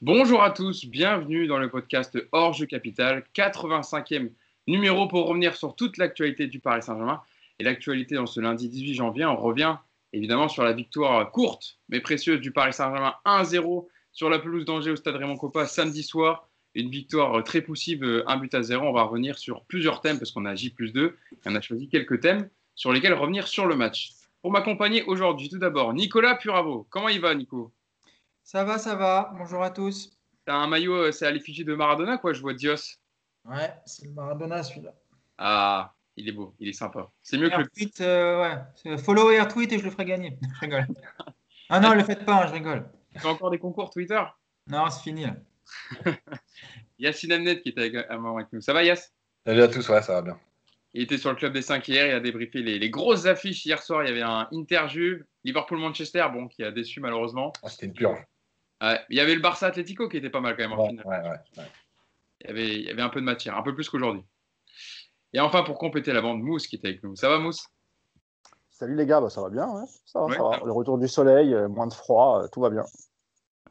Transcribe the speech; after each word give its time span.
Bonjour 0.00 0.44
à 0.44 0.52
tous, 0.52 0.84
bienvenue 0.84 1.48
dans 1.48 1.58
le 1.58 1.68
podcast 1.68 2.16
Hors 2.30 2.52
Jeu 2.52 2.66
Capital, 2.66 3.24
85e 3.34 4.30
numéro 4.68 5.08
pour 5.08 5.26
revenir 5.26 5.56
sur 5.56 5.74
toute 5.74 5.96
l'actualité 5.96 6.46
du 6.46 6.60
Paris 6.60 6.84
Saint-Germain. 6.84 7.20
Et 7.58 7.64
l'actualité 7.64 8.14
dans 8.14 8.26
ce 8.26 8.38
lundi 8.38 8.68
18 8.68 8.94
janvier, 8.94 9.24
on 9.24 9.34
revient 9.34 9.76
évidemment 10.12 10.46
sur 10.46 10.62
la 10.62 10.72
victoire 10.72 11.28
courte 11.32 11.80
mais 11.88 11.98
précieuse 11.98 12.40
du 12.40 12.52
Paris 12.52 12.74
Saint-Germain 12.74 13.14
1-0 13.26 13.88
sur 14.12 14.30
la 14.30 14.38
pelouse 14.38 14.64
d'Angers 14.64 14.92
au 14.92 14.96
stade 14.96 15.16
Raymond 15.16 15.36
Coppa 15.36 15.66
samedi 15.66 16.04
soir. 16.04 16.48
Une 16.76 16.90
victoire 16.90 17.42
très 17.42 17.60
poussive, 17.60 18.22
un 18.28 18.36
but 18.36 18.54
à 18.54 18.62
zéro. 18.62 18.86
On 18.86 18.92
va 18.92 19.02
revenir 19.02 19.36
sur 19.36 19.64
plusieurs 19.64 20.00
thèmes 20.00 20.18
parce 20.18 20.30
qu'on 20.30 20.44
a 20.44 20.54
J 20.54 20.70
plus 20.70 20.92
2 20.92 21.06
et 21.06 21.36
on 21.46 21.56
a 21.56 21.60
choisi 21.60 21.88
quelques 21.88 22.20
thèmes 22.20 22.48
sur 22.76 22.92
lesquels 22.92 23.14
revenir 23.14 23.48
sur 23.48 23.66
le 23.66 23.74
match. 23.74 24.12
Pour 24.42 24.52
m'accompagner 24.52 25.02
aujourd'hui, 25.02 25.48
tout 25.48 25.58
d'abord, 25.58 25.92
Nicolas 25.92 26.36
Puravo. 26.36 26.86
Comment 26.88 27.08
il 27.08 27.20
va, 27.20 27.34
Nico? 27.34 27.72
Ça 28.50 28.64
va, 28.64 28.78
ça 28.78 28.94
va. 28.94 29.34
Bonjour 29.36 29.62
à 29.62 29.68
tous. 29.68 30.18
T'as 30.46 30.54
un 30.54 30.68
maillot, 30.68 30.94
euh, 30.94 31.12
c'est 31.12 31.26
à 31.26 31.30
l'effigie 31.30 31.66
de 31.66 31.74
Maradona, 31.74 32.16
quoi, 32.16 32.32
je 32.32 32.40
vois 32.40 32.54
Dios. 32.54 32.96
Ouais, 33.44 33.74
c'est 33.84 34.06
le 34.06 34.12
Maradona 34.12 34.62
celui-là. 34.62 34.94
Ah, 35.36 35.94
il 36.16 36.26
est 36.30 36.32
beau, 36.32 36.54
il 36.58 36.66
est 36.66 36.72
sympa. 36.72 37.10
C'est 37.22 37.36
mieux 37.36 37.50
que 37.50 37.58
le. 37.58 37.68
Tweet, 37.68 38.00
euh, 38.00 38.40
ouais. 38.40 38.96
Follow 38.96 39.30
et 39.30 39.38
retweet 39.38 39.70
et 39.74 39.78
je 39.78 39.84
le 39.84 39.90
ferai 39.90 40.06
gagner. 40.06 40.38
Je 40.54 40.60
rigole. 40.60 40.86
Ah 41.68 41.78
non, 41.78 41.90
ne 41.90 41.96
le 41.96 42.04
faites 42.04 42.24
pas, 42.24 42.42
hein, 42.42 42.46
je 42.46 42.54
rigole. 42.54 42.88
Tu 43.20 43.26
as 43.26 43.28
encore 43.28 43.50
des 43.50 43.58
concours 43.58 43.90
Twitter? 43.90 44.22
Non, 44.66 44.88
c'est 44.88 45.02
fini 45.02 45.26
là. 45.26 45.36
Yacine 46.98 47.32
Amnet 47.32 47.60
qui 47.60 47.68
était 47.68 47.82
avec, 47.82 47.96
avec 47.96 48.52
nous. 48.54 48.62
Ça 48.62 48.72
va, 48.72 48.82
Yass 48.82 49.12
Salut 49.44 49.60
à 49.60 49.68
tous, 49.68 49.86
ouais, 49.90 50.00
ça 50.00 50.14
va 50.14 50.22
bien. 50.22 50.40
Il 50.94 51.02
était 51.02 51.18
sur 51.18 51.28
le 51.28 51.36
club 51.36 51.52
des 51.52 51.60
5 51.60 51.86
hier, 51.86 52.06
il 52.06 52.12
a 52.12 52.20
débriefé 52.20 52.62
les, 52.62 52.78
les 52.78 52.88
grosses 52.88 53.26
affiches 53.26 53.66
hier 53.66 53.82
soir. 53.82 54.04
Il 54.04 54.08
y 54.08 54.10
avait 54.10 54.22
un 54.22 54.48
Interju, 54.54 55.26
Liverpool-Manchester, 55.44 56.28
bon, 56.32 56.48
qui 56.48 56.64
a 56.64 56.70
déçu 56.70 57.00
malheureusement. 57.00 57.52
Ah, 57.62 57.68
C'était 57.68 57.84
une 57.84 57.92
purge. 57.92 58.24
Ouais, 58.80 59.00
il 59.10 59.16
y 59.16 59.20
avait 59.20 59.34
le 59.34 59.40
Barça 59.40 59.66
Atlético 59.66 60.08
qui 60.08 60.16
était 60.18 60.30
pas 60.30 60.40
mal 60.40 60.56
quand 60.56 60.62
même 60.62 60.72
en 60.72 60.82
Ouais, 60.84 60.88
finale. 60.90 61.06
ouais, 61.06 61.18
ouais, 61.30 61.38
ouais. 61.58 61.70
Il, 62.42 62.46
y 62.46 62.50
avait, 62.50 62.74
il 62.76 62.82
y 62.84 62.90
avait 62.90 63.02
un 63.02 63.08
peu 63.08 63.20
de 63.20 63.24
matière, 63.24 63.56
un 63.56 63.62
peu 63.62 63.74
plus 63.74 63.88
qu'aujourd'hui. 63.88 64.22
Et 65.32 65.40
enfin, 65.40 65.62
pour 65.62 65.78
compléter 65.78 66.12
la 66.12 66.20
bande, 66.20 66.40
Mousse 66.40 66.66
qui 66.68 66.76
était 66.76 66.88
avec 66.88 67.02
nous. 67.02 67.16
Ça 67.16 67.28
va, 67.28 67.38
Mousse? 67.38 67.66
Salut 68.70 68.94
les 68.94 69.06
gars, 69.06 69.20
bah, 69.20 69.28
ça 69.28 69.40
va 69.42 69.50
bien, 69.50 69.66
ouais. 69.68 69.84
ça 70.06 70.20
va, 70.20 70.26
Ouais. 70.26 70.36
ça 70.36 70.42
va. 70.42 70.60
Le 70.64 70.70
retour 70.72 70.98
du 70.98 71.08
soleil, 71.08 71.52
euh, 71.52 71.68
moins 71.68 71.88
de 71.88 71.92
froid, 71.92 72.42
euh, 72.44 72.48
tout 72.52 72.60
va 72.60 72.70
bien. 72.70 72.84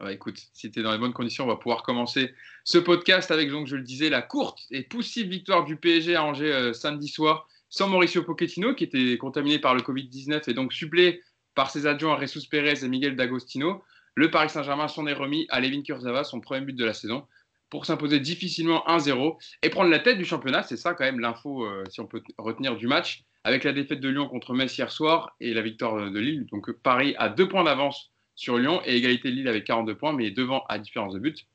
Ah 0.00 0.04
bah, 0.04 0.12
écoute, 0.12 0.38
si 0.52 0.70
tu 0.70 0.78
es 0.78 0.82
dans 0.82 0.92
les 0.92 0.98
bonnes 0.98 1.14
conditions, 1.14 1.44
on 1.44 1.48
va 1.48 1.56
pouvoir 1.56 1.82
commencer 1.82 2.34
ce 2.64 2.76
podcast 2.78 3.30
avec, 3.30 3.50
donc, 3.50 3.66
je 3.66 3.76
le 3.76 3.82
disais, 3.82 4.10
la 4.10 4.20
courte 4.22 4.60
et 4.70 4.82
poussive 4.82 5.28
victoire 5.28 5.64
du 5.64 5.76
PSG 5.76 6.14
à 6.14 6.22
Angers 6.24 6.52
euh, 6.52 6.72
samedi 6.74 7.08
soir, 7.08 7.48
sans 7.70 7.88
Mauricio 7.88 8.22
Pochettino, 8.22 8.74
qui 8.74 8.84
était 8.84 9.16
contaminé 9.18 9.58
par 9.58 9.74
le 9.74 9.80
Covid-19 9.80 10.48
et 10.50 10.54
donc 10.54 10.72
supplé 10.74 11.22
par 11.54 11.70
ses 11.70 11.86
adjoints 11.86 12.18
Jesus 12.20 12.46
Pérez 12.48 12.84
et 12.84 12.88
Miguel 12.88 13.16
D'Agostino. 13.16 13.82
Le 14.18 14.32
Paris 14.32 14.50
Saint-Germain 14.50 14.88
s'en 14.88 15.06
est 15.06 15.12
remis 15.12 15.46
à 15.48 15.60
Levin 15.60 15.80
Kurzawa, 15.82 16.24
son 16.24 16.40
premier 16.40 16.66
but 16.66 16.72
de 16.74 16.84
la 16.84 16.92
saison, 16.92 17.24
pour 17.70 17.86
s'imposer 17.86 18.18
difficilement 18.18 18.82
1-0 18.88 19.36
et 19.62 19.70
prendre 19.70 19.90
la 19.90 20.00
tête 20.00 20.18
du 20.18 20.24
championnat. 20.24 20.64
C'est 20.64 20.76
ça 20.76 20.92
quand 20.94 21.04
même 21.04 21.20
l'info, 21.20 21.64
euh, 21.64 21.84
si 21.88 22.00
on 22.00 22.06
peut 22.08 22.20
retenir 22.36 22.74
du 22.74 22.88
match, 22.88 23.22
avec 23.44 23.62
la 23.62 23.72
défaite 23.72 24.00
de 24.00 24.08
Lyon 24.08 24.26
contre 24.26 24.54
Metz 24.54 24.76
hier 24.76 24.90
soir 24.90 25.36
et 25.38 25.54
la 25.54 25.62
victoire 25.62 26.10
de 26.10 26.18
Lille. 26.18 26.46
Donc 26.50 26.68
Paris 26.82 27.14
a 27.18 27.28
deux 27.28 27.46
points 27.48 27.62
d'avance 27.62 28.10
sur 28.34 28.58
Lyon 28.58 28.80
et 28.84 28.96
égalité 28.96 29.30
de 29.30 29.36
Lille 29.36 29.46
avec 29.48 29.62
42 29.62 29.94
points, 29.96 30.12
mais 30.12 30.32
devant 30.32 30.64
à 30.68 30.80
différence 30.80 31.14
de 31.14 31.20
but. 31.20 31.46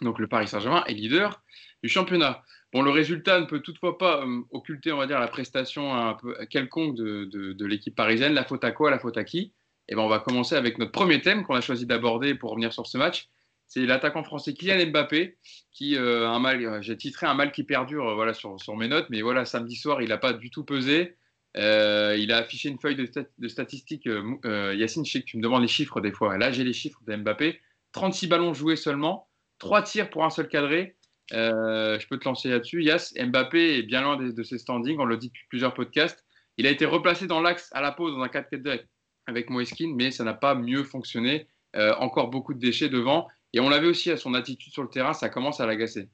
Donc 0.00 0.18
le 0.18 0.26
Paris 0.26 0.48
Saint-Germain 0.48 0.82
est 0.88 0.94
leader 0.94 1.40
du 1.84 1.88
championnat. 1.88 2.42
Bon, 2.72 2.82
le 2.82 2.90
résultat 2.90 3.38
ne 3.38 3.46
peut 3.46 3.60
toutefois 3.60 3.96
pas 3.96 4.24
euh, 4.26 4.40
occulter, 4.50 4.90
on 4.90 4.96
va 4.96 5.06
dire, 5.06 5.20
la 5.20 5.28
prestation 5.28 5.94
un 5.94 6.14
peu 6.14 6.34
quelconque 6.50 6.96
de- 6.96 7.52
de 7.52 7.66
l'équipe 7.66 7.94
parisienne. 7.94 8.32
La 8.34 8.42
faute 8.44 8.64
à 8.64 8.72
quoi? 8.72 8.90
La 8.90 8.98
faute 8.98 9.16
à 9.18 9.22
qui? 9.22 9.52
Eh 9.92 9.94
ben, 9.94 10.00
on 10.00 10.08
va 10.08 10.20
commencer 10.20 10.54
avec 10.54 10.78
notre 10.78 10.90
premier 10.90 11.20
thème 11.20 11.44
qu'on 11.44 11.54
a 11.54 11.60
choisi 11.60 11.84
d'aborder 11.84 12.34
pour 12.34 12.52
revenir 12.52 12.72
sur 12.72 12.86
ce 12.86 12.96
match. 12.96 13.28
C'est 13.66 13.84
l'attaquant 13.84 14.24
français 14.24 14.54
Kylian 14.54 14.86
Mbappé, 14.86 15.36
qui 15.70 15.96
euh, 15.96 16.30
un 16.30 16.38
mal, 16.38 16.64
euh, 16.64 16.80
j'ai 16.80 16.96
titré 16.96 17.26
un 17.26 17.34
mal 17.34 17.52
qui 17.52 17.62
perdure, 17.62 18.08
euh, 18.08 18.14
voilà 18.14 18.32
sur, 18.32 18.56
mes 18.74 18.88
notes, 18.88 19.08
mais 19.10 19.20
voilà 19.20 19.44
samedi 19.44 19.76
soir 19.76 20.00
il 20.00 20.08
n'a 20.08 20.16
pas 20.16 20.32
du 20.32 20.48
tout 20.48 20.64
pesé. 20.64 21.18
Euh, 21.58 22.16
il 22.18 22.32
a 22.32 22.38
affiché 22.38 22.70
une 22.70 22.78
feuille 22.78 22.96
de, 22.96 23.04
stat- 23.04 23.28
de 23.36 23.48
statistiques. 23.48 24.08
Yacine, 24.44 25.04
je 25.04 25.12
sais 25.12 25.20
que 25.20 25.26
tu 25.26 25.36
me 25.36 25.42
demandes 25.42 25.60
les 25.60 25.68
chiffres 25.68 26.00
des 26.00 26.10
fois. 26.10 26.38
Là, 26.38 26.50
j'ai 26.52 26.64
les 26.64 26.72
chiffres 26.72 27.00
de 27.06 27.14
Mbappé. 27.14 27.60
36 27.92 28.28
ballons 28.28 28.54
joués 28.54 28.76
seulement, 28.76 29.28
3 29.58 29.82
tirs 29.82 30.08
pour 30.08 30.24
un 30.24 30.30
seul 30.30 30.48
cadré. 30.48 30.96
Je 31.30 32.08
peux 32.08 32.18
te 32.18 32.24
lancer 32.24 32.48
là-dessus. 32.48 32.82
Yass, 32.82 33.12
Mbappé 33.20 33.76
est 33.76 33.82
bien 33.82 34.00
loin 34.00 34.16
de, 34.16 34.42
ses 34.42 34.56
standings. 34.56 34.98
On 34.98 35.04
le 35.04 35.18
dit 35.18 35.28
depuis 35.28 35.44
plusieurs 35.50 35.74
podcasts. 35.74 36.24
Il 36.56 36.66
a 36.66 36.70
été 36.70 36.86
replacé 36.86 37.26
dans 37.26 37.42
l'axe 37.42 37.68
à 37.72 37.82
la 37.82 37.92
pause 37.92 38.14
dans 38.14 38.22
un 38.22 38.28
4-4-2 38.28 38.68
avec, 38.68 38.86
avec 39.26 39.50
Moeskin, 39.50 39.94
mais 39.96 40.10
ça 40.10 40.24
n'a 40.24 40.34
pas 40.34 40.54
mieux 40.54 40.84
fonctionné. 40.84 41.46
Euh, 41.74 41.94
encore 41.98 42.28
beaucoup 42.28 42.52
de 42.52 42.58
déchets 42.58 42.90
devant. 42.90 43.28
Et 43.54 43.60
on 43.60 43.70
l'avait 43.70 43.86
aussi 43.86 44.10
à 44.10 44.16
son 44.18 44.34
attitude 44.34 44.72
sur 44.72 44.82
le 44.82 44.90
terrain, 44.90 45.14
ça 45.14 45.28
commence 45.30 45.60
à 45.60 45.66
l'agacer. 45.66 46.08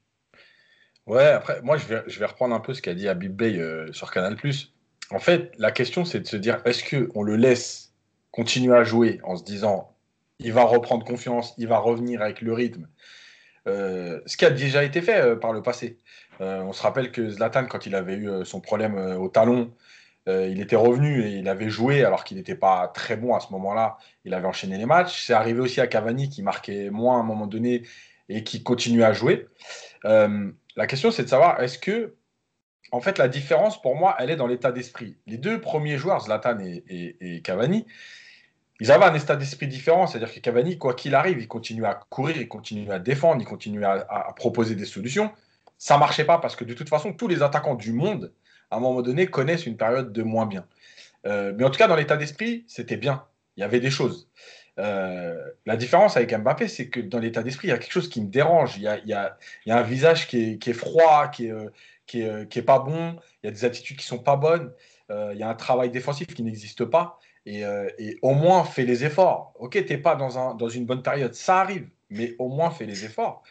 Ouais, 1.05 1.25
après, 1.25 1.61
moi, 1.61 1.77
je 1.77 1.85
vais, 1.87 2.25
reprendre 2.25 2.55
un 2.55 2.59
peu 2.59 2.73
ce 2.73 2.81
qu'a 2.81 2.93
dit 2.93 3.07
Habib 3.07 3.35
Bey 3.35 3.59
euh, 3.59 3.91
sur 3.91 4.11
Canal+. 4.11 4.37
En 5.11 5.19
fait, 5.19 5.51
la 5.57 5.71
question, 5.71 6.05
c'est 6.05 6.19
de 6.19 6.27
se 6.27 6.37
dire, 6.37 6.61
est-ce 6.65 6.83
qu'on 6.83 7.23
le 7.23 7.35
laisse 7.35 7.93
continuer 8.31 8.75
à 8.75 8.83
jouer 8.83 9.19
en 9.23 9.35
se 9.35 9.43
disant, 9.43 9.95
il 10.39 10.53
va 10.53 10.63
reprendre 10.63 11.05
confiance, 11.05 11.53
il 11.57 11.67
va 11.67 11.79
revenir 11.79 12.21
avec 12.21 12.41
le 12.41 12.53
rythme? 12.53 12.87
Euh, 13.67 14.21
Ce 14.25 14.37
qui 14.37 14.45
a 14.45 14.51
déjà 14.51 14.83
été 14.83 15.01
fait 15.01 15.35
par 15.39 15.51
le 15.51 15.61
passé. 15.61 15.97
On 16.39 16.71
se 16.71 16.81
rappelle 16.81 17.11
que 17.11 17.29
Zlatan, 17.29 17.65
quand 17.65 17.85
il 17.85 17.95
avait 17.95 18.15
eu 18.15 18.45
son 18.45 18.61
problème 18.61 18.95
au 18.95 19.27
talon, 19.27 19.73
euh, 20.27 20.47
il 20.47 20.61
était 20.61 20.75
revenu 20.75 21.23
et 21.23 21.37
il 21.37 21.47
avait 21.47 21.69
joué 21.69 22.03
alors 22.03 22.23
qu'il 22.23 22.37
n'était 22.37 22.55
pas 22.55 22.87
très 22.89 23.15
bon 23.15 23.35
à 23.35 23.39
ce 23.39 23.51
moment-là. 23.53 23.97
Il 24.25 24.33
avait 24.33 24.47
enchaîné 24.47 24.77
les 24.77 24.85
matchs. 24.85 25.25
C'est 25.25 25.33
arrivé 25.33 25.59
aussi 25.59 25.81
à 25.81 25.87
Cavani 25.87 26.29
qui 26.29 26.43
marquait 26.43 26.89
moins 26.89 27.17
à 27.17 27.19
un 27.21 27.23
moment 27.23 27.47
donné 27.47 27.83
et 28.27 28.43
qui 28.43 28.61
continuait 28.61 29.05
à 29.05 29.13
jouer. 29.13 29.47
Euh, 30.05 30.51
la 30.75 30.87
question, 30.87 31.11
c'est 31.11 31.23
de 31.23 31.29
savoir 31.29 31.61
est-ce 31.61 31.79
que, 31.79 32.15
en 32.91 33.01
fait, 33.01 33.17
la 33.17 33.27
différence 33.27 33.81
pour 33.81 33.95
moi, 33.95 34.15
elle 34.19 34.29
est 34.29 34.35
dans 34.35 34.47
l'état 34.47 34.71
d'esprit. 34.71 35.17
Les 35.25 35.37
deux 35.37 35.59
premiers 35.59 35.97
joueurs, 35.97 36.21
Zlatan 36.21 36.57
et, 36.59 37.41
Cavani, 37.43 37.85
ils 38.79 38.91
avaient 38.91 39.05
un 39.05 39.13
état 39.13 39.35
d'esprit 39.35 39.67
différent. 39.67 40.05
C'est-à-dire 40.05 40.33
que 40.33 40.39
Cavani, 40.39 40.77
quoi 40.77 40.93
qu'il 40.93 41.15
arrive, 41.15 41.39
il 41.39 41.47
continue 41.47 41.85
à 41.85 41.95
courir, 42.09 42.37
il 42.37 42.47
continue 42.47 42.91
à 42.91 42.99
défendre, 42.99 43.41
il 43.41 43.45
continue 43.45 43.83
à, 43.83 44.33
proposer 44.35 44.75
des 44.75 44.85
solutions. 44.85 45.31
Ça 45.77 45.97
marchait 45.97 46.25
pas 46.25 46.37
parce 46.37 46.55
que 46.55 46.65
de 46.65 46.73
toute 46.73 46.89
façon, 46.89 47.13
tous 47.13 47.27
les 47.27 47.41
attaquants 47.41 47.75
du 47.75 47.93
monde, 47.93 48.33
à 48.71 48.77
un 48.77 48.79
moment 48.79 49.01
donné, 49.01 49.27
connaissent 49.27 49.65
une 49.65 49.77
période 49.77 50.13
de 50.13 50.23
moins 50.23 50.45
bien. 50.45 50.65
Euh, 51.25 51.53
mais 51.57 51.63
en 51.63 51.69
tout 51.69 51.77
cas, 51.77 51.87
dans 51.87 51.95
l'état 51.95 52.17
d'esprit, 52.17 52.63
c'était 52.67 52.97
bien. 52.97 53.25
Il 53.57 53.61
y 53.61 53.63
avait 53.63 53.79
des 53.79 53.91
choses. 53.91 54.29
Euh, 54.77 55.43
la 55.65 55.75
différence 55.75 56.15
avec 56.15 56.33
Mbappé, 56.33 56.67
c'est 56.67 56.87
que 56.87 56.99
dans 56.99 57.19
l'état 57.19 57.43
d'esprit, 57.43 57.67
il 57.67 57.71
y 57.71 57.73
a 57.73 57.77
quelque 57.77 57.91
chose 57.91 58.09
qui 58.09 58.21
me 58.21 58.27
dérange. 58.27 58.77
Il 58.77 58.83
y 58.83 59.13
a, 59.13 59.37
un 59.67 59.81
visage 59.81 60.27
qui 60.27 60.59
est, 60.63 60.73
froid, 60.73 61.31
euh, 61.41 61.69
qui, 62.05 62.21
est, 62.21 62.65
pas 62.65 62.79
bon. 62.79 63.17
Il 63.43 63.47
y 63.47 63.49
a 63.49 63.51
des 63.51 63.65
attitudes 63.65 63.97
qui 63.97 64.05
sont 64.05 64.19
pas 64.19 64.35
bonnes. 64.35 64.71
Il 65.09 65.37
y 65.37 65.43
a 65.43 65.49
un 65.49 65.55
travail 65.55 65.89
défensif 65.89 66.27
qui 66.27 66.43
n'existe 66.43 66.85
pas. 66.85 67.19
Et, 67.45 67.65
au 68.21 68.33
moins, 68.33 68.63
fais 68.63 68.85
les 68.85 69.03
efforts. 69.03 69.53
Ok, 69.57 69.71
tu 69.71 69.91
n'es 69.91 69.97
pas 69.97 70.15
dans, 70.15 70.37
un, 70.37 70.53
dans 70.53 70.69
une 70.69 70.85
bonne 70.85 71.01
période. 71.01 71.33
Ça 71.33 71.59
arrive, 71.59 71.89
mais 72.09 72.35
au 72.37 72.47
moins, 72.47 72.69
fais 72.69 72.85
les 72.85 73.05
efforts. 73.05 73.43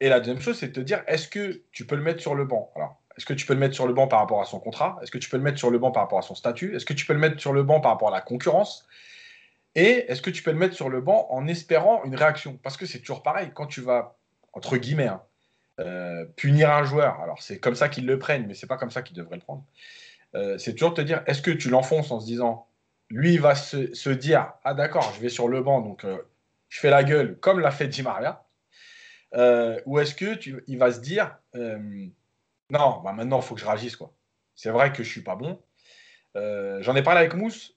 Et 0.00 0.08
la 0.08 0.20
deuxième 0.20 0.40
chose, 0.40 0.58
c'est 0.58 0.68
de 0.68 0.72
te 0.72 0.80
dire, 0.80 1.02
est-ce 1.06 1.28
que 1.28 1.62
tu 1.72 1.86
peux 1.86 1.96
le 1.96 2.02
mettre 2.02 2.20
sur 2.20 2.34
le 2.34 2.44
banc? 2.44 2.72
Est-ce 3.18 3.26
que 3.26 3.34
tu 3.34 3.46
peux 3.46 3.54
le 3.54 3.58
mettre 3.58 3.74
sur 3.74 3.88
le 3.88 3.94
banc 3.94 4.06
par 4.06 4.20
rapport 4.20 4.40
à 4.40 4.44
son 4.44 4.60
contrat? 4.60 4.96
Est-ce 5.02 5.10
que 5.10 5.18
tu 5.18 5.28
peux 5.28 5.38
le 5.38 5.42
mettre 5.42 5.58
sur 5.58 5.72
le 5.72 5.78
banc 5.80 5.90
par 5.90 6.04
rapport 6.04 6.20
à 6.20 6.22
son 6.22 6.36
statut? 6.36 6.76
Est-ce 6.76 6.86
que 6.86 6.92
tu 6.92 7.04
peux 7.04 7.14
le 7.14 7.18
mettre 7.18 7.40
sur 7.40 7.52
le 7.52 7.64
banc 7.64 7.80
par 7.80 7.90
rapport 7.90 8.08
à 8.08 8.12
la 8.12 8.20
concurrence? 8.20 8.86
Et 9.74 10.04
est-ce 10.06 10.22
que 10.22 10.30
tu 10.30 10.44
peux 10.44 10.52
le 10.52 10.56
mettre 10.56 10.76
sur 10.76 10.88
le 10.88 11.00
banc 11.00 11.26
en 11.30 11.48
espérant 11.48 12.04
une 12.04 12.14
réaction? 12.14 12.60
Parce 12.62 12.76
que 12.76 12.86
c'est 12.86 13.00
toujours 13.00 13.24
pareil, 13.24 13.50
quand 13.52 13.66
tu 13.66 13.80
vas, 13.80 14.16
entre 14.52 14.76
guillemets, 14.76 15.08
hein, 15.08 15.20
euh, 15.80 16.26
punir 16.36 16.70
un 16.70 16.84
joueur, 16.84 17.20
alors 17.20 17.42
c'est 17.42 17.58
comme 17.58 17.74
ça 17.74 17.88
qu'ils 17.88 18.06
le 18.06 18.20
prennent, 18.20 18.46
mais 18.46 18.54
c'est 18.54 18.68
pas 18.68 18.76
comme 18.76 18.92
ça 18.92 19.02
qu'ils 19.02 19.16
devraient 19.16 19.34
le 19.34 19.42
prendre. 19.42 19.64
Euh, 20.36 20.56
c'est 20.56 20.74
toujours 20.74 20.94
te 20.94 21.00
dire, 21.00 21.24
est-ce 21.26 21.42
que 21.42 21.50
tu 21.50 21.70
l'enfonces 21.70 22.12
en 22.12 22.20
se 22.20 22.26
disant, 22.26 22.68
lui, 23.10 23.34
il 23.34 23.40
va 23.40 23.56
se, 23.56 24.10
dire, 24.10 24.52
ah 24.62 24.74
d'accord, 24.74 25.12
je 25.16 25.20
vais 25.20 25.28
sur 25.28 25.48
le 25.48 25.60
banc, 25.60 25.80
donc 25.80 26.04
euh, 26.04 26.18
je 26.68 26.78
fais 26.78 26.90
la 26.90 27.02
gueule, 27.02 27.36
comme 27.40 27.58
l'a 27.58 27.72
fait 27.72 27.88
Di 27.88 28.02
Maria, 28.04 28.44
ou 29.86 29.98
est-ce 29.98 30.14
que 30.14 30.38
va 30.76 30.92
se 30.92 31.00
dire, 31.00 31.36
non, 32.70 33.00
bah 33.04 33.12
maintenant, 33.12 33.40
il 33.40 33.44
faut 33.44 33.54
que 33.54 33.60
je 33.60 33.66
réagisse, 33.66 33.96
quoi. 33.96 34.12
C'est 34.54 34.70
vrai 34.70 34.92
que 34.92 35.02
je 35.02 35.08
suis 35.08 35.22
pas 35.22 35.36
bon. 35.36 35.62
Euh, 36.36 36.82
J'en 36.82 36.94
ai 36.96 37.02
parlé 37.02 37.20
avec 37.20 37.34
Mousse. 37.34 37.74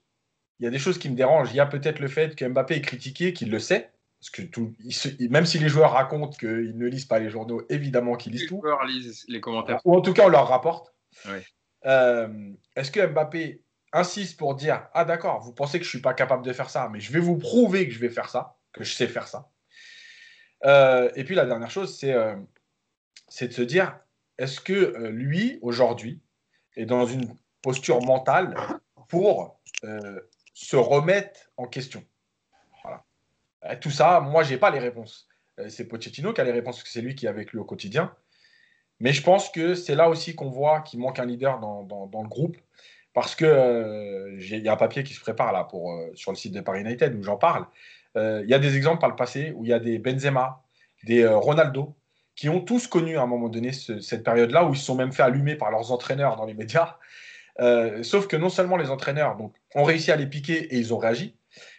Il 0.58 0.64
y 0.64 0.66
a 0.66 0.70
des 0.70 0.78
choses 0.78 0.98
qui 0.98 1.08
me 1.10 1.14
dérangent. 1.16 1.50
Il 1.52 1.56
y 1.56 1.60
a 1.60 1.66
peut-être 1.66 1.98
le 1.98 2.08
fait 2.08 2.34
que 2.36 2.44
Mbappé 2.44 2.74
est 2.76 2.80
critiqué, 2.82 3.32
qu'il 3.32 3.50
le 3.50 3.58
sait. 3.58 3.90
Parce 4.20 4.30
que 4.30 4.42
tout, 4.42 4.74
il 4.84 4.92
se- 4.94 5.08
même 5.28 5.46
si 5.46 5.58
les 5.58 5.68
joueurs 5.68 5.92
racontent 5.92 6.36
qu'ils 6.36 6.76
ne 6.76 6.86
lisent 6.86 7.06
pas 7.06 7.18
les 7.18 7.28
journaux, 7.30 7.62
évidemment 7.68 8.14
qu'ils 8.16 8.32
Les 8.32 8.38
lisent 8.38 8.48
tout. 8.48 8.60
joueurs 8.62 8.84
lisent 8.84 9.24
les 9.28 9.40
commentaires. 9.40 9.80
Ou 9.84 9.96
en 9.96 10.00
tout 10.00 10.12
cas, 10.12 10.26
on 10.26 10.28
leur 10.28 10.46
rapporte. 10.48 10.94
Euh, 11.86 12.52
Est-ce 12.76 12.90
que 12.92 13.04
Mbappé 13.04 13.62
insiste 13.92 14.38
pour 14.38 14.54
dire 14.54 14.86
Ah, 14.94 15.04
d'accord, 15.04 15.40
vous 15.40 15.52
pensez 15.52 15.78
que 15.78 15.84
je 15.84 15.88
ne 15.88 15.92
suis 15.92 16.00
pas 16.00 16.14
capable 16.14 16.44
de 16.44 16.52
faire 16.52 16.70
ça, 16.70 16.88
mais 16.92 17.00
je 17.00 17.12
vais 17.12 17.18
vous 17.18 17.36
prouver 17.36 17.88
que 17.88 17.94
je 17.94 17.98
vais 17.98 18.10
faire 18.10 18.28
ça, 18.28 18.56
que 18.72 18.84
je 18.84 18.92
sais 18.94 19.08
faire 19.08 19.26
ça 19.26 19.50
Euh, 20.64 21.10
Et 21.16 21.24
puis 21.24 21.34
la 21.34 21.44
dernière 21.46 21.70
chose, 21.70 21.96
c'est 21.98 22.12
euh, 22.12 22.36
c'est 23.28 23.48
de 23.48 23.52
se 23.52 23.62
dire 23.62 23.98
Est-ce 24.38 24.60
que 24.60 24.72
euh, 24.72 25.10
lui, 25.10 25.58
aujourd'hui, 25.62 26.20
est 26.76 26.86
dans 26.86 27.06
une 27.06 27.34
posture 27.60 28.02
mentale 28.02 28.54
pour 29.08 29.60
euh, 29.84 30.20
se 30.54 30.76
remettre 30.76 31.50
en 31.56 31.66
question? 31.66 32.02
Voilà. 32.82 33.04
Euh, 33.64 33.76
Tout 33.80 33.90
ça, 33.90 34.20
moi, 34.20 34.42
j'ai 34.42 34.58
pas 34.58 34.70
les 34.70 34.78
réponses. 34.78 35.28
Euh, 35.58 35.68
C'est 35.68 35.86
Pochettino 35.86 36.32
qui 36.32 36.40
a 36.40 36.44
les 36.44 36.52
réponses, 36.52 36.76
parce 36.76 36.84
que 36.84 36.90
c'est 36.90 37.02
lui 37.02 37.14
qui 37.14 37.26
est 37.26 37.28
avec 37.28 37.52
lui 37.52 37.58
au 37.58 37.64
quotidien. 37.64 38.14
Mais 39.00 39.12
je 39.12 39.22
pense 39.22 39.50
que 39.50 39.74
c'est 39.74 39.94
là 39.94 40.08
aussi 40.08 40.34
qu'on 40.34 40.48
voit 40.50 40.80
qu'il 40.80 41.00
manque 41.00 41.18
un 41.18 41.26
leader 41.26 41.58
dans, 41.60 41.82
dans- 41.82 42.22
le 42.22 42.28
groupe. 42.28 42.56
Parce 43.14 43.34
que 43.34 44.38
il 44.40 44.58
y 44.64 44.68
a 44.68 44.72
un 44.72 44.76
papier 44.76 45.02
qui 45.04 45.12
se 45.12 45.20
prépare 45.20 45.52
là 45.52 45.64
pour, 45.64 45.92
sur 46.14 46.30
le 46.30 46.36
site 46.36 46.54
de 46.54 46.60
Paris 46.62 46.80
United 46.80 47.14
où 47.14 47.22
j'en 47.22 47.36
parle. 47.36 47.66
Il 48.16 48.46
y 48.46 48.54
a 48.54 48.58
des 48.58 48.76
exemples 48.76 49.00
par 49.00 49.10
le 49.10 49.16
passé 49.16 49.52
où 49.54 49.64
il 49.64 49.68
y 49.68 49.72
a 49.74 49.78
des 49.80 49.98
Benzema, 49.98 50.62
des 51.04 51.26
Ronaldo, 51.26 51.94
qui 52.34 52.48
ont 52.48 52.60
tous 52.60 52.86
connu 52.86 53.16
à 53.18 53.22
un 53.22 53.26
moment 53.26 53.48
donné 53.48 53.72
ce- 53.72 54.00
cette 54.00 54.24
période-là 54.24 54.64
où 54.64 54.72
ils 54.72 54.78
se 54.78 54.84
sont 54.84 54.94
même 54.96 55.12
fait 55.12 55.22
allumer 55.22 55.54
par 55.56 55.70
leurs 55.70 55.92
entraîneurs 55.92 56.36
dans 56.36 56.46
les 56.46 56.54
médias. 56.54 56.96
Euh, 57.60 58.02
sauf 58.02 58.26
que 58.26 58.36
non 58.36 58.48
seulement 58.48 58.76
les 58.76 58.90
entraîneurs 58.90 59.36
ont 59.74 59.84
réussi 59.84 60.10
à 60.10 60.16
les 60.16 60.26
piquer 60.26 60.74
et 60.74 60.78
ils 60.78 60.94
ont 60.94 60.98
réagi, 60.98 61.36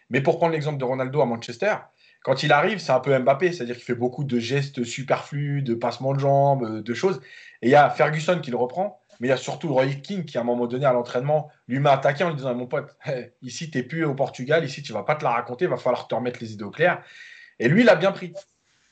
mais 0.10 0.22
pour 0.22 0.38
prendre 0.38 0.54
l'exemple 0.54 0.78
de 0.78 0.86
Ronaldo 0.86 1.22
à 1.22 1.26
Manchester, 1.26 1.76
quand 2.24 2.44
il 2.44 2.52
arrive, 2.54 2.80
c'est 2.80 2.92
un 2.92 3.00
peu 3.00 3.18
Mbappé, 3.18 3.52
c'est-à-dire 3.52 3.76
qu'il 3.76 3.84
fait 3.84 3.96
beaucoup 3.96 4.24
de 4.24 4.40
gestes 4.40 4.84
superflus, 4.84 5.62
de 5.62 5.74
passements 5.74 6.14
de 6.14 6.20
jambes, 6.20 6.64
euh, 6.64 6.82
de 6.82 6.94
choses. 6.94 7.20
Et 7.62 7.68
il 7.68 7.72
y 7.72 7.76
a 7.76 7.90
Ferguson 7.90 8.40
qui 8.42 8.50
le 8.52 8.58
reprend, 8.58 9.02
mais 9.20 9.28
il 9.28 9.30
y 9.30 9.34
a 9.34 9.38
surtout 9.38 9.74
Roy 9.74 9.88
King 10.02 10.24
qui, 10.24 10.38
à 10.38 10.42
un 10.42 10.46
moment 10.46 10.68
donné, 10.68 10.86
à 10.86 10.94
l'entraînement, 10.94 11.50
lui 11.68 11.80
m'a 11.80 11.92
attaqué 11.92 12.24
en 12.24 12.30
lui 12.30 12.36
disant 12.38 12.56
Mon 12.56 12.68
pote, 12.68 12.96
ici, 13.42 13.70
tu 13.70 13.78
n'es 13.78 13.84
plus 13.84 14.06
au 14.06 14.16
Portugal, 14.16 14.64
ici, 14.64 14.82
tu 14.84 14.94
vas 14.94 15.04
pas 15.04 15.16
te 15.16 15.24
la 15.24 15.32
raconter, 15.32 15.66
il 15.66 15.72
va 15.72 15.78
falloir 15.78 16.08
te 16.08 16.16
remettre 16.16 16.40
les 16.40 16.54
idées 16.54 16.64
au 16.64 16.72
clair. 16.72 17.04
Et 17.60 17.68
lui, 17.68 17.82
il 17.82 17.90
a 17.90 17.96
bien 17.96 18.12
pris. 18.12 18.34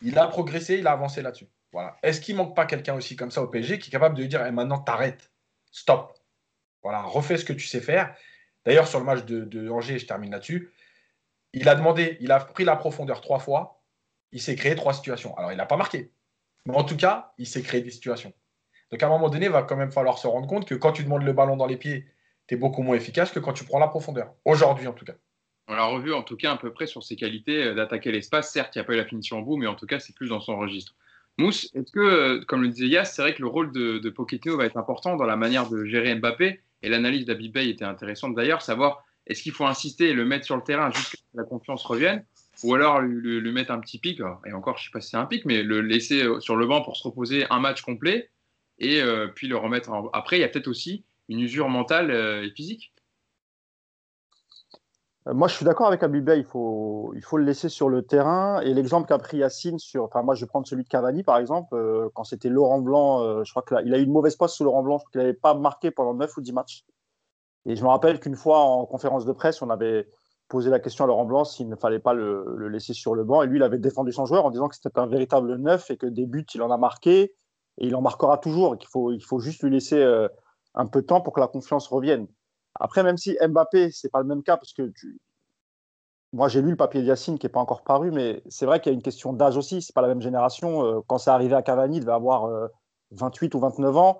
Il 0.01 0.17
a 0.17 0.27
progressé, 0.27 0.75
il 0.75 0.87
a 0.87 0.91
avancé 0.91 1.21
là-dessus. 1.21 1.47
Voilà. 1.71 1.97
Est-ce 2.03 2.19
qu'il 2.19 2.35
manque 2.35 2.55
pas 2.55 2.65
quelqu'un 2.65 2.95
aussi 2.95 3.15
comme 3.15 3.31
ça 3.31 3.41
au 3.41 3.47
PSG 3.47 3.79
qui 3.79 3.89
est 3.89 3.91
capable 3.91 4.17
de 4.17 4.23
dire 4.25 4.45
Eh, 4.45 4.51
maintenant, 4.51 4.79
t'arrêtes, 4.79 5.31
stop. 5.71 6.17
Voilà, 6.83 7.01
refais 7.01 7.37
ce 7.37 7.45
que 7.45 7.53
tu 7.53 7.67
sais 7.67 7.79
faire. 7.79 8.15
D'ailleurs, 8.65 8.87
sur 8.87 8.99
le 8.99 9.05
match 9.05 9.23
de, 9.25 9.45
de 9.45 9.69
Angers, 9.69 9.99
je 9.99 10.05
termine 10.05 10.31
là-dessus, 10.31 10.71
il 11.53 11.67
a 11.67 11.75
demandé, 11.75 12.17
il 12.21 12.31
a 12.31 12.39
pris 12.39 12.63
la 12.63 12.75
profondeur 12.75 13.21
trois 13.21 13.39
fois, 13.39 13.81
il 14.31 14.41
s'est 14.41 14.55
créé 14.55 14.75
trois 14.75 14.93
situations. 14.93 15.37
Alors, 15.37 15.51
il 15.51 15.57
n'a 15.57 15.65
pas 15.65 15.77
marqué, 15.77 16.11
mais 16.65 16.75
en 16.75 16.83
tout 16.83 16.97
cas, 16.97 17.33
il 17.37 17.47
s'est 17.47 17.61
créé 17.61 17.81
des 17.81 17.91
situations. 17.91 18.33
Donc, 18.91 19.01
à 19.01 19.07
un 19.07 19.09
moment 19.09 19.29
donné, 19.29 19.45
il 19.45 19.51
va 19.51 19.63
quand 19.63 19.77
même 19.77 19.91
falloir 19.91 20.17
se 20.17 20.27
rendre 20.27 20.47
compte 20.47 20.67
que 20.67 20.75
quand 20.75 20.91
tu 20.91 21.03
demandes 21.03 21.23
le 21.23 21.33
ballon 21.33 21.55
dans 21.55 21.65
les 21.65 21.77
pieds, 21.77 22.07
tu 22.47 22.55
es 22.55 22.57
beaucoup 22.57 22.83
moins 22.83 22.95
efficace 22.95 23.31
que 23.31 23.39
quand 23.39 23.53
tu 23.53 23.63
prends 23.63 23.79
la 23.79 23.87
profondeur. 23.87 24.33
Aujourd'hui, 24.45 24.87
en 24.87 24.93
tout 24.93 25.05
cas. 25.05 25.13
On 25.71 25.73
l'a 25.73 25.85
revu 25.85 26.11
en 26.11 26.21
tout 26.21 26.35
cas 26.35 26.51
à 26.51 26.57
peu 26.57 26.73
près 26.73 26.85
sur 26.85 27.01
ses 27.01 27.15
qualités 27.15 27.63
euh, 27.63 27.73
d'attaquer 27.73 28.11
l'espace. 28.11 28.51
Certes, 28.51 28.75
il 28.75 28.79
n'y 28.79 28.81
a 28.81 28.83
pas 28.83 28.93
eu 28.93 28.97
la 28.97 29.05
finition 29.05 29.39
au 29.39 29.41
bout, 29.41 29.55
mais 29.55 29.67
en 29.67 29.75
tout 29.75 29.85
cas, 29.85 29.99
c'est 29.99 30.13
plus 30.13 30.27
dans 30.27 30.41
son 30.41 30.57
registre. 30.57 30.93
Mousse, 31.37 31.69
est-ce 31.73 31.93
que, 31.93 31.99
euh, 32.01 32.41
comme 32.45 32.61
le 32.61 32.67
disait 32.67 32.87
Yas, 32.87 33.05
c'est 33.05 33.21
vrai 33.21 33.33
que 33.33 33.41
le 33.41 33.47
rôle 33.47 33.71
de, 33.71 33.97
de 33.99 34.51
va 34.51 34.65
être 34.65 34.75
important 34.75 35.15
dans 35.15 35.25
la 35.25 35.37
manière 35.37 35.69
de 35.69 35.85
gérer 35.85 36.13
Mbappé? 36.15 36.59
Et 36.83 36.89
l'analyse 36.89 37.23
d'Abib 37.23 37.53
Bey 37.53 37.69
était 37.69 37.85
intéressante 37.85 38.35
d'ailleurs, 38.35 38.61
savoir 38.61 39.05
est-ce 39.27 39.43
qu'il 39.43 39.53
faut 39.53 39.65
insister 39.65 40.09
et 40.09 40.13
le 40.13 40.25
mettre 40.25 40.45
sur 40.45 40.57
le 40.57 40.61
terrain 40.61 40.91
jusqu'à 40.91 41.17
ce 41.17 41.23
que 41.23 41.37
la 41.37 41.45
confiance 41.45 41.85
revienne? 41.85 42.25
Ou 42.63 42.75
alors 42.75 42.99
lui, 42.99 43.39
mettre 43.53 43.71
un 43.71 43.79
petit 43.79 43.97
pic, 43.97 44.19
et 44.45 44.51
encore 44.51 44.77
je 44.77 44.83
ne 44.83 44.85
sais 44.87 44.91
pas 44.91 44.99
si 44.99 45.11
c'est 45.11 45.17
un 45.17 45.25
pic, 45.25 45.45
mais 45.45 45.63
le 45.63 45.79
laisser 45.79 46.23
euh, 46.23 46.41
sur 46.41 46.57
le 46.57 46.67
banc 46.67 46.81
pour 46.81 46.97
se 46.97 47.03
reposer 47.07 47.45
un 47.49 47.59
match 47.61 47.81
complet 47.81 48.29
et 48.79 49.01
euh, 49.01 49.27
puis 49.27 49.47
le 49.47 49.55
remettre 49.55 49.89
en- 49.89 50.09
après. 50.09 50.37
Il 50.37 50.41
y 50.41 50.43
a 50.43 50.49
peut-être 50.49 50.67
aussi 50.67 51.05
une 51.29 51.39
usure 51.39 51.69
mentale 51.69 52.11
euh, 52.11 52.43
et 52.43 52.51
physique. 52.51 52.90
Euh, 55.27 55.33
Moi, 55.33 55.47
je 55.47 55.55
suis 55.55 55.65
d'accord 55.65 55.87
avec 55.87 56.03
Abibé, 56.03 56.37
il 56.37 56.43
faut, 56.43 57.13
il 57.15 57.21
faut 57.23 57.37
le 57.37 57.43
laisser 57.43 57.69
sur 57.69 57.89
le 57.89 58.01
terrain. 58.03 58.59
Et 58.61 58.73
l'exemple 58.73 59.07
qu'a 59.07 59.17
pris 59.17 59.37
Yacine 59.37 59.79
sur. 59.79 60.03
Enfin, 60.03 60.23
moi, 60.23 60.35
je 60.35 60.45
vais 60.45 60.47
prendre 60.49 60.67
celui 60.67 60.83
de 60.83 60.89
Cavani, 60.89 61.23
par 61.23 61.37
exemple. 61.37 61.75
euh, 61.75 62.09
quand 62.15 62.23
c'était 62.23 62.49
Laurent 62.49 62.79
Blanc, 62.81 63.21
euh, 63.23 63.43
je 63.43 63.51
crois 63.51 63.63
qu'il 63.63 63.93
a 63.93 63.97
eu 63.97 64.03
une 64.03 64.11
mauvaise 64.11 64.35
passe 64.35 64.55
sous 64.55 64.63
Laurent 64.63 64.83
Blanc, 64.83 64.97
je 64.97 65.03
crois 65.03 65.11
qu'il 65.11 65.21
n'avait 65.21 65.33
pas 65.33 65.53
marqué 65.53 65.91
pendant 65.91 66.13
9 66.13 66.35
ou 66.37 66.41
10 66.41 66.53
matchs. 66.53 66.85
Et 67.65 67.75
je 67.75 67.83
me 67.83 67.89
rappelle 67.89 68.19
qu'une 68.19 68.35
fois, 68.35 68.59
en 68.59 68.85
conférence 68.85 69.25
de 69.25 69.31
presse, 69.33 69.61
on 69.61 69.69
avait 69.69 70.07
posé 70.47 70.69
la 70.69 70.79
question 70.79 71.05
à 71.05 71.07
Laurent 71.07 71.25
Blanc 71.25 71.45
s'il 71.45 71.69
ne 71.69 71.75
fallait 71.75 71.99
pas 71.99 72.13
le, 72.13 72.67
laisser 72.69 72.93
sur 72.93 73.15
le 73.15 73.23
banc. 73.23 73.43
Et 73.43 73.47
lui, 73.47 73.59
il 73.59 73.63
avait 73.63 73.77
défendu 73.77 74.11
son 74.11 74.25
joueur 74.25 74.45
en 74.45 74.51
disant 74.51 74.67
que 74.67 74.75
c'était 74.75 74.99
un 74.99 75.07
véritable 75.07 75.55
neuf 75.57 75.91
et 75.91 75.97
que 75.97 76.07
des 76.07 76.25
buts, 76.25 76.45
il 76.55 76.61
en 76.61 76.71
a 76.71 76.77
marqué. 76.77 77.33
Et 77.77 77.87
il 77.87 77.95
en 77.95 78.01
marquera 78.01 78.37
toujours. 78.37 78.73
Et 78.75 78.77
qu'il 78.77 78.89
faut, 78.89 79.11
il 79.11 79.23
faut 79.23 79.39
juste 79.39 79.63
lui 79.63 79.69
laisser 79.69 80.03
un 80.73 80.85
peu 80.87 81.01
de 81.01 81.05
temps 81.07 81.21
pour 81.21 81.33
que 81.33 81.39
la 81.39 81.47
confiance 81.47 81.87
revienne. 81.87 82.27
Après, 82.81 83.03
même 83.03 83.17
si 83.17 83.37
Mbappé, 83.39 83.91
c'est 83.91 84.09
pas 84.09 84.19
le 84.19 84.25
même 84.25 84.41
cas, 84.41 84.57
parce 84.57 84.73
que 84.73 84.91
moi, 86.33 86.47
j'ai 86.47 86.61
lu 86.61 86.71
le 86.71 86.75
papier 86.77 87.01
de 87.01 87.07
Yacine 87.07 87.37
qui 87.37 87.45
n'est 87.45 87.51
pas 87.51 87.59
encore 87.59 87.83
paru, 87.83 88.09
mais 88.11 88.41
c'est 88.49 88.65
vrai 88.65 88.79
qu'il 88.79 88.91
y 88.91 88.93
a 88.93 88.95
une 88.95 89.01
question 89.03 89.33
d'âge 89.33 89.55
aussi. 89.57 89.81
C'est 89.81 89.93
pas 89.93 90.01
la 90.01 90.07
même 90.07 90.21
génération. 90.21 90.85
Euh, 90.85 91.01
Quand 91.07 91.17
c'est 91.17 91.29
arrivé 91.29 91.53
à 91.55 91.61
Cavani, 91.61 91.97
il 91.97 91.99
devait 91.99 92.11
avoir 92.13 92.45
euh, 92.45 92.67
28 93.11 93.53
ou 93.53 93.59
29 93.59 93.95
ans. 93.97 94.17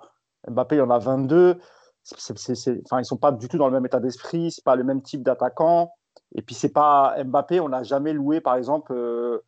Mbappé, 0.48 0.76
il 0.76 0.82
en 0.82 0.90
a 0.90 0.98
22. 0.98 1.58
C'est- 2.02 2.36
c'est- 2.38 2.54
c'est- 2.54 2.80
Enfin, 2.84 3.00
ils 3.00 3.04
sont 3.06 3.16
pas 3.16 3.32
du 3.32 3.48
tout 3.48 3.56
dans 3.58 3.66
le 3.66 3.72
même 3.72 3.86
état 3.86 3.98
d'esprit. 4.00 4.50
C'est 4.52 4.64
pas 4.64 4.76
le 4.76 4.84
même 4.84 5.02
type 5.02 5.22
d'attaquant. 5.22 5.92
Et 6.34 6.42
puis, 6.42 6.54
c'est 6.54 6.72
pas 6.72 7.14
Mbappé. 7.24 7.60
On 7.60 7.70
n'a 7.70 7.82
jamais 7.82 8.12
loué, 8.12 8.40
par 8.40 8.56
exemple, 8.56 8.92
euh, 8.94 9.38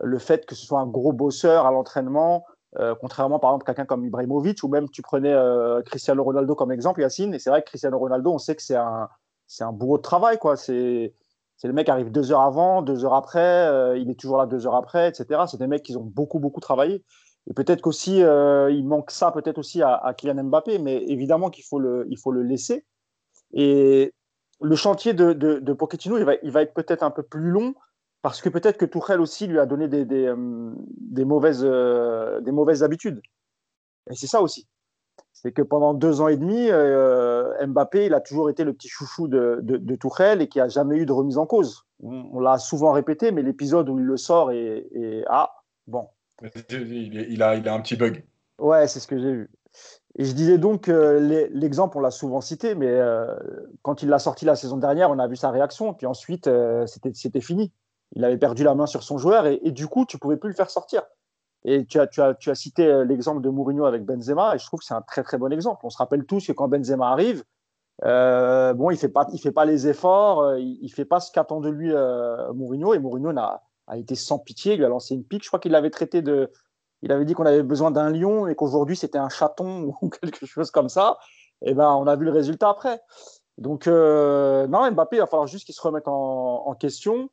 le 0.00 0.18
fait 0.18 0.46
que 0.46 0.54
ce 0.54 0.64
soit 0.64 0.80
un 0.80 0.86
gros 0.86 1.12
bosseur 1.12 1.66
à 1.66 1.72
l'entraînement. 1.72 2.44
Euh, 2.78 2.94
contrairement, 2.98 3.38
par 3.38 3.50
exemple, 3.50 3.66
quelqu'un 3.66 3.84
comme 3.84 4.04
Ibrahimovic, 4.04 4.62
ou 4.62 4.68
même 4.68 4.88
tu 4.88 5.02
prenais 5.02 5.32
euh, 5.32 5.82
Cristiano 5.82 6.24
Ronaldo 6.24 6.54
comme 6.54 6.72
exemple, 6.72 7.00
Yacine. 7.00 7.34
Et 7.34 7.38
c'est 7.38 7.50
vrai 7.50 7.62
que 7.62 7.66
Cristiano 7.68 7.98
Ronaldo, 7.98 8.32
on 8.32 8.38
sait 8.38 8.56
que 8.56 8.62
c'est 8.62 8.76
un, 8.76 9.08
c'est 9.46 9.64
un 9.64 9.72
bourreau 9.72 9.98
de 9.98 10.02
travail, 10.02 10.38
quoi. 10.38 10.56
C'est 10.56 11.14
c'est 11.58 11.68
le 11.68 11.74
mec 11.74 11.84
qui 11.84 11.92
arrive 11.92 12.10
deux 12.10 12.32
heures 12.32 12.40
avant, 12.40 12.82
deux 12.82 13.04
heures 13.04 13.14
après, 13.14 13.38
euh, 13.40 13.96
il 13.96 14.10
est 14.10 14.18
toujours 14.18 14.38
là 14.38 14.46
deux 14.46 14.66
heures 14.66 14.74
après, 14.74 15.08
etc. 15.08 15.42
C'est 15.46 15.58
des 15.58 15.68
mecs 15.68 15.84
qui 15.84 15.96
ont 15.96 16.02
beaucoup, 16.02 16.40
beaucoup 16.40 16.60
travaillé. 16.60 17.04
Et 17.48 17.54
peut-être 17.54 17.80
qu'aussi, 17.82 18.18
il 18.18 18.84
manque 18.86 19.10
ça 19.10 19.30
peut-être 19.32 19.58
aussi 19.58 19.82
à, 19.82 19.94
à 19.94 20.14
Kylian 20.14 20.44
Mbappé, 20.44 20.78
mais 20.78 20.96
évidemment 21.04 21.50
qu'il 21.50 21.64
faut 21.64 21.78
le, 21.78 22.06
il 22.08 22.18
faut 22.18 22.32
le 22.32 22.42
laisser. 22.42 22.84
Et 23.52 24.12
le 24.60 24.76
chantier 24.76 25.12
de, 25.12 25.32
de, 25.32 25.58
de 25.58 25.72
Pochettino, 25.72 26.18
il 26.18 26.24
va, 26.24 26.34
il 26.42 26.50
va 26.50 26.62
être 26.62 26.74
peut-être 26.74 27.02
un 27.02 27.10
peu 27.10 27.22
plus 27.22 27.50
long, 27.50 27.74
parce 28.22 28.40
que 28.40 28.48
peut-être 28.48 28.78
que 28.78 28.84
Tourelle 28.84 29.20
aussi 29.20 29.46
lui 29.46 29.58
a 29.58 29.66
donné 29.66 29.88
des, 29.88 30.04
des, 30.04 30.26
euh, 30.26 30.36
des 31.00 31.24
mauvaises, 31.24 31.64
euh, 31.64 32.40
des 32.40 32.52
mauvaises 32.52 32.82
habitudes. 32.82 33.20
Et 34.10 34.14
c'est 34.14 34.26
ça 34.26 34.40
aussi. 34.40 34.66
C'est 35.32 35.52
que 35.52 35.62
pendant 35.62 35.92
deux 35.92 36.20
ans 36.20 36.28
et 36.28 36.36
demi, 36.36 36.68
euh, 36.70 37.52
Mbappé, 37.66 38.06
il 38.06 38.14
a 38.14 38.20
toujours 38.20 38.48
été 38.48 38.64
le 38.64 38.72
petit 38.72 38.88
chouchou 38.88 39.28
de, 39.28 39.58
de, 39.62 39.76
de 39.76 39.96
Tourelle 39.96 40.40
et 40.40 40.48
qui 40.48 40.60
a 40.60 40.68
jamais 40.68 40.96
eu 40.96 41.06
de 41.06 41.12
remise 41.12 41.36
en 41.36 41.46
cause. 41.46 41.84
On, 42.02 42.28
on 42.32 42.40
l'a 42.40 42.58
souvent 42.58 42.92
répété, 42.92 43.32
mais 43.32 43.42
l'épisode 43.42 43.88
où 43.88 43.98
il 43.98 44.04
le 44.04 44.16
sort 44.16 44.52
et, 44.52 44.88
et 44.92 45.24
ah 45.28 45.50
bon, 45.86 46.08
Il, 46.70 47.42
a, 47.42 47.56
il 47.56 47.68
a 47.68 47.74
un 47.74 47.80
petit 47.80 47.96
bug. 47.96 48.24
ouais, 48.58 48.86
c'est 48.88 49.00
ce 49.00 49.06
que 49.06 49.18
j'ai 49.18 49.32
vu. 49.32 49.50
Et 50.16 50.24
je 50.24 50.32
disais 50.32 50.58
donc, 50.58 50.88
euh, 50.88 51.48
l'exemple, 51.50 51.96
on 51.96 52.00
l'a 52.00 52.10
souvent 52.10 52.40
cité, 52.40 52.74
mais 52.74 52.90
euh, 52.90 53.34
quand 53.80 54.02
il 54.02 54.10
l'a 54.10 54.18
sorti 54.18 54.44
la 54.44 54.54
saison 54.56 54.76
dernière, 54.76 55.10
on 55.10 55.18
a 55.18 55.26
vu 55.26 55.36
sa 55.36 55.50
réaction. 55.50 55.94
Puis 55.94 56.06
ensuite, 56.06 56.46
euh, 56.46 56.86
c'était 56.86 57.40
fini. 57.40 57.72
Il 58.14 58.24
avait 58.24 58.38
perdu 58.38 58.62
la 58.64 58.74
main 58.74 58.86
sur 58.86 59.02
son 59.02 59.18
joueur 59.18 59.46
et, 59.46 59.70
du 59.70 59.86
coup, 59.86 60.04
tu 60.06 60.18
pouvais 60.18 60.36
plus 60.36 60.50
le 60.50 60.54
faire 60.54 60.70
sortir. 60.70 61.02
Et 61.64 61.86
tu 61.86 61.98
as, 62.00 62.06
tu 62.06 62.20
as, 62.20 62.34
tu 62.34 62.50
as 62.50 62.54
cité 62.54 62.86
euh, 62.86 63.04
l'exemple 63.04 63.40
de 63.40 63.48
Mourinho 63.48 63.84
avec 63.84 64.04
Benzema, 64.04 64.54
et 64.54 64.58
je 64.58 64.66
trouve 64.66 64.80
que 64.80 64.86
c'est 64.86 64.94
un 64.94 65.02
très 65.02 65.22
très 65.22 65.38
bon 65.38 65.52
exemple. 65.52 65.80
On 65.84 65.90
se 65.90 65.98
rappelle 65.98 66.24
tous 66.24 66.46
que 66.46 66.52
quand 66.52 66.68
Benzema 66.68 67.10
arrive, 67.10 67.44
euh, 68.04 68.74
bon, 68.74 68.90
il 68.90 68.96
fait 68.96 69.12
fait 69.40 69.52
pas 69.52 69.64
les 69.64 69.86
efforts, 69.86 70.40
euh, 70.40 70.58
il, 70.58 70.78
il 70.82 70.88
fait 70.88 71.04
pas 71.04 71.20
ce 71.20 71.30
qu'attend 71.30 71.60
de 71.60 71.68
lui 71.68 71.92
Mourinho, 72.54 72.94
et 72.94 72.98
Mourinho 72.98 73.32
n'a 73.32 73.62
a 73.88 73.96
été 73.96 74.14
sans 74.14 74.38
pitié, 74.38 74.74
il 74.74 74.78
lui 74.78 74.84
a 74.84 74.88
lancé 74.88 75.14
une 75.14 75.24
pique. 75.24 75.42
Je 75.42 75.48
crois 75.48 75.58
qu'il 75.58 75.72
l'avait 75.72 75.90
traité 75.90 76.22
de, 76.22 76.50
il 77.02 77.10
avait 77.10 77.24
dit 77.24 77.34
qu'on 77.34 77.44
avait 77.44 77.64
besoin 77.64 77.90
d'un 77.90 78.10
lion 78.10 78.46
et 78.46 78.54
qu'aujourd'hui 78.54 78.96
c'était 78.96 79.18
un 79.18 79.28
chaton 79.28 79.92
ou 80.02 80.08
quelque 80.08 80.46
chose 80.46 80.70
comme 80.70 80.88
ça. 80.88 81.18
Et 81.62 81.74
ben, 81.74 81.90
on 81.90 82.06
a 82.06 82.16
vu 82.16 82.24
le 82.24 82.30
résultat 82.30 82.70
après. 82.70 83.00
Donc 83.58 83.86
non, 83.86 84.90
Mbappé, 84.90 85.16
il 85.16 85.20
va 85.20 85.26
falloir 85.26 85.46
juste 85.46 85.66
qu'il 85.66 85.74
se 85.74 85.82
remette 85.82 86.08
en 86.08 86.74
question. 86.78 87.28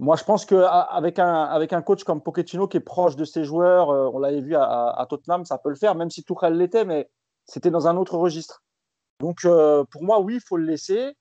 Moi, 0.00 0.16
je 0.16 0.24
pense 0.24 0.46
qu'avec 0.46 1.18
un, 1.18 1.42
avec 1.44 1.74
un 1.74 1.82
coach 1.82 2.04
comme 2.04 2.22
Pochettino 2.22 2.66
qui 2.66 2.78
est 2.78 2.80
proche 2.80 3.16
de 3.16 3.26
ses 3.26 3.44
joueurs, 3.44 3.90
euh, 3.90 4.08
on 4.14 4.18
l'avait 4.18 4.40
vu 4.40 4.56
à, 4.56 5.06
Tottenham, 5.10 5.44
ça 5.44 5.58
peut 5.58 5.68
le 5.68 5.74
faire, 5.74 5.94
même 5.94 6.08
si 6.08 6.24
Tuchel 6.24 6.56
l'était, 6.56 6.86
mais 6.86 7.10
c'était 7.44 7.70
dans 7.70 7.86
un 7.86 7.98
autre 7.98 8.16
registre. 8.16 8.62
Donc, 9.18 9.44
euh, 9.44 9.84
pour 9.90 10.02
moi, 10.02 10.18
oui, 10.20 10.36
il 10.36 10.40
faut 10.40 10.56
le 10.56 10.64
laisser. 10.64 11.18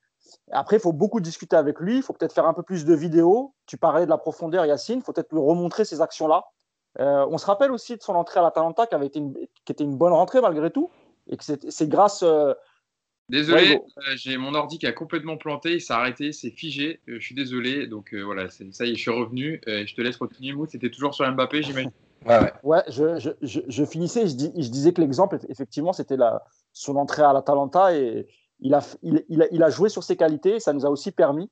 Après, 0.51 0.77
il 0.77 0.79
faut 0.79 0.93
beaucoup 0.93 1.19
discuter 1.19 1.57
avec 1.57 1.77
lui. 1.81 1.97
Il 1.97 2.03
faut 2.03 2.13
peut-être 2.13 2.31
faire 2.31 2.47
un 2.47 2.53
peu 2.53 2.63
plus 2.63 2.85
de 2.85 2.93
vidéos. 2.93 3.53
Tu 3.65 3.75
parlais 3.75 4.05
de 4.05 4.09
la 4.09 4.17
profondeur, 4.17 4.65
Yacine. 4.65 4.99
Il 4.99 5.03
faut 5.03 5.11
peut-être 5.11 5.33
lui 5.33 5.41
remontrer 5.41 5.83
ces 5.83 5.99
actions-là. 5.99 6.45
Euh, 7.01 7.27
on 7.29 7.37
se 7.37 7.45
rappelle 7.47 7.73
aussi 7.73 7.97
de 7.97 8.01
son 8.01 8.15
entrée 8.15 8.39
à 8.39 8.43
l'Atalanta 8.43 8.87
qui, 8.87 8.97
qui 9.09 9.71
était 9.73 9.83
une 9.83 9.97
bonne 9.97 10.13
rentrée 10.13 10.39
malgré 10.39 10.71
tout. 10.71 10.89
Et 11.27 11.35
que 11.35 11.43
c'est 11.43 11.89
grâce. 11.89 12.23
Désolé, 13.29 13.73
ouais, 13.73 13.83
euh, 13.97 14.15
j'ai 14.15 14.37
mon 14.37 14.55
ordi 14.55 14.79
qui 14.79 14.87
a 14.87 14.91
complètement 14.91 15.37
planté. 15.37 15.75
Il 15.75 15.81
s'est 15.81 15.93
arrêté, 15.93 16.31
c'est 16.31 16.49
figé. 16.49 16.99
Euh, 17.07 17.19
je 17.19 17.25
suis 17.25 17.35
désolé. 17.35 17.85
Donc 17.85 18.13
voilà, 18.13 18.49
ça 18.49 18.85
y 18.85 18.91
est, 18.91 18.95
je 18.95 18.99
suis 18.99 19.11
revenu. 19.11 19.61
je 19.65 19.95
te 19.95 20.01
laisse 20.01 20.17
continuer, 20.17 20.53
Mou. 20.53 20.65
C'était 20.65 20.89
toujours 20.89 21.13
sur 21.13 21.31
Mbappé, 21.31 21.61
j'imagine. 21.63 21.91
Ouais, 22.25 22.39
ouais. 22.39 22.53
ouais 22.63 22.83
je, 22.89 23.19
je, 23.19 23.29
je, 23.41 23.59
je, 23.67 23.85
finissais. 23.85 24.27
Je, 24.27 24.35
dis, 24.35 24.51
je 24.57 24.69
disais 24.69 24.93
que 24.93 25.01
l'exemple, 25.01 25.37
effectivement, 25.47 25.93
c'était 25.93 26.17
son 26.73 26.95
entrée 26.95 27.21
à 27.21 27.31
l'Atalanta 27.31 27.95
et 27.95 28.27
il 28.59 28.73
a, 28.73 28.81
il, 29.03 29.23
il, 29.29 29.41
a, 29.43 29.47
il 29.51 29.63
a 29.63 29.69
joué 29.69 29.89
sur 29.89 30.03
ses 30.03 30.17
qualités. 30.17 30.59
Ça 30.59 30.73
nous 30.73 30.85
a 30.85 30.89
aussi 30.89 31.11
permis 31.11 31.49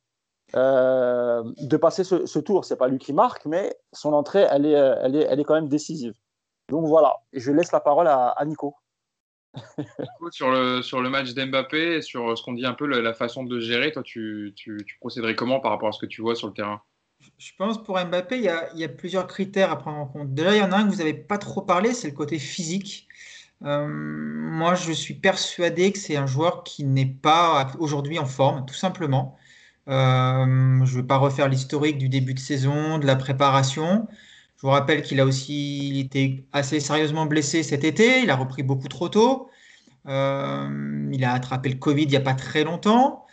euh, 0.56 1.44
de 1.62 1.78
passer 1.78 2.04
ce, 2.04 2.26
ce 2.26 2.40
tour. 2.40 2.66
C'est 2.66 2.76
pas 2.76 2.88
lui 2.88 2.98
qui 2.98 3.14
marque, 3.14 3.46
mais 3.46 3.78
son 3.94 4.14
entrée, 4.14 4.48
elle 4.50 4.66
est, 4.66 4.72
elle 4.72 5.16
est, 5.16 5.28
elle 5.30 5.40
est 5.40 5.44
quand 5.44 5.56
même 5.56 5.70
décisive. 5.70 6.14
Donc 6.70 6.88
voilà. 6.88 7.18
Et 7.34 7.40
je 7.40 7.52
laisse 7.52 7.72
la 7.72 7.80
parole 7.80 8.08
à, 8.08 8.30
à 8.30 8.46
Nico. 8.46 8.76
Sur, 10.32 10.52
le, 10.52 10.82
sur 10.82 11.02
le 11.02 11.10
match 11.10 11.34
d'Mbappé, 11.34 12.02
sur 12.02 12.38
ce 12.38 12.44
qu'on 12.44 12.54
dit 12.54 12.66
un 12.66 12.74
peu 12.74 12.86
la, 12.86 13.14
façon 13.14 13.44
de 13.44 13.60
gérer, 13.60 13.92
toi, 13.92 14.04
tu, 14.04 14.54
tu, 14.56 14.78
tu, 14.86 14.98
procéderais 15.00 15.36
comment 15.36 15.60
par 15.60 15.72
rapport 15.72 15.90
à 15.90 15.92
ce 15.92 16.00
que 16.00 16.06
tu 16.06 16.22
vois 16.22 16.36
sur 16.36 16.48
le 16.48 16.54
terrain? 16.54 16.82
Je 17.38 17.52
pense 17.58 17.84
pour 17.84 18.00
Mbappé, 18.00 18.38
il 18.38 18.44
y, 18.44 18.50
a, 18.50 18.70
il 18.74 18.80
y, 18.80 18.84
a, 18.84 18.90
plusieurs 18.90 19.28
critères 19.28 19.72
à 19.72 19.78
prendre 19.78 19.98
en 19.98 20.06
compte. 20.06 20.34
Déjà, 20.34 20.56
il 20.56 20.60
y 20.60 20.62
en 20.62 20.72
a 20.72 20.78
un 20.78 20.86
que 20.86 20.92
vous 20.92 20.98
n'avez 20.98 21.14
pas 21.14 21.38
trop 21.38 21.62
parlé, 21.62 21.94
c'est 21.94 22.08
le 22.08 22.14
côté 22.14 22.40
physique. 22.40 23.08
Euh, 23.64 23.88
moi, 23.88 24.76
je 24.76 24.92
suis 24.92 25.16
persuadé 25.16 25.92
que 25.92 25.98
c'est 25.98 26.16
un 26.16 26.28
joueur 26.28 26.64
qui 26.64 26.84
n'est 26.84 27.06
pas 27.06 27.72
aujourd'hui 27.80 28.20
en 28.20 28.26
forme, 28.26 28.66
tout 28.66 28.76
simplement. 28.76 29.38
Euh, 29.88 30.46
je 30.86 30.98
ne 30.98 31.02
vais 31.02 31.08
pas 31.08 31.18
refaire 31.18 31.48
l'historique 31.48 31.98
du 31.98 32.10
début 32.10 32.34
de 32.34 32.40
saison, 32.40 33.00
de 33.00 33.06
la 33.06 33.16
préparation. 33.16 34.08
Je 34.58 34.64
vous 34.64 34.70
rappelle 34.70 35.04
qu'il 35.04 35.20
a 35.20 35.26
aussi 35.26 36.00
été 36.00 36.48
assez 36.52 36.80
sérieusement 36.80 37.28
blessé 37.28 37.62
cet 37.62 37.84
été. 37.84 38.22
Il 38.24 38.32
a 38.32 38.36
repris 38.36 38.64
beaucoup 38.64 38.88
trop 38.88 39.08
tôt. 39.08 39.52
Euh, 40.08 41.10
il 41.12 41.24
a 41.24 41.34
attrapé 41.34 41.70
le 41.70 41.76
Covid 41.76 42.04
il 42.04 42.10
n'y 42.10 42.16
a 42.16 42.22
pas 42.22 42.34
très 42.34 42.64
longtemps. 42.64 43.26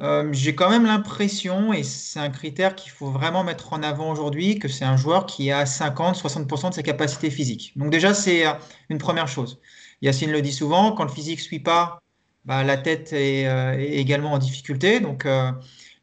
Euh, 0.00 0.28
j'ai 0.32 0.54
quand 0.54 0.70
même 0.70 0.86
l'impression, 0.86 1.72
et 1.72 1.82
c'est 1.82 2.20
un 2.20 2.30
critère 2.30 2.76
qu'il 2.76 2.92
faut 2.92 3.10
vraiment 3.10 3.42
mettre 3.42 3.72
en 3.72 3.82
avant 3.82 4.12
aujourd'hui, 4.12 4.60
que 4.60 4.68
c'est 4.68 4.84
un 4.84 4.96
joueur 4.96 5.26
qui 5.26 5.50
a 5.50 5.64
50-60% 5.64 6.70
de 6.70 6.74
ses 6.74 6.84
capacités 6.84 7.30
physiques. 7.30 7.72
Donc 7.76 7.90
déjà, 7.90 8.14
c'est 8.14 8.46
euh, 8.46 8.52
une 8.90 8.98
première 8.98 9.26
chose. 9.26 9.60
Yacine 10.02 10.30
le 10.30 10.42
dit 10.42 10.52
souvent, 10.52 10.92
quand 10.92 11.02
le 11.02 11.10
physique 11.10 11.40
ne 11.40 11.44
suit 11.44 11.58
pas, 11.58 12.00
bah, 12.44 12.62
la 12.62 12.76
tête 12.76 13.12
est, 13.12 13.46
également 13.98 14.32
en 14.32 14.38
difficulté. 14.38 15.00
Donc 15.00 15.26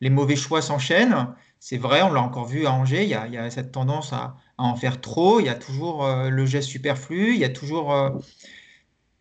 les 0.01 0.09
mauvais 0.09 0.35
choix 0.35 0.61
s'enchaînent. 0.61 1.33
C'est 1.59 1.77
vrai, 1.77 2.01
on 2.01 2.11
l'a 2.11 2.21
encore 2.21 2.45
vu 2.45 2.65
à 2.67 2.73
Angers, 2.73 3.03
il 3.03 3.09
y 3.09 3.15
a 3.15 3.49
cette 3.49 3.71
tendance 3.71 4.11
à, 4.11 4.35
à, 4.57 4.63
en 4.63 4.75
faire 4.75 5.01
trop, 5.01 5.39
il 5.39 5.45
y 5.45 5.49
a 5.49 5.55
toujours 5.55 6.05
euh, 6.05 6.29
le 6.29 6.45
geste 6.45 6.69
superflu, 6.69 7.33
il 7.33 7.39
y 7.39 7.45
a 7.45 7.49
toujours, 7.49 7.93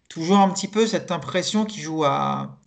toujours 0.09 0.39
un 0.39 0.51
petit 0.51 0.69
peu 0.69 0.87
cette 0.87 1.11
impression 1.11 1.65
qu'il 1.65 1.83
joue 1.83 2.05
à 2.05 2.59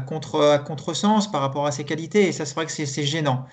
contre, 0.00 0.40
à 0.42 0.58
contresens 0.58 1.30
par 1.30 1.40
rapport 1.40 1.66
à 1.66 1.72
ses 1.72 1.84
qualités. 1.84 2.28
Et 2.28 2.32
ça, 2.32 2.46
c'est 2.46 2.54
vrai 2.54 2.66
que 2.66 2.72
c'est 2.72 3.04
gênant. 3.04 3.46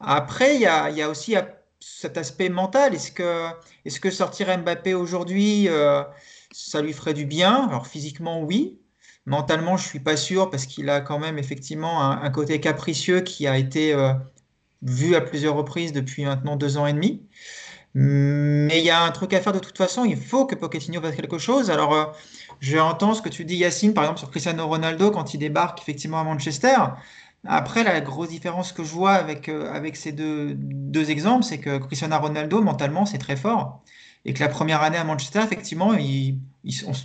Après, 0.00 0.54
il 0.56 0.60
y 0.60 0.66
a, 0.66 1.08
aussi 1.08 1.34
cet 1.80 2.16
aspect 2.16 2.48
mental. 2.48 2.94
Est-ce 2.94 4.00
que, 4.00 4.10
sortir 4.10 4.56
Mbappé 4.58 4.94
aujourd'hui, 4.94 5.68
euh, 5.68 6.02
ça 6.52 6.82
lui 6.82 6.92
ferait 6.92 7.14
du 7.14 7.26
bien? 7.26 7.68
Alors 7.68 7.86
physiquement, 7.86 8.42
oui. 8.42 8.78
Mentalement, 9.26 9.76
je 9.76 9.84
ne 9.84 9.88
suis 9.88 10.00
pas 10.00 10.16
sûr 10.16 10.50
parce 10.50 10.64
qu'il 10.64 10.88
a 10.88 11.00
quand 11.00 11.18
même 11.18 11.38
effectivement 11.38 12.02
un, 12.02 12.30
côté 12.30 12.60
capricieux 12.60 13.20
qui 13.20 13.46
a 13.46 13.58
été 13.58 13.92
euh, 13.92 14.14
vu 14.80 15.14
à 15.16 15.20
plusieurs 15.20 15.54
reprises 15.54 15.92
depuis 15.92 16.24
maintenant 16.24 16.56
deux 16.56 16.78
ans 16.78 16.86
et 16.86 16.94
demi. 16.94 17.26
Mais 18.00 18.78
il 18.78 18.84
y 18.84 18.90
a 18.90 19.02
un 19.02 19.10
truc 19.10 19.32
à 19.32 19.40
faire 19.40 19.52
de 19.52 19.58
toute 19.58 19.76
façon. 19.76 20.04
Il 20.04 20.16
faut 20.16 20.46
que 20.46 20.54
Pochettino 20.54 21.00
fasse 21.00 21.16
quelque 21.16 21.38
chose. 21.38 21.68
Alors, 21.68 21.92
euh, 21.94 22.04
je 22.60 22.78
entends 22.78 23.12
ce 23.12 23.22
que 23.22 23.28
tu 23.28 23.44
dis, 23.44 23.56
Yacine, 23.56 23.92
par 23.92 24.04
exemple, 24.04 24.20
sur 24.20 24.30
Cristiano 24.30 24.68
Ronaldo 24.68 25.10
quand 25.10 25.34
il 25.34 25.38
débarque 25.38 25.80
effectivement 25.80 26.20
à 26.20 26.22
Manchester. 26.22 26.76
Après, 27.44 27.82
la 27.82 28.00
grosse 28.00 28.28
différence 28.28 28.70
que 28.72 28.84
je 28.84 28.90
vois 28.90 29.14
avec, 29.14 29.48
euh, 29.48 29.72
avec 29.72 29.96
ces 29.96 30.12
deux, 30.12 30.54
deux 30.54 31.10
exemples, 31.10 31.42
c'est 31.42 31.58
que 31.58 31.78
Cristiano 31.78 32.16
Ronaldo, 32.16 32.62
mentalement, 32.62 33.04
c'est 33.04 33.18
très 33.18 33.34
fort. 33.34 33.82
Et 34.24 34.32
que 34.32 34.40
la 34.40 34.48
première 34.48 34.82
année 34.82 34.98
à 34.98 35.02
Manchester, 35.04 35.40
effectivement, 35.42 35.92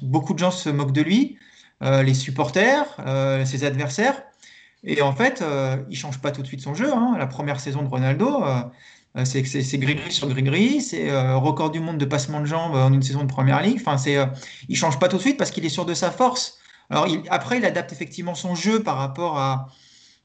beaucoup 0.04 0.34
de 0.36 0.40
gens 0.40 0.52
se 0.52 0.70
moquent 0.70 0.92
de 0.92 1.02
lui, 1.02 1.40
euh, 1.82 2.04
les 2.04 2.14
supporters, 2.14 2.86
ses 3.46 3.64
adversaires. 3.64 4.22
Et 4.84 5.02
en 5.02 5.14
fait, 5.14 5.44
il 5.90 5.98
change 5.98 6.20
pas 6.20 6.32
tout 6.32 6.44
de 6.44 6.48
suite 6.48 6.62
son 6.62 6.76
jeu. 6.76 6.94
Hein. 6.94 7.16
La 7.18 7.26
première 7.26 7.60
saison 7.60 7.82
de 7.82 7.88
Ronaldo, 7.88 8.44
c'est 9.26 9.78
gris-gris 9.78 10.12
sur 10.12 10.28
gris-gris, 10.28 10.82
c'est 10.82 11.10
euh, 11.10 11.38
record 11.38 11.70
du 11.70 11.80
monde 11.80 11.98
de 12.00 12.06
passement 12.06 12.42
de 12.42 12.46
jambes 12.46 12.76
en 12.76 12.92
une 12.92 13.04
saison 13.04 13.24
de 13.24 13.28
première 13.28 13.62
ligue. 13.62 13.78
Enfin, 13.80 13.98
c'est, 13.98 14.18
euh, 14.18 14.26
il 14.70 14.76
change 14.76 15.00
pas 15.00 15.08
tout 15.08 15.18
de 15.18 15.22
suite 15.22 15.38
parce 15.38 15.52
qu'il 15.52 15.66
est 15.66 15.70
sûr 15.70 15.86
de 15.86 15.94
sa 15.94 16.10
force. 16.10 16.58
Alors 16.90 17.08
après, 17.30 17.58
il 17.58 17.66
adapte 17.66 17.92
effectivement 17.92 18.36
son 18.36 18.56
jeu 18.56 18.82
par 18.82 18.98
rapport 18.98 19.38
à, 19.38 19.68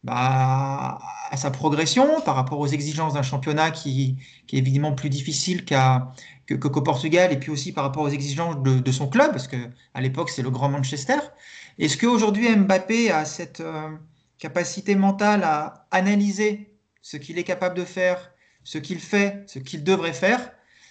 bah, 0.04 0.98
à 1.30 1.36
sa 1.36 1.50
progression, 1.50 2.20
par 2.22 2.34
rapport 2.36 2.58
aux 2.60 2.66
exigences 2.66 3.14
d'un 3.14 3.22
championnat 3.22 3.70
qui, 3.70 4.16
est 4.52 4.56
évidemment 4.56 4.92
plus 4.92 5.10
difficile 5.10 5.64
qu'au 5.64 6.80
Portugal, 6.82 7.32
et 7.32 7.38
puis 7.38 7.50
aussi 7.50 7.72
par 7.72 7.84
rapport 7.84 8.02
aux 8.02 8.08
exigences 8.08 8.56
de, 8.62 8.92
son 8.92 9.08
club, 9.08 9.32
parce 9.32 9.48
que 9.48 9.56
à 9.94 10.00
l'époque 10.00 10.30
c'est 10.30 10.42
le 10.42 10.50
grand 10.50 10.68
Manchester. 10.68 11.18
Est-ce 11.78 11.96
qu'aujourd'hui 11.96 12.48
Mbappé 12.56 13.10
a 13.10 13.24
cette 13.24 13.60
euh, 13.60 13.90
capacité 14.38 14.94
mentale 14.94 15.44
à 15.44 15.86
analyser 15.90 16.74
ce 17.02 17.16
qu'il 17.16 17.38
est 17.38 17.44
capable 17.44 17.76
de 17.76 17.84
faire, 17.84 18.30
ce 18.68 18.76
qu'il 18.76 19.00
fait, 19.00 19.44
ce 19.46 19.58
qu'il 19.58 19.82
devrait 19.82 20.12
faire, 20.12 20.50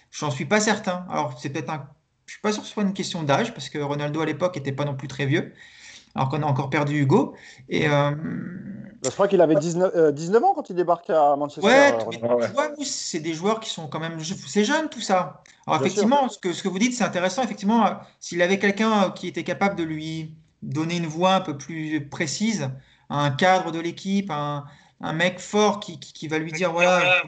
j'en 0.10 0.32
suis 0.32 0.46
pas 0.46 0.60
certain. 0.60 1.06
Alors, 1.12 1.40
c'est 1.40 1.52
peut-être 1.52 1.70
un. 1.70 1.88
Je 2.26 2.34
suis 2.34 2.42
pas 2.42 2.52
sûr 2.52 2.64
que 2.64 2.68
ce 2.68 2.74
soit 2.74 2.82
une 2.82 2.94
question 2.94 3.22
d'âge, 3.22 3.54
parce 3.54 3.70
que 3.70 3.78
Ronaldo 3.78 4.20
à 4.20 4.26
l'époque 4.26 4.56
n'était 4.56 4.72
pas 4.72 4.84
non 4.84 4.96
plus 4.96 5.08
très 5.08 5.28
vieux, 5.28 5.54
alors 6.16 6.30
qu'on 6.30 6.42
a 6.42 6.48
encore 6.48 6.72
perdu 6.72 7.02
Hugo. 7.02 7.36
Et. 7.70 7.88
Euh... 7.88 8.16
Je 9.04 9.12
crois 9.12 9.28
qu'il 9.28 9.42
avait 9.42 9.54
19, 9.54 9.92
euh, 9.96 10.12
19, 10.12 10.44
ans 10.44 10.54
quand 10.56 10.72
il 10.72 10.76
débarque 10.76 11.12
à 11.12 11.36
Manchester. 11.36 11.68
Ouais, 11.68 11.94
euh, 11.94 12.10
tu, 12.10 12.18
ouais. 12.18 12.48
vois, 12.48 12.72
c'est 12.84 13.20
des 13.20 13.36
joueurs 13.36 13.60
qui 13.60 13.70
sont 13.70 13.88
quand 13.88 14.00
même. 14.00 14.18
C'est 14.24 14.66
jeune 14.66 14.90
tout 14.90 15.00
ça. 15.00 15.44
Alors, 15.68 15.80
Bien 15.80 15.86
effectivement, 15.86 16.30
ce 16.30 16.40
que, 16.40 16.54
ce 16.54 16.64
que 16.64 16.70
vous 16.70 16.80
dites, 16.80 16.96
c'est 16.96 17.04
intéressant. 17.04 17.44
Effectivement, 17.44 17.86
euh, 17.86 17.92
s'il 18.20 18.42
avait 18.42 18.58
quelqu'un 18.58 19.12
qui 19.12 19.28
était 19.28 19.44
capable 19.44 19.76
de 19.76 19.84
lui 19.84 20.34
donner 20.64 20.98
une 20.98 21.06
voix 21.06 21.36
un 21.36 21.42
peu 21.42 21.56
plus 21.56 22.10
précise, 22.10 22.72
un 23.12 23.30
cadre 23.30 23.72
de 23.72 23.80
l'équipe, 23.80 24.32
un, 24.32 24.66
un, 25.00 25.14
mec 25.14 25.40
fort 25.40 25.80
qui, 25.80 26.00
qui, 26.00 26.12
qui 26.12 26.28
va 26.28 26.40
lui 26.40 26.52
dire 26.52 26.72
voilà, 26.74 27.22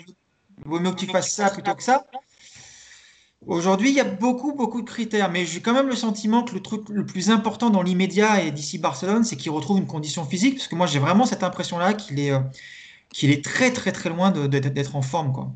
il 0.60 0.70
vaut 0.70 0.80
mieux 0.80 0.92
que 0.92 1.00
tu 1.00 1.08
fasses 1.08 1.32
ça 1.32 1.50
plutôt 1.50 1.74
que 1.76 1.84
ça. 1.84 2.06
Aujourd'hui, 3.46 3.90
il 3.90 3.96
y 3.96 4.02
a 4.02 4.06
beaucoup, 4.06 4.54
beaucoup 4.54 4.82
de 4.82 4.90
critères, 4.90 5.32
mais 5.32 5.46
j'ai 5.46 5.62
quand 5.62 5.74
même 5.74 5.88
le 5.88 5.96
sentiment 5.96 6.44
que 6.44 6.54
le 6.54 6.62
truc 6.62 6.90
le 6.90 7.06
plus 7.06 7.30
important 7.30 7.70
dans 7.70 7.82
l'immédiat 7.82 8.44
et 8.44 8.52
d'ici 8.52 8.80
Barcelone, 8.80 9.24
c'est 9.24 9.38
qu'il 9.38 9.52
retrouve 9.52 9.78
une 9.78 9.88
condition 9.88 10.26
physique, 10.26 10.56
parce 10.56 10.68
que 10.68 10.76
moi 10.76 10.88
j'ai 10.88 11.00
vraiment 11.00 11.26
cette 11.26 11.44
impression-là 11.44 11.94
qu'il 11.94 12.20
est, 12.20 12.34
euh, 12.34 12.40
qu'il 13.10 13.32
est 13.32 13.44
très, 13.44 13.72
très, 13.72 13.94
très 13.94 14.10
loin 14.10 14.32
d'être 14.32 14.96
en 14.96 15.02
forme. 15.02 15.32
Quoi. 15.32 15.54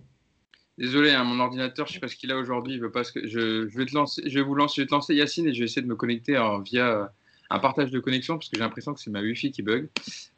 Désolé, 0.77 1.11
hein, 1.11 1.25
mon 1.25 1.39
ordinateur, 1.39 1.85
je 1.85 1.91
ne 1.91 1.93
sais 1.95 1.99
pas 1.99 2.07
ce 2.07 2.15
qu'il 2.15 2.31
a 2.31 2.37
aujourd'hui. 2.37 2.79
Je, 2.79 3.77
vais 3.77 3.85
te 3.85 3.93
lancer, 3.93 4.21
je 4.25 4.29
je 4.29 4.81
vais 4.81 4.87
te 4.87 4.91
lancer 4.91 5.13
Yacine 5.13 5.47
et 5.47 5.53
je 5.53 5.59
vais 5.59 5.65
essayer 5.65 5.81
de 5.81 5.87
me 5.87 5.95
connecter 5.95 6.35
alors, 6.37 6.61
via 6.61 7.11
un 7.49 7.59
partage 7.59 7.91
de 7.91 7.99
connexion 7.99 8.35
parce 8.35 8.49
que 8.49 8.55
j'ai 8.55 8.63
l'impression 8.63 8.93
que 8.93 8.99
c'est 8.99 9.11
ma 9.11 9.21
Wi-Fi 9.21 9.51
qui 9.51 9.61
bug. 9.61 9.89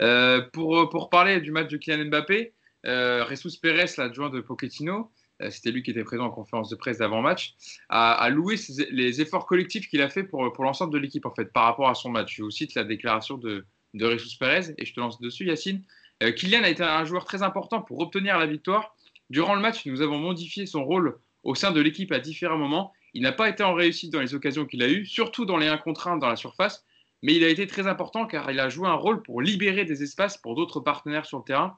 Euh, 0.01 0.41
pour, 0.51 0.89
pour 0.89 1.09
parler 1.09 1.39
du 1.39 1.51
match 1.51 1.69
de 1.69 1.77
Kylian 1.77 2.05
Mbappé, 2.05 2.53
euh, 2.85 3.23
Ressus 3.23 3.59
Pérez, 3.61 3.91
l'adjoint 3.97 4.29
de 4.29 4.41
Pochettino, 4.41 5.11
euh, 5.41 5.49
c'était 5.49 5.71
lui 5.71 5.83
qui 5.83 5.91
était 5.91 6.03
présent 6.03 6.25
en 6.25 6.29
conférence 6.29 6.69
de 6.69 6.75
presse 6.75 6.99
d'avant-match, 6.99 7.55
a, 7.89 8.13
a, 8.13 8.29
loué 8.29 8.55
les 8.91 9.21
efforts 9.21 9.45
collectifs 9.45 9.89
qu'il 9.89 10.01
a 10.01 10.09
fait 10.09 10.23
pour, 10.23 10.51
pour 10.53 10.63
l'ensemble 10.63 10.93
de 10.93 10.97
l'équipe 10.97 11.25
en 11.25 11.33
fait 11.33 11.51
par 11.51 11.65
rapport 11.65 11.89
à 11.89 11.95
son 11.95 12.09
match. 12.09 12.35
Je 12.35 12.43
vous 12.43 12.51
cite 12.51 12.75
la 12.75 12.83
déclaration 12.83 13.37
de, 13.37 13.65
de 13.93 14.05
Ressus 14.05 14.37
Pérez 14.37 14.73
et 14.77 14.85
je 14.85 14.93
te 14.93 14.99
lance 14.99 15.19
dessus, 15.19 15.45
Yacine. 15.45 15.83
Euh, 16.23 16.31
Kylian 16.31 16.63
a 16.63 16.69
été 16.69 16.83
un 16.83 17.05
joueur 17.05 17.25
très 17.25 17.43
important 17.43 17.81
pour 17.81 17.99
obtenir 17.99 18.37
la 18.37 18.45
victoire. 18.45 18.95
Durant 19.29 19.55
le 19.55 19.61
match, 19.61 19.85
nous 19.85 20.01
avons 20.01 20.19
modifié 20.19 20.65
son 20.65 20.85
rôle 20.85 21.17
au 21.43 21.55
sein 21.55 21.71
de 21.71 21.81
l'équipe 21.81 22.11
à 22.11 22.19
différents 22.19 22.57
moments. 22.57 22.93
Il 23.13 23.23
n'a 23.23 23.31
pas 23.31 23.49
été 23.49 23.63
en 23.63 23.73
réussite 23.73 24.13
dans 24.13 24.21
les 24.21 24.35
occasions 24.35 24.65
qu'il 24.65 24.83
a 24.83 24.89
eues, 24.89 25.05
surtout 25.05 25.45
dans 25.45 25.57
les 25.57 25.67
1 25.67 25.77
contre 25.77 26.07
1 26.07 26.17
dans 26.17 26.27
la 26.27 26.35
surface, 26.35 26.85
mais 27.21 27.33
il 27.33 27.43
a 27.43 27.49
été 27.49 27.67
très 27.67 27.87
important 27.87 28.25
car 28.25 28.51
il 28.51 28.59
a 28.59 28.69
joué 28.69 28.87
un 28.87 28.93
rôle 28.93 29.23
pour 29.23 29.41
libérer 29.41 29.85
des 29.85 30.03
espaces 30.03 30.37
pour 30.37 30.55
d'autres 30.55 30.79
partenaires 30.79 31.25
sur 31.25 31.39
le 31.39 31.43
terrain 31.43 31.77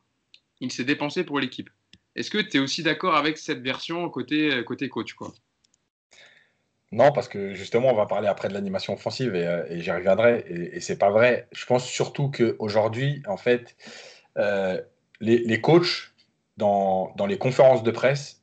il 0.62 0.72
s'est 0.72 0.84
dépensé 0.84 1.24
pour 1.24 1.40
l'équipe. 1.40 1.70
Est-ce 2.16 2.32
que 2.32 2.40
tu 2.40 2.58
es 2.58 2.60
aussi 2.60 2.84
d'accord 2.84 3.16
avec 3.16 3.38
cette 3.38 3.62
version 3.62 4.10
côté, 4.10 4.64
côté 4.66 4.90
coach 4.90 5.14
quoi? 5.14 5.34
Non, 6.92 7.12
parce 7.12 7.28
que 7.28 7.54
justement, 7.54 7.92
on 7.92 7.96
va 7.96 8.06
parler 8.06 8.28
après 8.28 8.48
de 8.48 8.54
l'animation 8.54 8.94
offensive 8.94 9.36
et, 9.36 9.66
et 9.70 9.82
j'y 9.82 9.92
reviendrai. 9.92 10.46
Et, 10.48 10.78
et 10.78 10.80
c'est 10.80 10.98
pas 10.98 11.10
vrai. 11.10 11.48
Je 11.52 11.66
pense 11.66 11.86
surtout 11.86 12.32
qu'aujourd'hui, 12.32 13.22
en 13.28 13.38
fait, 13.38 13.76
euh, 14.38 14.82
les, 15.20 15.40
les, 15.40 15.62
coachs, 15.62 16.14
dans, 16.56 17.14
dans, 17.18 17.26
les 17.26 17.38
conférences 17.38 17.84
de 17.84 17.92
presse, 17.92 18.42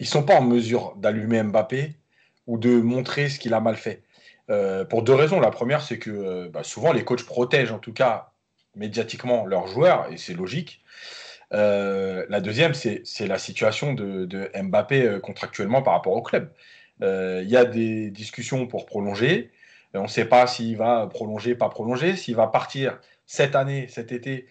ils 0.00 0.06
sont 0.06 0.24
pas 0.24 0.36
en 0.36 0.42
mesure 0.42 0.96
d'allumer 0.96 1.42
Mbappé 1.42 1.94
ou 2.46 2.58
de 2.58 2.80
montrer 2.80 3.28
ce 3.28 3.38
qu'il 3.38 3.54
a 3.54 3.60
mal 3.60 3.76
fait. 3.76 4.02
Euh, 4.48 4.84
pour 4.84 5.02
deux 5.02 5.14
raisons. 5.14 5.40
La 5.40 5.50
première, 5.50 5.82
c'est 5.82 5.98
que 5.98 6.10
euh, 6.10 6.48
bah, 6.48 6.62
souvent 6.62 6.92
les 6.92 7.04
coachs 7.04 7.24
protègent, 7.24 7.72
en 7.72 7.78
tout 7.78 7.92
cas 7.92 8.32
médiatiquement, 8.76 9.44
leurs 9.46 9.66
joueurs, 9.66 10.06
et 10.12 10.16
c'est 10.16 10.34
logique. 10.34 10.82
Euh, 11.52 12.26
la 12.28 12.40
deuxième, 12.40 12.74
c'est 12.74 13.26
la 13.26 13.38
situation 13.38 13.94
de, 13.94 14.50
Mbappé 14.54 15.02
euh, 15.02 15.20
contractuellement 15.20 15.82
par 15.82 15.94
rapport 15.94 16.12
au 16.12 16.22
club. 16.22 16.50
Euh, 17.02 17.40
il 17.42 17.50
y 17.50 17.56
a 17.56 17.64
des 17.64 18.10
discussions 18.10 18.66
pour 18.66 18.86
prolonger. 18.86 19.50
On 19.94 20.02
ne 20.02 20.08
sait 20.08 20.24
pas 20.24 20.46
s'il 20.46 20.76
va 20.76 21.06
prolonger, 21.06 21.54
pas 21.54 21.68
prolonger, 21.68 22.16
s'il 22.16 22.36
va 22.36 22.48
partir 22.48 22.98
cette 23.24 23.54
année, 23.56 23.86
cet 23.88 24.12
été, 24.12 24.46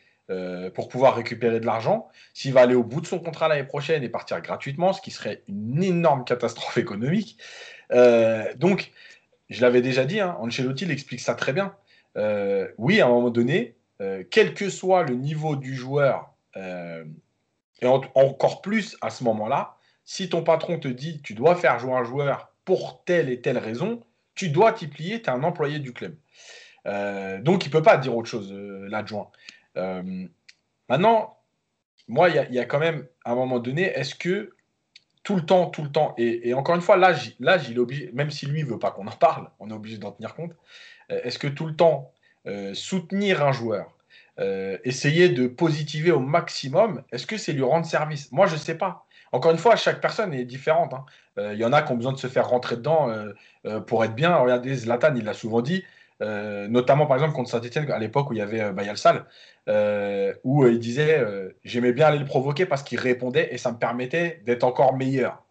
pour 0.74 0.90
pouvoir 0.90 1.16
récupérer 1.16 1.60
de 1.60 1.68
l'argent, 1.68 2.08
s'il 2.34 2.52
va 2.52 2.62
aller 2.62 2.74
au 2.74 2.84
bout 2.84 3.00
de 3.00 3.06
son 3.06 3.20
contrat 3.20 3.48
l'année 3.48 3.64
prochaine 3.64 4.02
et 4.02 4.10
partir 4.10 4.42
gratuitement, 4.42 4.92
ce 4.92 5.02
qui 5.02 5.12
serait 5.12 5.44
une 5.48 5.84
énorme 5.84 6.26
catastrophe 6.26 6.80
économique. 6.80 7.38
Donc, 8.56 8.92
je 9.52 9.62
l'avais 9.62 9.82
déjà 9.82 10.06
dit, 10.06 10.20
hein, 10.20 10.36
Ancelotti 10.40 10.86
l'explique 10.86 11.20
ça 11.20 11.36
très 11.36 11.54
bien. 11.54 11.76
Oui, 12.80 13.00
à 13.00 13.06
un 13.06 13.10
moment 13.10 13.30
donné, 13.30 13.76
quel 14.30 14.54
que 14.54 14.70
soit 14.70 15.04
le 15.04 15.16
niveau 15.16 15.56
du 15.56 15.76
joueur 15.76 16.34
euh, 16.58 17.06
et 17.82 17.88
en, 17.88 18.02
encore 18.16 18.62
plus 18.62 18.98
à 19.02 19.10
ce 19.10 19.24
moment-là, 19.24 19.78
si 20.06 20.30
ton 20.30 20.44
patron 20.44 20.80
te 20.80 20.88
dit 20.88 21.22
tu 21.22 21.34
dois 21.34 21.56
faire 21.56 21.80
jouer 21.80 21.94
un 21.94 22.04
joueur 22.04 22.52
pour 22.64 23.04
telle 23.04 23.30
et 23.30 23.42
telle 23.42 23.58
raison, 23.58 24.02
tu 24.34 24.50
dois 24.50 24.74
t'y 24.74 24.88
plier, 24.88 25.22
tu 25.22 25.30
es 25.30 25.34
un 25.34 25.44
employé 25.44 25.80
du 25.80 25.94
club. 25.94 26.16
Euh, 26.88 27.42
donc 27.42 27.66
il 27.66 27.70
ne 27.70 27.74
peut 27.74 27.82
pas 27.82 27.98
dire 27.98 28.16
autre 28.16 28.30
chose, 28.30 28.52
euh, 28.52 28.88
l'adjoint. 28.90 29.30
Euh, 29.78 30.26
maintenant, 30.90 31.38
moi, 32.08 32.30
il 32.30 32.54
y, 32.54 32.60
a 32.60 32.66
quand 32.66 32.80
même, 32.80 33.08
à 33.24 33.32
un 33.32 33.36
moment 33.36 33.60
donné, 33.60 33.84
est-ce 33.84 34.14
que 34.14 34.54
tout 35.24 35.36
le 35.36 35.44
temps, 35.44 35.70
tout 35.72 35.82
le 35.82 35.92
temps, 35.92 36.14
et, 36.18 36.54
encore 36.54 36.76
une 36.76 36.82
fois, 36.82 36.98
là, 36.98 37.16
là 37.40 37.58
obligé, 37.78 38.12
même 38.14 38.30
si 38.30 38.46
lui 38.46 38.64
ne 38.64 38.70
veut 38.70 38.78
pas 38.78 38.92
qu'on 38.92 39.08
en 39.08 39.12
parle, 39.12 39.50
on 39.60 39.72
est 39.72 39.74
obligé 39.74 39.98
d'en 39.98 40.12
tenir 40.12 40.36
compte, 40.36 40.52
euh, 41.12 41.20
est-ce 41.24 41.40
que 41.40 41.48
tout 41.48 41.66
le 41.66 41.76
temps, 41.76 42.14
euh, 42.14 42.15
soutenir 42.74 43.46
un 43.46 43.52
joueur, 43.52 43.96
euh, 44.40 44.78
essayer 44.84 45.30
de 45.30 45.48
positiver 45.48 46.12
au 46.12 46.20
maximum, 46.20 47.04
est-ce 47.12 47.26
que 47.26 47.38
c'est 47.38 47.54
lui 47.54 47.64
rendre 47.64 47.86
service? 47.86 48.32
Moi, 48.32 48.48
je 48.48 48.56
ne 48.56 48.60
sais 48.60 48.76
pas. 48.76 49.06
Encore 49.32 49.52
une 49.52 49.58
fois, 49.58 49.76
chaque 49.76 50.02
personne 50.02 50.34
est 50.34 50.46
différente. 50.46 50.94
Hein. 50.94 51.06
Il 51.38 51.58
y 51.58 51.66
en 51.66 51.74
a 51.74 51.82
qui 51.82 51.92
ont 51.92 51.96
besoin 51.96 52.14
de 52.14 52.18
se 52.18 52.28
faire 52.28 52.48
rentrer 52.48 52.78
dedans 52.78 53.14
pour 53.88 54.06
être 54.06 54.16
bien. 54.16 54.36
Regardez, 54.36 54.74
Zlatan, 54.76 55.14
il 55.16 55.26
l'a 55.26 55.34
souvent 55.34 55.62
dit, 55.62 55.84
notamment 56.22 57.06
par 57.06 57.18
exemple 57.18 57.34
contre 57.34 57.50
Saint-Etienne 57.50 57.92
à 57.92 58.00
l'époque 58.00 58.30
où 58.30 58.34
il 58.34 58.40
y 58.40 58.42
avait 58.42 58.72
Bayal 58.72 58.98
Sal, 58.98 59.26
où 60.46 60.66
il 60.66 60.80
disait 60.80 61.22
J'aimais 61.66 61.92
bien 61.92 62.08
aller 62.08 62.20
le 62.20 62.26
provoquer 62.26 62.66
parce 62.66 62.84
qu'il 62.84 63.00
répondait 63.00 63.50
et 63.52 63.58
ça 63.58 63.74
me 63.74 63.78
permettait 63.78 64.42
d'être 64.46 64.64
encore 64.64 64.96
meilleur. 64.96 65.45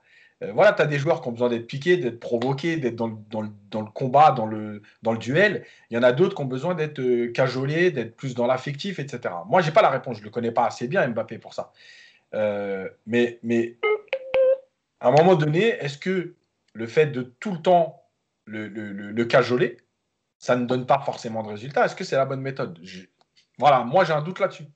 Euh, 0.45 0.53
voilà, 0.53 0.73
tu 0.73 0.83
as 0.83 0.87
des 0.87 0.99
joueurs 0.99 1.21
qui 1.21 1.29
ont 1.29 1.33
besoin 1.33 1.49
d'être 1.49 1.67
piqués, 1.67 1.97
d'être 1.97 2.21
provoqués, 2.21 2.77
d'être 2.77 2.97
dans, 2.97 3.09
le 3.09 3.91
combat, 3.93 4.33
dans 4.33 4.47
le, 4.47 4.83
dans 5.03 5.13
le 5.13 5.19
duel. 5.19 5.65
Il 5.91 5.95
y 5.95 5.99
en 5.99 6.03
a 6.03 6.13
d'autres 6.13 6.35
qui 6.35 6.43
ont 6.43 6.47
besoin 6.47 6.75
d'être 6.75 7.01
euh, 7.01 7.33
cajolés, 7.33 7.91
d'être 7.91 8.17
plus 8.17 8.35
dans 8.35 8.47
l'affectif, 8.47 8.99
etc. 8.99 9.35
Moi, 9.47 9.61
je 9.61 9.69
n'ai 9.69 9.73
pas 9.73 9.83
la 9.83 9.91
réponse. 9.91 10.17
Je 10.17 10.23
ne 10.23 10.27
le 10.27 10.31
connais 10.31 10.53
pas 10.53 10.67
assez 10.67 10.89
bien, 10.89 11.07
Mbappé, 11.09 11.39
pour 11.39 11.55
ça. 11.55 11.73
Euh, 12.35 12.89
mais, 13.07 13.39
mais 13.43 13.77
à 15.01 15.09
un 15.09 15.13
moment 15.13 15.35
donné, 15.35 15.69
est-ce 15.69 15.99
que 15.99 16.35
le 16.73 16.87
fait 16.87 17.07
de 17.07 17.23
tout 17.23 17.53
le 17.53 17.63
temps 17.63 18.03
le, 18.47 19.25
cajoler, 19.25 19.79
ça 20.39 20.57
ne 20.57 20.67
donne 20.67 20.85
pas 20.85 20.99
forcément 21.01 21.43
de 21.43 21.49
résultat 21.49 21.87
Est-ce 21.87 21.97
que 21.97 22.05
c'est 22.05 22.17
la 22.17 22.27
bonne 22.27 22.43
méthode? 22.43 22.79
Voilà, 23.59 23.85
moi, 23.85 24.05
j'ai 24.05 24.13
un 24.13 24.21
doute 24.21 24.41
là-dessus. 24.41 24.67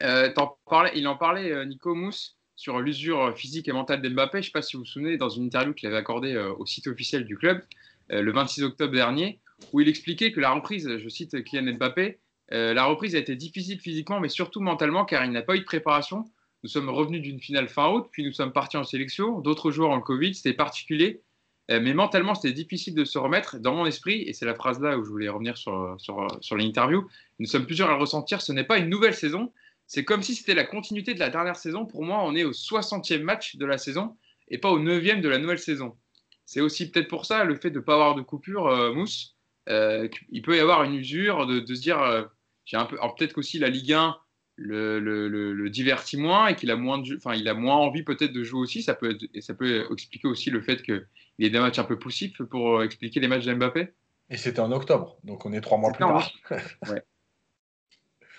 il 0.00 1.06
en 1.08 1.16
parlait, 1.16 1.66
Nico 1.66 1.94
Mousse 1.94 2.36
sur 2.56 2.80
l'usure 2.80 3.36
physique 3.36 3.68
et 3.68 3.72
mentale 3.72 4.02
d'Mbappé. 4.02 4.38
Je 4.38 4.38
ne 4.38 4.44
sais 4.46 4.50
pas 4.50 4.62
si 4.62 4.76
vous 4.76 4.82
vous 4.82 4.88
souvenez, 4.88 5.18
dans 5.18 5.28
une 5.28 5.44
interview 5.44 5.74
qu'il 5.74 5.88
avait 5.88 5.98
accordée 5.98 6.32
euh, 6.32 6.52
au 6.54 6.66
site 6.66 6.86
officiel 6.86 7.24
du 7.24 7.36
club 7.36 7.62
euh, 8.10 8.22
le 8.22 8.32
26 8.32 8.64
octobre 8.64 8.94
dernier, 8.94 9.38
où 9.72 9.80
il 9.80 9.88
expliquait 9.88 10.32
que 10.32 10.40
la 10.40 10.50
reprise, 10.50 10.96
je 10.96 11.08
cite 11.08 11.44
Kylian 11.44 11.74
Mbappé, 11.74 12.18
euh, 12.52 12.72
la 12.74 12.84
reprise 12.84 13.14
a 13.14 13.18
été 13.18 13.36
difficile 13.36 13.80
physiquement, 13.80 14.20
mais 14.20 14.28
surtout 14.28 14.60
mentalement, 14.60 15.04
car 15.04 15.24
il 15.24 15.32
n'a 15.32 15.42
pas 15.42 15.56
eu 15.56 15.60
de 15.60 15.64
préparation. 15.64 16.24
Nous 16.62 16.70
sommes 16.70 16.88
revenus 16.88 17.20
d'une 17.20 17.40
finale 17.40 17.68
fin 17.68 17.90
août, 17.90 18.08
puis 18.10 18.24
nous 18.24 18.32
sommes 18.32 18.52
partis 18.52 18.76
en 18.76 18.84
sélection. 18.84 19.40
D'autres 19.40 19.70
joueurs 19.70 19.90
ont 19.90 19.96
le 19.96 20.02
Covid, 20.02 20.34
c'était 20.34 20.54
particulier. 20.54 21.22
mais 21.68 21.92
mentalement, 21.92 22.34
c'était 22.34 22.54
difficile 22.54 22.94
de 22.94 23.04
se 23.04 23.18
remettre. 23.18 23.58
Dans 23.58 23.74
mon 23.74 23.84
esprit, 23.84 24.22
et 24.22 24.32
c'est 24.32 24.46
la 24.46 24.54
phrase 24.54 24.80
là 24.80 24.96
où 24.96 25.04
je 25.04 25.10
voulais 25.10 25.28
revenir 25.28 25.56
sur, 25.56 25.96
sur, 25.98 26.26
sur 26.40 26.56
l'interview, 26.56 27.06
nous 27.40 27.46
sommes 27.46 27.66
plusieurs 27.66 27.90
à 27.90 27.92
le 27.92 28.00
ressentir, 28.00 28.40
ce 28.40 28.52
n'est 28.52 28.64
pas 28.64 28.78
une 28.78 28.88
nouvelle 28.88 29.14
saison, 29.14 29.52
c'est 29.86 30.04
comme 30.04 30.22
si 30.22 30.34
c'était 30.34 30.54
la 30.54 30.64
continuité 30.64 31.14
de 31.14 31.20
la 31.20 31.30
dernière 31.30 31.56
saison. 31.56 31.86
Pour 31.86 32.04
moi, 32.04 32.22
on 32.24 32.34
est 32.34 32.44
au 32.44 32.52
60e 32.52 33.22
match 33.22 33.56
de 33.56 33.66
la 33.66 33.78
saison 33.78 34.16
et 34.48 34.58
pas 34.58 34.70
au 34.70 34.80
9e 34.80 35.20
de 35.20 35.28
la 35.28 35.38
nouvelle 35.38 35.58
saison. 35.58 35.96
C'est 36.44 36.60
aussi 36.60 36.90
peut-être 36.90 37.08
pour 37.08 37.26
ça 37.26 37.44
le 37.44 37.56
fait 37.56 37.70
de 37.70 37.78
ne 37.78 37.84
pas 37.84 37.94
avoir 37.94 38.14
de 38.14 38.22
coupure, 38.22 38.66
euh, 38.66 38.92
Mousse. 38.92 39.36
Euh, 39.68 40.08
il 40.30 40.42
peut 40.42 40.56
y 40.56 40.60
avoir 40.60 40.84
une 40.84 40.94
usure 40.94 41.46
de, 41.46 41.64
se 41.74 41.80
dire 41.80 42.00
euh, 42.00 42.24
j'ai 42.64 42.76
un 42.76 42.84
peu. 42.84 42.96
peut-être 43.16 43.32
qu'aussi 43.32 43.58
la 43.58 43.68
Ligue 43.68 43.92
1 43.92 44.16
le, 44.58 45.68
divertit 45.68 46.16
moins 46.16 46.46
et 46.46 46.56
qu'il 46.56 46.70
a 46.70 46.76
moins 46.76 47.02
enfin 47.16 47.34
il 47.34 47.48
a 47.48 47.54
moins 47.54 47.76
envie 47.76 48.04
peut-être 48.04 48.32
de 48.32 48.44
jouer 48.44 48.60
aussi. 48.60 48.82
Ça 48.82 48.94
peut 48.94 49.18
et 49.34 49.40
ça 49.40 49.54
peut 49.54 49.86
expliquer 49.92 50.28
aussi 50.28 50.50
le 50.50 50.62
fait 50.62 50.82
qu'il 50.82 51.06
y 51.40 51.46
ait 51.46 51.50
des 51.50 51.58
matchs 51.58 51.80
un 51.80 51.84
peu 51.84 51.98
poussifs 51.98 52.40
pour 52.44 52.82
expliquer 52.82 53.18
les 53.18 53.28
matchs 53.28 53.44
d'Mbappé. 53.44 53.88
Et 54.30 54.36
c'était 54.36 54.60
en 54.60 54.72
octobre, 54.72 55.18
donc 55.24 55.44
on 55.46 55.52
est 55.52 55.60
trois 55.60 55.78
mois 55.78 55.92
plus 55.92 56.04
tard. 56.04 56.30
ouais. 56.90 57.02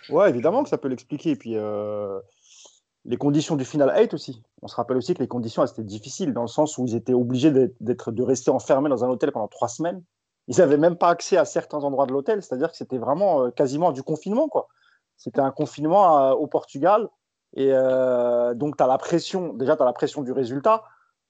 Ouais, 0.10 0.30
évidemment 0.30 0.64
que 0.64 0.70
ça 0.70 0.78
peut 0.78 0.88
l'expliquer. 0.88 1.32
Et 1.32 1.36
puis, 1.36 1.56
euh, 1.56 2.20
les 3.06 3.17
conditions 3.17 3.56
du 3.56 3.65
final 3.65 3.93
8 3.96 4.13
aussi. 4.13 4.43
On 4.62 4.67
se 4.67 4.76
rappelle 4.76 4.98
aussi 4.98 5.13
que 5.13 5.20
les 5.20 5.28
conditions, 5.28 5.63
étaient 5.65 5.84
difficiles, 5.84 6.34
dans 6.34 6.41
le 6.41 6.48
sens 6.48 6.78
où 6.78 6.86
ils 6.86 6.96
étaient 6.96 7.13
obligés 7.13 7.52
de 7.52 8.24
rester 8.24 8.52
enfermés 8.52 8.89
dans 8.89 9.04
un 9.04 9.10
hôtel 9.10 9.32
pendant 9.32 9.48
trois 9.48 9.67
semaines. 9.67 10.04
Ils 10.48 10.58
n'avaient 10.60 10.78
même 10.78 10.96
pas 10.96 11.10
accès 11.10 11.38
à 11.38 11.46
certains 11.46 11.84
endroits 11.84 12.06
de 12.06 12.13
l'hôtel, 12.13 12.41
c'est-à-dire 12.41 12.72
que 12.72 12.78
c'était 12.78 12.98
vraiment 12.98 13.43
euh, 13.43 13.52
quasiment 13.52 13.91
du 13.91 14.04
confinement. 14.04 14.48
quoi. 14.48 14.67
C'était 15.17 15.41
un 15.41 15.52
confinement 15.52 16.20
euh, 16.20 16.34
au 16.34 16.48
Portugal. 16.48 17.10
Et 17.56 17.72
donc, 18.56 18.78
tu 18.78 18.84
as 18.84 18.88
la 18.88 18.98
pression, 19.00 19.54
déjà, 19.54 19.76
tu 19.76 19.82
as 19.82 19.86
la 19.86 19.93
pression 19.93 20.22
du 20.22 20.32
résultat. 20.32 20.84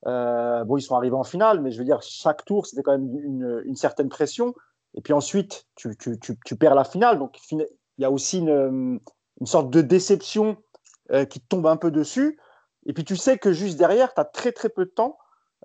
bon, 0.03 0.75
ils 0.75 0.81
sont 0.81 0.95
arrivés 0.95 1.15
en 1.15 1.23
finale, 1.23 1.61
mais 1.61 1.71
je 1.71 1.77
veux 1.77 1.85
dire, 1.85 2.01
chaque 2.01 2.43
tour, 2.43 2.65
c'était 2.65 2.83
quand 2.83 2.91
même 2.91 3.63
une, 3.63 3.75
certaine 3.75 4.09
pression. 4.09 4.53
Et 4.95 5.01
puis 5.01 5.13
ensuite, 5.13 5.67
tu, 5.75 5.95
perds 6.59 6.75
la 6.75 6.83
finale. 6.83 7.19
Donc, 7.19 7.37
il 7.97 8.01
y 8.01 8.05
a 8.05 8.11
aussi 8.11 8.39
une, 8.39 8.99
sorte 9.45 9.69
de 9.69 9.81
déception 9.81 10.57
euh, 11.11 11.25
qui 11.25 11.39
tombe 11.39 11.67
un 11.67 11.77
peu 11.77 11.91
dessus. 11.91 12.39
Et 12.85 12.93
puis 12.93 13.03
tu 13.03 13.15
sais 13.15 13.37
que 13.37 13.51
juste 13.51 13.77
derrière, 13.77 14.13
tu 14.13 14.21
as 14.21 14.25
très 14.25 14.51
très 14.51 14.69
peu 14.69 14.85
de 14.85 14.89
temps 14.89 15.17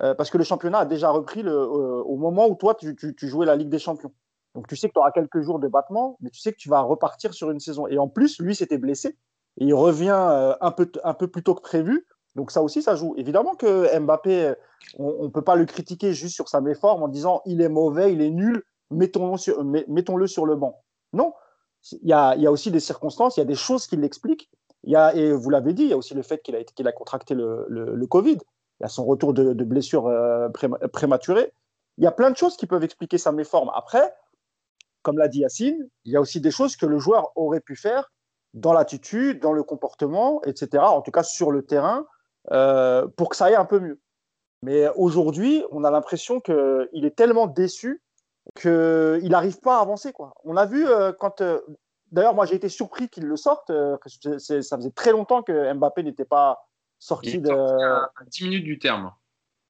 euh, 0.03 0.15
parce 0.15 0.31
que 0.31 0.39
le 0.39 0.45
championnat 0.45 0.81
a 0.81 0.85
déjà 0.85 1.11
repris 1.11 1.43
le, 1.43 1.53
euh, 1.53 2.03
au 2.03 2.17
moment 2.17 2.49
où 2.49 2.55
toi, 2.55 2.75
tu, 2.75 2.97
jouais 3.23 3.47
la 3.47 3.57
Ligue 3.57 3.69
des 3.69 3.79
Champions. 3.79 4.13
Donc 4.55 4.67
tu 4.67 4.77
sais 4.77 4.89
que 4.89 4.95
tu 4.95 4.99
auras 4.99 5.13
quelques 5.13 5.41
jours 5.41 5.59
de 5.59 5.69
battement, 5.69 6.17
mais 6.21 6.31
tu 6.31 6.41
sais 6.41 6.53
que 6.53 6.59
tu 6.59 6.69
vas 6.69 6.81
repartir 6.81 7.33
sur 7.33 7.51
une 7.51 7.61
saison. 7.61 7.87
Et 7.87 7.99
en 7.99 8.09
plus, 8.09 8.39
lui 8.41 8.55
s'était 8.55 8.79
blessé 8.79 9.17
et 9.59 9.67
il 9.67 9.75
revient 9.75 10.57
un, 10.61 10.71
peu, 10.71 10.91
un 11.05 11.15
peu 11.15 11.29
plus 11.29 11.43
tôt 11.43 11.55
que 11.55 11.63
prévu. 11.63 12.07
Donc 12.35 12.51
ça 12.51 12.63
aussi, 12.63 12.83
ça 12.83 12.97
joue. 12.97 13.15
Évidemment 13.17 13.55
que 13.55 13.99
Mbappé, 13.99 14.55
on 14.99 15.25
ne 15.25 15.29
peut 15.29 15.43
pas 15.43 15.57
le 15.57 15.67
critiquer 15.67 16.13
juste 16.15 16.35
sur 16.35 16.49
sa 16.49 16.61
méforme 16.61 17.03
en 17.03 17.09
disant 17.09 17.43
il 17.45 17.61
est 17.61 17.69
mauvais, 17.69 18.13
il 18.13 18.23
est 18.23 18.31
nul, 18.31 18.63
mettons 18.91 19.37
sur 19.37 19.63
le 19.63 20.57
banc. 20.57 20.83
Non, 21.13 21.35
il 21.91 22.09
y, 22.09 22.13
a, 22.13 22.51
aussi 22.51 22.71
des 22.71 22.81
circonstances, 22.81 23.37
il 23.37 23.41
y 23.41 23.43
a 23.43 23.47
des 23.47 23.55
choses 23.55 23.87
qui 23.87 23.97
l'expliquent. 23.97 24.51
Et 24.85 25.33
vous 25.33 25.51
l'avez 25.51 25.73
dit, 25.73 25.85
il 25.85 25.89
y 25.89 25.93
a 25.93 25.97
aussi 25.97 26.15
le 26.15 26.23
fait 26.23 26.43
qu'il 26.43 26.57
a, 26.57 26.93
contracté 26.93 27.35
le, 27.35 28.07
Covid. 28.07 28.39
Il 28.81 28.83
y 28.83 28.85
a 28.85 28.89
son 28.89 29.05
retour 29.05 29.33
de, 29.33 29.53
de 29.53 29.65
blessure 29.65 30.07
euh, 30.07 30.49
prématurée. 30.93 31.53
Il 31.99 32.05
y 32.05 32.07
a 32.07 32.13
plein 32.13 32.31
de 32.31 32.37
choses 32.37 32.57
qui 32.57 32.67
peuvent 32.67 32.83
expliquer 32.83 33.19
sa 33.19 33.33
méforme. 33.33 33.71
Après, 33.75 34.15
comme 35.03 35.19
l'a 35.19 35.29
dit 35.29 35.41
Yacine, 35.41 35.89
il 36.05 36.13
y 36.13 36.17
a 36.17 36.21
aussi 36.21 36.41
des 36.41 36.51
choses 36.51 36.77
que 36.77 36.87
le 36.87 36.99
joueur 36.99 37.33
aurait 37.37 37.61
pu 37.61 37.77
faire 37.77 38.11
dans 38.55 38.73
l'attitude, 38.73 39.41
dans 39.41 39.53
le 39.53 39.63
comportement, 39.63 40.43
etc. 40.45 40.83
En 40.85 41.03
tout 41.03 41.11
cas 41.11 41.23
sur 41.23 41.51
le 41.51 41.63
terrain, 41.63 42.07
euh, 42.51 43.07
pour 43.17 43.29
que 43.29 43.37
ça 43.37 43.47
aille 43.47 43.55
un 43.55 43.65
peu 43.65 43.81
mieux. 43.81 44.01
Mais 44.63 44.89
aujourd'hui, 44.97 45.65
on 45.71 45.85
a 45.85 45.91
l'impression 45.91 46.41
qu'il 46.41 47.05
est 47.05 47.17
tellement 47.17 47.47
déçu 47.47 48.01
qu'il 48.55 49.29
n'arrive 49.29 49.61
pas 49.61 49.79
à 49.79 49.83
avancer. 49.83 50.13
Quoi. 50.13 50.35
On 50.45 50.57
a 50.57 50.67
vu 50.67 50.87
euh, 50.87 51.13
quand. 51.13 51.41
Euh, 51.41 51.61
d'ailleurs, 52.11 52.35
moi, 52.35 52.47
j'ai 52.47 52.57
été 52.57 52.69
surpris 52.69 53.09
qu'il 53.09 53.25
le 53.25 53.37
sorte. 53.37 53.71
Euh, 53.71 53.97
ça 54.39 54.77
faisait 54.77 54.91
très 54.91 55.13
longtemps 55.13 55.43
que 55.43 55.73
Mbappé 55.73 56.03
n'était 56.03 56.25
pas 56.25 56.69
sorti 56.99 57.41
de. 57.41 57.51
À 57.51 58.11
10 58.27 58.45
minutes 58.45 58.65
du 58.65 58.79
terme. 58.79 59.13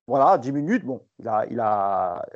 Voilà, 0.06 0.38
10 0.38 0.52
minutes. 0.52 0.84
Bon, 0.84 1.02
il 1.18 1.24
n'a 1.26 1.46
il 1.46 1.60
a, 1.60 2.26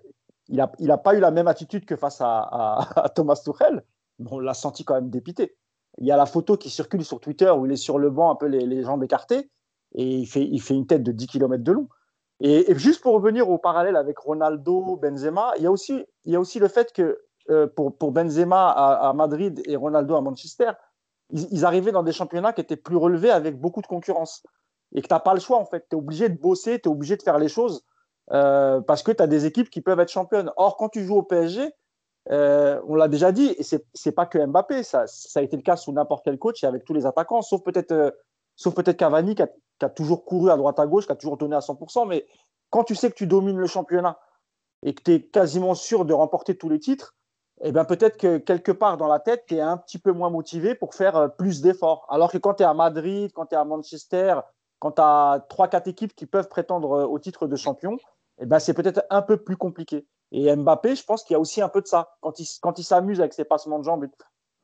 il 0.49 0.61
a, 0.61 0.73
il 0.79 0.91
a 0.91 0.99
pas 0.99 1.15
eu 1.15 1.21
la 1.21 1.31
même 1.31 1.49
attitude 1.49 1.85
que 1.85 1.97
face 1.97 2.21
à, 2.21 3.11
Thomas 3.15 3.41
Tuchel. 3.45 3.85
Mais 4.19 4.29
on 4.31 4.39
l'a 4.39 4.55
senti 4.55 4.85
quand 4.85 4.95
même 4.95 5.11
dépité. 5.11 5.57
Il 5.99 6.07
y 6.07 6.13
a 6.13 6.17
la 6.17 6.27
photo 6.27 6.57
qui 6.57 6.71
circule 6.71 7.05
sur 7.05 7.21
Twitter 7.21 7.51
où 7.51 7.67
il 7.67 7.73
est 7.73 7.77
sur 7.77 7.99
le 7.99 8.11
banc, 8.11 8.31
un 8.31 8.35
peu 8.35 8.47
les, 8.47 8.67
les 8.67 8.83
jambes 8.83 9.03
écartées, 9.03 9.51
et 9.95 10.05
il 10.05 10.27
fait, 10.27 10.45
il 10.45 10.61
fait 10.61 10.75
une 10.75 10.87
tête 10.87 11.03
de 11.03 11.13
10 11.13 11.27
km 11.27 11.63
de 11.63 11.73
long. 11.73 11.89
Et, 12.41 12.75
juste 12.77 13.03
pour 13.03 13.15
revenir 13.15 13.49
au 13.49 13.59
parallèle 13.59 13.97
avec 13.97 14.19
Ronaldo, 14.19 14.97
Benzema, 14.97 15.53
il 15.57 15.63
y 15.63 15.67
a 15.67 15.71
aussi, 15.71 16.59
le 16.59 16.69
fait 16.69 16.93
que 16.93 17.19
euh, 17.51 17.67
pour, 17.67 18.13
Benzema 18.13 18.71
à, 18.71 19.13
Madrid 19.13 19.63
et 19.65 19.77
Ronaldo 19.77 20.17
à 20.17 20.21
Manchester, 20.21 20.73
ils, 21.31 21.65
arrivaient 21.65 21.93
dans 21.93 22.03
des 22.03 22.13
championnats 22.13 22.53
qui 22.53 22.61
étaient 22.61 22.77
plus 22.77 22.97
relevés 22.97 23.31
avec 23.31 23.59
beaucoup 23.59 23.83
de 23.83 23.87
concurrence. 23.87 24.43
Et 24.95 25.03
que 25.03 25.09
tu 25.09 25.15
n'as 25.15 25.21
pas 25.21 25.35
le 25.35 25.41
choix, 25.41 25.59
en 25.59 25.65
fait. 25.65 25.87
Tu 25.89 25.97
es 25.97 25.99
obligé 25.99 26.29
de 26.29 26.39
bosser, 26.39 26.79
tu 26.81 26.89
es 26.89 26.93
obligé 26.93 27.17
de 27.17 27.23
faire 27.23 27.39
les 27.39 27.49
choses 27.49 27.83
euh, 28.33 28.81
parce 28.81 29.03
que 29.03 29.13
tu 29.13 29.23
as 29.23 29.27
des 29.27 29.47
équipes 29.47 29.71
qui 29.71 29.81
peuvent 29.81 29.99
être 29.99 30.11
championnes. 30.11 30.51
Or, 30.57 30.77
quand 30.77 30.89
tu 30.89 31.05
joues 31.05 31.17
au 31.17 31.23
PSG, 31.23 31.73
euh, 32.31 32.81
on 32.87 32.95
l'a 32.95 33.09
déjà 33.09 33.33
dit, 33.33 33.55
et 33.59 33.63
c'est 33.63 33.85
n'est 34.05 34.13
pas 34.13 34.27
que 34.27 34.45
Mbappé, 34.45 34.83
ça, 34.83 35.05
a 35.35 35.43
été 35.43 35.57
le 35.57 35.63
cas 35.63 35.77
sous 35.77 35.93
n'importe 35.93 36.25
quel 36.25 36.39
coach 36.39 36.63
et 36.65 36.67
avec 36.67 36.85
tous 36.85 36.95
les 36.95 37.07
attaquants, 37.07 37.43
sauf 37.43 37.63
peut-être 37.63 38.15
sauf 38.57 38.75
peut-être 38.75 38.97
Cavani 38.97 39.35
qui 39.35 39.43
a, 39.43 39.89
toujours 39.91 40.25
couru 40.25 40.51
à 40.51 40.57
droite 40.57 40.81
à 40.81 40.87
gauche, 40.87 41.07
qui 41.07 41.13
a 41.13 41.17
toujours 41.17 41.37
donné 41.37 41.55
à 41.55 41.61
100%. 41.61 42.09
Mais 42.09 42.27
quand 42.71 42.85
tu 42.85 42.95
sais 42.95 43.11
que 43.11 43.15
tu 43.15 43.27
domines 43.27 43.59
le 43.59 43.67
championnat 43.67 44.19
et 44.83 44.95
que 44.95 45.03
tu 45.03 45.13
es 45.13 45.23
quasiment 45.23 45.75
sûr 45.75 46.05
de 46.05 46.15
remporter 46.15 46.57
tous 46.57 46.69
les 46.69 46.81
titres, 46.81 47.15
eh 47.63 47.73
bien 47.73 47.85
peut-être 47.85 48.17
que 48.17 48.39
quelque 48.39 48.73
part 48.73 48.97
dans 48.97 49.07
la 49.07 49.19
tête, 49.19 49.45
tu 49.47 49.57
es 49.57 49.61
un 49.61 49.77
petit 49.77 49.99
peu 49.99 50.13
moins 50.13 50.31
motivé 50.31 50.75
pour 50.75 50.95
faire 50.95 51.17
euh, 51.17 51.29
plus 51.29 51.63
d'efforts. 51.63 52.07
Alors 52.11 52.31
que 52.31 52.39
quand 52.39 52.55
tu 52.55 52.63
es 52.63 52.67
à 52.67 52.75
Madrid, 52.75 53.31
quand 53.35 53.47
tu 53.47 53.55
es 53.55 53.59
à 53.59 53.65
Manchester, 53.65 54.41
quand 54.79 54.93
tu 54.93 55.03
as 55.03 55.47
3-4 55.49 55.89
équipes 55.89 56.15
qui 56.15 56.27
peuvent 56.27 56.49
prétendre 56.49 56.93
euh, 56.93 57.07
au 57.07 57.19
titre 57.19 57.47
de 57.47 57.57
champion, 57.57 57.97
eh 58.39 58.47
ben 58.47 58.59
c'est 58.59 58.75
peut-être 58.75 59.05
un 59.09 59.23
peu 59.23 59.39
plus 59.39 59.57
compliqué. 59.57 60.07
Et 60.33 60.55
Mbappé, 60.55 60.97
je 60.97 61.05
pense 61.05 61.25
qu'il 61.25 61.35
y 61.35 61.37
a 61.37 61.41
aussi 61.41 61.63
un 61.63 61.69
peu 61.69 61.81
de 61.81 61.87
ça. 61.87 62.17
Quand 62.21 62.39
il, 62.39 62.47
quand 62.61 62.79
il 62.79 62.85
s'amuse 62.85 63.21
avec 63.21 63.33
ses 63.33 63.45
passements 63.45 63.79
de 63.79 63.85
jambes, 63.85 64.07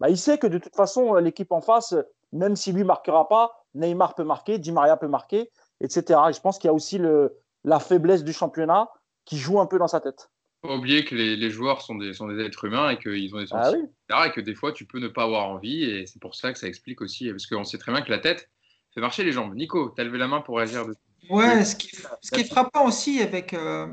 bah, 0.01 0.11
il 0.11 0.19
sait 0.19 0.37
que 0.37 0.47
de 0.47 0.59
toute 0.59 0.75
façon, 0.75 1.15
l'équipe 1.15 1.53
en 1.53 1.61
face, 1.61 1.95
même 2.33 2.57
si 2.57 2.73
lui 2.73 2.85
marquera 2.85 3.29
pas, 3.29 3.65
Neymar 3.75 4.15
peut 4.15 4.25
marquer, 4.25 4.59
Di 4.59 4.73
Maria 4.73 4.97
peut 4.97 5.09
marquer, 5.09 5.51
etc. 5.81 6.21
Et 6.29 6.33
je 6.33 6.41
pense 6.41 6.59
qu'il 6.59 6.69
y 6.69 6.71
a 6.71 6.75
aussi 6.75 6.99
le, 6.99 7.39
la 7.65 7.81
faiblesse 7.81 8.25
du 8.25 8.33
championnat 8.33 8.89
qui 9.25 9.39
joue 9.39 9.61
un 9.61 9.67
peu 9.67 9.79
dans 9.79 9.89
sa 9.89 10.01
tête. 10.01 10.31
Pas 10.63 10.75
oublier 10.77 11.05
que 11.05 11.15
les, 11.15 11.51
joueurs 11.51 11.83
sont 11.83 11.97
des, 11.97 12.13
sont 12.13 12.29
des 12.29 12.41
êtres 12.41 12.65
humains 12.65 12.91
et 12.91 12.99
qu'ils 12.99 13.35
ont 13.35 13.39
des 13.39 13.47
Ah 13.51 13.65
sentiments, 13.65 13.83
oui. 13.83 13.91
etc., 14.09 14.29
et 14.29 14.31
que 14.33 14.41
des 14.41 14.55
fois, 14.55 14.73
tu 14.73 14.85
peux 14.85 15.01
ne 15.01 15.09
pas 15.09 15.25
avoir 15.25 15.49
envie. 15.49 15.83
Et 15.85 16.07
c'est 16.07 16.21
pour 16.21 16.37
ça 16.37 16.53
que 16.53 16.59
ça 16.59 16.69
explique 16.69 17.01
aussi. 17.01 17.29
Parce 17.31 17.47
qu'on 17.47 17.65
sait 17.65 17.79
très 17.79 17.91
bien 17.91 18.03
que 18.03 18.11
la 18.11 18.19
tête 18.19 18.49
fait 18.95 19.01
marcher 19.01 19.25
les 19.25 19.33
jambes. 19.33 19.55
Nico, 19.55 19.91
tu 19.91 20.01
as 20.01 20.05
levé 20.05 20.19
la 20.19 20.29
main 20.29 20.41
pour 20.41 20.59
réagir 20.59 20.87
dessus. 20.87 21.01
Ouais, 21.31 21.65
ce 21.65 21.75
qui, 21.75 21.91
ce 22.21 22.31
qui 22.31 22.41
est 22.43 22.51
frappant 22.51 22.87
aussi 22.87 23.21
avec, 23.21 23.55
euh, 23.55 23.89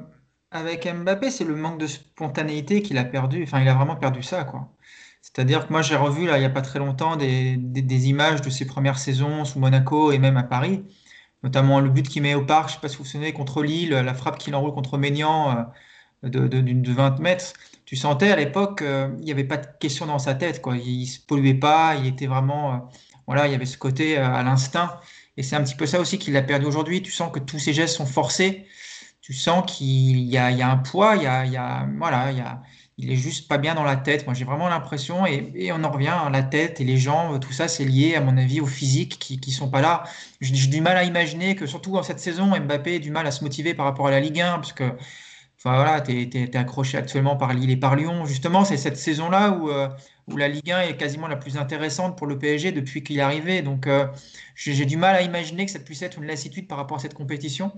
avec 0.52 0.88
Mbappé, 0.88 1.32
c'est 1.32 1.44
le 1.44 1.56
manque 1.56 1.80
de 1.80 1.88
spontanéité 1.88 2.82
qu'il 2.84 2.98
a 2.98 3.04
perdu. 3.04 3.44
Enfin, 3.44 3.62
il 3.62 3.68
a 3.68 3.74
vraiment 3.74 3.96
perdu 3.96 4.22
ça, 4.22 4.44
quoi. 4.44 4.70
C'est-à-dire 5.22 5.68
que 5.68 5.72
moi, 5.74 5.82
j'ai 5.82 5.96
revu, 5.96 6.26
là, 6.28 6.38
il 6.38 6.42
n'y 6.42 6.46
a 6.46 6.50
pas 6.50 6.62
très 6.62 6.80
longtemps, 6.80 7.16
des, 7.16 7.58
des- 7.58 8.10
images 8.10 8.42
de 8.42 8.50
ses 8.50 8.66
premières 8.66 8.98
saisons 9.00 9.46
sous 9.46 9.60
Monaco 9.60 10.12
et 10.12 10.18
même 10.20 10.38
à 10.38 10.44
Paris, 10.44 10.84
notamment 11.44 11.80
le 11.82 11.90
but 11.90 12.08
qu'il 12.10 12.22
met 12.24 12.36
au 12.36 12.46
parc, 12.46 12.70
je 12.70 12.74
ne 12.74 12.76
sais 12.78 12.82
pas 12.82 12.90
si 12.90 12.98
vous 12.98 13.04
vous 13.04 13.10
souvenez, 13.10 13.34
contre 13.34 13.64
Lille, 13.64 13.92
la 13.92 14.14
frappe 14.16 14.38
qu'il 14.40 14.56
enroule 14.56 14.74
contre 14.74 14.98
Maignan 14.98 15.68
euh, 16.24 16.30
de, 16.30 16.48
de, 16.48 16.62
de 16.62 16.94
20 16.94 17.20
mètres. 17.20 17.54
Tu 17.86 17.96
sentais 17.96 18.32
à 18.32 18.36
l'époque, 18.36 18.82
euh, 18.82 19.10
il 19.20 19.26
n'y 19.26 19.32
avait 19.32 19.44
pas 19.46 19.58
de 19.58 19.68
question 19.80 20.06
dans 20.06 20.20
sa 20.20 20.36
tête, 20.36 20.62
quoi. 20.62 20.78
Il 20.78 21.02
ne 21.02 21.06
se 21.06 21.20
polluait 21.20 21.54
pas, 21.56 21.96
il 21.96 22.08
était 22.08 22.28
vraiment, 22.28 22.74
euh, 22.76 22.78
voilà, 23.28 23.48
il 23.48 23.52
y 23.52 23.56
avait 23.56 23.66
ce 23.66 23.78
côté 23.78 24.18
à 24.18 24.44
l'instinct. 24.44 25.00
Et 25.38 25.44
c'est 25.44 25.56
un 25.56 25.64
petit 25.64 25.76
peu 25.76 25.86
ça 25.86 26.00
aussi 26.00 26.20
qu'il 26.20 26.36
a 26.38 26.42
perdu 26.44 26.66
aujourd'hui. 26.66 27.02
Tu 27.02 27.12
sens 27.12 27.32
que 27.32 27.40
tous 27.40 27.60
ses 27.60 27.74
gestes 27.74 27.96
sont 27.96 28.06
forcés. 28.06 28.68
Tu 29.22 29.34
sens 29.34 29.64
qu'il 29.72 30.18
y 30.20 30.32
y 30.32 30.38
a 30.38 30.70
un 30.72 30.78
poids, 30.78 31.16
il 31.16 31.24
y 31.24 31.28
a, 31.28 31.46
il 31.46 31.52
y 31.54 31.58
a- 31.58 31.88
voilà, 31.98 32.32
il 32.32 32.38
y 32.38 32.42
a, 32.42 32.62
il 33.00 33.12
est 33.12 33.16
juste 33.16 33.48
pas 33.48 33.58
bien 33.58 33.76
dans 33.76 33.84
la 33.84 33.96
tête. 33.96 34.26
Moi, 34.26 34.34
j'ai 34.34 34.46
vraiment 34.46 34.68
l'impression, 34.70 35.26
et, 35.26 35.72
on 35.72 35.84
en 35.84 35.92
revient, 35.92 36.10
à 36.10 36.30
la 36.30 36.44
tête 36.44 36.82
et 36.82 36.84
les 36.84 36.98
jambes, 36.98 37.40
tout 37.40 37.54
ça, 37.54 37.68
c'est 37.68 37.86
lié, 37.86 38.16
à 38.16 38.22
mon 38.22 38.38
avis, 38.38 38.62
au 38.62 38.66
physique 38.68 39.18
qui, 39.20 39.40
qui 39.40 39.52
sont 39.52 39.70
pas 39.70 39.82
là. 39.82 40.04
J'ai 40.42 40.68
du 40.68 40.82
mal 40.82 40.98
à 40.98 41.04
imaginer 41.04 41.56
que, 41.56 41.66
surtout 41.66 41.96
en 41.98 42.04
cette 42.04 42.20
saison, 42.20 42.48
Mbappé 42.60 42.96
ait 42.96 43.00
du 43.00 43.12
mal 43.12 43.26
à 43.28 43.32
se 43.32 43.44
motiver 43.44 43.74
par 43.74 43.86
rapport 43.86 44.08
à 44.08 44.12
la 44.12 44.20
Ligue 44.20 44.42
1, 44.42 44.56
parce 44.56 44.74
que, 44.74 44.84
enfin 45.58 45.76
voilà, 45.76 46.02
t'es- 46.02 46.30
t'es 46.30 46.56
accroché 46.58 46.98
actuellement 46.98 47.36
par 47.38 47.54
Lille 47.54 47.70
et 47.72 47.78
par 47.78 47.96
Lyon. 47.96 48.26
Justement, 48.26 48.66
c'est 48.66 48.78
cette 48.78 48.98
saison-là 48.98 49.52
où, 49.52 49.70
euh, 49.70 49.90
où 50.28 50.38
la 50.38 50.48
Ligue 50.48 50.72
1 50.72 50.82
est 50.82 50.98
quasiment 50.98 51.28
la 51.28 51.36
plus 51.38 51.58
intéressante 51.58 52.18
pour 52.18 52.28
le 52.28 52.38
PSG 52.40 52.72
depuis 52.72 53.04
qu'il 53.04 53.18
est 53.18 53.22
arrivé. 53.22 53.62
Donc, 53.62 53.88
euh, 53.88 54.08
j'ai 54.56 54.86
du 54.86 54.98
mal 54.98 55.16
à 55.16 55.22
imaginer 55.22 55.66
que 55.66 55.72
ça 55.72 55.80
puisse 55.80 56.02
être 56.02 56.18
une 56.18 56.26
lassitude 56.28 56.68
par 56.68 56.78
rapport 56.78 56.98
à 56.98 57.00
cette 57.00 57.14
compétition. 57.14 57.72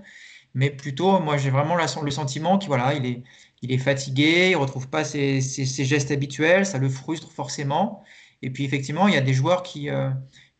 Mais 0.54 0.70
plutôt, 0.70 1.20
moi, 1.20 1.36
j'ai 1.38 1.50
vraiment 1.50 1.76
le 1.76 2.10
sentiment 2.10 2.58
qu'il 2.58 2.68
voilà, 2.68 2.94
il 2.94 3.06
est, 3.06 3.22
il 3.62 3.72
est 3.72 3.78
fatigué, 3.78 4.50
il 4.50 4.56
retrouve 4.56 4.88
pas 4.88 5.04
ses, 5.04 5.40
gestes 5.40 6.10
habituels, 6.10 6.66
ça 6.66 6.78
le 6.78 6.88
frustre 6.88 7.30
forcément. 7.30 8.02
Et 8.42 8.50
puis, 8.50 8.64
effectivement, 8.64 9.08
il 9.08 9.14
y 9.14 9.16
a 9.16 9.20
des 9.20 9.34
joueurs 9.34 9.62
qui, 9.62 9.88
euh, 9.88 10.10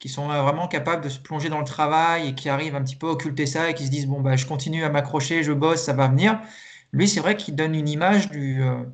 sont 0.07 0.29
vraiment 0.29 0.69
capables 0.69 1.05
de 1.05 1.09
se 1.09 1.19
plonger 1.21 1.49
dans 1.49 1.59
le 1.59 1.65
travail 1.65 2.29
et 2.29 2.35
qui 2.35 2.49
arrivent 2.49 2.75
un 2.75 2.83
petit 2.83 2.97
peu 2.97 3.09
à 3.09 3.11
occulter 3.13 3.47
ça 3.47 3.71
et 3.71 3.75
qui 3.75 3.87
se 3.87 3.91
disent, 3.91 4.07
bon, 4.07 4.21
bah, 4.21 4.37
je 4.37 4.47
continue 4.47 4.85
à 4.85 4.89
m'accrocher, 4.89 5.43
je 5.43 5.53
bosse, 5.53 5.83
ça 5.83 5.93
va 5.93 6.09
venir. 6.09 6.41
Lui, 6.93 7.09
c'est 7.09 7.21
vrai 7.21 7.37
qu'il 7.37 7.55
donne 7.57 7.75
une 7.75 7.89
image 7.89 8.31
du, 8.31 8.63
euh, 8.63 8.85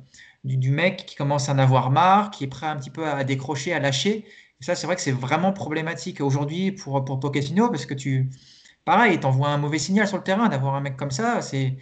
du 0.43 0.71
mec 0.71 1.05
qui 1.05 1.15
commence 1.15 1.49
à 1.49 1.53
en 1.53 1.59
avoir 1.59 1.91
marre, 1.91 2.31
qui 2.31 2.43
est 2.45 2.47
prêt 2.47 2.67
un 2.67 2.77
petit 2.77 2.89
peu 2.91 3.07
à 3.07 3.23
décrocher, 3.23 3.73
à 3.73 3.79
lâcher. 3.79 4.25
Et 4.61 4.63
ça, 4.63 4.75
c'est 4.75 4.87
vrai 4.87 4.95
que 4.95 5.01
c'est 5.01 5.11
vraiment 5.11 5.53
problématique 5.53 6.21
aujourd'hui 6.21 6.71
pour, 6.71 7.03
pour 7.05 7.19
Pochettino 7.19 7.69
parce 7.69 7.85
que 7.85 7.93
tu, 7.93 8.29
pareil, 8.85 9.19
t'envoies 9.19 9.49
un 9.49 9.57
mauvais 9.57 9.79
signal 9.79 10.07
sur 10.07 10.17
le 10.17 10.23
terrain 10.23 10.49
d'avoir 10.49 10.75
un 10.75 10.81
mec 10.81 10.97
comme 10.97 11.11
ça. 11.11 11.41
C'est, 11.41 11.77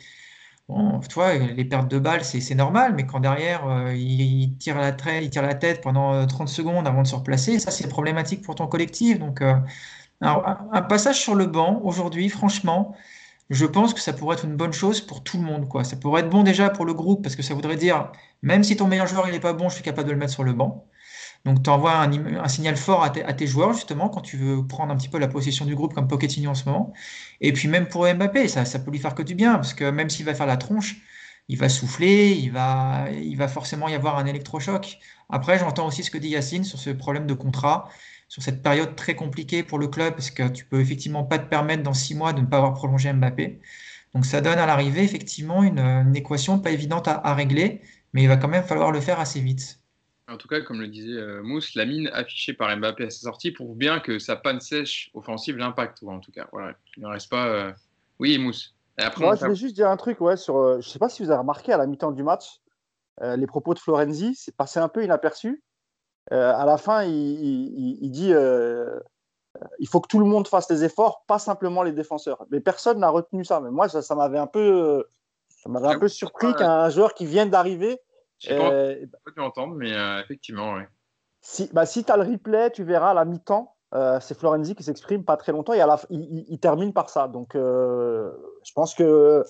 bon, 0.67 0.99
tu 0.99 1.13
vois, 1.15 1.33
les 1.35 1.65
pertes 1.65 1.87
de 1.89 1.99
balles, 1.99 2.23
c'est 2.25 2.55
normal, 2.55 2.93
mais 2.95 3.05
quand 3.05 3.19
derrière, 3.19 3.67
euh, 3.67 3.93
il, 3.95 4.57
tire 4.57 4.77
la 4.77 4.91
tête, 4.91 5.23
il 5.23 5.29
tire 5.29 5.41
la 5.43 5.55
tête 5.55 5.81
pendant 5.81 6.13
euh, 6.13 6.25
30 6.25 6.49
secondes 6.49 6.87
avant 6.87 7.01
de 7.03 7.07
se 7.07 7.15
replacer, 7.15 7.59
ça, 7.59 7.71
c'est 7.71 7.87
problématique 7.87 8.41
pour 8.43 8.55
ton 8.55 8.67
collectif. 8.67 9.19
Donc, 9.19 9.41
euh, 9.41 9.55
un 10.21 10.81
passage 10.81 11.19
sur 11.19 11.35
le 11.35 11.45
banc 11.45 11.79
aujourd'hui, 11.83 12.29
franchement, 12.29 12.95
je 13.49 13.65
pense 13.65 13.93
que 13.93 14.01
ça 14.01 14.13
pourrait 14.13 14.35
être 14.35 14.45
une 14.45 14.55
bonne 14.57 14.73
chose 14.73 15.01
pour 15.01 15.23
tout 15.23 15.37
le 15.37 15.43
monde, 15.43 15.67
quoi. 15.69 15.83
Ça 15.83 15.95
pourrait 15.95 16.21
être 16.21 16.29
bon 16.29 16.43
déjà 16.43 16.69
pour 16.69 16.85
le 16.85 16.93
groupe 16.93 17.23
parce 17.23 17.35
que 17.35 17.43
ça 17.43 17.53
voudrait 17.53 17.77
dire, 17.77 18.11
même 18.41 18.63
si 18.63 18.75
ton 18.75 18.87
meilleur 18.87 19.07
joueur 19.07 19.27
il 19.27 19.31
n'est 19.33 19.39
pas 19.39 19.53
bon, 19.53 19.69
je 19.69 19.75
suis 19.75 19.83
capable 19.83 20.07
de 20.07 20.13
le 20.13 20.19
mettre 20.19 20.33
sur 20.33 20.43
le 20.43 20.53
banc. 20.53 20.85
Donc, 21.45 21.63
tu 21.63 21.69
envoies 21.69 21.93
un, 21.93 22.47
signal 22.47 22.75
fort 22.77 23.03
à 23.03 23.09
tes, 23.09 23.47
joueurs, 23.47 23.73
justement, 23.73 24.09
quand 24.09 24.21
tu 24.21 24.37
veux 24.37 24.65
prendre 24.67 24.91
un 24.91 24.97
petit 24.97 25.09
peu 25.09 25.17
la 25.17 25.27
possession 25.27 25.65
du 25.65 25.75
groupe 25.75 25.93
comme 25.93 26.07
Pochettino 26.07 26.51
en 26.51 26.55
ce 26.55 26.65
moment. 26.65 26.93
Et 27.41 27.53
puis, 27.53 27.67
même 27.67 27.87
pour 27.87 28.05
Mbappé, 28.05 28.47
ça, 28.47 28.65
ça 28.65 28.79
peut 28.79 28.91
lui 28.91 28.99
faire 28.99 29.15
que 29.15 29.23
du 29.23 29.35
bien, 29.35 29.55
parce 29.55 29.73
que 29.73 29.89
même 29.89 30.09
s'il 30.09 30.25
va 30.25 30.33
faire 30.35 30.45
la 30.45 30.57
tronche, 30.57 30.97
il 31.47 31.57
va 31.57 31.69
souffler, 31.69 32.31
il 32.31 32.51
va, 32.51 33.47
forcément 33.47 33.87
y 33.87 33.93
avoir 33.95 34.17
un 34.17 34.25
électrochoc. 34.25 34.99
Après, 35.29 35.57
j'entends 35.59 35.87
aussi 35.87 36.03
ce 36.03 36.11
que 36.11 36.17
dit 36.17 36.29
Yacine 36.29 36.63
sur 36.63 36.79
ce 36.79 36.89
problème 36.89 37.27
de 37.27 37.33
contrat, 37.33 37.89
sur 38.27 38.43
cette 38.43 38.61
période 38.61 38.95
très 38.95 39.15
compliquée 39.15 39.63
pour 39.63 39.79
le 39.79 39.87
club, 39.87 40.13
parce 40.15 40.31
que 40.31 40.47
tu 40.49 40.65
peux 40.65 40.81
effectivement 40.81 41.23
pas 41.23 41.39
te 41.39 41.47
permettre 41.47 41.83
dans 41.83 41.93
six 41.93 42.15
mois 42.15 42.33
de 42.33 42.41
ne 42.41 42.45
pas 42.47 42.57
avoir 42.57 42.73
prolongé 42.73 43.11
Mbappé. 43.13 43.61
Donc, 44.13 44.25
ça 44.25 44.41
donne 44.41 44.59
à 44.59 44.65
l'arrivée, 44.65 45.03
effectivement, 45.03 45.63
une, 45.63 46.13
équation 46.15 46.59
pas 46.59 46.71
évidente 46.71 47.07
à 47.07 47.33
régler, 47.35 47.81
mais 48.13 48.23
il 48.23 48.27
va 48.27 48.37
quand 48.37 48.47
même 48.47 48.63
falloir 48.63 48.91
le 48.91 48.99
faire 49.01 49.19
assez 49.19 49.39
vite. 49.41 49.79
En 50.29 50.37
tout 50.37 50.47
cas, 50.47 50.59
comme 50.61 50.81
le 50.81 50.87
disait 50.87 51.17
euh, 51.19 51.41
Mousse, 51.41 51.73
la 51.75 51.85
mine 51.85 52.09
affichée 52.11 52.53
par 52.53 52.75
Mbappé 52.75 53.05
à 53.05 53.09
sa 53.09 53.21
sortie 53.21 53.51
prouve 53.51 53.75
bien 53.77 53.99
que 54.01 54.19
sa 54.19 54.35
panne 54.35 54.59
sèche 54.59 55.09
offensive 55.13 55.57
l'impacte, 55.57 56.03
en 56.03 56.19
tout 56.19 56.31
cas. 56.31 56.47
Voilà. 56.51 56.73
Il 56.97 57.03
ne 57.03 57.07
reste 57.07 57.29
pas. 57.29 57.47
euh, 57.47 57.71
Oui, 58.19 58.37
Mousse. 58.37 58.75
Et 58.99 59.03
après, 59.03 59.23
Moi, 59.23 59.35
je 59.35 59.41
voulais 59.41 59.55
juste 59.55 59.75
dire 59.75 59.89
un 59.89 59.95
truc, 59.97 60.19
ouais, 60.19 60.35
sur, 60.35 60.57
euh, 60.57 60.81
je 60.81 60.89
sais 60.89 60.99
pas 60.99 61.07
si 61.07 61.23
vous 61.23 61.29
avez 61.31 61.39
remarqué 61.39 61.71
à 61.71 61.77
la 61.77 61.87
mi-temps 61.87 62.11
du 62.11 62.23
match, 62.23 62.59
les 63.21 63.47
propos 63.47 63.73
de 63.73 63.79
Florenzi, 63.79 64.35
c'est 64.35 64.55
passé 64.55 64.79
un 64.79 64.89
peu 64.89 65.03
inaperçu. 65.03 65.63
À 66.29 66.65
la 66.65 66.77
fin, 66.77 67.03
il, 67.03 67.13
il- 67.15 67.97
il 68.01 68.11
dit 68.11 68.31
il 69.79 69.87
faut 69.87 70.01
que 70.01 70.07
tout 70.07 70.19
le 70.19 70.25
monde 70.25 70.47
fasse 70.47 70.69
les 70.69 70.83
efforts, 70.83 71.23
pas 71.25 71.39
simplement 71.39 71.81
les 71.83 71.91
défenseurs. 71.93 72.45
Mais 72.51 72.59
personne 72.59 72.99
n'a 72.99 73.09
retenu 73.09 73.43
ça. 73.43 73.59
Mais 73.59 73.71
moi, 73.71 73.89
ça, 73.89 74.01
ça 74.03 74.13
m'avait 74.13 74.37
un 74.37 74.45
peu, 74.45 75.07
ça 75.49 75.69
m'avait 75.69 75.87
un 75.87 75.99
peu 75.99 76.07
surpris 76.09 76.47
qu'un 76.59 76.89
joueur 76.89 77.13
qui 77.15 77.25
vient 77.25 77.45
d'arriver. 77.47 77.97
Je 78.39 78.51
n'ai 78.51 78.57
pas 78.57 78.71
euh, 78.71 79.05
pas 79.25 79.31
pu 79.31 79.41
entendre, 79.41 79.75
mais 79.75 79.93
euh, 79.93 80.21
effectivement, 80.21 80.73
ouais. 80.75 80.87
si 81.41 81.69
bah, 81.73 81.85
si 81.85 82.03
tu 82.03 82.11
as 82.11 82.17
le 82.17 82.23
replay, 82.31 82.71
tu 82.71 82.83
verras 82.83 83.11
à 83.11 83.13
la 83.13 83.25
mi-temps, 83.25 83.73
euh, 83.93 84.19
c'est 84.19 84.37
Florenzi 84.37 84.75
qui 84.75 84.83
s'exprime 84.83 85.23
pas 85.23 85.37
très 85.37 85.51
longtemps 85.51 85.73
et 85.73 85.81
à 85.81 85.87
la, 85.87 85.99
il, 86.09 86.21
il- 86.21 86.45
il 86.49 86.59
termine 86.59 86.93
par 86.93 87.09
ça. 87.09 87.27
Donc, 87.27 87.55
euh, 87.55 88.31
je 88.63 88.73
pense 88.73 88.93
que 88.93 89.43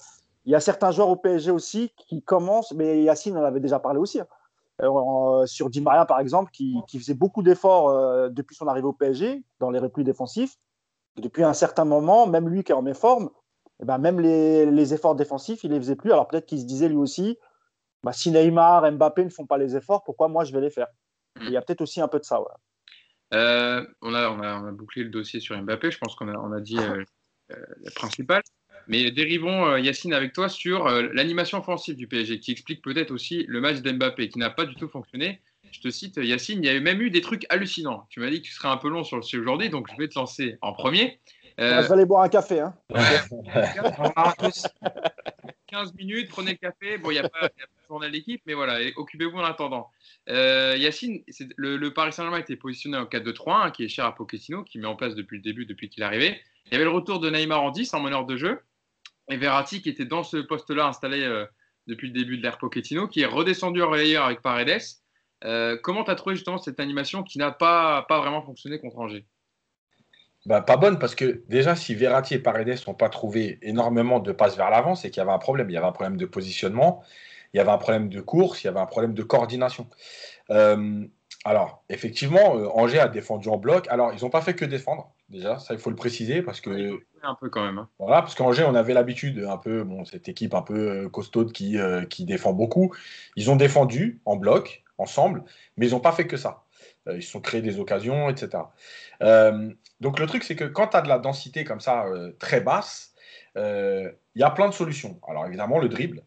il 0.45 0.51
y 0.51 0.55
a 0.55 0.59
certains 0.61 0.91
joueurs 0.91 1.09
au 1.09 1.17
PSG 1.17 1.51
aussi 1.51 1.91
qui 1.97 2.21
commencent, 2.23 2.71
mais 2.73 3.01
Yacine 3.03 3.35
en 3.37 3.43
avait 3.43 3.59
déjà 3.59 3.79
parlé 3.79 3.99
aussi, 3.99 4.21
hein, 4.21 5.43
sur 5.45 5.69
Di 5.69 5.81
Maria 5.81 6.05
par 6.05 6.19
exemple, 6.21 6.51
qui, 6.51 6.77
qui 6.87 6.99
faisait 6.99 7.13
beaucoup 7.15 7.43
d'efforts 7.43 8.29
depuis 8.29 8.55
son 8.55 8.67
arrivée 8.67 8.87
au 8.87 8.93
PSG 8.93 9.43
dans 9.59 9.69
les 9.71 9.79
replis 9.79 10.05
défensifs. 10.05 10.55
Depuis 11.17 11.43
un 11.43 11.53
certain 11.53 11.83
moment, 11.83 12.27
même 12.27 12.47
lui 12.47 12.63
qui 12.63 12.71
est 12.71 12.75
en 12.75 12.81
méforme, 12.81 13.29
eh 13.81 13.85
ben, 13.85 13.97
même 13.97 14.19
les, 14.21 14.65
les 14.67 14.93
efforts 14.93 15.15
défensifs, 15.15 15.63
il 15.65 15.71
les 15.71 15.79
faisait 15.79 15.95
plus. 15.97 16.11
Alors 16.13 16.27
peut-être 16.27 16.45
qu'il 16.45 16.59
se 16.61 16.65
disait 16.65 16.87
lui 16.89 16.95
aussi, 16.95 17.37
bah, 18.07 18.13
si 18.13 18.31
Neymar, 18.31 18.89
Mbappé 18.89 19.25
ne 19.25 19.29
font 19.29 19.45
pas 19.45 19.57
les 19.57 19.75
efforts, 19.75 20.01
pourquoi 20.05 20.29
moi 20.29 20.45
je 20.45 20.53
vais 20.53 20.61
les 20.61 20.69
faire? 20.69 20.87
Et 21.41 21.47
Il 21.47 21.51
y 21.51 21.57
a 21.57 21.61
peut-être 21.61 21.81
aussi 21.81 21.99
un 21.99 22.07
peu 22.07 22.19
de 22.19 22.23
ça. 22.23 22.39
Ouais. 22.39 22.47
Euh, 23.33 23.85
on, 24.01 24.13
a, 24.13 24.29
on, 24.29 24.39
a, 24.39 24.61
on 24.61 24.65
a 24.65 24.71
bouclé 24.71 25.03
le 25.03 25.09
dossier 25.09 25.41
sur 25.41 25.61
Mbappé, 25.61 25.91
je 25.91 25.97
pense 25.97 26.15
qu'on 26.15 26.29
a, 26.29 26.37
on 26.37 26.53
a 26.53 26.61
dit 26.61 26.77
euh, 26.79 27.03
euh, 27.51 27.55
le 27.83 27.91
principal. 27.91 28.41
Mais 28.87 29.11
dérivons, 29.11 29.65
euh, 29.65 29.79
Yacine, 29.81 30.13
avec 30.13 30.31
toi 30.31 30.47
sur 30.47 30.87
euh, 30.87 31.09
l'animation 31.11 31.57
offensive 31.57 31.97
du 31.97 32.07
PSG, 32.07 32.39
qui 32.39 32.53
explique 32.53 32.81
peut-être 32.81 33.11
aussi 33.11 33.43
le 33.49 33.59
match 33.59 33.81
d'Mbappé, 33.81 34.29
qui 34.29 34.39
n'a 34.39 34.51
pas 34.51 34.63
du 34.63 34.75
tout 34.75 34.87
fonctionné. 34.87 35.41
Je 35.73 35.81
te 35.81 35.89
cite, 35.89 36.15
Yacine, 36.15 36.63
il 36.63 36.65
y 36.65 36.69
a 36.69 36.79
même 36.79 37.01
eu 37.01 37.09
des 37.09 37.19
trucs 37.19 37.45
hallucinants. 37.49 38.07
Tu 38.09 38.21
m'as 38.21 38.29
dit 38.29 38.41
que 38.41 38.47
tu 38.47 38.53
serais 38.53 38.69
un 38.69 38.77
peu 38.77 38.87
long 38.87 39.03
sur 39.03 39.17
le 39.17 39.21
sujet 39.21 39.41
aujourd'hui, 39.41 39.69
donc 39.69 39.89
je 39.91 39.97
vais 39.97 40.07
te 40.07 40.17
lancer 40.17 40.57
en 40.61 40.71
premier. 40.71 41.19
Euh, 41.59 41.81
je 41.81 41.87
vais 41.87 41.93
aller 41.93 42.05
boire 42.05 42.23
un 42.23 42.29
café. 42.29 42.59
Hein. 42.59 42.73
Au 42.89 42.95
revoir 42.95 44.11
à 44.15 44.33
tous. 44.33 44.67
15 45.67 45.93
minutes, 45.95 46.29
prenez 46.29 46.51
le 46.51 46.57
café. 46.57 46.97
Bon, 46.97 47.11
il 47.11 47.15
n'y 47.15 47.19
a, 47.19 47.29
pas 47.29 47.49
il 47.55 47.59
y 47.59 47.63
a 47.63 47.67
pas 47.67 47.81
de 47.81 47.87
journal 47.87 48.11
d'équipe, 48.11 48.41
mais 48.45 48.53
voilà, 48.53 48.81
et 48.81 48.93
occupez-vous 48.95 49.37
en 49.37 49.43
attendant. 49.43 49.89
Euh, 50.29 50.75
Yacine, 50.77 51.23
le, 51.57 51.77
le 51.77 51.93
Paris 51.93 52.13
Saint-Germain 52.13 52.39
était 52.39 52.55
positionné 52.55 52.97
en 52.97 53.05
4-2-3-1, 53.05 53.51
hein, 53.51 53.71
qui 53.71 53.83
est 53.83 53.87
cher 53.89 54.05
à 54.05 54.15
Pochettino, 54.15 54.63
qui 54.63 54.79
met 54.79 54.87
en 54.87 54.95
place 54.95 55.15
depuis 55.15 55.37
le 55.37 55.43
début, 55.43 55.65
depuis 55.65 55.89
qu'il 55.89 56.03
est 56.03 56.05
arrivé. 56.05 56.39
Il 56.67 56.73
y 56.73 56.75
avait 56.75 56.85
le 56.85 56.91
retour 56.91 57.19
de 57.19 57.29
Neymar 57.29 57.63
en 57.63 57.71
10, 57.71 57.93
en 57.93 57.99
meneur 58.01 58.25
de 58.25 58.37
jeu, 58.37 58.61
et 59.29 59.37
Verratti, 59.37 59.81
qui 59.81 59.89
était 59.89 60.05
dans 60.05 60.23
ce 60.23 60.37
poste-là 60.37 60.87
installé 60.87 61.23
euh, 61.23 61.45
depuis 61.87 62.07
le 62.07 62.13
début 62.13 62.37
de 62.37 62.43
l'ère 62.43 62.57
Pochettino, 62.57 63.07
qui 63.07 63.21
est 63.21 63.25
redescendu 63.25 63.81
en 63.81 63.89
relayeur 63.89 64.25
avec 64.25 64.41
Paredes. 64.41 64.81
Euh, 65.43 65.77
comment 65.81 66.03
tu 66.03 66.11
as 66.11 66.15
trouvé 66.15 66.35
justement 66.35 66.57
cette 66.57 66.79
animation 66.79 67.23
qui 67.23 67.37
n'a 67.37 67.51
pas, 67.51 68.03
pas 68.03 68.19
vraiment 68.19 68.41
fonctionné 68.41 68.79
contre 68.79 68.97
Angers? 68.97 69.25
Bah, 70.47 70.61
pas 70.61 70.77
bonne 70.77 70.97
parce 70.97 71.13
que 71.13 71.43
déjà, 71.49 71.75
si 71.75 71.93
Verratti 71.93 72.35
et 72.35 72.39
Paredes 72.39 72.79
n'ont 72.87 72.93
pas 72.93 73.09
trouvé 73.09 73.59
énormément 73.61 74.19
de 74.19 74.31
passes 74.31 74.55
vers 74.55 74.69
l'avant, 74.69 74.95
c'est 74.95 75.09
qu'il 75.09 75.19
y 75.19 75.21
avait 75.21 75.33
un 75.33 75.39
problème. 75.39 75.69
Il 75.69 75.73
y 75.73 75.77
avait 75.77 75.85
un 75.85 75.91
problème 75.91 76.15
de 76.15 76.25
positionnement, 76.25 77.03
il 77.53 77.57
y 77.57 77.59
avait 77.59 77.69
un 77.71 77.77
problème 77.77 78.07
de 78.07 78.21
course, 78.21 78.63
il 78.63 78.67
y 78.67 78.69
avait 78.69 78.79
un 78.79 78.85
problème 78.85 79.13
de 79.13 79.23
coordination. 79.23 79.87
Euh, 80.49 81.05
alors, 81.43 81.83
effectivement, 81.89 82.57
euh, 82.57 82.67
Angers 82.73 82.99
a 82.99 83.09
défendu 83.09 83.49
en 83.49 83.57
bloc. 83.57 83.87
Alors, 83.89 84.13
ils 84.13 84.23
n'ont 84.23 84.29
pas 84.29 84.39
fait 84.39 84.53
que 84.53 84.63
défendre, 84.63 85.11
déjà, 85.27 85.59
ça 85.59 85.73
il 85.73 85.79
faut 85.81 85.89
le 85.89 85.97
préciser 85.97 86.41
parce 86.41 86.61
que 86.61 86.99
Un 87.23 87.35
peu 87.35 87.49
quand 87.49 87.65
même. 87.65 87.79
hein. 87.79 87.89
voilà, 87.99 88.21
parce 88.21 88.33
qu'Angers, 88.35 88.63
on 88.65 88.73
avait 88.75 88.93
l'habitude, 88.93 89.45
un 89.49 89.57
peu, 89.57 89.83
bon, 89.83 90.05
cette 90.05 90.29
équipe 90.29 90.53
un 90.53 90.61
peu 90.61 91.05
euh, 91.05 91.09
costaude 91.09 91.51
qui, 91.51 91.77
euh, 91.77 92.05
qui 92.05 92.23
défend 92.23 92.53
beaucoup. 92.53 92.93
Ils 93.35 93.51
ont 93.51 93.57
défendu 93.57 94.21
en 94.23 94.37
bloc, 94.37 94.83
ensemble, 94.97 95.43
mais 95.75 95.87
ils 95.87 95.91
n'ont 95.91 95.99
pas 95.99 96.13
fait 96.13 96.25
que 96.25 96.37
ça. 96.37 96.63
Ils 97.09 97.23
se 97.23 97.31
sont 97.31 97.39
créés 97.39 97.61
des 97.61 97.79
occasions, 97.79 98.29
etc. 98.29 98.63
Euh, 99.21 99.69
donc 99.99 100.19
le 100.19 100.27
truc, 100.27 100.43
c'est 100.43 100.55
que 100.55 100.63
quand 100.63 100.89
tu 100.89 100.97
as 100.97 101.01
de 101.01 101.09
la 101.09 101.19
densité 101.19 101.63
comme 101.63 101.79
ça, 101.79 102.05
euh, 102.05 102.31
très 102.39 102.61
basse, 102.61 103.13
euh, 103.55 104.11
il 104.35 104.41
y 104.41 104.43
a 104.43 104.51
plein 104.51 104.67
de 104.67 104.73
solutions. 104.73 105.19
Alors 105.27 105.45
évidemment, 105.45 105.79
le 105.79 105.89
dribble, 105.89 106.23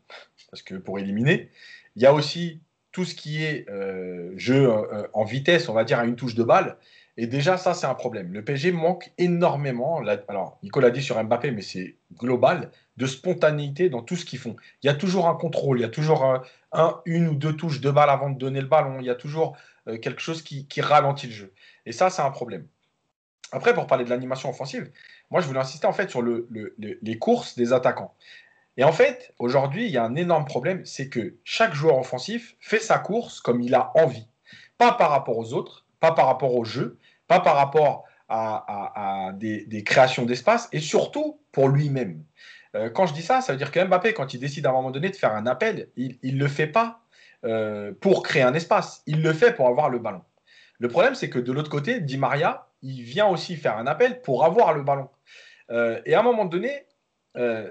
parce 0.50 0.62
que 0.62 0.74
pour 0.74 0.98
éliminer. 0.98 1.50
Il 1.96 2.02
y 2.02 2.06
a 2.06 2.12
aussi 2.12 2.60
tout 2.92 3.04
ce 3.04 3.14
qui 3.14 3.44
est 3.44 3.68
euh, 3.68 4.32
jeu 4.36 4.68
euh, 4.68 5.06
en 5.12 5.24
vitesse, 5.24 5.68
on 5.68 5.74
va 5.74 5.84
dire 5.84 5.98
à 5.98 6.04
une 6.04 6.16
touche 6.16 6.34
de 6.34 6.42
balle. 6.42 6.76
Et 7.16 7.26
déjà, 7.26 7.56
ça, 7.56 7.74
c'est 7.74 7.86
un 7.86 7.94
problème. 7.94 8.32
Le 8.32 8.42
PSG 8.44 8.72
manque 8.72 9.12
énormément, 9.18 10.02
alors 10.28 10.58
Nicolas 10.62 10.88
a 10.88 10.90
dit 10.90 11.02
sur 11.02 11.22
Mbappé, 11.22 11.50
mais 11.50 11.60
c'est 11.60 11.96
global, 12.14 12.70
de 12.96 13.06
spontanéité 13.06 13.90
dans 13.90 14.02
tout 14.02 14.16
ce 14.16 14.24
qu'ils 14.24 14.38
font. 14.38 14.56
Il 14.82 14.86
y 14.86 14.90
a 14.90 14.94
toujours 14.94 15.28
un 15.28 15.34
contrôle, 15.34 15.78
il 15.78 15.82
y 15.82 15.84
a 15.84 15.90
toujours 15.90 16.24
un, 16.72 17.02
une 17.04 17.28
ou 17.28 17.34
deux 17.34 17.54
touches 17.54 17.80
de 17.80 17.90
balle 17.90 18.10
avant 18.10 18.30
de 18.30 18.38
donner 18.38 18.60
le 18.60 18.66
ballon, 18.66 19.00
il 19.00 19.06
y 19.06 19.10
a 19.10 19.14
toujours 19.14 19.56
euh, 19.88 19.98
quelque 19.98 20.20
chose 20.20 20.42
qui, 20.42 20.66
ralentit 20.80 21.26
le 21.26 21.32
jeu. 21.32 21.52
Et 21.84 21.92
ça, 21.92 22.10
c'est 22.10 22.22
un 22.22 22.30
problème. 22.30 22.66
Après, 23.52 23.74
pour 23.74 23.86
parler 23.86 24.04
de 24.04 24.10
l'animation 24.10 24.50
offensive, 24.50 24.90
moi, 25.30 25.40
je 25.40 25.46
voulais 25.46 25.60
insister 25.60 25.86
en 25.86 25.92
fait 25.92 26.10
sur 26.10 26.22
les 26.22 27.18
courses 27.18 27.56
des 27.56 27.72
attaquants. 27.72 28.14
Et 28.76 28.84
en 28.84 28.92
fait, 28.92 29.34
aujourd'hui, 29.38 29.86
il 29.86 29.90
y 29.90 29.98
a 29.98 30.04
un 30.04 30.14
énorme 30.14 30.44
problème, 30.44 30.84
c'est 30.84 31.08
que 31.08 31.36
chaque 31.44 31.74
joueur 31.74 31.98
offensif 31.98 32.56
fait 32.60 32.78
sa 32.78 32.98
course 32.98 33.40
comme 33.40 33.60
il 33.60 33.74
a 33.74 33.92
envie. 33.94 34.26
Pas 34.78 34.92
par 34.92 35.10
rapport 35.10 35.36
aux 35.36 35.52
autres, 35.52 35.84
pas 35.98 36.12
par 36.12 36.26
rapport 36.26 36.54
au 36.54 36.64
jeu, 36.64 36.98
pas 37.26 37.40
par 37.40 37.56
rapport 37.56 38.04
à, 38.28 39.32
des, 39.34 39.84
créations 39.84 40.24
d'espace 40.24 40.68
et 40.72 40.78
surtout 40.78 41.40
pour 41.50 41.68
lui-même. 41.68 42.22
Euh, 42.76 42.88
quand 42.88 43.06
je 43.06 43.12
dis 43.12 43.22
ça, 43.22 43.40
ça 43.40 43.52
veut 43.52 43.58
dire 43.58 43.72
que 43.72 43.84
Mbappé, 43.84 44.14
quand 44.14 44.32
il 44.32 44.38
décide 44.38 44.64
à 44.66 44.70
un 44.70 44.72
moment 44.72 44.92
donné 44.92 45.10
de 45.10 45.16
faire 45.16 45.34
un 45.34 45.46
appel, 45.46 45.88
il 45.96 46.18
ne 46.22 46.38
le 46.38 46.46
fait 46.46 46.68
pas 46.68 47.02
euh, 47.44 47.92
pour 48.00 48.22
créer 48.22 48.42
un 48.42 48.54
espace, 48.54 49.02
il 49.06 49.22
le 49.22 49.32
fait 49.32 49.52
pour 49.52 49.66
avoir 49.66 49.88
le 49.88 49.98
ballon. 49.98 50.22
Le 50.78 50.88
problème, 50.88 51.14
c'est 51.14 51.28
que 51.28 51.38
de 51.38 51.52
l'autre 51.52 51.70
côté, 51.70 52.00
Di 52.00 52.16
Maria, 52.16 52.69
il 52.82 53.02
vient 53.02 53.26
aussi 53.26 53.56
faire 53.56 53.76
un 53.78 53.86
appel 53.86 54.22
pour 54.22 54.44
avoir 54.44 54.72
le 54.74 54.82
ballon. 54.82 55.08
Euh, 55.70 56.00
et 56.06 56.14
à 56.14 56.20
un 56.20 56.22
moment 56.22 56.44
donné, 56.44 56.86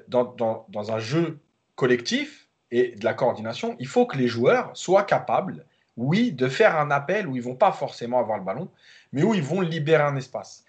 dans, 0.08 0.24
dans, 0.24 0.92
un 0.92 1.00
jeu 1.00 1.38
collectif 1.76 2.48
et 2.72 2.96
de 2.96 3.04
la 3.04 3.14
coordination, 3.14 3.76
il 3.78 3.88
faut 3.88 4.06
que 4.06 4.18
les 4.18 4.30
joueurs 4.30 4.72
soient 4.74 5.04
capables, 5.04 5.66
oui, 5.98 6.32
de 6.32 6.48
faire 6.48 6.78
un 6.78 6.92
appel 6.92 7.28
où 7.28 7.36
ils 7.36 7.42
vont 7.42 7.58
pas 7.58 7.74
forcément 7.74 8.20
avoir 8.20 8.38
le 8.38 8.46
ballon, 8.46 8.72
mais 9.12 9.22
où 9.22 9.34
ils 9.34 9.44
vont 9.44 9.60
libérer 9.60 10.04
un 10.04 10.16
espace. 10.16 10.64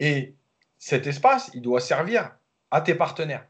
Et 0.00 0.34
cet 0.78 1.06
espace, 1.06 1.50
il 1.54 1.62
doit 1.62 1.80
servir 1.80 2.36
à 2.72 2.80
tes 2.80 2.96
partenaires. 2.96 3.46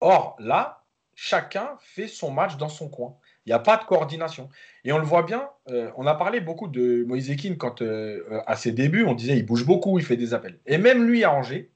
Or, 0.00 0.34
là, 0.40 0.82
chacun 1.14 1.76
fait 1.80 2.08
son 2.08 2.32
match 2.32 2.56
dans 2.56 2.68
son 2.68 2.88
coin. 2.88 3.16
Il 3.46 3.50
n'y 3.50 3.54
a 3.54 3.60
pas 3.60 3.76
de 3.76 3.84
coordination. 3.84 4.48
Et 4.84 4.92
on 4.92 4.98
le 4.98 5.04
voit 5.04 5.22
bien, 5.22 5.48
euh, 5.70 5.90
on 5.96 6.06
a 6.06 6.14
parlé 6.16 6.40
beaucoup 6.40 6.66
de 6.66 7.04
Moïse 7.04 7.30
Ekin 7.30 7.54
quand, 7.54 7.80
euh, 7.80 8.42
à 8.46 8.56
ses 8.56 8.72
débuts, 8.72 9.04
on 9.04 9.14
disait 9.14 9.36
il 9.36 9.46
bouge 9.46 9.64
beaucoup, 9.64 9.98
il 10.00 10.04
fait 10.04 10.16
des 10.16 10.34
appels. 10.34 10.58
Et 10.66 10.78
même 10.78 11.06
lui 11.06 11.22
à 11.22 11.32
Angers, 11.32 11.70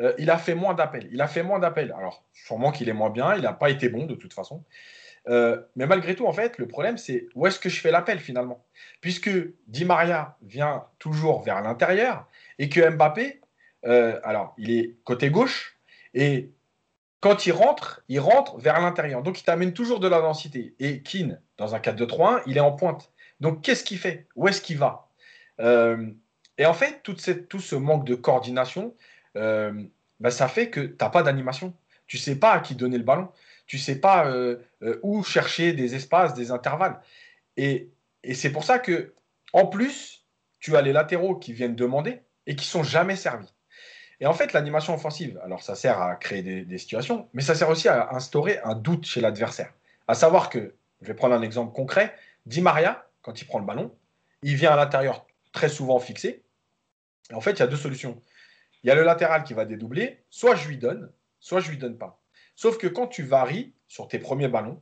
euh, 0.00 0.12
il 0.18 0.30
a 0.30 0.36
fait 0.36 0.54
moins 0.54 0.74
d'appels. 0.74 1.08
Il 1.10 1.22
a 1.22 1.26
fait 1.26 1.42
moins 1.42 1.58
d'appels. 1.58 1.94
Alors, 1.96 2.24
sûrement 2.32 2.72
qu'il 2.72 2.90
est 2.90 2.92
moins 2.92 3.08
bien, 3.08 3.34
il 3.34 3.42
n'a 3.42 3.54
pas 3.54 3.70
été 3.70 3.88
bon 3.88 4.04
de 4.04 4.14
toute 4.14 4.34
façon. 4.34 4.62
Mais 5.76 5.86
malgré 5.86 6.14
tout, 6.14 6.26
en 6.26 6.32
fait, 6.32 6.56
le 6.56 6.66
problème, 6.66 6.96
c'est 6.96 7.26
où 7.34 7.46
est-ce 7.46 7.60
que 7.60 7.68
je 7.68 7.82
fais 7.82 7.90
l'appel 7.90 8.18
finalement? 8.18 8.64
Puisque 9.02 9.28
Di 9.66 9.84
Maria 9.84 10.38
vient 10.40 10.84
toujours 10.98 11.42
vers 11.42 11.60
l'intérieur 11.60 12.26
et 12.58 12.70
que 12.70 12.88
Mbappé, 12.88 13.42
alors, 13.82 14.54
il 14.56 14.70
est 14.70 14.96
côté 15.04 15.28
gauche 15.28 15.76
et 16.14 16.50
quand 17.20 17.46
il 17.46 17.52
rentre, 17.52 18.02
il 18.08 18.20
rentre 18.20 18.58
vers 18.58 18.80
l'intérieur. 18.80 19.22
Donc, 19.22 19.40
il 19.40 19.44
t'amène 19.44 19.72
toujours 19.72 20.00
de 20.00 20.08
la 20.08 20.20
densité. 20.20 20.74
Et 20.78 21.02
Keane, 21.02 21.40
dans 21.56 21.74
un 21.74 21.78
4-2-3-1, 21.78 22.42
il 22.46 22.56
est 22.56 22.60
en 22.60 22.72
pointe. 22.72 23.12
Donc, 23.40 23.62
qu'est-ce 23.62 23.84
qu'il 23.84 23.98
fait? 23.98 24.28
Où 24.36 24.48
est-ce 24.48 24.60
qu'il 24.60 24.78
va? 24.78 25.08
Euh, 25.60 26.10
Et 26.58 26.66
en 26.66 26.74
fait, 26.74 27.02
tout 27.02 27.16
ce 27.60 27.74
manque 27.74 28.04
de 28.04 28.14
coordination, 28.14 28.94
bah, 29.34 30.30
ça 30.30 30.48
fait 30.48 30.70
que 30.70 30.80
tu 30.80 30.96
n'as 31.00 31.10
pas 31.10 31.22
d'animation. 31.22 31.74
Tu 32.06 32.16
ne 32.16 32.22
sais 32.22 32.36
pas 32.36 32.52
à 32.52 32.60
qui 32.60 32.74
donner 32.74 32.98
le 32.98 33.04
ballon 33.04 33.28
tu 33.68 33.78
sais 33.78 34.00
pas 34.00 34.26
euh, 34.26 34.56
euh, 34.82 34.98
où 35.04 35.22
chercher 35.22 35.72
des 35.72 35.94
espaces, 35.94 36.34
des 36.34 36.50
intervalles. 36.50 37.00
Et, 37.56 37.90
c'est 38.34 38.50
pour 38.50 38.64
ça 38.64 38.80
que, 38.80 39.14
en 39.52 39.66
plus, 39.66 40.26
tu 40.58 40.76
as 40.76 40.82
les 40.82 40.92
latéraux 40.92 41.36
qui 41.36 41.52
viennent 41.52 41.76
demander 41.76 42.20
et 42.46 42.56
qui 42.56 42.66
sont 42.66 42.82
jamais 42.82 43.14
servis. 43.14 43.54
Et 44.20 44.26
en 44.26 44.32
fait, 44.32 44.52
l'animation 44.52 44.94
offensive, 44.94 45.38
alors 45.44 45.62
ça 45.62 45.74
sert 45.74 46.00
à 46.00 46.16
créer 46.16 46.42
des, 46.42 46.78
situations, 46.78 47.28
mais 47.34 47.42
ça 47.42 47.54
sert 47.54 47.68
aussi 47.68 47.88
à 47.88 48.12
instaurer 48.14 48.58
un 48.64 48.74
doute 48.74 49.06
chez 49.06 49.20
l'adversaire. 49.20 49.72
À 50.08 50.14
savoir 50.14 50.50
que, 50.50 50.74
je 51.02 51.06
vais 51.06 51.14
prendre 51.14 51.34
un 51.34 51.42
exemple 51.42 51.72
concret, 51.72 52.14
Di 52.46 52.60
Maria, 52.60 53.06
quand 53.22 53.40
il 53.40 53.46
prend 53.46 53.60
le 53.60 53.64
ballon, 53.64 53.94
il 54.42 54.56
vient 54.56 54.72
à 54.72 54.76
l'intérieur 54.76 55.26
très 55.52 55.68
souvent 55.68 56.00
fixé. 56.00 56.42
Et 57.30 57.34
en 57.34 57.40
fait, 57.40 57.52
il 57.52 57.60
y 57.60 57.62
a 57.62 57.66
deux 57.66 57.76
solutions. 57.76 58.20
Il 58.82 58.88
y 58.88 58.90
a 58.90 58.94
le 58.94 59.02
latéral 59.02 59.44
qui 59.44 59.54
va 59.54 59.64
dédoubler, 59.64 60.22
soit 60.30 60.56
je 60.56 60.66
lui 60.66 60.78
donne, 60.78 61.10
soit 61.40 61.60
je 61.60 61.70
lui 61.70 61.78
donne 61.78 61.96
pas. 61.96 62.20
Sauf 62.56 62.78
que 62.78 62.86
quand 62.88 63.06
tu 63.06 63.22
varies 63.22 63.72
sur 63.86 64.08
tes 64.08 64.18
premiers 64.18 64.48
ballons, 64.48 64.80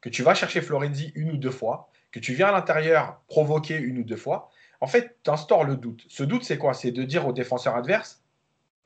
que 0.00 0.08
tu 0.08 0.22
vas 0.22 0.34
chercher 0.34 0.60
Florenzi 0.60 1.12
une 1.14 1.30
ou 1.30 1.36
deux 1.36 1.50
fois, 1.50 1.90
que 2.10 2.18
tu 2.18 2.34
viens 2.34 2.48
à 2.48 2.52
l'intérieur 2.52 3.20
provoquer 3.28 3.76
une 3.76 3.98
ou 3.98 4.02
deux 4.02 4.16
fois, 4.16 4.50
en 4.80 4.86
fait, 4.86 5.16
tu 5.22 5.30
instaures 5.30 5.64
le 5.64 5.76
doute. 5.76 6.04
Ce 6.08 6.24
doute, 6.24 6.44
c'est 6.44 6.58
quoi? 6.58 6.74
C'est 6.74 6.90
de 6.90 7.04
dire 7.04 7.26
au 7.26 7.32
défenseur 7.32 7.76
adverse, 7.76 8.23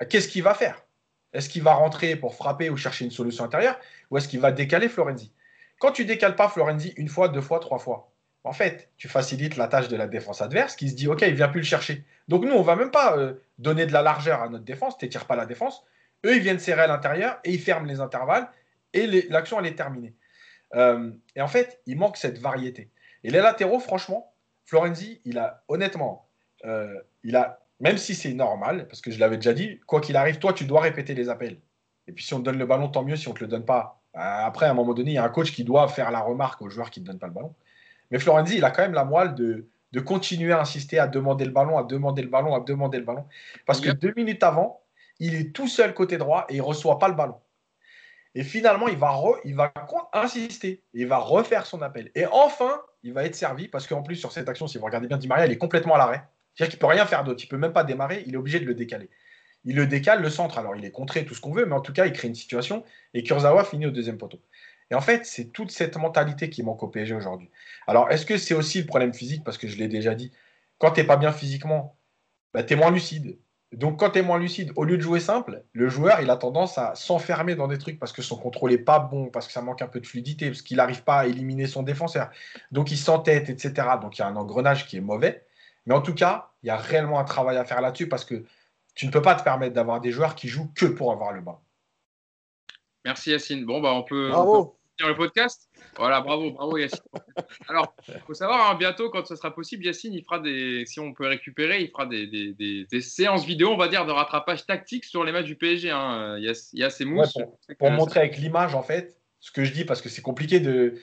qu'est-ce 0.05 0.29
qu'il 0.29 0.43
va 0.43 0.55
faire? 0.55 0.85
Est-ce 1.33 1.49
qu'il 1.49 1.63
va 1.63 1.75
rentrer 1.75 2.17
pour 2.17 2.35
frapper 2.35 2.71
ou 2.71 2.77
chercher 2.77 3.05
une 3.05 3.11
solution 3.11 3.45
intérieure? 3.45 3.79
Ou 4.11 4.19
est-ce 4.19 4.29
qu'il 4.29 4.41
va 4.41 4.53
décaler 4.53 4.89
Florenzi? 4.89 5.33
Quand 5.79 5.93
tu 5.93 6.05
décales 6.05 6.37
pas 6.37 6.49
Florenzi 6.49 6.93
une 6.97 7.09
fois, 7.09 7.29
deux 7.29 7.41
fois, 7.41 7.61
trois 7.61 7.79
fois, 7.79 8.11
en 8.45 8.53
fait, 8.53 8.91
tu 8.97 9.09
facilites 9.09 9.57
la 9.57 9.69
tâche 9.69 9.89
de 9.89 9.97
la 9.97 10.07
défense 10.07 10.41
adverse 10.41 10.75
qui 10.75 10.89
se 10.89 10.95
dit, 10.95 11.09
OK, 11.09 11.23
il 11.23 11.35
vient 11.35 11.49
plus 11.49 11.61
le 11.61 11.67
chercher. 11.67 12.05
Donc 12.29 12.45
nous, 12.45 12.53
on 12.53 12.63
va 12.63 12.77
même 12.77 12.91
pas 12.91 13.17
euh, 13.17 13.35
donner 13.59 13.87
de 13.87 13.93
la 13.93 14.03
largeur 14.03 14.43
à 14.43 14.49
notre 14.49 14.65
défense, 14.65 14.97
tu 14.97 15.05
n'étires 15.05 15.27
pas 15.27 15.37
la 15.37 15.47
défense, 15.47 15.85
eux, 16.25 16.35
ils 16.35 16.43
viennent 16.43 16.59
serrer 16.59 16.83
à 16.83 16.87
l'intérieur 16.87 17.39
et 17.45 17.53
ils 17.53 17.61
ferment 17.61 17.87
les 17.87 18.01
intervalles 18.01 18.49
et 18.95 19.07
l'action, 19.29 19.61
elle 19.61 19.67
est 19.67 19.75
terminée. 19.75 20.15
Euh, 20.75 21.11
et 21.37 21.43
en 21.43 21.49
fait, 21.49 21.81
il 21.87 21.99
manque 21.99 22.17
cette 22.17 22.39
variété. 22.39 22.91
Et 23.25 23.31
les 23.31 23.41
latéraux, 23.41 23.81
franchement, 23.81 24.33
Florenzi, 24.65 25.21
il 25.25 25.39
a 25.39 25.63
honnêtement, 25.69 26.29
euh, 26.65 27.01
il 27.23 27.37
a, 27.37 27.61
même 27.81 27.99
si 27.99 28.15
c'est 28.15 28.35
normal, 28.35 28.87
parce 28.89 29.01
que 29.01 29.11
je 29.11 29.19
l'avais 29.21 29.37
déjà 29.37 29.53
dit, 29.53 29.81
quoi 29.87 30.01
qu'il 30.01 30.17
arrive, 30.17 30.39
toi, 30.39 30.53
tu 30.53 30.65
dois 30.65 30.81
répéter 30.81 31.15
les 31.15 31.29
appels. 31.29 31.61
Et 32.07 32.13
puis 32.13 32.25
si 32.25 32.35
on 32.35 32.39
te 32.39 32.45
donne 32.45 32.59
le 32.59 32.67
ballon, 32.67 32.89
tant 32.89 33.05
mieux. 33.05 33.17
Si 33.17 33.29
on 33.29 33.33
ne 33.33 33.37
te 33.37 33.45
le 33.45 33.49
donne 33.49 33.65
pas, 33.65 34.01
euh, 34.17 34.21
après, 34.21 34.67
à 34.67 34.71
un 34.71 34.75
moment 34.75 34.95
donné, 34.95 35.13
il 35.13 35.15
y 35.15 35.19
a 35.19 35.25
un 35.25 35.29
coach 35.29 35.53
qui 35.53 35.65
doit 35.65 35.87
faire 35.89 36.11
la 36.11 36.21
remarque 36.21 36.63
aux 36.63 36.71
joueurs 36.71 36.91
qui 36.91 37.01
ne 37.01 37.07
donnent 37.07 37.19
pas 37.19 37.27
le 37.27 37.33
ballon. 37.33 37.55
Mais 38.11 38.19
Florenzi, 38.19 38.57
il 38.57 38.65
a 38.65 38.71
quand 38.71 38.83
même 38.83 38.95
la 38.95 39.05
moelle 39.05 39.35
de, 39.35 39.69
de 39.93 40.01
continuer 40.01 40.53
à 40.53 40.61
insister, 40.61 40.99
à 40.99 41.07
demander 41.07 41.45
le 41.45 41.51
ballon, 41.51 41.79
à 41.79 41.85
demander 41.85 42.23
le 42.23 42.29
ballon, 42.29 42.55
à 42.55 42.61
demander 42.61 42.99
le 42.99 43.05
ballon. 43.05 43.27
Parce 43.67 43.81
que 43.81 43.91
deux 43.91 44.13
minutes 44.17 44.43
avant, 44.43 44.83
il 45.21 45.35
est 45.35 45.53
tout 45.55 45.69
seul 45.69 45.95
côté 45.95 46.17
droit 46.17 46.47
et 46.49 46.55
il 46.55 46.59
ne 46.59 46.63
reçoit 46.63 46.99
pas 46.99 47.09
le 47.09 47.15
ballon. 47.15 47.37
Et 48.35 48.45
finalement, 48.45 48.89
il 48.89 48.97
va, 48.97 49.21
il 49.45 49.55
va 49.55 49.73
insister, 50.13 50.83
il 50.93 51.07
va 51.07 51.19
refaire 51.19 51.67
son 51.67 51.83
appel. 51.83 52.11
Et 52.15 52.27
enfin, 52.27 52.81
il 53.03 53.13
va 53.13 53.25
être 53.25 53.35
servi 53.35 53.69
parce 53.69 53.87
qu'en 53.87 54.03
plus, 54.03 54.17
sur 54.17 54.33
cette 54.33 54.49
action, 54.49 54.67
si 54.67 54.79
vous 54.79 54.85
regardez 54.85 55.09
bien 55.09 55.17
Di 55.17 55.29
Maria, 55.29 55.47
il 55.47 55.53
est 55.53 55.59
complètement 55.59 55.95
à 55.95 55.99
l'arrêt. 55.99 56.23
C'est-à-dire 56.59 56.71
qu'il 56.71 56.79
ne 56.79 56.81
peut 56.81 56.87
rien 56.95 57.07
faire 57.07 57.23
d'autre. 57.23 57.41
Il 57.41 57.47
ne 57.47 57.51
peut 57.51 57.57
même 57.57 57.73
pas 57.73 57.85
démarrer, 57.85 58.25
il 58.27 58.35
est 58.35 58.37
obligé 58.37 58.59
de 58.59 58.67
le 58.67 58.75
décaler. 58.75 59.09
Il 59.65 59.77
le 59.77 59.87
décale, 59.87 60.21
le 60.21 60.29
centre. 60.29 60.59
Alors, 60.59 60.75
il 60.75 60.85
est 60.85 60.91
contré, 60.91 61.25
tout 61.25 61.35
ce 61.35 61.41
qu'on 61.41 61.53
veut, 61.53 61.65
mais 61.67 61.75
en 61.75 61.81
tout 61.81 61.93
cas, 61.93 62.07
il 62.07 62.13
crée 62.13 62.27
une 62.27 62.35
situation 62.35 62.85
et 63.15 63.23
Kurzawa 63.23 63.63
finit 63.65 63.87
au 63.87 63.93
deuxième 63.93 64.19
poteau. 64.19 64.41
Et 64.91 64.97
en 64.97 65.01
fait, 65.01 65.25
c'est 65.25 65.53
toute 65.53 65.71
cette 65.71 65.97
mentalité 65.97 66.51
qui 66.51 66.65
manque 66.65 66.83
au 66.83 66.89
PSG 66.89 67.15
aujourd'hui. 67.15 67.49
Alors, 67.87 68.11
est-ce 68.11 68.27
que 68.27 68.39
c'est 68.39 68.55
aussi 68.55 68.81
le 68.81 68.87
problème 68.87 69.15
physique? 69.15 69.45
Parce 69.45 69.57
que 69.57 69.69
je 69.69 69.77
l'ai 69.77 69.87
déjà 69.87 70.17
dit, 70.17 70.33
quand 70.79 70.91
tu 70.91 71.05
pas 71.05 71.17
bien 71.17 71.31
physiquement, 71.31 71.97
bah, 72.53 72.65
tu 72.65 72.73
es 72.73 72.77
moins 72.77 72.91
lucide. 72.91 73.39
Donc, 73.73 74.01
quand 74.01 74.11
tu 74.11 74.19
es 74.19 74.23
moins 74.23 74.39
lucide, 74.39 74.73
au 74.75 74.83
lieu 74.85 74.97
de 74.97 75.03
jouer 75.03 75.21
simple, 75.21 75.63
le 75.75 75.89
joueur, 75.89 76.21
il 76.23 76.31
a 76.31 76.37
tendance 76.37 76.77
à 76.79 76.97
s'enfermer 76.97 77.55
dans 77.55 77.69
des 77.69 77.79
trucs 77.79 78.01
parce 78.01 78.13
que 78.13 78.23
son 78.23 78.37
contrôle 78.37 78.71
n'est 78.71 78.79
pas 78.79 78.99
bon, 78.99 79.27
parce 79.27 79.47
que 79.47 79.53
ça 79.53 79.63
manque 79.63 79.83
un 79.83 79.89
peu 79.89 80.01
de 80.01 80.07
fluidité, 80.07 80.49
parce 80.49 80.63
qu'il 80.63 80.79
n'arrive 80.79 81.05
pas 81.05 81.21
à 81.21 81.27
éliminer 81.27 81.67
son 81.67 81.83
défenseur. 81.85 82.31
Donc, 82.73 82.91
il 82.91 82.97
s'entête, 82.97 83.49
etc. 83.51 83.87
Donc, 84.01 84.17
il 84.19 84.23
y 84.23 84.25
a 84.25 84.27
un 84.27 84.37
engrenage 84.37 84.87
qui 84.87 84.97
est 84.97 85.03
mauvais. 85.03 85.45
Mais 85.85 85.95
en 85.95 86.03
tout 86.03 86.15
cas, 86.15 86.48
il 86.63 86.67
y 86.67 86.71
a 86.71 86.77
réellement 86.77 87.19
un 87.19 87.25
travail 87.25 87.57
à 87.57 87.65
faire 87.65 87.81
là-dessus 87.81 88.09
parce 88.09 88.25
que 88.25 88.45
tu 88.95 89.07
ne 89.07 89.13
peux 89.13 89.23
pas 89.23 89.35
te 89.35 89.45
permettre 89.45 89.75
d'avoir 89.75 90.01
des 90.01 90.11
joueurs 90.11 90.35
qui 90.35 90.49
jouent 90.49 90.73
que 90.75 90.87
pour 90.87 91.13
avoir 91.13 91.33
le 91.33 91.41
bas. 91.41 91.61
Merci 93.05 93.31
Yacine. 93.31 93.65
Bon, 93.65 93.81
bah, 93.81 93.93
on 93.95 94.03
peut. 94.03 94.31
Bravo 94.31 94.79
le 95.07 95.15
podcast. 95.15 95.69
Voilà, 95.97 96.21
bravo, 96.21 96.51
bravo 96.51 96.77
Yacine. 96.77 97.01
Alors, 97.69 97.95
il 98.09 98.21
faut 98.27 98.35
savoir, 98.35 98.71
hein, 98.71 98.75
bientôt, 98.75 99.11
quand 99.11 99.27
ce 99.27 99.37
sera 99.37 99.55
possible, 99.55 99.85
Yacine, 99.85 100.13
il 100.13 100.25
fera 100.25 100.39
des, 100.39 100.85
si 100.87 101.01
on 101.01 101.13
peut 101.13 101.27
récupérer, 101.27 101.83
il 101.83 101.91
fera 101.91 102.07
des, 102.07 102.27
des, 102.27 103.01
séances 103.01 103.45
vidéo, 103.45 103.71
on 103.71 103.77
va 103.77 103.89
dire, 103.89 104.07
de 104.07 104.13
rattrapage 104.13 104.67
tactique 104.67 105.05
sur 105.05 105.25
les 105.25 105.33
matchs 105.33 105.47
du 105.47 105.57
PSG. 105.57 105.91
Hein. 105.91 106.37
Il, 106.39 106.45
y 106.73 106.83
a, 106.83 106.91
ces 106.91 107.05
mousses. 107.05 107.39
pour, 107.79 107.91
montrer 107.91 108.21
avec 108.21 108.39
l'image, 108.39 108.75
en 108.75 108.83
fait, 108.83 109.21
ce 109.41 109.51
que 109.51 109.65
je 109.65 109.73
dis, 109.73 109.85
parce 109.85 110.03
que 110.03 110.09
c'est 110.09 110.23
compliqué 110.23 110.61
de, 110.61 111.01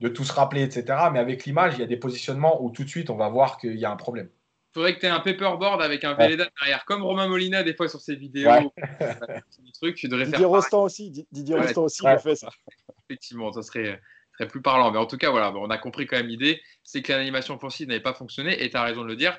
de 0.00 0.08
tout 0.08 0.24
se 0.24 0.32
rappeler, 0.32 0.62
etc. 0.62 0.84
Mais 1.12 1.18
avec 1.18 1.44
l'image, 1.44 1.74
il 1.74 1.80
y 1.80 1.84
a 1.84 1.86
des 1.86 1.96
positionnements 1.96 2.62
où 2.62 2.70
tout 2.70 2.84
de 2.84 2.88
suite, 2.88 3.10
on 3.10 3.16
va 3.16 3.28
voir 3.28 3.58
qu'il 3.58 3.76
y 3.76 3.84
a 3.84 3.90
un 3.90 3.96
problème. 3.96 4.28
Il 4.70 4.74
faudrait 4.74 4.94
que 4.94 5.00
tu 5.00 5.06
aies 5.06 5.10
un 5.10 5.18
paperboard 5.18 5.82
avec 5.82 6.04
un 6.04 6.14
Véleda 6.14 6.46
derrière, 6.60 6.84
comme 6.84 7.02
Romain 7.02 7.26
Molina 7.26 7.64
des 7.64 7.74
fois 7.74 7.88
sur 7.88 8.00
ses 8.00 8.14
vidéos. 8.14 8.72
truc, 9.74 9.96
tu 9.96 10.08
devrais 10.08 10.26
Didier 10.26 10.44
Rostand 10.44 10.84
aussi, 10.84 11.26
Didier 11.32 11.56
Rostand 11.56 11.84
aussi 11.84 12.02
il 12.04 12.18
fait 12.20 12.36
ça. 12.36 12.50
Effectivement, 13.08 13.50
ça 13.52 13.62
serait, 13.62 14.00
très 14.34 14.46
plus 14.46 14.62
parlant. 14.62 14.92
Mais 14.92 14.98
en 14.98 15.06
tout 15.06 15.16
cas, 15.16 15.30
voilà, 15.30 15.52
on 15.54 15.70
a 15.70 15.78
compris 15.78 16.06
quand 16.06 16.16
même 16.16 16.28
l'idée, 16.28 16.60
c'est 16.84 17.02
que 17.02 17.12
l'animation 17.12 17.56
offensive 17.56 17.88
n'avait 17.88 18.00
pas 18.00 18.14
fonctionné, 18.14 18.62
et 18.62 18.70
tu 18.70 18.76
as 18.76 18.82
raison 18.82 19.02
de 19.02 19.08
le 19.08 19.16
dire. 19.16 19.38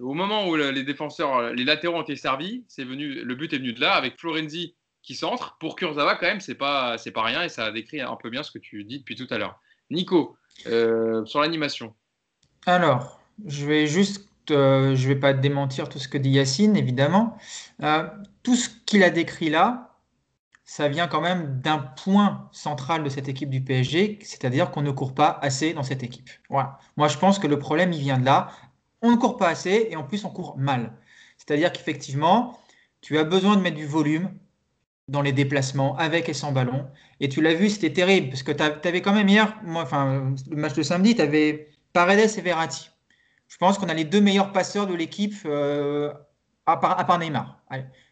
Au 0.00 0.14
moment 0.14 0.48
où 0.48 0.56
les 0.56 0.84
défenseurs, 0.84 1.52
les 1.52 1.64
latéraux 1.64 1.98
ont 1.98 2.02
été 2.02 2.16
servis, 2.16 2.64
c'est 2.66 2.84
venu, 2.84 3.22
le 3.22 3.34
but 3.34 3.52
est 3.52 3.58
venu 3.58 3.74
de 3.74 3.80
là, 3.80 3.92
avec 3.92 4.18
Florenzi 4.18 4.74
qui 5.02 5.14
centre. 5.14 5.56
Pour 5.58 5.76
Kurzawa, 5.76 6.16
quand 6.16 6.26
même, 6.26 6.40
c'est 6.40 6.54
pas, 6.54 6.96
c'est 6.96 7.10
pas 7.10 7.22
rien 7.22 7.42
et 7.42 7.48
ça 7.48 7.70
décrit 7.70 8.00
un 8.00 8.16
peu 8.16 8.30
bien 8.30 8.42
ce 8.42 8.50
que 8.50 8.58
tu 8.58 8.84
dis 8.84 9.00
depuis 9.00 9.16
tout 9.16 9.26
à 9.30 9.36
l'heure. 9.36 9.60
Nico, 9.90 10.36
euh, 10.66 11.24
sur 11.26 11.40
l'animation. 11.40 11.94
Alors, 12.66 13.20
je 13.44 13.66
vais 13.66 13.86
juste, 13.86 14.28
euh, 14.50 14.94
je 14.96 15.08
vais 15.08 15.16
pas 15.16 15.32
démentir 15.32 15.88
tout 15.88 15.98
ce 15.98 16.08
que 16.08 16.18
dit 16.18 16.30
Yacine, 16.30 16.76
évidemment. 16.76 17.36
Euh, 17.82 18.08
tout 18.42 18.56
ce 18.56 18.68
qu'il 18.86 19.02
a 19.04 19.10
décrit 19.10 19.50
là, 19.50 19.98
ça 20.64 20.88
vient 20.88 21.06
quand 21.08 21.20
même 21.20 21.60
d'un 21.60 21.78
point 21.78 22.48
central 22.52 23.04
de 23.04 23.08
cette 23.08 23.28
équipe 23.28 23.50
du 23.50 23.62
PSG, 23.62 24.18
c'est-à-dire 24.22 24.70
qu'on 24.70 24.82
ne 24.82 24.90
court 24.90 25.14
pas 25.14 25.38
assez 25.42 25.74
dans 25.74 25.82
cette 25.82 26.02
équipe. 26.02 26.30
Moi, 26.50 27.08
je 27.08 27.18
pense 27.18 27.38
que 27.38 27.46
le 27.46 27.58
problème, 27.58 27.92
il 27.92 28.00
vient 28.00 28.18
de 28.18 28.24
là. 28.24 28.50
On 29.02 29.10
ne 29.10 29.16
court 29.16 29.36
pas 29.36 29.48
assez 29.48 29.88
et 29.90 29.96
en 29.96 30.04
plus, 30.04 30.24
on 30.24 30.30
court 30.30 30.56
mal. 30.56 30.92
C'est-à-dire 31.36 31.72
qu'effectivement, 31.72 32.58
tu 33.00 33.18
as 33.18 33.24
besoin 33.24 33.56
de 33.56 33.62
mettre 33.62 33.76
du 33.76 33.86
volume 33.86 34.30
dans 35.08 35.22
les 35.22 35.32
déplacements 35.32 35.96
avec 35.96 36.28
et 36.28 36.34
sans 36.34 36.52
ballon. 36.52 36.86
Et 37.20 37.28
tu 37.28 37.42
l'as 37.42 37.54
vu, 37.54 37.68
c'était 37.68 37.92
terrible 37.92 38.28
parce 38.30 38.42
que 38.42 38.52
tu 38.52 38.62
avais 38.62 39.02
quand 39.02 39.12
même 39.12 39.28
hier, 39.28 39.56
enfin, 39.66 40.34
le 40.48 40.56
match 40.56 40.74
de 40.74 40.82
samedi, 40.82 41.16
tu 41.16 41.22
avais 41.22 41.68
Paredes 41.92 42.38
et 42.38 42.40
Verratti. 42.40 42.91
Je 43.52 43.58
pense 43.58 43.76
qu'on 43.76 43.90
a 43.90 43.94
les 43.94 44.06
deux 44.06 44.22
meilleurs 44.22 44.50
passeurs 44.50 44.86
de 44.86 44.94
l'équipe 44.94 45.34
euh, 45.44 46.10
à, 46.64 46.78
part, 46.78 47.18
Neymar. 47.18 47.60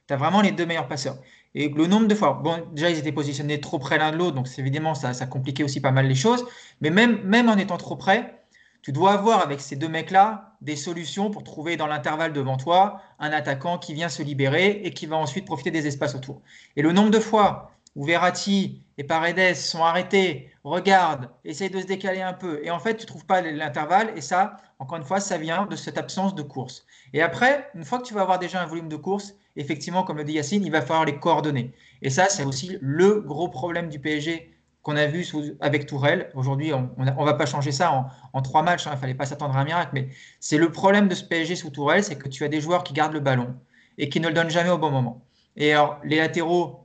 Tu 0.06 0.12
as 0.12 0.16
vraiment 0.18 0.42
les 0.42 0.52
deux 0.52 0.66
meilleurs 0.66 0.86
passeurs. 0.86 1.16
Et 1.54 1.70
le 1.70 1.86
nombre 1.86 2.08
de 2.08 2.14
fois, 2.14 2.34
bon, 2.44 2.62
déjà 2.72 2.90
ils 2.90 2.98
étaient 2.98 3.10
positionnés 3.10 3.58
trop 3.58 3.78
près 3.78 3.96
l'un 3.96 4.12
de 4.12 4.18
l'autre, 4.18 4.36
donc 4.36 4.48
évidemment 4.58 4.94
ça, 4.94 5.14
ça 5.14 5.26
compliquait 5.26 5.64
aussi 5.64 5.80
pas 5.80 5.92
mal 5.92 6.06
les 6.06 6.14
choses. 6.14 6.46
Mais 6.82 6.90
même, 6.90 7.22
même 7.22 7.48
en 7.48 7.56
étant 7.56 7.78
trop 7.78 7.96
près, 7.96 8.44
tu 8.82 8.92
dois 8.92 9.12
avoir 9.12 9.40
avec 9.40 9.62
ces 9.62 9.76
deux 9.76 9.88
mecs-là 9.88 10.56
des 10.60 10.76
solutions 10.76 11.30
pour 11.30 11.42
trouver 11.42 11.78
dans 11.78 11.86
l'intervalle 11.86 12.34
devant 12.34 12.58
toi 12.58 13.00
un 13.18 13.32
attaquant 13.32 13.78
qui 13.78 13.94
vient 13.94 14.10
se 14.10 14.22
libérer 14.22 14.82
et 14.84 14.92
qui 14.92 15.06
va 15.06 15.16
ensuite 15.16 15.46
profiter 15.46 15.70
des 15.70 15.86
espaces 15.86 16.14
autour. 16.14 16.42
Et 16.76 16.82
le 16.82 16.92
nombre 16.92 17.10
de 17.10 17.18
fois 17.18 17.72
où 17.96 18.04
Verratti 18.04 18.82
et 18.98 19.04
Paredes 19.04 19.56
sont 19.56 19.82
arrêtés, 19.82 20.49
regardent, 20.64 21.30
essayent 21.44 21.70
de 21.70 21.80
se 21.80 21.86
décaler 21.86 22.20
un 22.20 22.32
peu, 22.32 22.60
et 22.62 22.70
en 22.70 22.78
fait 22.78 22.96
tu 22.96 23.04
ne 23.04 23.06
trouves 23.06 23.26
pas 23.26 23.40
l'intervalle, 23.40 24.12
et 24.16 24.20
ça, 24.20 24.56
encore 24.78 24.96
une 24.96 25.04
fois, 25.04 25.20
ça 25.20 25.36
vient 25.36 25.66
de 25.66 25.76
cette 25.76 25.98
absence 25.98 26.34
de 26.34 26.42
course. 26.42 26.86
Et 27.12 27.20
après, 27.20 27.70
une 27.74 27.84
fois 27.84 27.98
que 27.98 28.04
tu 28.04 28.14
vas 28.14 28.22
avoir 28.22 28.38
déjà 28.38 28.62
un 28.62 28.66
volume 28.66 28.88
de 28.88 28.96
course, 28.96 29.34
effectivement, 29.56 30.04
comme 30.04 30.16
le 30.16 30.24
dit 30.24 30.32
Yacine, 30.32 30.64
il 30.64 30.72
va 30.72 30.80
falloir 30.80 31.04
les 31.04 31.18
coordonner. 31.18 31.74
Et 32.00 32.08
ça, 32.08 32.26
c'est 32.30 32.44
aussi 32.44 32.78
le 32.80 33.20
gros 33.20 33.48
problème 33.48 33.90
du 33.90 33.98
PSG 33.98 34.50
qu'on 34.82 34.96
a 34.96 35.06
vu 35.06 35.26
avec 35.60 35.86
Tourelle. 35.86 36.30
Aujourd'hui, 36.34 36.72
on 36.72 36.90
ne 36.96 37.24
va 37.24 37.34
pas 37.34 37.44
changer 37.44 37.72
ça 37.72 38.10
en, 38.32 38.42
trois 38.42 38.62
matchs, 38.62 38.86
hein, 38.86 38.92
il 38.92 38.96
ne 38.96 39.00
fallait 39.00 39.14
pas 39.14 39.26
s'attendre 39.26 39.54
à 39.56 39.60
un 39.60 39.64
miracle, 39.64 39.90
mais 39.92 40.08
c'est 40.40 40.56
le 40.56 40.72
problème 40.72 41.08
de 41.08 41.14
ce 41.14 41.24
PSG 41.24 41.56
sous 41.56 41.68
Tourelle, 41.68 42.02
c'est 42.02 42.16
que 42.16 42.28
tu 42.28 42.44
as 42.44 42.48
des 42.48 42.62
joueurs 42.62 42.82
qui 42.82 42.94
gardent 42.94 43.12
le 43.12 43.20
ballon 43.20 43.54
et 43.98 44.08
qui 44.08 44.20
ne 44.20 44.28
le 44.28 44.34
donnent 44.34 44.50
jamais 44.50 44.70
au 44.70 44.78
bon 44.78 44.90
moment. 44.90 45.22
Et 45.56 45.74
alors, 45.74 45.98
les 46.04 46.16
latéraux, 46.16 46.79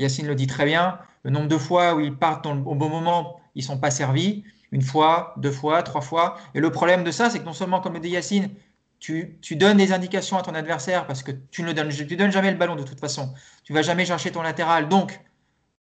Yacine 0.00 0.26
le 0.26 0.34
dit 0.34 0.46
très 0.46 0.64
bien, 0.64 0.98
le 1.22 1.30
nombre 1.30 1.48
de 1.48 1.58
fois 1.58 1.94
où 1.94 2.00
ils 2.00 2.16
partent 2.16 2.46
au 2.46 2.54
bon 2.54 2.88
moment, 2.88 3.40
ils 3.54 3.60
ne 3.60 3.66
sont 3.66 3.78
pas 3.78 3.90
servis, 3.90 4.44
une 4.72 4.82
fois, 4.82 5.34
deux 5.36 5.52
fois, 5.52 5.82
trois 5.82 6.00
fois. 6.00 6.36
Et 6.54 6.60
le 6.60 6.70
problème 6.70 7.04
de 7.04 7.10
ça, 7.10 7.30
c'est 7.30 7.38
que 7.38 7.44
non 7.44 7.52
seulement, 7.52 7.80
comme 7.80 7.94
le 7.94 8.00
dit 8.00 8.10
Yacine, 8.10 8.50
tu, 8.98 9.56
donnes 9.56 9.76
des 9.76 9.92
indications 9.92 10.38
à 10.38 10.42
ton 10.42 10.54
adversaire 10.54 11.06
parce 11.06 11.22
que 11.22 11.30
tu 11.50 11.62
ne 11.62 11.72
donnes, 11.72 11.90
tu 11.90 12.16
donnes 12.16 12.32
jamais 12.32 12.50
le 12.50 12.56
ballon 12.56 12.74
de 12.74 12.82
toute 12.82 13.00
façon. 13.00 13.34
Tu 13.62 13.72
vas 13.72 13.82
jamais 13.82 14.06
chercher 14.06 14.32
ton 14.32 14.42
latéral. 14.42 14.88
Donc, 14.88 15.20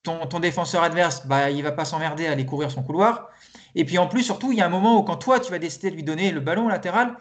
ton, 0.03 0.39
défenseur 0.39 0.83
adverse, 0.83 1.25
bah, 1.25 1.49
il 1.49 1.63
va 1.63 1.71
pas 1.71 1.85
s'emmerder 1.85 2.27
à 2.27 2.31
aller 2.31 2.45
courir 2.45 2.69
son 2.71 2.83
couloir. 2.83 3.29
Et 3.73 3.85
puis 3.85 3.97
en 3.97 4.07
plus, 4.07 4.23
surtout, 4.23 4.51
il 4.51 4.59
y 4.59 4.61
a 4.61 4.65
un 4.65 4.69
moment 4.69 4.99
où 4.99 5.03
quand 5.03 5.15
toi, 5.15 5.39
tu 5.39 5.51
vas 5.51 5.59
décider 5.59 5.89
de 5.89 5.95
lui 5.95 6.03
donner 6.03 6.31
le 6.31 6.39
ballon 6.39 6.67
latéral, 6.67 7.15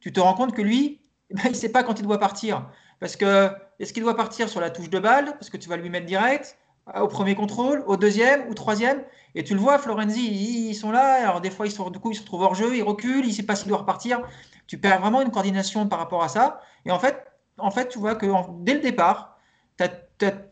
tu 0.00 0.12
te 0.12 0.20
rends 0.20 0.34
compte 0.34 0.54
que 0.54 0.62
lui, 0.62 1.00
il 1.30 1.50
ne 1.50 1.54
sait 1.54 1.70
pas 1.70 1.82
quand 1.82 1.98
il 1.98 2.04
doit 2.04 2.18
partir. 2.18 2.68
Parce 3.00 3.16
que 3.16 3.50
est-ce 3.78 3.92
qu'il 3.92 4.02
doit 4.02 4.16
partir 4.16 4.48
sur 4.48 4.60
la 4.60 4.70
touche 4.70 4.90
de 4.90 4.98
balle, 4.98 5.32
parce 5.32 5.50
que 5.50 5.56
tu 5.56 5.68
vas 5.68 5.76
lui 5.76 5.90
mettre 5.90 6.06
direct, 6.06 6.58
euh, 6.94 7.00
au 7.00 7.08
premier 7.08 7.34
contrôle, 7.34 7.84
au 7.86 7.96
deuxième 7.96 8.48
ou 8.48 8.54
troisième? 8.54 9.02
Et 9.34 9.44
tu 9.44 9.54
le 9.54 9.60
vois, 9.60 9.78
Florenzi, 9.78 10.68
ils 10.70 10.74
sont 10.74 10.90
là. 10.90 11.22
Alors 11.22 11.40
des 11.40 11.50
fois, 11.50 11.66
ils 11.66 11.92
du 11.92 11.98
coup, 11.98 12.10
ils 12.10 12.16
se 12.16 12.20
retrouvent 12.22 12.42
hors 12.42 12.54
jeu, 12.54 12.76
ils 12.76 12.82
reculent, 12.82 13.24
il 13.24 13.28
ne 13.28 13.32
sait 13.32 13.42
pas 13.42 13.54
s'il 13.54 13.68
doit 13.68 13.78
repartir. 13.78 14.20
Tu 14.66 14.78
perds 14.78 15.00
vraiment 15.00 15.22
une 15.22 15.30
coordination 15.30 15.86
par 15.88 15.98
rapport 15.98 16.22
à 16.22 16.28
ça. 16.28 16.60
Et 16.84 16.90
en 16.90 16.98
fait, 16.98 17.24
en 17.58 17.70
fait 17.70 17.88
tu 17.88 17.98
vois 17.98 18.14
que 18.14 18.26
dès 18.60 18.74
le 18.74 18.80
départ, 18.80 19.38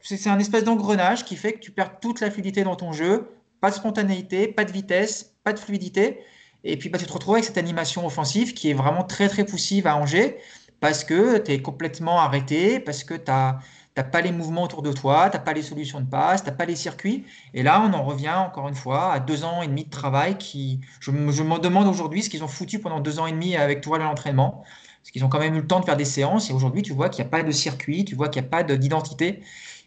c'est 0.01 0.29
un 0.29 0.39
espèce 0.39 0.65
d'engrenage 0.65 1.25
qui 1.25 1.37
fait 1.37 1.55
que 1.55 1.59
tu 1.59 1.71
perds 1.73 1.99
toute 2.01 2.21
la 2.21 2.31
fluidité 2.31 2.63
dans 2.65 2.77
ton 2.77 2.93
jeu, 2.93 3.31
pas 3.61 3.71
de 3.71 3.75
spontanéité, 3.75 4.49
pas 4.49 4.65
de 4.65 4.73
vitesse, 4.73 5.35
pas 5.43 5.53
de 5.53 5.59
fluidité. 5.59 6.21
Et 6.65 6.77
puis 6.77 6.89
bah, 6.89 6.99
tu 6.99 7.07
te 7.07 7.13
retrouves 7.13 7.35
avec 7.35 7.45
cette 7.45 7.59
animation 7.59 8.07
offensive 8.07 8.55
qui 8.55 8.71
est 8.71 8.75
vraiment 8.75 9.05
très 9.05 9.29
très 9.29 9.45
poussive 9.45 9.87
à 9.87 9.97
Angers 9.97 10.39
parce 10.81 11.05
que 11.05 11.39
tu 11.39 11.53
es 11.53 11.63
complètement 11.63 12.21
arrêté, 12.21 12.81
parce 12.81 13.05
que 13.05 13.15
tu 13.15 13.31
n'as 13.31 14.05
pas 14.05 14.21
les 14.21 14.33
mouvements 14.33 14.65
autour 14.65 14.83
de 14.83 14.93
toi, 14.93 15.31
tu 15.31 15.37
n'as 15.37 15.43
pas 15.43 15.53
les 15.53 15.63
solutions 15.63 16.01
de 16.01 16.07
passe, 16.07 16.43
tu 16.43 16.51
n'as 16.51 16.55
pas 16.57 16.67
les 16.67 16.77
circuits. 16.77 17.25
Et 17.55 17.63
là, 17.63 17.83
on 17.83 17.93
en 17.95 18.05
revient 18.05 18.35
encore 18.35 18.69
une 18.69 18.75
fois 18.75 19.13
à 19.13 19.21
deux 19.21 19.45
ans 19.45 19.63
et 19.63 19.69
demi 19.69 19.85
de 19.85 19.91
travail 19.91 20.37
qui, 20.39 20.81
je, 21.01 21.11
je 21.11 21.43
me 21.43 21.59
demande 21.59 21.89
aujourd'hui 21.89 22.23
ce 22.23 22.31
qu'ils 22.31 22.45
ont 22.45 22.49
foutu 22.49 22.79
pendant 22.79 23.01
deux 23.01 23.19
ans 23.19 23.27
et 23.27 23.33
demi 23.33 23.57
avec 23.57 23.81
Tourelle 23.81 24.03
à 24.03 24.07
l'entraînement. 24.07 24.65
Parce 25.03 25.13
qu'ils 25.13 25.25
ont 25.25 25.29
quand 25.29 25.39
même 25.39 25.55
eu 25.55 25.61
le 25.61 25.67
temps 25.69 25.81
de 25.81 25.85
faire 25.85 25.97
des 25.97 26.05
séances. 26.05 26.51
Et 26.51 26.53
aujourd'hui, 26.53 26.83
tu 26.83 26.93
vois 26.93 27.09
qu'il 27.09 27.23
n'y 27.25 27.29
a 27.29 27.31
pas 27.31 27.43
de 27.45 27.53
circuit, 27.53 28.05
tu 28.05 28.17
vois 28.17 28.29
qu'il 28.29 28.43
n'y 28.43 28.49
a 28.49 28.51
pas 28.51 28.65
d'identité. 28.65 29.43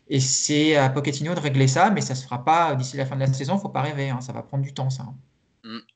Et 0.10 0.20
c'est 0.20 0.76
à 0.78 0.90
Pochettino 0.90 1.36
de 1.36 1.40
régler 1.40 1.68
ça, 1.68 1.90
mais 1.92 2.02
ça 2.02 2.14
ne 2.14 2.20
se 2.20 2.24
fera 2.24 2.44
pas 2.44 2.74
d'ici 2.76 2.98
la 2.98 3.06
fin 3.06 3.16
de 3.16 3.22
la 3.22 3.32
saison. 3.34 3.58
Faut 3.60 3.70
pas 3.70 3.82
rêver. 3.82 4.10
Hein. 4.10 4.22
ça 4.22 4.34
va 4.34 4.44
prendre 4.44 4.64
du 4.64 4.74
temps, 4.74 4.90
ça. 4.90 5.06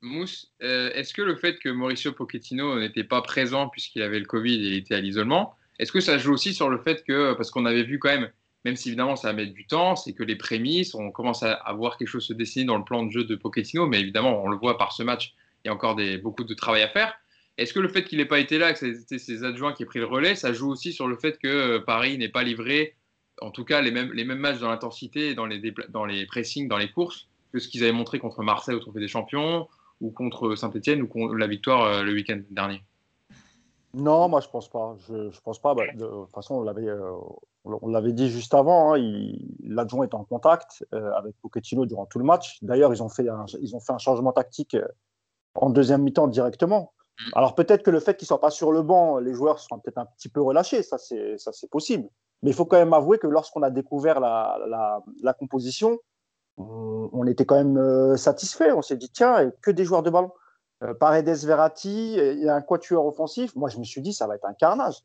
Mousse, 0.01 0.51
euh, 0.61 0.91
est-ce 0.93 1.13
que 1.13 1.21
le 1.21 1.35
fait 1.35 1.59
que 1.59 1.69
Mauricio 1.69 2.11
Pochettino 2.11 2.79
n'était 2.79 3.03
pas 3.03 3.21
présent 3.21 3.69
puisqu'il 3.69 4.01
avait 4.01 4.19
le 4.19 4.25
Covid 4.25 4.55
et 4.55 4.67
il 4.67 4.75
était 4.75 4.95
à 4.95 4.99
l'isolement, 4.99 5.55
est-ce 5.79 5.91
que 5.91 5.99
ça 5.99 6.17
joue 6.17 6.33
aussi 6.33 6.53
sur 6.53 6.69
le 6.69 6.77
fait 6.77 7.03
que, 7.03 7.33
parce 7.33 7.51
qu'on 7.51 7.65
avait 7.65 7.83
vu 7.83 7.99
quand 7.99 8.09
même, 8.09 8.29
même 8.65 8.75
si 8.75 8.89
évidemment 8.89 9.15
ça 9.15 9.29
va 9.29 9.33
mettre 9.33 9.53
du 9.53 9.65
temps, 9.65 9.95
c'est 9.95 10.13
que 10.13 10.23
les 10.23 10.35
prémices, 10.35 10.93
on 10.95 11.11
commence 11.11 11.43
à, 11.43 11.73
voir 11.73 11.97
quelque 11.97 12.07
chose 12.07 12.25
se 12.25 12.33
dessiner 12.33 12.65
dans 12.65 12.77
le 12.77 12.83
plan 12.83 13.03
de 13.03 13.11
jeu 13.11 13.23
de 13.23 13.35
Pochettino, 13.35 13.87
mais 13.87 13.99
évidemment, 13.99 14.43
on 14.43 14.49
le 14.49 14.57
voit 14.57 14.77
par 14.77 14.93
ce 14.93 15.03
match, 15.03 15.33
il 15.63 15.67
y 15.67 15.71
a 15.71 15.73
encore 15.73 15.97
beaucoup 16.21 16.43
de 16.43 16.53
travail 16.53 16.83
à 16.83 16.89
faire. 16.89 17.13
Est-ce 17.57 17.73
que 17.73 17.79
le 17.79 17.87
fait 17.87 18.03
qu'il 18.03 18.17
n'ait 18.17 18.25
pas 18.25 18.39
été 18.39 18.57
là, 18.57 18.73
que 18.73 18.79
c'était 18.79 19.19
ses 19.19 19.43
adjoints 19.43 19.73
qui 19.73 19.83
aient 19.83 19.87
pris 19.87 19.99
le 19.99 20.05
relais, 20.05 20.35
ça 20.35 20.53
joue 20.53 20.71
aussi 20.71 20.91
sur 20.91 21.07
le 21.07 21.15
fait 21.17 21.37
que 21.37 21.47
euh, 21.47 21.79
Paris 21.79 22.17
n'ait 22.17 22.29
pas 22.29 22.43
livré, 22.43 22.95
en 23.41 23.51
tout 23.51 23.63
cas, 23.63 23.81
les 23.81 23.91
mêmes, 23.91 24.33
matchs 24.35 24.59
dans 24.59 24.69
l'intensité, 24.69 25.35
dans 25.35 25.45
les 25.45 26.25
pressings, 26.25 26.67
dans 26.67 26.77
les 26.77 26.89
courses, 26.89 27.27
que 27.53 27.59
ce 27.59 27.67
qu'ils 27.67 27.83
avaient 27.83 27.93
montré 27.93 28.19
contre 28.19 28.43
Marseille 28.43 28.75
au 28.75 28.79
Trophée 28.79 28.99
des 28.99 29.07
Champions, 29.07 29.67
ou 30.01 30.11
contre 30.11 30.55
Saint-Etienne, 30.55 31.01
ou 31.01 31.07
contre 31.07 31.35
la 31.35 31.47
victoire 31.47 31.83
euh, 31.83 32.03
le 32.03 32.11
week-end 32.13 32.41
dernier 32.49 32.83
Non, 33.93 34.27
moi 34.27 34.41
je 34.41 34.49
pense 34.49 34.69
pas. 34.69 34.95
Je, 35.07 35.13
ne 35.13 35.41
pense 35.43 35.59
pas. 35.59 35.73
Bah, 35.75 35.83
de, 35.93 36.05
toute 36.05 36.31
façon, 36.33 36.55
on 36.55 36.63
l'avait, 36.63 36.87
euh, 36.87 37.11
on 37.63 37.87
l'avait 37.87 38.13
dit 38.13 38.29
juste 38.29 38.53
avant. 38.53 38.95
Hein, 38.95 39.31
l'adjoint 39.63 40.05
est 40.05 40.13
en 40.15 40.23
contact 40.23 40.85
avec 40.91 41.35
Pochettino 41.41 41.85
durant 41.85 42.05
tout 42.05 42.19
le 42.19 42.25
match. 42.25 42.57
D'ailleurs, 42.63 42.93
ils 42.93 43.03
ont 43.03 43.09
fait 43.09 43.25
ils 43.61 43.75
ont 43.75 43.79
fait 43.79 43.93
un 43.93 43.99
changement 43.99 44.33
tactique 44.33 44.75
en 45.55 45.69
deuxième 45.69 46.01
mi-temps 46.01 46.27
directement. 46.27 46.93
Mm. 47.19 47.31
Alors 47.35 47.55
peut-être 47.55 47.83
que 47.83 47.91
le 47.91 47.99
fait 47.99 48.17
qu'ils 48.17 48.25
ne 48.25 48.27
soient 48.27 48.41
pas 48.41 48.51
sur 48.51 48.71
le 48.71 48.81
banc, 48.81 49.19
les 49.19 49.33
joueurs 49.33 49.59
seront 49.59 49.79
peut-être 49.79 49.97
un 49.97 50.05
petit 50.05 50.29
peu 50.29 50.41
relâchés, 50.41 50.83
ça 50.83 50.97
c'est 50.97 51.69
possible. 51.69 52.09
Mais 52.41 52.49
il 52.49 52.53
faut 52.53 52.65
quand 52.65 52.77
même 52.77 52.93
avouer 52.93 53.19
que 53.19 53.27
lorsqu'on 53.27 53.63
a 53.63 53.69
découvert 53.69 54.19
la, 54.19 55.01
la, 55.21 55.33
composition, 55.33 55.97
on, 56.57 57.25
était 57.27 57.45
quand 57.45 57.55
même 57.55 57.77
euh, 57.77 58.15
satisfait. 58.17 58.71
On 58.71 58.81
s'est 58.81 58.97
dit, 58.97 59.09
tiens, 59.09 59.51
que 59.61 59.71
des 59.71 59.85
joueurs 59.85 60.03
de 60.03 60.09
ballon. 60.09 60.31
Euh, 60.83 60.93
Paredes, 60.93 61.45
Verratti, 61.45 62.15
il 62.15 62.43
y 62.43 62.49
a 62.49 62.55
un 62.55 62.61
quatuor 62.61 63.05
offensif. 63.05 63.55
Moi, 63.55 63.69
je 63.69 63.79
me 63.79 63.83
suis 63.83 64.01
dit, 64.01 64.13
ça 64.13 64.27
va 64.27 64.35
être 64.35 64.45
un 64.45 64.53
carnage. 64.53 65.03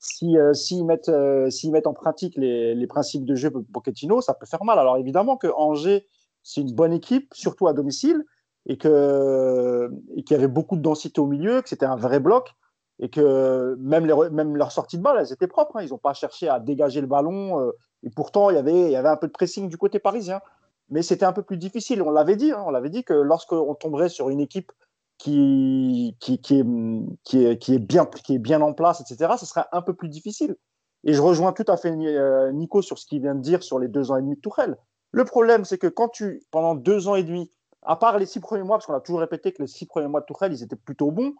S'ils 0.00 0.40
si, 0.54 0.84
mettent, 0.84 1.08
euh, 1.08 1.50
mettent, 1.70 1.86
en 1.86 1.94
pratique 1.94 2.36
les, 2.36 2.86
principes 2.86 3.24
de 3.24 3.34
jeu 3.34 3.50
Pochettino, 3.50 4.20
ça 4.20 4.34
peut 4.34 4.46
faire 4.46 4.62
mal. 4.64 4.78
Alors 4.78 4.96
évidemment 4.96 5.36
que 5.36 5.48
Angers, 5.48 6.06
c'est 6.44 6.60
une 6.60 6.72
bonne 6.72 6.92
équipe, 6.92 7.34
surtout 7.34 7.66
à 7.66 7.72
domicile 7.72 8.24
et 8.66 8.76
qu'il 8.76 8.90
y 8.90 10.34
avait 10.34 10.46
beaucoup 10.46 10.76
de 10.76 10.82
densité 10.82 11.20
au 11.20 11.26
milieu, 11.26 11.62
que 11.62 11.68
c'était 11.68 11.86
un 11.86 11.96
vrai 11.96 12.20
bloc 12.20 12.54
et 13.00 13.08
que 13.08 13.76
même, 13.78 14.06
les, 14.06 14.14
même 14.30 14.56
leurs 14.56 14.72
sorties 14.72 14.98
de 14.98 15.02
balle, 15.02 15.18
elles 15.20 15.32
étaient 15.32 15.46
propres. 15.46 15.76
Hein. 15.76 15.82
Ils 15.82 15.90
n'ont 15.90 15.98
pas 15.98 16.14
cherché 16.14 16.48
à 16.48 16.58
dégager 16.58 17.00
le 17.00 17.06
ballon. 17.06 17.60
Euh, 17.60 17.70
et 18.02 18.10
pourtant, 18.10 18.50
il 18.50 18.56
avait, 18.56 18.86
il 18.86 18.90
y 18.90 18.96
avait 18.96 19.08
un 19.08 19.16
peu 19.16 19.28
de 19.28 19.32
pressing 19.32 19.68
du 19.68 19.76
côté 19.76 19.98
parisien. 19.98 20.40
Mais 20.90 21.02
c'était 21.02 21.26
un 21.26 21.32
peu 21.32 21.42
plus 21.42 21.58
difficile. 21.58 22.02
On 22.02 22.10
l'avait 22.10 22.36
dit. 22.36 22.52
Hein. 22.52 22.62
on 22.66 22.70
l'avait 22.70 22.90
dit 22.90 23.04
que 23.04 23.14
lorsqu'on 23.14 23.74
tomberait 23.74 24.08
sur 24.08 24.30
une 24.30 24.40
équipe 24.40 24.72
qui, 25.18 26.16
est, 26.20 27.78
bien, 27.78 28.60
en 28.60 28.72
place, 28.72 29.00
etc., 29.00 29.32
ce 29.38 29.46
serait 29.46 29.64
un 29.72 29.82
peu 29.82 29.94
plus 29.94 30.08
difficile. 30.08 30.56
Et 31.04 31.12
je 31.12 31.20
rejoins 31.20 31.52
tout 31.52 31.64
à 31.68 31.76
fait 31.76 31.90
euh, 31.90 32.52
Nico 32.52 32.82
sur 32.82 32.98
ce 32.98 33.06
qu'il 33.06 33.20
vient 33.20 33.34
de 33.34 33.40
dire 33.40 33.62
sur 33.62 33.78
les 33.78 33.88
deux 33.88 34.10
ans 34.10 34.16
et 34.16 34.22
demi 34.22 34.36
de 34.36 34.40
Tourelle. 34.40 34.76
Le 35.10 35.24
problème, 35.24 35.64
c'est 35.64 35.78
que 35.78 35.86
quand 35.86 36.08
tu, 36.08 36.42
pendant 36.50 36.74
deux 36.74 37.08
ans 37.08 37.14
et 37.14 37.24
demi, 37.24 37.52
à 37.82 37.96
part 37.96 38.18
les 38.18 38.26
six 38.26 38.40
premiers 38.40 38.64
mois, 38.64 38.76
parce 38.76 38.86
qu'on 38.86 38.94
a 38.94 39.00
toujours 39.00 39.20
répété 39.20 39.52
que 39.52 39.62
les 39.62 39.68
six 39.68 39.86
premiers 39.86 40.08
mois 40.08 40.20
de 40.20 40.26
Tourelle, 40.26 40.52
ils 40.52 40.62
étaient 40.62 40.76
plutôt 40.76 41.10
bons, 41.10 41.34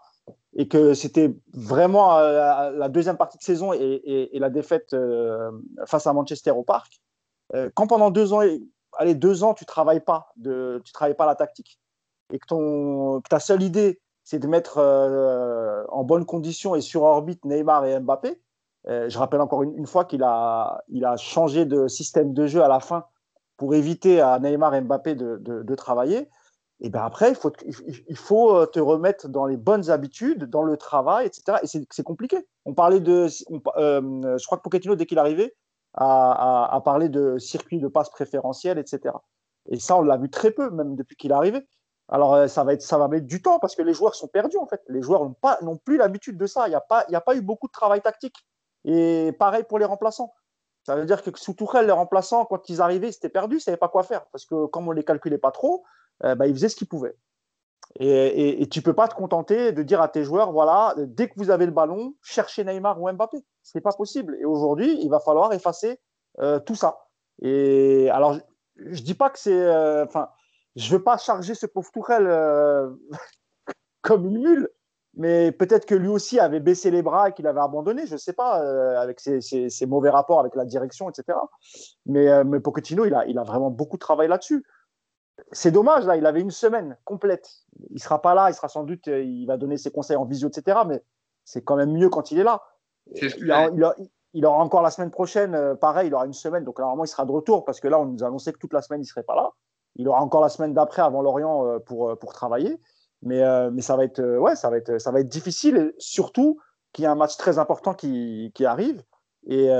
et 0.54 0.68
que 0.68 0.94
c'était 0.94 1.36
vraiment 1.52 2.18
euh, 2.18 2.70
la 2.70 2.88
deuxième 2.88 3.16
partie 3.16 3.38
de 3.38 3.42
saison 3.42 3.72
et, 3.72 4.30
la 4.34 4.50
défaite 4.50 4.94
euh, 4.94 5.50
face 5.86 6.06
à 6.06 6.12
Manchester 6.12 6.52
au 6.52 6.62
parc. 6.62 7.00
Quand 7.74 7.86
pendant 7.86 8.10
deux 8.10 8.34
ans, 8.34 8.42
allez, 8.98 9.14
deux 9.14 9.44
ans, 9.44 9.54
tu 9.54 9.64
travailles 9.64 10.00
pas, 10.00 10.32
tu 10.42 10.92
travailles 10.92 11.16
pas 11.16 11.26
la 11.26 11.34
tactique, 11.34 11.80
et 12.32 12.38
que, 12.38 13.20
ta 13.28 13.40
seule 13.40 13.62
idée, 13.62 14.00
c'est 14.24 14.38
de 14.38 14.46
mettre 14.46 14.78
en 15.90 16.04
bonne 16.04 16.26
condition 16.26 16.74
et 16.74 16.82
sur 16.82 17.02
orbite 17.02 17.44
Neymar 17.44 17.86
et 17.86 17.98
Mbappé, 17.98 18.38
je 18.86 19.18
rappelle 19.18 19.40
encore 19.40 19.62
une, 19.62 19.86
fois 19.86 20.04
qu'il 20.04 20.22
a, 20.22 20.82
changé 21.16 21.64
de 21.64 21.88
système 21.88 22.34
de 22.34 22.46
jeu 22.46 22.62
à 22.62 22.68
la 22.68 22.80
fin 22.80 23.04
pour 23.56 23.74
éviter 23.74 24.20
à 24.20 24.38
Neymar 24.38 24.74
et 24.74 24.80
Mbappé 24.82 25.14
de, 25.14 25.74
travailler. 25.74 26.28
Et 26.80 26.90
bien 26.90 27.02
après, 27.02 27.30
il 27.30 27.34
faut, 27.34 27.52
faut 28.14 28.66
te 28.66 28.78
remettre 28.78 29.28
dans 29.28 29.46
les 29.46 29.56
bonnes 29.56 29.90
habitudes, 29.90 30.44
dans 30.44 30.62
le 30.62 30.76
travail, 30.76 31.26
etc. 31.26 31.58
Et 31.62 31.66
c'est 31.66 32.02
compliqué. 32.04 32.46
On 32.66 32.74
parlait 32.74 33.00
de. 33.00 33.26
je 33.28 34.46
crois 34.46 34.58
que 34.58 34.62
Pochettino, 34.62 34.94
dès 34.94 35.06
qu'il 35.06 35.18
a, 35.94 36.80
parlé 36.84 37.08
de 37.08 37.38
circuit 37.38 37.78
de 37.78 37.88
passe 37.88 38.10
préférentiel, 38.10 38.78
etc. 38.78 39.14
Et 39.66 39.78
ça, 39.78 39.96
on 39.96 40.02
l'a 40.02 40.16
vu 40.16 40.30
très 40.30 40.50
peu, 40.50 40.70
même 40.70 40.96
depuis 40.96 41.16
qu'il 41.16 41.30
est 41.30 41.34
arrivé. 41.34 41.66
Alors, 42.08 42.34
euh, 42.34 42.46
ça 42.48 42.64
va, 42.64 42.72
être, 42.72 42.82
ça 42.82 42.96
va 42.96 43.08
mettre 43.08 43.26
du 43.26 43.42
temps 43.42 43.58
parce 43.58 43.76
que 43.76 43.82
les 43.82 43.92
joueurs 43.92 44.14
sont 44.14 44.28
perdus, 44.28 44.56
en 44.56 44.66
fait. 44.66 44.82
Les 44.88 45.02
joueurs 45.02 45.30
n'ont 45.62 45.76
plus 45.76 45.98
l'habitude 45.98 46.38
de 46.38 46.46
ça. 46.46 46.66
Il 46.66 46.70
n'y 46.70 46.76
a, 46.76 46.80
pas, 46.80 47.04
a 47.12 47.20
pas 47.20 47.36
eu 47.36 47.42
beaucoup 47.42 47.66
de 47.66 47.72
travail 47.72 48.00
tactique. 48.00 48.46
Et 48.84 49.32
pareil 49.38 49.64
pour 49.64 49.78
les 49.78 49.84
remplaçants. 49.84 50.32
Ça 50.84 50.96
veut 50.96 51.04
dire 51.04 51.22
que 51.22 51.30
sous 51.36 51.52
Tourelle, 51.52 51.84
les 51.84 51.92
remplaçants, 51.92 52.46
quand 52.46 52.70
ils 52.70 52.80
arrivaient, 52.80 53.12
c'était 53.12 53.28
perdu, 53.28 53.56
ils 53.56 53.58
ne 53.58 53.62
savaient 53.62 53.76
pas 53.76 53.88
quoi 53.88 54.04
faire. 54.04 54.24
Parce 54.32 54.46
que 54.46 54.66
comme 54.66 54.88
on 54.88 54.92
ne 54.92 54.96
les 54.96 55.04
calculait 55.04 55.36
pas 55.36 55.50
trop, 55.50 55.84
euh, 56.24 56.34
bah, 56.34 56.46
ils 56.46 56.54
faisaient 56.54 56.70
ce 56.70 56.76
qu'ils 56.76 56.88
pouvaient. 56.88 57.14
Et, 57.96 58.68
tu 58.70 58.78
ne 58.78 58.84
peux 58.84 58.94
pas 58.94 59.08
te 59.08 59.14
contenter 59.14 59.72
de 59.72 59.82
dire 59.82 60.00
à 60.00 60.08
tes 60.08 60.22
joueurs, 60.22 60.52
voilà, 60.52 60.94
dès 60.98 61.28
que 61.28 61.34
vous 61.36 61.50
avez 61.50 61.66
le 61.66 61.72
ballon, 61.72 62.14
cherchez 62.22 62.62
Neymar 62.64 63.00
ou 63.00 63.10
Mbappé. 63.10 63.38
Ce 63.62 63.76
n'est 63.76 63.82
pas 63.82 63.92
possible. 63.92 64.36
Et 64.40 64.44
aujourd'hui, 64.44 64.98
il 65.02 65.08
va 65.08 65.20
falloir 65.20 65.52
effacer 65.52 65.98
euh, 66.40 66.60
tout 66.60 66.74
ça. 66.74 67.06
Et 67.42 68.08
alors, 68.10 68.36
je 68.76 69.00
ne 69.00 69.04
dis 69.04 69.14
pas 69.14 69.30
que 69.30 69.38
c'est. 69.38 70.02
Enfin, 70.02 70.28
je 70.78 70.92
ne 70.92 70.98
veux 70.98 71.02
pas 71.02 71.18
charger 71.18 71.54
ce 71.54 71.66
pauvre 71.66 71.90
Tourelle 71.92 72.26
euh, 72.28 72.88
comme 74.02 74.26
une 74.26 74.38
mule, 74.38 74.70
mais 75.14 75.50
peut-être 75.50 75.86
que 75.86 75.94
lui 75.94 76.08
aussi 76.08 76.38
avait 76.38 76.60
baissé 76.60 76.90
les 76.92 77.02
bras 77.02 77.28
et 77.28 77.32
qu'il 77.32 77.48
avait 77.48 77.60
abandonné, 77.60 78.06
je 78.06 78.12
ne 78.12 78.18
sais 78.18 78.32
pas, 78.32 78.62
euh, 78.62 78.96
avec 78.96 79.18
ses, 79.18 79.86
mauvais 79.86 80.10
rapports 80.10 80.38
avec 80.38 80.54
la 80.54 80.64
direction, 80.64 81.10
etc. 81.10 81.36
Mais, 82.06 82.28
euh, 82.28 82.44
mais 82.44 82.60
Pochettino, 82.60 83.04
il 83.04 83.14
a, 83.14 83.26
il 83.26 83.38
a 83.38 83.42
vraiment 83.42 83.70
beaucoup 83.70 83.96
de 83.96 84.00
travail 84.00 84.28
là-dessus. 84.28 84.64
C'est 85.52 85.70
dommage, 85.70 86.04
là, 86.04 86.16
il 86.16 86.26
avait 86.26 86.40
une 86.40 86.50
semaine 86.50 86.96
complète. 87.04 87.48
Il 87.90 87.94
ne 87.94 87.98
sera 87.98 88.20
pas 88.20 88.34
là, 88.34 88.50
il 88.50 88.54
sera 88.54 88.68
sans 88.68 88.84
doute, 88.84 89.06
il 89.06 89.46
va 89.46 89.56
donner 89.56 89.76
ses 89.76 89.90
conseils 89.90 90.16
en 90.16 90.24
visio, 90.24 90.48
etc. 90.48 90.80
Mais 90.86 91.02
c'est 91.44 91.62
quand 91.62 91.76
même 91.76 91.92
mieux 91.92 92.08
quand 92.08 92.30
il 92.30 92.40
est 92.40 92.44
là. 92.44 92.62
Il, 94.34 94.44
aura 94.44 94.58
encore 94.58 94.82
la 94.82 94.90
semaine 94.90 95.10
prochaine, 95.10 95.76
pareil, 95.80 96.08
il 96.08 96.14
aura 96.14 96.26
une 96.26 96.34
semaine, 96.34 96.64
donc 96.64 96.78
normalement 96.78 97.04
il 97.04 97.08
sera 97.08 97.24
de 97.24 97.32
retour 97.32 97.64
parce 97.64 97.80
que 97.80 97.88
là, 97.88 97.98
on 97.98 98.04
nous 98.04 98.22
a 98.22 98.26
annoncé 98.26 98.52
que 98.52 98.58
toute 98.58 98.72
la 98.72 98.82
semaine 98.82 99.00
il 99.00 99.04
ne 99.04 99.08
serait 99.08 99.22
pas 99.22 99.34
là. 99.34 99.50
Il 99.96 100.08
aura 100.08 100.22
encore 100.22 100.40
la 100.40 100.48
semaine 100.48 100.74
d'après 100.74 101.02
avant 101.02 101.22
Lorient 101.22 101.66
euh, 101.66 101.78
pour, 101.78 102.10
euh, 102.10 102.14
pour 102.14 102.32
travailler. 102.32 102.80
Mais, 103.22 103.42
euh, 103.42 103.70
mais 103.72 103.82
ça, 103.82 103.96
va 103.96 104.04
être, 104.04 104.22
ouais, 104.22 104.54
ça, 104.54 104.70
va 104.70 104.76
être, 104.76 104.98
ça 104.98 105.10
va 105.10 105.20
être 105.20 105.28
difficile, 105.28 105.76
et 105.76 105.94
surtout 105.98 106.60
qu'il 106.92 107.02
y 107.02 107.06
a 107.06 107.10
un 107.10 107.16
match 107.16 107.36
très 107.36 107.58
important 107.58 107.94
qui, 107.94 108.52
qui 108.54 108.64
arrive. 108.64 109.02
Et 109.46 109.70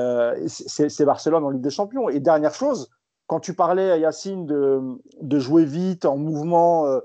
c'est 0.48 1.04
Barcelone 1.04 1.44
en 1.44 1.50
Ligue 1.50 1.62
des 1.62 1.70
Champions. 1.70 2.08
Et 2.08 2.20
dernière 2.20 2.54
chose, 2.54 2.90
quand 3.28 3.38
tu 3.38 3.54
parlais, 3.54 4.00
Yacine, 4.00 4.46
de, 4.46 4.80
de 5.20 5.38
jouer 5.38 5.64
vite, 5.64 6.04
en 6.04 6.16
mouvement, 6.16 7.00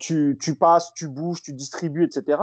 tu, 0.00 0.36
tu, 0.40 0.58
passes, 0.58 0.92
tu 0.94 1.08
bouges, 1.08 1.42
tu 1.42 1.52
distribues, 1.52 2.04
etc. 2.04 2.42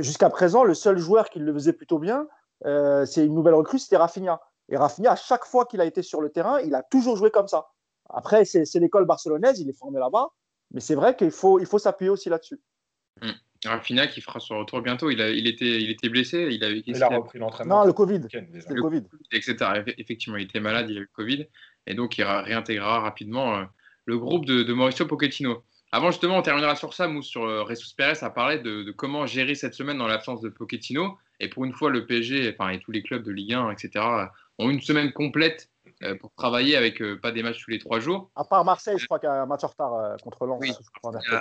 Jusqu'à 0.00 0.28
présent, 0.28 0.64
le 0.64 0.74
seul 0.74 0.98
joueur 0.98 1.30
qui 1.30 1.38
le 1.38 1.52
faisait 1.54 1.72
plutôt 1.72 1.98
bien, 1.98 2.26
c'est 2.64 3.24
une 3.24 3.34
nouvelle 3.34 3.54
recrue, 3.54 3.78
c'était 3.78 3.96
Rafinha. 3.96 4.40
Et 4.68 4.76
Rafinha, 4.76 5.12
à 5.12 5.16
chaque 5.16 5.44
fois 5.44 5.64
qu'il 5.64 5.80
a 5.80 5.84
été 5.84 6.02
sur 6.02 6.20
le 6.20 6.30
terrain, 6.30 6.60
il 6.60 6.74
a 6.74 6.82
toujours 6.82 7.16
joué 7.16 7.30
comme 7.30 7.48
ça. 7.48 7.68
Après, 8.10 8.44
c'est 8.44 8.78
l'école 8.78 9.06
barcelonaise, 9.06 9.60
il 9.60 9.68
est 9.68 9.78
formé 9.78 9.98
là-bas, 9.98 10.28
mais 10.72 10.80
c'est 10.80 10.94
vrai 10.94 11.16
qu'il 11.16 11.30
faut, 11.30 11.58
il 11.58 11.66
faut 11.66 11.78
s'appuyer 11.78 12.10
aussi 12.10 12.28
là-dessus. 12.28 12.60
Mmh. 13.22 13.30
Rafinha 13.64 14.06
qui 14.06 14.20
fera 14.20 14.38
son 14.38 14.58
retour 14.58 14.80
bientôt, 14.80 15.10
il, 15.10 15.20
a, 15.20 15.30
il, 15.30 15.46
était, 15.46 15.80
il 15.80 15.90
était 15.90 16.08
blessé, 16.08 16.48
il, 16.50 16.62
avait, 16.62 16.82
il 16.86 17.02
a 17.02 17.08
repris 17.08 17.38
l'entraînement. 17.38 17.80
Non, 17.80 17.86
le 17.86 17.92
Covid. 17.92 18.20
Le, 18.32 18.82
Covid. 18.82 19.02
Etc. 19.32 19.56
Effectivement, 19.98 20.36
il 20.36 20.44
était 20.44 20.60
malade, 20.60 20.90
il 20.90 20.98
a 20.98 21.00
eu 21.00 21.04
le 21.04 21.10
Covid, 21.12 21.46
et 21.86 21.94
donc 21.94 22.18
il 22.18 22.24
réintégrera 22.24 23.00
rapidement 23.00 23.56
euh, 23.56 23.64
le 24.04 24.18
groupe 24.18 24.44
de, 24.46 24.72
Mauricio 24.72 25.06
Pochettino. 25.06 25.62
Avant, 25.92 26.10
justement, 26.10 26.38
on 26.38 26.42
terminera 26.42 26.74
sur 26.76 26.94
ça, 26.94 27.08
Mousse, 27.08 27.26
sur 27.26 27.44
euh, 27.44 27.62
Ressus 27.62 27.94
Pérez 27.96 28.18
a 28.22 28.30
parlé 28.30 28.58
de, 28.58 28.82
de, 28.82 28.92
comment 28.92 29.26
gérer 29.26 29.54
cette 29.54 29.74
semaine 29.74 29.98
dans 29.98 30.08
l'absence 30.08 30.40
de 30.40 30.48
Pochettino. 30.48 31.16
Et 31.40 31.48
pour 31.48 31.64
une 31.64 31.72
fois, 31.72 31.90
le 31.90 32.06
PSG 32.06 32.54
enfin, 32.58 32.70
et 32.70 32.80
tous 32.80 32.92
les 32.92 33.02
clubs 33.02 33.22
de 33.22 33.30
Ligue 33.30 33.54
1, 33.54 33.70
etc., 33.70 34.04
ont 34.58 34.70
une 34.70 34.80
semaine 34.80 35.12
complète 35.12 35.70
euh, 36.02 36.14
pour 36.14 36.34
travailler 36.34 36.76
avec 36.76 37.00
euh, 37.00 37.18
pas 37.18 37.32
des 37.32 37.42
matchs 37.42 37.62
tous 37.64 37.70
les 37.70 37.78
trois 37.78 38.00
jours. 38.00 38.30
À 38.36 38.44
part 38.44 38.64
Marseille, 38.64 38.98
je 38.98 39.06
crois 39.06 39.18
qu'il 39.18 39.28
y 39.28 39.32
a 39.32 39.42
un 39.42 39.46
match 39.46 39.64
en 39.64 39.68
retard 39.68 39.94
euh, 39.94 40.16
contre 40.22 40.44
Lens. 40.46 40.60
Oui, 40.60 40.70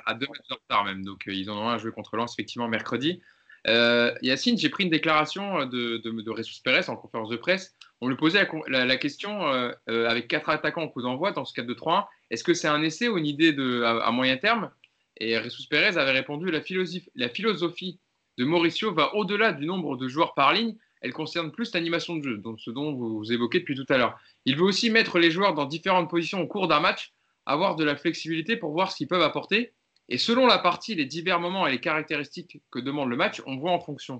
à, 0.05 0.13
deux 0.13 0.27
matchs 0.27 0.51
en 0.51 0.55
retard 0.55 0.85
même. 0.85 1.03
Donc 1.03 1.23
ils 1.27 1.49
en 1.49 1.57
ont 1.57 1.67
un 1.67 1.73
à 1.73 1.77
jouer 1.77 1.91
contre 1.91 2.15
Lens 2.15 2.33
effectivement 2.33 2.69
mercredi. 2.69 3.21
Yacine, 3.65 4.57
j'ai 4.57 4.69
pris 4.69 4.85
une 4.85 4.89
déclaration 4.89 5.65
de, 5.65 5.97
de, 5.97 6.21
de 6.21 6.31
Ressus 6.31 6.61
Pérez 6.63 6.87
en 6.89 6.95
conférence 6.95 7.29
de 7.29 7.35
presse. 7.35 7.75
On 8.01 8.09
lui 8.09 8.17
posait 8.17 8.47
la, 8.67 8.97
question 8.97 9.41
avec 9.87 10.27
quatre 10.27 10.49
attaquants 10.49 10.83
en 10.83 10.87
coup 10.89 11.01
d'envoi 11.01 11.31
dans 11.31 11.45
ce 11.45 11.53
4-2-3-1. 11.59 12.05
Est-ce 12.29 12.43
que 12.43 12.53
c'est 12.53 12.67
un 12.67 12.81
essai 12.81 13.07
ou 13.07 13.17
une 13.17 13.25
idée 13.25 13.55
à, 13.83 14.11
moyen 14.11 14.37
terme? 14.37 14.69
Et 15.17 15.37
Ressus 15.37 15.67
Pérez 15.69 15.97
avait 15.97 16.11
répondu 16.11 16.51
la 16.51 16.61
philosophie, 16.61 17.09
la 17.15 17.29
philosophie 17.29 17.99
de 18.37 18.43
Mauricio 18.43 18.93
va 18.93 19.15
au-delà 19.15 19.53
du 19.53 19.65
nombre 19.65 19.95
de 19.95 20.09
joueurs 20.09 20.33
par 20.33 20.53
ligne 20.53 20.75
elle 21.05 21.13
concerne 21.13 21.51
plus 21.51 21.71
l'animation 21.73 22.15
de 22.15 22.23
jeu, 22.23 22.37
donc 22.37 22.59
ce 22.59 22.71
dont 22.71 22.91
vous, 22.93 23.31
évoquez 23.31 23.59
depuis 23.59 23.75
tout 23.75 23.85
à 23.89 23.97
l'heure. 23.97 24.19
Il 24.45 24.57
veut 24.57 24.63
aussi 24.63 24.89
mettre 24.89 25.19
les 25.19 25.29
joueurs 25.29 25.53
dans 25.53 25.65
différentes 25.65 26.09
positions 26.09 26.41
au 26.41 26.47
cours 26.47 26.67
d'un 26.67 26.79
match, 26.79 27.13
avoir 27.45 27.75
de 27.75 27.83
la 27.83 27.95
flexibilité 27.95 28.57
pour 28.57 28.71
voir 28.71 28.91
ce 28.91 28.97
qu'ils 28.97 29.07
peuvent 29.07 29.21
apporter. 29.21 29.73
Et 30.09 30.17
selon 30.17 30.47
la 30.47 30.57
partie, 30.57 30.95
les 30.95 31.05
divers 31.05 31.39
moments 31.39 31.67
et 31.67 31.71
les 31.71 31.79
caractéristiques 31.79 32.59
que 32.71 32.79
demande 32.79 33.09
le 33.09 33.17
match, 33.17 33.39
on 33.45 33.57
voit 33.57 33.71
en 33.71 33.79
fonction. 33.79 34.19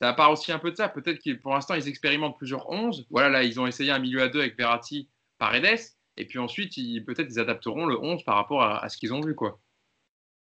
Ça 0.00 0.12
part 0.12 0.30
aussi 0.30 0.52
un 0.52 0.58
peu 0.58 0.70
de 0.70 0.76
ça. 0.76 0.88
Peut-être 0.88 1.22
que 1.22 1.34
pour 1.34 1.52
l'instant, 1.52 1.74
ils 1.74 1.88
expérimentent 1.88 2.36
plusieurs 2.36 2.68
11. 2.70 3.06
Voilà, 3.10 3.28
là, 3.28 3.42
ils 3.42 3.60
ont 3.60 3.66
essayé 3.66 3.90
un 3.90 3.98
milieu 3.98 4.22
à 4.22 4.28
deux 4.28 4.40
avec 4.40 4.56
Verratti, 4.56 5.08
Paredes. 5.38 5.80
Et 6.16 6.26
puis 6.26 6.38
ensuite, 6.38 6.74
peut-être 7.04 7.28
ils 7.30 7.40
adapteront 7.40 7.86
le 7.86 7.98
11 7.98 8.22
par 8.24 8.36
rapport 8.36 8.62
à, 8.62 8.88
ce 8.88 8.96
qu'ils 8.96 9.12
ont 9.12 9.20
vu. 9.20 9.34
quoi. 9.34 9.58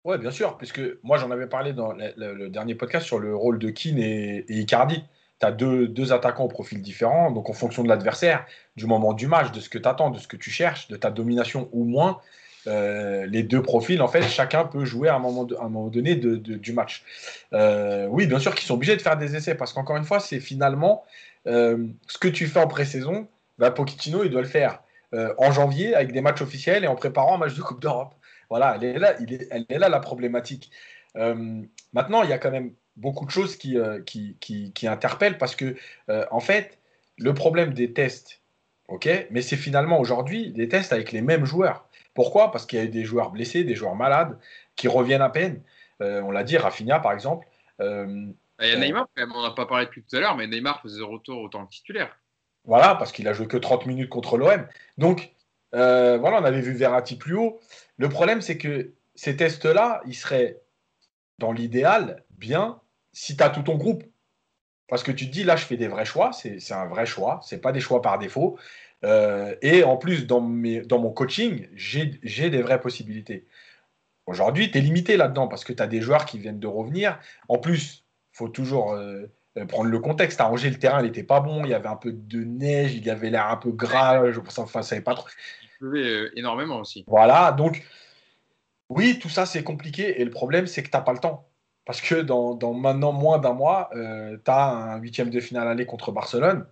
Ouais, 0.05 0.19
bien 0.19 0.31
sûr, 0.31 0.57
puisque 0.57 0.81
moi 1.03 1.19
j'en 1.19 1.31
avais 1.31 1.49
parlé 1.49 1.73
dans 1.73 1.93
le, 1.93 2.49
dernier 2.49 2.75
podcast 2.75 3.07
sur 3.07 3.19
le 3.19 3.35
rôle 3.35 3.59
de 3.59 3.71
Keane 3.71 3.99
et 3.99 4.45
Icardi 4.49 5.03
tu 5.41 5.47
as 5.47 5.53
deux, 5.53 6.13
attaquants 6.13 6.45
au 6.45 6.49
profil 6.49 6.83
différent. 6.83 7.31
Donc, 7.31 7.49
en 7.49 7.53
fonction 7.53 7.83
de 7.83 7.89
l'adversaire, 7.89 8.45
du 8.77 8.87
moment 8.87 9.13
du 9.13 9.27
match, 9.27 9.53
de 9.53 9.61
ce 9.61 9.69
que 9.69 9.79
tu 9.79 9.89
attends, 9.89 10.11
de 10.11 10.19
ce 10.19 10.29
que 10.29 10.37
tu 10.37 10.51
cherches, 10.51 10.89
de 10.89 10.97
ta 10.97 11.11
domination 11.11 11.69
ou 11.73 11.85
moins, 11.85 12.21
euh, 12.69 13.27
les 13.27 13.43
deux 13.43 13.63
profils, 13.63 14.01
en 14.03 14.09
fait, 14.09 14.23
chacun 14.23 14.65
peut 14.65 14.85
jouer 14.85 15.09
à 15.09 15.17
un 15.17 15.19
moment, 15.19 15.45
donné 15.89 16.15
du 16.15 16.73
match. 16.73 17.03
Euh, 17.53 18.07
oui, 18.09 18.27
bien 18.27 18.39
sûr 18.39 18.55
qu'ils 18.55 18.67
sont 18.67 18.75
obligés 18.75 18.97
de 18.97 19.03
faire 19.03 19.17
des 19.17 19.37
essais 19.37 19.55
parce 19.55 19.73
qu'encore 19.73 19.97
une 19.97 20.05
fois, 20.05 20.21
c'est 20.21 20.41
finalement 20.41 21.05
euh, 21.47 21.87
ce 22.07 22.19
que 22.19 22.29
tu 22.29 22.47
fais 22.47 22.61
en 22.61 22.69
pré-saison. 22.69 23.27
Bah, 23.59 23.71
Pochettino, 23.71 24.23
il 24.25 24.31
doit 24.31 24.43
le 24.43 24.49
faire 24.49 24.83
en 25.39 25.53
janvier 25.53 25.95
avec 25.95 26.13
des 26.13 26.21
matchs 26.21 26.43
officiels 26.43 26.85
et 26.85 26.87
en 26.87 26.95
préparant 26.95 27.37
un 27.37 27.39
match 27.39 27.55
de 27.55 27.63
Coupe 27.63 27.81
d'Europe. 27.81 28.15
Voilà, 28.51 28.77
elle 28.77 28.85
est 28.85 29.79
là, 29.79 29.89
la 29.89 30.01
problématique. 30.01 30.71
maintenant, 31.15 32.23
il 32.23 32.29
y 32.29 32.33
a 32.35 32.39
quand 32.39 32.51
même 32.51 32.73
beaucoup 32.97 33.25
de 33.25 33.31
choses 33.31 33.57
qui, 33.57 33.79
qui, 34.05 34.87
interpellent 34.87 35.39
parce 35.39 35.57
que, 35.57 35.77
en 36.31 36.41
fait, 36.41 36.77
le 37.17 37.33
problème 37.33 37.73
des 37.73 37.95
tests, 37.95 38.43
ok, 38.89 39.09
mais 39.31 39.41
c'est 39.41 39.57
finalement 39.57 39.99
aujourd'hui 39.99 40.51
des 40.51 40.69
tests 40.69 40.93
avec 40.93 41.11
les 41.13 41.23
mêmes 41.23 41.47
joueurs. 41.47 41.88
Pourquoi? 42.19 42.51
Parce 42.51 42.67
qu'il 42.67 42.81
y 42.81 42.83
a 42.83 42.85
eu 42.85 42.89
des 42.89 43.05
joueurs 43.05 43.31
blessés, 43.31 43.63
des 43.63 43.77
joueurs 43.77 43.95
malades 43.95 44.37
qui 44.75 44.89
reviennent 44.89 45.23
à 45.23 45.31
peine. 45.31 45.63
Euh, 46.03 46.21
on 46.23 46.33
l'a 46.33 46.43
dit, 46.43 46.57
Rafinha 46.57 46.99
par 46.99 47.13
exemple. 47.13 47.47
il 47.79 48.35
y 48.61 48.73
a 48.73 48.77
Neymar, 48.77 49.07
on 49.17 49.43
n'a 49.43 49.53
pas 49.53 49.67
parlé 49.67 49.87
depuis 49.87 50.03
tout 50.03 50.17
à 50.17 50.19
l'heure, 50.19 50.37
mais 50.37 50.49
Neymar 50.49 50.83
faisait 50.83 51.01
retour 51.01 51.41
autant 51.41 51.65
que 51.65 51.71
titulaire. 51.71 52.19
Voilà, 52.65 52.97
parce 52.97 53.13
qu'il 53.13 53.29
a 53.29 53.35
joué 53.35 53.47
que 53.47 53.57
30 53.57 53.87
minutes 53.87 54.09
contre 54.09 54.37
l'OM. 54.37 54.67
Donc, 54.97 55.31
voilà, 55.71 56.41
on 56.41 56.45
avait 56.45 56.61
vu 56.61 56.73
Verratti 56.73 57.15
plus 57.15 57.37
haut. 57.37 57.61
Le 57.99 58.09
problème, 58.09 58.41
c'est 58.41 58.59
que 58.59 58.95
ces 59.15 59.37
tests-là, 59.37 60.01
ils 60.05 60.17
seraient, 60.17 60.61
dans 61.39 61.53
l'idéal, 61.53 62.25
bien 62.31 62.81
si 63.13 63.37
tu 63.37 63.45
as 63.45 63.51
tout 63.51 63.63
ton 63.63 63.77
groupe. 63.77 64.03
Parce 64.89 65.05
que 65.05 65.13
tu 65.13 65.29
te 65.29 65.31
dis, 65.31 65.45
là, 65.45 65.55
je 65.55 65.65
fais 65.65 65.77
des 65.77 65.87
vrais 65.87 66.05
choix, 66.05 66.33
c'est 66.33 66.73
un 66.73 66.87
vrai 66.87 67.07
choix, 67.07 67.39
ce 67.45 67.55
pas 67.55 67.71
des 67.71 67.81
choix 67.81 68.03
par 68.03 68.19
défaut. 68.19 68.59
Euh, 69.05 69.55
et 69.63 69.85
en 69.85 69.97
plus, 69.97 70.27
dans, 70.27 70.41
mes, 70.41 70.81
dans 70.81 70.99
mon 70.99 71.11
coaching, 71.11 71.69
j'ai 71.75 72.51
des 72.51 72.63
vraies 72.63 72.81
possibilités. 72.81 73.47
Aujourd'hui, 74.27 74.71
tu 74.71 74.79
es 74.79 74.81
limité 74.81 75.17
là-dedans 75.17 75.49
parce 75.49 75.65
que 75.65 75.73
tu 75.73 75.83
as 75.83 75.87
des 75.87 76.01
joueurs 76.01 76.27
qui 76.27 76.39
viennent 76.39 76.61
de 76.61 76.67
revenir. 76.67 77.19
En 77.49 77.59
plus, 77.59 78.05
il 78.35 78.37
faut 78.37 78.49
toujours 78.49 78.93
euh, 78.93 79.27
prendre 79.67 79.91
le 79.91 79.99
contexte. 79.99 80.41
À 80.41 80.51
Angers, 80.51 80.71
le 80.71 80.79
terrain 80.79 81.03
n'était 81.03 81.23
pas 81.23 81.41
bon, 81.41 81.65
il 81.65 81.71
y 81.71 81.75
avait 81.75 81.89
un 81.89 81.97
peu 81.97 82.13
de 82.13 82.45
neige, 82.45 82.95
il 82.95 83.05
y 83.05 83.11
avait 83.11 83.31
l'air 83.31 83.49
un 83.49 83.57
peu 83.57 83.71
gras, 83.71 84.31
je 84.31 84.41
ça 84.49 84.67
savait 84.83 85.01
pas 85.01 85.15
trop. 85.15 85.29
Il 85.63 85.69
pleuvait 85.79 86.07
euh, 86.07 86.39
énormément 86.39 86.81
aussi. 86.81 87.05
Voilà, 87.07 87.53
donc 87.53 87.85
oui, 88.89 89.19
tout 89.19 89.29
ça 89.29 89.47
c'est 89.47 89.63
compliqué 89.63 90.21
et 90.21 90.25
le 90.25 90.31
problème 90.31 90.67
c'est 90.67 90.83
que 90.83 90.91
tu 90.91 90.97
n'as 90.97 91.03
pas 91.03 91.13
le 91.13 91.19
temps. 91.19 91.49
Parce 91.85 92.03
que 92.03 92.17
dans, 92.17 92.75
maintenant 92.75 93.13
moins 93.13 93.39
d'un 93.39 93.55
mois, 93.55 93.89
euh, 93.95 94.37
tu 94.45 94.51
as 94.51 94.69
un 94.69 94.99
huitième 94.99 95.31
de 95.31 95.41
finale 95.41 95.69
aller 95.69 95.87
contre 95.87 96.13
Barcelone. 96.13 96.67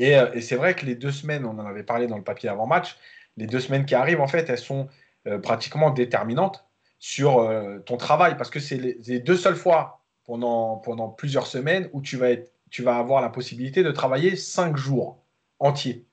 Euh, 0.00 0.32
et, 0.32 0.40
c'est 0.40 0.56
vrai 0.56 0.74
que 0.74 0.86
les 0.86 0.94
deux 0.94 1.12
semaines, 1.12 1.44
on 1.44 1.58
en 1.58 1.66
avait 1.66 1.82
parlé 1.82 2.06
dans 2.06 2.16
le 2.16 2.24
papier 2.24 2.48
avant-match, 2.48 2.96
les 3.36 3.46
deux 3.46 3.60
semaines 3.60 3.86
qui 3.86 3.94
arrivent, 3.94 4.20
en 4.20 4.26
fait, 4.26 4.48
elles 4.48 4.58
sont 4.58 4.88
euh, 5.26 5.38
pratiquement 5.38 5.90
déterminantes 5.90 6.66
sur 6.98 7.50
ton 7.84 7.98
travail. 7.98 8.36
Parce 8.38 8.48
que 8.48 8.60
c'est 8.60 8.78
les, 8.78 9.20
deux 9.20 9.36
seules 9.36 9.56
fois 9.56 10.00
pendant, 10.24 10.78
plusieurs 11.16 11.46
semaines 11.46 11.90
où 11.92 12.00
tu 12.00 12.16
vas, 12.16 12.96
avoir 12.96 13.20
la 13.20 13.28
possibilité 13.28 13.82
de 13.82 13.90
travailler 13.90 14.36
cinq 14.36 14.76
jours 14.76 15.18
entiers. 15.58 16.06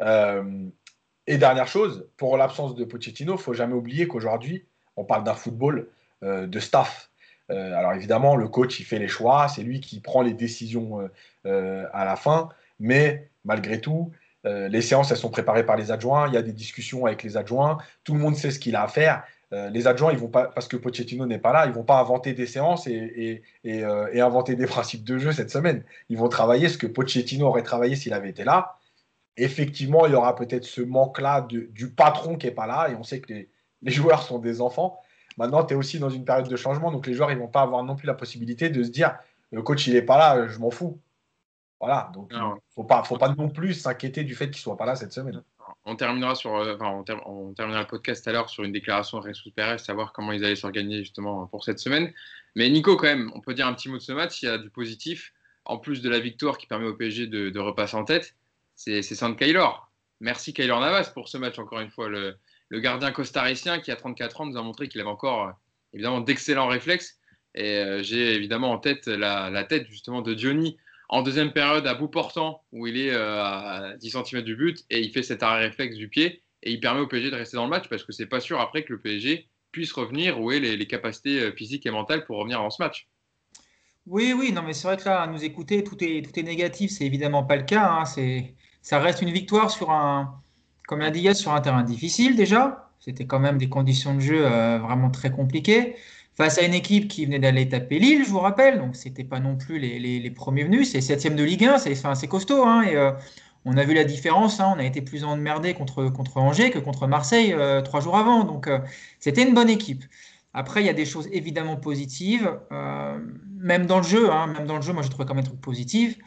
Euh, 0.00 0.66
et 1.26 1.38
dernière 1.38 1.68
chose, 1.68 2.08
pour 2.16 2.36
l'absence 2.36 2.74
de 2.74 2.84
Pochettino, 2.84 3.36
faut 3.36 3.54
jamais 3.54 3.74
oublier 3.74 4.08
qu'aujourd'hui, 4.08 4.66
on 4.96 5.04
parle 5.04 5.24
d'un 5.24 5.34
football 5.34 5.88
euh, 6.22 6.46
de 6.46 6.60
staff. 6.60 7.10
Euh, 7.50 7.76
alors 7.76 7.92
évidemment, 7.92 8.36
le 8.36 8.48
coach, 8.48 8.80
il 8.80 8.84
fait 8.84 8.98
les 8.98 9.08
choix, 9.08 9.48
c'est 9.48 9.62
lui 9.62 9.80
qui 9.80 10.00
prend 10.00 10.22
les 10.22 10.34
décisions 10.34 11.08
à 11.44 12.04
la 12.04 12.16
fin, 12.16 12.48
mais 12.82 13.30
malgré 13.44 13.80
tout, 13.80 14.12
les 14.44 14.82
séances, 14.82 15.12
elles 15.12 15.16
sont 15.16 15.30
préparées 15.30 15.64
par 15.64 15.76
les 15.76 15.92
adjoints, 15.92 16.26
il 16.26 16.34
y 16.34 16.36
a 16.36 16.42
des 16.42 16.52
discussions 16.52 17.06
avec 17.06 17.22
les 17.22 17.36
adjoints, 17.36 17.78
tout 18.02 18.12
le 18.12 18.18
monde 18.18 18.34
sait 18.34 18.50
ce 18.50 18.58
qu'il 18.58 18.74
a 18.74 18.82
à 18.82 18.88
faire. 18.88 19.22
les 19.52 19.86
adjoints, 19.86 20.12
ils 20.12 20.18
vont 20.18 20.28
pas, 20.28 20.46
parce 20.48 20.66
que 20.66 20.76
Pochettino 20.76 21.26
n'est 21.26 21.38
pas 21.38 21.52
là, 21.52 21.66
ils 21.66 21.72
vont 21.72 21.84
pas 21.84 22.00
inventer 22.00 22.32
des 22.32 22.46
séances 22.46 22.88
et, 22.88 23.42
et, 23.62 23.84
inventer 24.20 24.56
des 24.56 24.66
principes 24.76 25.04
de 25.04 25.16
jeu 25.18 25.30
cette 25.30 25.50
semaine. 25.50 25.84
Ils 26.08 26.18
vont 26.18 26.28
travailler 26.28 26.68
ce 26.68 26.76
que 26.76 26.88
Pochettino 26.88 27.46
aurait 27.46 27.62
travaillé 27.62 27.94
s'il 27.94 28.12
avait 28.12 28.30
été 28.30 28.42
là 28.42 28.78
effectivement, 29.36 30.06
il 30.06 30.12
y 30.12 30.14
aura 30.14 30.34
peut-être 30.34 30.64
ce 30.64 30.80
manque-là 30.80 31.46
du 31.48 31.90
patron 31.90 32.36
qui 32.36 32.46
n'est 32.46 32.52
pas 32.52 32.66
là, 32.66 32.88
et 32.90 32.94
on 32.94 33.02
sait 33.02 33.20
que 33.20 33.32
les, 33.32 33.48
joueurs 33.90 34.22
sont 34.22 34.38
des 34.38 34.60
enfants. 34.60 35.00
Maintenant, 35.38 35.64
tu 35.64 35.74
es 35.74 35.76
aussi 35.76 35.98
dans 35.98 36.10
une 36.10 36.24
période 36.24 36.48
de 36.48 36.56
changement, 36.56 36.92
donc 36.92 37.06
les 37.06 37.14
joueurs, 37.14 37.32
ils 37.32 37.38
vont 37.38 37.48
pas 37.48 37.62
avoir 37.62 37.82
non 37.82 37.96
plus 37.96 38.06
la 38.06 38.14
possibilité 38.14 38.68
de 38.68 38.82
se 38.82 38.90
dire, 38.90 39.16
le 39.50 39.62
coach, 39.62 39.86
il 39.86 39.94
n'est 39.94 40.02
pas 40.02 40.18
là, 40.18 40.48
je 40.48 40.58
m'en 40.58 40.70
fous. 40.70 40.98
Voilà, 41.82 42.12
donc 42.14 42.28
il 42.30 42.38
ne 42.38 42.54
faut 42.76 42.84
pas, 42.84 43.02
faut 43.02 43.18
pas 43.18 43.34
non 43.34 43.48
plus 43.48 43.74
s'inquiéter 43.74 44.22
du 44.22 44.36
fait 44.36 44.46
qu'il 44.46 44.60
ne 44.60 44.62
soit 44.62 44.76
pas 44.76 44.86
là 44.86 44.94
cette 44.94 45.12
semaine. 45.12 45.42
On 45.84 45.96
terminera, 45.96 46.36
sur, 46.36 46.54
euh, 46.54 46.76
on, 46.80 47.02
terminera 47.54 47.80
le 47.80 47.88
podcast 47.88 48.22
tout 48.22 48.30
à 48.30 48.32
l'heure 48.32 48.48
sur 48.48 48.62
une 48.62 48.70
déclaration 48.70 49.18
de 49.18 49.26
Ressus 49.26 49.50
Perez, 49.50 49.78
savoir 49.78 50.12
comment 50.12 50.30
ils 50.30 50.44
allaient 50.44 50.54
s'organiser 50.54 51.00
justement 51.00 51.46
pour 51.48 51.64
cette 51.64 51.80
semaine. 51.80 52.12
Mais 52.54 52.70
Nico, 52.70 52.96
quand 52.96 53.08
même, 53.08 53.32
on 53.34 53.40
peut 53.40 53.52
dire 53.52 53.66
un 53.66 53.74
petit 53.74 53.88
mot 53.88 53.96
de 53.96 54.02
ce 54.02 54.12
match, 54.12 54.42
il 54.42 54.46
y 54.46 54.48
a 54.48 54.58
du 54.58 54.70
positif. 54.70 55.32
En 55.64 55.76
plus 55.76 56.02
de 56.02 56.08
la 56.08 56.20
victoire 56.20 56.56
qui 56.56 56.68
permet 56.68 56.86
au 56.86 56.94
PSG 56.94 57.26
de, 57.26 57.50
de 57.50 57.58
repasser 57.58 57.96
en 57.96 58.04
tête, 58.04 58.36
c'est 58.76 59.02
Sand 59.02 59.36
Kaylor. 59.36 59.90
Merci 60.20 60.54
Kaylor 60.54 60.80
Navas 60.80 61.10
pour 61.12 61.28
ce 61.28 61.36
match, 61.36 61.58
encore 61.58 61.80
une 61.80 61.90
fois. 61.90 62.08
Le, 62.08 62.38
gardien 62.74 63.10
costaricien 63.10 63.80
qui, 63.80 63.90
a 63.90 63.96
34 63.96 64.40
ans, 64.40 64.46
nous 64.46 64.56
a 64.56 64.62
montré 64.62 64.88
qu'il 64.88 65.00
avait 65.00 65.10
encore 65.10 65.52
évidemment 65.92 66.20
d'excellents 66.20 66.68
réflexes. 66.68 67.18
Et 67.56 67.78
euh, 67.78 68.02
j'ai 68.04 68.34
évidemment 68.34 68.70
en 68.70 68.78
tête 68.78 69.08
la, 69.08 69.64
tête 69.64 69.88
justement 69.90 70.22
de 70.22 70.38
Johnny 70.38 70.78
en 71.12 71.20
deuxième 71.20 71.52
période 71.52 71.86
à 71.86 71.94
bout 71.94 72.08
portant, 72.08 72.62
où 72.72 72.86
il 72.86 72.96
est 72.96 73.12
euh, 73.12 73.44
à 73.44 73.96
10 73.98 74.16
cm 74.24 74.40
du 74.40 74.56
but 74.56 74.82
et 74.88 75.00
il 75.00 75.12
fait 75.12 75.22
cet 75.22 75.42
arrêt 75.42 75.66
réflexe 75.66 75.96
du 75.96 76.08
pied. 76.08 76.42
Et 76.62 76.72
il 76.72 76.80
permet 76.80 77.00
au 77.00 77.06
PSG 77.06 77.30
de 77.30 77.36
rester 77.36 77.58
dans 77.58 77.64
le 77.64 77.70
match 77.70 77.88
parce 77.90 78.02
que 78.02 78.12
c'est 78.12 78.26
pas 78.26 78.40
sûr 78.40 78.58
après 78.60 78.82
que 78.82 78.94
le 78.94 78.98
PSG 78.98 79.46
puisse 79.72 79.92
revenir 79.92 80.40
où 80.40 80.52
est 80.52 80.58
les, 80.58 80.86
capacités 80.86 81.38
euh, 81.40 81.52
physiques 81.52 81.84
et 81.84 81.90
mentales 81.90 82.24
pour 82.24 82.38
revenir 82.38 82.60
dans 82.60 82.70
ce 82.70 82.82
match. 82.82 83.08
Oui, 84.06 84.32
oui, 84.32 84.52
non, 84.52 84.62
mais 84.62 84.72
c'est 84.72 84.88
vrai 84.88 84.96
que 84.96 85.04
là, 85.04 85.20
à 85.20 85.26
nous 85.26 85.44
écouter, 85.44 85.84
tout 85.84 86.02
est, 86.02 86.24
tout 86.24 86.40
est 86.40 86.42
négatif. 86.42 86.90
C'est 86.90 87.04
évidemment 87.04 87.44
pas 87.44 87.56
le 87.56 87.64
cas. 87.64 87.90
Hein. 87.90 88.04
C'est 88.06 88.54
ça 88.80 88.98
reste 88.98 89.20
une 89.20 89.32
victoire 89.32 89.70
sur 89.70 89.90
un, 89.90 90.40
comme 90.88 91.00
l'a 91.00 91.10
dit 91.10 91.34
sur 91.34 91.52
un 91.52 91.60
terrain 91.60 91.82
difficile 91.82 92.36
déjà. 92.36 92.90
C'était 93.00 93.26
quand 93.26 93.38
même 93.38 93.58
des 93.58 93.68
conditions 93.68 94.14
de 94.14 94.20
jeu 94.20 94.46
euh, 94.46 94.78
vraiment 94.78 95.10
très 95.10 95.30
compliquées. 95.30 95.94
Face 96.34 96.58
à 96.58 96.62
une 96.62 96.74
équipe 96.74 97.08
qui 97.08 97.26
venait 97.26 97.38
d'aller 97.38 97.68
taper 97.68 97.98
Lille, 97.98 98.24
je 98.24 98.30
vous 98.30 98.40
rappelle, 98.40 98.78
donc 98.78 98.96
c'était 98.96 99.24
pas 99.24 99.38
non 99.38 99.56
plus 99.56 99.78
les, 99.78 99.98
les, 99.98 100.30
premiers 100.30 100.64
venus, 100.64 100.90
c'est 100.90 101.02
septième 101.02 101.36
de 101.36 101.44
Ligue 101.44 101.64
1, 101.64 101.78
c'est 101.78 102.04
assez 102.06 102.26
costaud. 102.26 102.64
Hein, 102.64 102.82
et 102.84 102.96
euh, 102.96 103.12
on 103.66 103.76
a 103.76 103.84
vu 103.84 103.92
la 103.92 104.04
différence, 104.04 104.58
hein, 104.58 104.72
on 104.74 104.78
a 104.78 104.84
été 104.84 105.02
plus 105.02 105.24
emmerdé 105.24 105.74
contre, 105.74 106.08
contre 106.08 106.38
Angers 106.38 106.70
que 106.70 106.78
contre 106.78 107.06
Marseille 107.06 107.52
euh, 107.52 107.82
trois 107.82 108.00
jours 108.00 108.16
avant. 108.16 108.44
Donc 108.44 108.68
c'était 109.20 109.46
une 109.46 109.54
bonne 109.54 109.68
équipe. 109.68 110.04
Après, 110.54 110.82
il 110.82 110.86
y 110.86 110.90
a 110.90 110.94
des 110.94 111.06
choses 111.06 111.28
évidemment 111.32 111.76
positives, 111.76 112.58
même 113.58 113.86
dans 113.86 113.98
le 113.98 114.04
jeu. 114.04 114.30
Hein, 114.30 114.48
même 114.48 114.66
dans 114.66 114.76
le 114.76 114.82
jeu, 114.82 114.92
moi 114.92 115.02
je 115.02 115.08
trouve 115.08 115.26
quand 115.26 115.34
même 115.34 115.44
des 115.44 115.50
trucs 115.50 115.60
positifs 115.60 116.18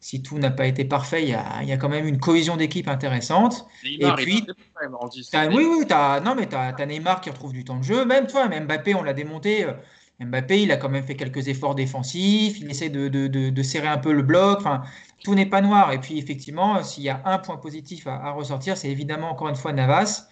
si 0.00 0.22
tout 0.22 0.38
n'a 0.38 0.50
pas 0.50 0.66
été 0.66 0.86
parfait, 0.86 1.22
il 1.22 1.28
y 1.28 1.34
a, 1.34 1.76
quand 1.76 1.90
même 1.90 2.06
une 2.06 2.18
cohésion 2.18 2.56
d'équipe 2.56 2.88
intéressante. 2.88 3.66
Neymar, 3.84 4.18
et 4.18 4.22
puis, 4.22 4.46
oui, 5.52 5.66
oui, 5.68 5.84
as, 5.90 6.20
non, 6.20 6.34
mais 6.34 6.48
tu 6.48 6.56
as, 6.56 6.86
Neymar 6.86 7.20
qui 7.20 7.28
retrouve 7.28 7.52
du 7.52 7.64
temps 7.64 7.76
de 7.76 7.84
jeu. 7.84 8.06
Même 8.06 8.26
toi, 8.26 8.48
même 8.48 8.64
Mbappé, 8.64 8.94
on 8.94 9.02
l'a 9.02 9.12
démonté. 9.12 9.64
Euh, 9.64 9.72
Mbappé, 10.20 10.62
il 10.62 10.72
a 10.72 10.78
quand 10.78 10.88
même 10.88 11.04
fait 11.04 11.16
quelques 11.16 11.48
efforts 11.48 11.74
défensifs. 11.74 12.58
Il 12.60 12.70
essaie 12.70 12.88
de, 12.88 13.62
serrer 13.62 13.88
un 13.88 13.98
peu 13.98 14.12
le 14.12 14.22
bloc. 14.22 14.60
Enfin, 14.60 14.82
tout 15.22 15.34
n'est 15.34 15.46
pas 15.46 15.60
noir. 15.60 15.92
Et 15.92 15.98
puis, 15.98 16.18
effectivement, 16.18 16.82
s'il 16.82 17.04
y 17.04 17.10
a 17.10 17.20
un 17.26 17.36
point 17.36 17.58
positif 17.58 18.06
à, 18.06 18.30
ressortir, 18.30 18.78
c'est 18.78 18.88
évidemment 18.88 19.30
encore 19.30 19.50
une 19.50 19.56
fois 19.56 19.74
Navas, 19.74 20.28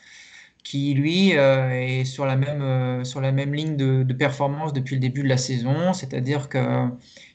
qui 0.64 0.94
lui 0.94 1.36
euh, 1.36 1.70
est 1.72 2.06
sur 2.06 2.24
la 2.24 2.36
même, 2.36 2.62
euh, 2.62 3.04
sur 3.04 3.20
la 3.20 3.32
même 3.32 3.52
ligne 3.52 3.76
de, 3.76 4.12
performance 4.14 4.72
depuis 4.72 4.94
le 4.94 5.00
début 5.00 5.22
de 5.22 5.28
la 5.28 5.36
saison. 5.36 5.92
C'est-à-dire 5.92 6.48
que 6.48 6.88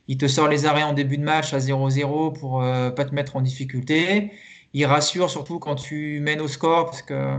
il 0.07 0.17
te 0.17 0.27
sort 0.27 0.47
les 0.47 0.65
arrêts 0.65 0.83
en 0.83 0.93
début 0.93 1.17
de 1.17 1.23
match 1.23 1.53
à 1.53 1.59
0-0 1.59 2.37
pour 2.37 2.61
ne 2.61 2.67
euh, 2.67 2.91
pas 2.91 3.05
te 3.05 3.15
mettre 3.15 3.35
en 3.35 3.41
difficulté. 3.41 4.31
Il 4.73 4.85
rassure 4.85 5.29
surtout 5.29 5.59
quand 5.59 5.75
tu 5.75 6.19
mènes 6.21 6.41
au 6.41 6.47
score, 6.47 6.85
parce 6.85 7.01
que 7.01 7.37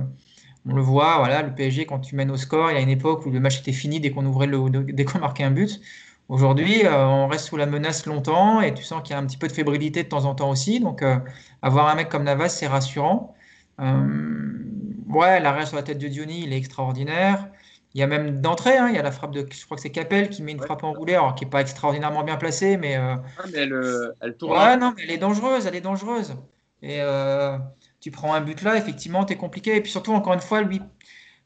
on 0.67 0.75
le 0.75 0.83
voit, 0.83 1.19
voilà, 1.19 1.43
le 1.43 1.55
PSG, 1.55 1.87
quand 1.87 2.01
tu 2.01 2.17
mènes 2.17 2.31
au 2.31 2.37
score, 2.39 2.71
il 2.71 2.75
y 2.75 2.77
a 2.79 2.81
une 2.81 2.89
époque 2.89 3.27
où 3.27 3.31
le 3.31 3.41
match 3.41 3.61
était 3.61 3.73
fini 3.73 4.01
dès 4.01 4.11
qu'on 4.11 4.25
ouvrait 4.25 4.47
le, 4.47 4.71
dès 4.93 5.05
qu'on 5.05 5.19
marquait 5.19 5.45
un 5.45 5.51
but. 5.51 5.81
Aujourd'hui, 6.29 6.87
euh, 6.87 7.07
on 7.07 7.29
reste 7.29 7.47
sous 7.49 7.57
la 7.59 7.67
menace 7.67 8.07
longtemps 8.07 8.63
et 8.63 8.73
tu 8.73 8.83
sens 8.83 9.03
qu'il 9.03 9.13
y 9.13 9.17
a 9.17 9.19
un 9.19 9.27
petit 9.27 9.37
peu 9.37 9.47
de 9.49 9.53
fébrilité 9.53 10.03
de 10.05 10.09
temps 10.09 10.25
en 10.25 10.35
temps 10.35 10.51
aussi. 10.51 10.81
Donc, 10.81 11.03
euh, 11.03 11.19
avoir 11.63 11.89
un 11.89 11.95
mec 11.97 12.09
comme 12.09 12.25
Navas, 12.25 12.49
c'est 12.49 12.67
rassurant. 12.67 13.35
ouais, 13.79 15.41
l'arrêt 15.41 15.67
sur 15.67 15.77
la 15.77 15.83
tête 15.83 15.99
de 15.99 16.09
Diony, 16.09 16.45
il 16.45 16.53
est 16.53 16.57
extraordinaire. 16.57 17.49
Il 17.95 18.01
y 18.01 18.03
a 18.03 18.09
même 18.09 18.41
d'entrée, 18.41 18.77
hein, 18.77 18.89
il 18.89 18.97
y 18.97 18.99
a 18.99 19.03
la 19.03 19.13
frappe 19.13 19.31
de, 19.31 19.47
je 19.49 19.65
crois 19.65 19.77
que 19.77 19.83
c'est 19.83 19.91
Capel 19.91 20.29
qui 20.29 20.43
met 20.43 20.51
une 20.51 20.61
frappe 20.61 20.83
enroulée, 20.83 21.15
alors 21.15 21.37
qui 21.37 21.45
n'est 21.45 21.51
pas 21.51 21.61
extraordinairement 21.61 22.25
bien 22.25 22.37
placée, 22.37 22.77
mais. 22.77 22.97
Euh, 22.97 23.15
ah, 23.39 23.45
mais 23.53 23.59
elle, 23.61 23.73
euh, 23.73 24.13
elle 24.21 24.37
tourne. 24.37 24.59
Ouais, 24.59 24.77
non, 24.77 24.93
mais 24.97 25.05
elle 25.05 25.13
est 25.13 25.19
dangereuse, 25.19 25.67
elle 25.67 25.77
est 25.77 25.81
dangereuse. 25.81 26.35
Et 26.83 26.97
euh, 27.01 27.57
tu 28.01 28.11
prends 28.11 28.35
un 28.35 28.41
but 28.41 28.63
là, 28.63 28.77
effectivement, 28.77 29.25
es 29.27 29.37
compliqué. 29.37 29.77
Et 29.77 29.81
puis 29.81 29.93
surtout, 29.93 30.13
encore 30.13 30.35
une 30.35 30.41
fois, 30.41 30.61
lui, 30.63 30.83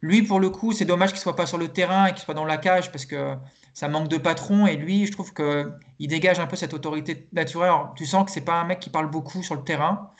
lui 0.00 0.22
pour 0.22 0.40
le 0.40 0.48
coup, 0.48 0.72
c'est 0.72 0.86
dommage 0.86 1.10
qu'il 1.10 1.20
soit 1.20 1.36
pas 1.36 1.44
sur 1.44 1.58
le 1.58 1.68
terrain 1.68 2.06
et 2.06 2.12
qu'il 2.12 2.22
soit 2.22 2.34
dans 2.34 2.46
la 2.46 2.56
cage 2.56 2.90
parce 2.90 3.04
que 3.04 3.34
ça 3.74 3.88
manque 3.88 4.08
de 4.08 4.16
patron. 4.16 4.66
Et 4.66 4.76
lui, 4.76 5.06
je 5.06 5.12
trouve 5.12 5.34
qu'il 5.34 6.08
dégage 6.08 6.40
un 6.40 6.46
peu 6.46 6.56
cette 6.56 6.72
autorité 6.72 7.28
naturelle. 7.34 7.72
tu 7.94 8.06
sens 8.06 8.24
que 8.24 8.30
c'est 8.30 8.40
pas 8.40 8.54
un 8.54 8.64
mec 8.64 8.80
qui 8.80 8.88
parle 8.88 9.10
beaucoup 9.10 9.42
sur 9.42 9.54
le 9.54 9.64
terrain. 9.64 10.12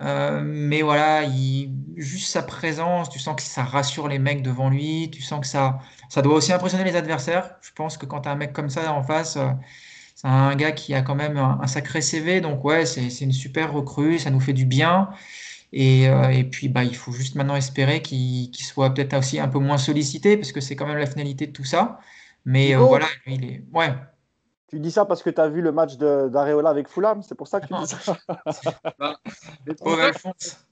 Euh, 0.00 0.42
mais 0.44 0.82
voilà, 0.82 1.24
il, 1.24 1.70
juste 1.96 2.28
sa 2.28 2.42
présence, 2.42 3.08
tu 3.08 3.18
sens 3.18 3.36
que 3.36 3.42
ça 3.42 3.64
rassure 3.64 4.08
les 4.08 4.18
mecs 4.18 4.42
devant 4.42 4.68
lui, 4.68 5.10
tu 5.10 5.22
sens 5.22 5.40
que 5.40 5.46
ça, 5.46 5.80
ça 6.10 6.22
doit 6.22 6.34
aussi 6.34 6.52
impressionner 6.52 6.84
les 6.84 6.96
adversaires. 6.96 7.56
Je 7.62 7.70
pense 7.72 7.96
que 7.96 8.04
quand 8.06 8.22
tu 8.22 8.28
as 8.28 8.32
un 8.32 8.36
mec 8.36 8.52
comme 8.52 8.68
ça 8.68 8.92
en 8.92 9.02
face, 9.02 9.36
euh, 9.36 9.48
c'est 10.14 10.28
un 10.28 10.54
gars 10.56 10.72
qui 10.72 10.94
a 10.94 11.02
quand 11.02 11.14
même 11.14 11.38
un, 11.38 11.66
sacré 11.66 12.02
CV, 12.02 12.40
donc 12.40 12.64
ouais, 12.64 12.86
c'est 12.86 13.20
une 13.20 13.32
super 13.32 13.72
recrue, 13.72 14.18
ça 14.18 14.30
nous 14.30 14.40
fait 14.40 14.52
du 14.52 14.66
bien. 14.66 15.10
Et, 15.72 16.08
euh, 16.08 16.30
et 16.30 16.44
puis, 16.44 16.68
bah, 16.68 16.84
il 16.84 16.96
faut 16.96 17.12
juste 17.12 17.34
maintenant 17.34 17.56
espérer 17.56 18.02
qu'il 18.02 18.54
soit 18.56 18.94
peut-être 18.94 19.14
aussi 19.18 19.40
un 19.40 19.48
peu 19.48 19.58
moins 19.58 19.78
sollicité, 19.78 20.36
parce 20.36 20.52
que 20.52 20.60
c'est 20.60 20.76
quand 20.76 20.86
même 20.86 20.98
la 20.98 21.06
finalité 21.06 21.46
de 21.46 21.52
tout 21.52 21.64
ça. 21.64 22.00
Mais 22.44 22.74
voilà, 22.76 23.06
il 23.26 23.44
est. 23.44 23.62
Ouais. 23.72 23.92
Tu 24.76 24.80
dis 24.80 24.90
ça 24.90 25.06
parce 25.06 25.22
que 25.22 25.30
tu 25.30 25.40
as 25.40 25.48
vu 25.48 25.62
le 25.62 25.72
match 25.72 25.96
d'Areola 25.96 26.68
avec 26.68 26.90
Fulham, 26.90 27.22
c'est 27.22 27.34
pour 27.34 27.48
ça 27.48 27.62
que 27.62 27.66
tu 27.66 27.72
dis 27.72 27.86
ça 27.86 28.14
bah, 28.98 29.18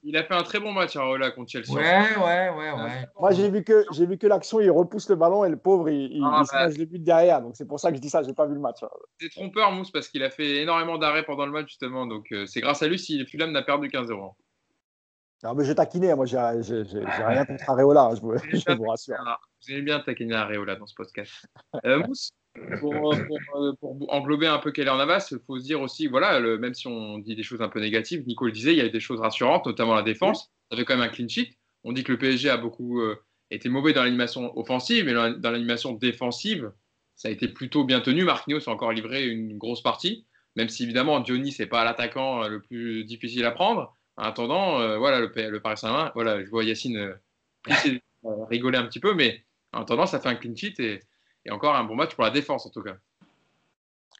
Il 0.03 0.15
a 0.15 0.23
fait 0.23 0.35
un 0.35 0.43
très 0.43 0.59
bon 0.59 0.73
match 0.73 0.95
Areola 0.95 1.31
contre 1.31 1.49
Chelsea. 1.49 1.73
Ouais, 1.73 2.15
ouais, 2.15 2.49
ouais, 2.51 2.71
ouais. 2.83 3.07
Moi 3.19 3.31
j'ai 3.31 3.49
vu 3.49 3.63
que 3.63 3.83
j'ai 3.93 4.05
vu 4.05 4.19
que 4.19 4.27
l'action, 4.27 4.59
il 4.59 4.69
repousse 4.69 5.09
le 5.09 5.15
ballon 5.15 5.43
et 5.43 5.49
le 5.49 5.57
pauvre, 5.57 5.89
il, 5.89 6.17
il, 6.17 6.23
ah, 6.23 6.43
bah. 6.51 6.67
le 6.67 6.85
but 6.85 7.03
derrière. 7.03 7.41
Donc 7.41 7.55
c'est 7.55 7.65
pour 7.65 7.79
ça 7.79 7.89
que 7.89 7.95
je 7.95 8.01
dis 8.01 8.11
ça, 8.11 8.21
j'ai 8.21 8.33
pas 8.33 8.45
vu 8.45 8.53
le 8.53 8.59
match. 8.59 8.77
C'est 9.19 9.29
trompeur 9.29 9.71
Mousse 9.71 9.89
parce 9.89 10.07
qu'il 10.07 10.21
a 10.21 10.29
fait 10.29 10.57
énormément 10.57 10.99
d'arrêts 10.99 11.25
pendant 11.25 11.47
le 11.47 11.51
match 11.51 11.69
justement. 11.69 12.05
Donc 12.05 12.31
euh, 12.31 12.45
c'est 12.45 12.61
grâce 12.61 12.83
à 12.83 12.87
lui 12.87 12.99
si 12.99 13.25
Fulham 13.25 13.51
n'a 13.51 13.63
perdu 13.63 13.87
15-0. 13.87 14.33
Non, 15.43 15.55
mais 15.55 15.65
j'ai 15.65 15.73
taquiné, 15.73 16.13
moi 16.13 16.27
j'ai 16.27 16.37
rien 16.37 17.45
contre 17.45 17.69
Areola, 17.71 18.01
hein, 18.03 18.15
je 18.15 18.21
vous, 18.21 18.37
je 18.53 18.71
vous 18.71 18.83
rassure. 18.83 19.15
Vous 19.63 19.73
aimez 19.73 19.81
bien 19.81 19.99
taquiner 19.99 20.35
Areola 20.35 20.75
dans 20.75 20.85
ce 20.85 20.93
podcast. 20.93 21.47
Euh, 21.85 22.05
Mousse, 22.05 22.31
pour, 22.79 23.13
euh, 23.13 23.73
pour, 23.79 24.13
englober 24.13 24.47
un 24.47 24.59
peu 24.59 24.71
Keller 24.71 24.95
Navas, 24.97 25.27
il 25.31 25.39
faut 25.45 25.59
se 25.59 25.63
dire 25.63 25.81
aussi, 25.81 26.07
voilà, 26.07 26.39
le, 26.39 26.57
même 26.57 26.73
si 26.73 26.87
on 26.87 27.17
dit 27.17 27.35
des 27.35 27.43
choses 27.43 27.61
un 27.61 27.69
peu 27.69 27.79
négatives, 27.79 28.25
Nico 28.25 28.45
le 28.45 28.51
disait, 28.51 28.73
il 28.73 28.77
y 28.77 28.81
a 28.81 28.89
des 28.89 28.99
choses 28.99 29.19
rassurantes, 29.19 29.65
notamment 29.65 29.93
la 29.93 30.01
défense. 30.01 30.51
Ça 30.71 30.77
fait 30.77 30.85
quand 30.85 30.95
même 30.95 31.07
un 31.07 31.11
clean 31.11 31.27
sheet. 31.27 31.57
On 31.83 31.91
dit 31.91 32.03
que 32.03 32.11
le 32.11 32.17
PSG 32.17 32.49
a 32.49 32.57
beaucoup 32.57 33.01
euh, 33.01 33.15
été 33.51 33.69
mauvais 33.69 33.93
dans 33.93 34.03
l'animation 34.03 34.57
offensive, 34.57 35.05
mais 35.05 35.13
dans 35.13 35.51
l'animation 35.51 35.93
défensive, 35.93 36.71
ça 37.15 37.27
a 37.27 37.31
été 37.31 37.47
plutôt 37.47 37.83
bien 37.83 37.99
tenu. 38.01 38.23
Marquinhos 38.23 38.67
a 38.67 38.71
encore 38.71 38.91
livré 38.91 39.27
une 39.27 39.57
grosse 39.57 39.83
partie, 39.83 40.25
même 40.55 40.69
si 40.69 40.83
évidemment 40.83 41.23
Johnny, 41.23 41.51
c'est 41.51 41.67
pas 41.67 41.83
l'attaquant 41.83 42.43
euh, 42.43 42.47
le 42.47 42.61
plus 42.61 43.03
difficile 43.03 43.45
à 43.45 43.51
prendre. 43.51 43.95
En 44.17 44.23
attendant, 44.23 44.97
voilà, 44.97 45.19
le, 45.19 45.29
le 45.35 45.59
Paris 45.59 45.75
Saint-Germain, 45.75 46.09
voilà, 46.15 46.41
je 46.41 46.49
vois 46.49 46.63
Yacine 46.63 47.15
rigoler 48.49 48.77
un 48.77 48.85
petit 48.85 49.01
peu, 49.01 49.13
mais 49.13 49.43
en 49.73 49.81
attendant, 49.81 50.05
ça 50.05 50.21
fait 50.21 50.29
un 50.29 50.35
clean 50.35 50.55
sheet 50.55 50.75
et 50.79 51.01
et 51.45 51.51
encore 51.51 51.75
un 51.75 51.83
bon 51.83 51.95
match 51.95 52.15
pour 52.15 52.23
la 52.23 52.31
défense 52.31 52.65
en 52.65 52.69
tout 52.69 52.81
cas. 52.81 52.95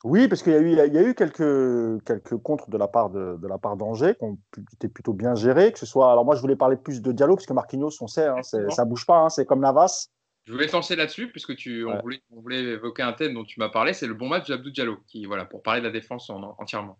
Oui, 0.03 0.27
parce 0.27 0.43
qu'il 0.43 0.53
y 0.53 0.55
a 0.55 0.59
eu, 0.59 0.71
il 0.71 0.93
y 0.93 0.97
a 0.97 1.01
eu 1.01 1.15
quelques, 1.15 2.03
quelques 2.05 2.37
contres 2.37 2.69
de 2.69 2.77
la 2.77 2.87
part 2.87 3.09
de, 3.09 3.37
de 3.41 3.47
la 3.47 3.57
part 3.57 3.75
d'Angers 3.75 4.13
qui 4.15 4.23
ont 4.23 4.37
été 4.73 4.87
plutôt 4.87 5.13
bien 5.13 5.33
gérés. 5.33 5.71
Que 5.71 5.79
ce 5.79 5.87
soit, 5.87 6.11
alors 6.11 6.25
moi 6.25 6.35
je 6.35 6.41
voulais 6.41 6.55
parler 6.55 6.75
plus 6.75 7.01
de 7.01 7.11
Diallo 7.11 7.35
parce 7.35 7.47
que 7.47 7.53
Marquinhos, 7.53 7.89
on 8.01 8.07
sait, 8.07 8.27
hein, 8.27 8.43
ça 8.43 8.85
bouge 8.85 9.05
pas, 9.05 9.17
hein, 9.17 9.29
c'est 9.29 9.45
comme 9.45 9.61
Navas. 9.61 10.09
Je 10.45 10.53
voulais 10.53 10.67
te 10.67 10.73
lancer 10.73 10.95
là-dessus, 10.95 11.31
puisque 11.31 11.55
tu, 11.55 11.85
on, 11.85 11.99
voulait, 12.29 12.63
évoquer 12.63 13.01
un 13.01 13.13
thème 13.13 13.33
dont 13.33 13.43
tu 13.43 13.59
m'as 13.59 13.69
parlé, 13.69 13.93
c'est 13.93 14.05
le 14.05 14.13
bon 14.13 14.27
match 14.27 14.47
d'Abdou 14.47 14.69
Diallo, 14.69 14.97
qui, 15.07 15.25
voilà, 15.25 15.43
pour 15.43 15.63
parler 15.63 15.81
de 15.81 15.87
la 15.87 15.91
défense 15.91 16.29
entièrement. 16.29 16.99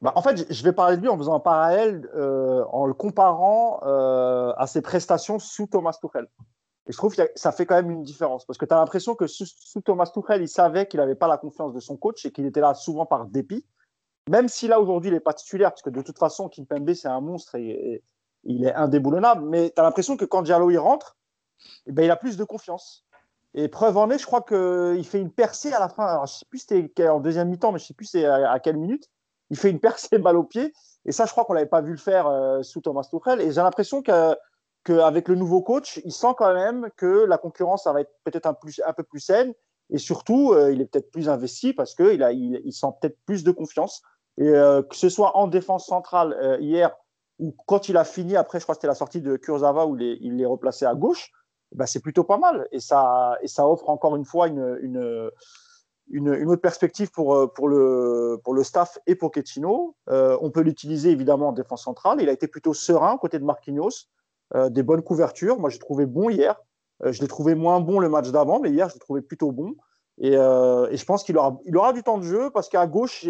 Bah, 0.00 0.12
en 0.16 0.22
fait, 0.22 0.50
je 0.50 0.64
vais 0.64 0.72
parler 0.72 0.96
de 0.96 1.02
lui 1.02 1.08
en 1.08 1.18
faisant 1.18 1.34
un 1.34 1.40
parallèle, 1.40 2.08
euh, 2.14 2.64
en 2.72 2.86
le 2.86 2.94
comparant 2.94 3.80
euh, 3.84 4.54
à 4.56 4.66
ses 4.66 4.80
prestations 4.80 5.38
sous 5.38 5.66
Thomas 5.66 5.98
Tuchel. 6.00 6.28
Et 6.88 6.92
je 6.92 6.96
trouve 6.96 7.14
que 7.16 7.22
ça 7.34 7.50
fait 7.50 7.66
quand 7.66 7.74
même 7.74 7.90
une 7.90 8.02
différence, 8.02 8.44
parce 8.44 8.58
que 8.58 8.64
tu 8.64 8.72
as 8.72 8.76
l'impression 8.76 9.14
que 9.16 9.26
sous, 9.26 9.46
Thomas 9.84 10.06
Tuchel, 10.06 10.42
il 10.42 10.48
savait 10.48 10.86
qu'il 10.86 11.00
n'avait 11.00 11.16
pas 11.16 11.26
la 11.26 11.36
confiance 11.36 11.72
de 11.72 11.80
son 11.80 11.96
coach 11.96 12.24
et 12.24 12.30
qu'il 12.30 12.46
était 12.46 12.60
là 12.60 12.74
souvent 12.74 13.06
par 13.06 13.26
dépit. 13.26 13.66
Même 14.28 14.48
si 14.48 14.68
là, 14.68 14.80
aujourd'hui, 14.80 15.10
il 15.10 15.14
n'est 15.14 15.20
pas 15.20 15.34
titulaire, 15.34 15.70
parce 15.70 15.82
que 15.82 15.90
de 15.90 16.02
toute 16.02 16.18
façon, 16.18 16.48
Kimpembe, 16.48 16.92
c'est 16.94 17.08
un 17.08 17.20
monstre 17.20 17.56
et, 17.56 18.02
il 18.44 18.64
est 18.64 18.74
indéboulonnable. 18.74 19.44
Mais 19.44 19.70
tu 19.70 19.80
as 19.80 19.84
l'impression 19.84 20.16
que 20.16 20.24
quand 20.24 20.42
Diallo 20.42 20.70
y 20.70 20.76
rentre, 20.76 21.16
eh 21.86 21.92
ben, 21.92 22.04
il 22.04 22.10
a 22.10 22.16
plus 22.16 22.36
de 22.36 22.44
confiance. 22.44 23.04
Et 23.54 23.68
preuve 23.68 23.96
en 23.96 24.10
est, 24.10 24.18
je 24.18 24.26
crois 24.26 24.42
qu'il 24.42 25.04
fait 25.04 25.20
une 25.20 25.32
percée 25.32 25.72
à 25.72 25.80
la 25.80 25.88
fin. 25.88 26.16
Je 26.18 26.20
ne 26.20 26.26
sais 26.26 26.46
plus 26.48 26.58
c'était 26.58 27.08
en 27.08 27.20
deuxième 27.20 27.48
mi-temps, 27.48 27.72
mais 27.72 27.78
je 27.78 27.84
ne 27.84 27.86
sais 27.88 27.94
plus 27.94 28.04
c'est 28.04 28.24
à, 28.24 28.60
quelle 28.60 28.76
minute. 28.76 29.10
Il 29.50 29.56
fait 29.56 29.70
une 29.70 29.80
percée 29.80 30.18
balle 30.18 30.36
au 30.36 30.44
pied. 30.44 30.72
Et 31.06 31.12
ça, 31.12 31.24
je 31.24 31.32
crois 31.32 31.44
qu'on 31.44 31.54
ne 31.54 31.58
l'avait 31.58 31.68
pas 31.68 31.80
vu 31.80 31.92
le 31.92 31.98
faire 31.98 32.26
euh, 32.26 32.62
sous 32.62 32.80
Thomas 32.80 33.08
Tuchel. 33.10 33.40
Et 33.40 33.52
j'ai 33.52 33.62
l'impression 33.62 34.02
qu'avec 34.86 35.28
le 35.28 35.34
nouveau 35.34 35.62
coach, 35.62 36.00
il 36.04 36.12
sent 36.12 36.34
quand 36.38 36.54
même 36.54 36.88
que 36.96 37.24
la 37.24 37.38
concurrence, 37.38 37.86
va 37.86 38.00
être 38.00 38.12
peut-être 38.24 38.46
un, 38.46 38.54
peu 38.54 39.02
plus 39.02 39.20
saine. 39.20 39.52
Et 39.90 39.98
surtout, 39.98 40.52
euh, 40.52 40.72
il 40.72 40.80
est 40.80 40.86
peut-être 40.86 41.10
plus 41.10 41.28
investi 41.28 41.72
parce 41.72 41.94
qu'il 41.94 42.26
il, 42.32 42.60
il 42.64 42.72
sent 42.72 42.86
peut-être 43.00 43.18
plus 43.26 43.44
de 43.44 43.50
confiance. 43.50 44.02
Et 44.38 44.48
euh, 44.48 44.82
que 44.82 44.96
ce 44.96 45.08
soit 45.08 45.36
en 45.36 45.46
défense 45.46 45.86
centrale 45.86 46.58
hier 46.60 46.94
ou 47.38 47.54
quand 47.66 47.88
il 47.88 47.96
a 47.96 48.04
fini, 48.04 48.36
après, 48.36 48.60
je 48.60 48.64
crois 48.64 48.74
que 48.74 48.78
c'était 48.78 48.86
la 48.86 48.94
sortie 48.94 49.20
de 49.20 49.36
Kurzawa 49.36 49.86
où 49.86 49.98
il 49.98 50.40
est 50.40 50.46
replacé 50.46 50.86
à 50.86 50.94
gauche, 50.94 51.30
bah, 51.72 51.86
c'est 51.86 52.00
plutôt 52.00 52.24
pas 52.24 52.38
mal. 52.38 52.66
Et 52.72 52.80
ça, 52.80 53.36
et 53.42 53.48
ça 53.48 53.68
offre 53.68 53.90
encore 53.90 54.16
une 54.16 54.24
fois 54.24 54.48
une, 54.48 54.78
une, 54.80 55.30
une, 56.08 56.48
autre 56.48 56.62
perspective 56.62 57.10
pour, 57.10 57.52
pour, 57.52 57.68
le, 57.68 58.40
pour 58.42 58.54
le 58.54 58.62
staff 58.62 58.98
et 59.06 59.14
pour. 59.14 59.32
Euh, 60.08 60.38
on 60.40 60.50
peut 60.50 60.62
l'utiliser 60.62 61.10
évidemment 61.10 61.48
en 61.48 61.52
défense 61.52 61.84
centrale. 61.84 62.20
Il 62.20 62.28
a 62.28 62.32
été 62.32 62.48
plutôt 62.48 62.74
serein 62.74 63.18
côté 63.18 63.38
de 63.38 63.44
Marquinhos, 63.44 63.88
euh, 63.88 63.90
des 64.54 64.82
bonnes 64.82 65.02
couvertures. 65.02 65.58
Moi, 65.58 65.70
j'ai 65.70 65.78
trouvé 65.78 66.06
bon 66.06 66.30
hier. 66.30 66.56
Euh, 67.04 67.12
je 67.12 67.20
l'ai 67.20 67.28
trouvé 67.28 67.54
moins 67.54 67.80
bon 67.80 67.98
le 67.98 68.08
match 68.08 68.30
d'avant, 68.30 68.60
mais 68.60 68.70
hier, 68.70 68.88
je 68.88 68.94
l'ai 68.94 69.00
trouvé 69.00 69.22
plutôt 69.22 69.52
bon. 69.52 69.74
Et, 70.18 70.32
et 70.32 70.96
je 70.96 71.04
pense 71.04 71.24
qu'il 71.24 71.36
aura, 71.36 71.58
il 71.66 71.76
aura 71.76 71.92
du 71.92 72.02
temps 72.02 72.16
de 72.18 72.22
jeu 72.22 72.50
parce 72.50 72.68
qu'à 72.68 72.86
gauche, 72.86 73.26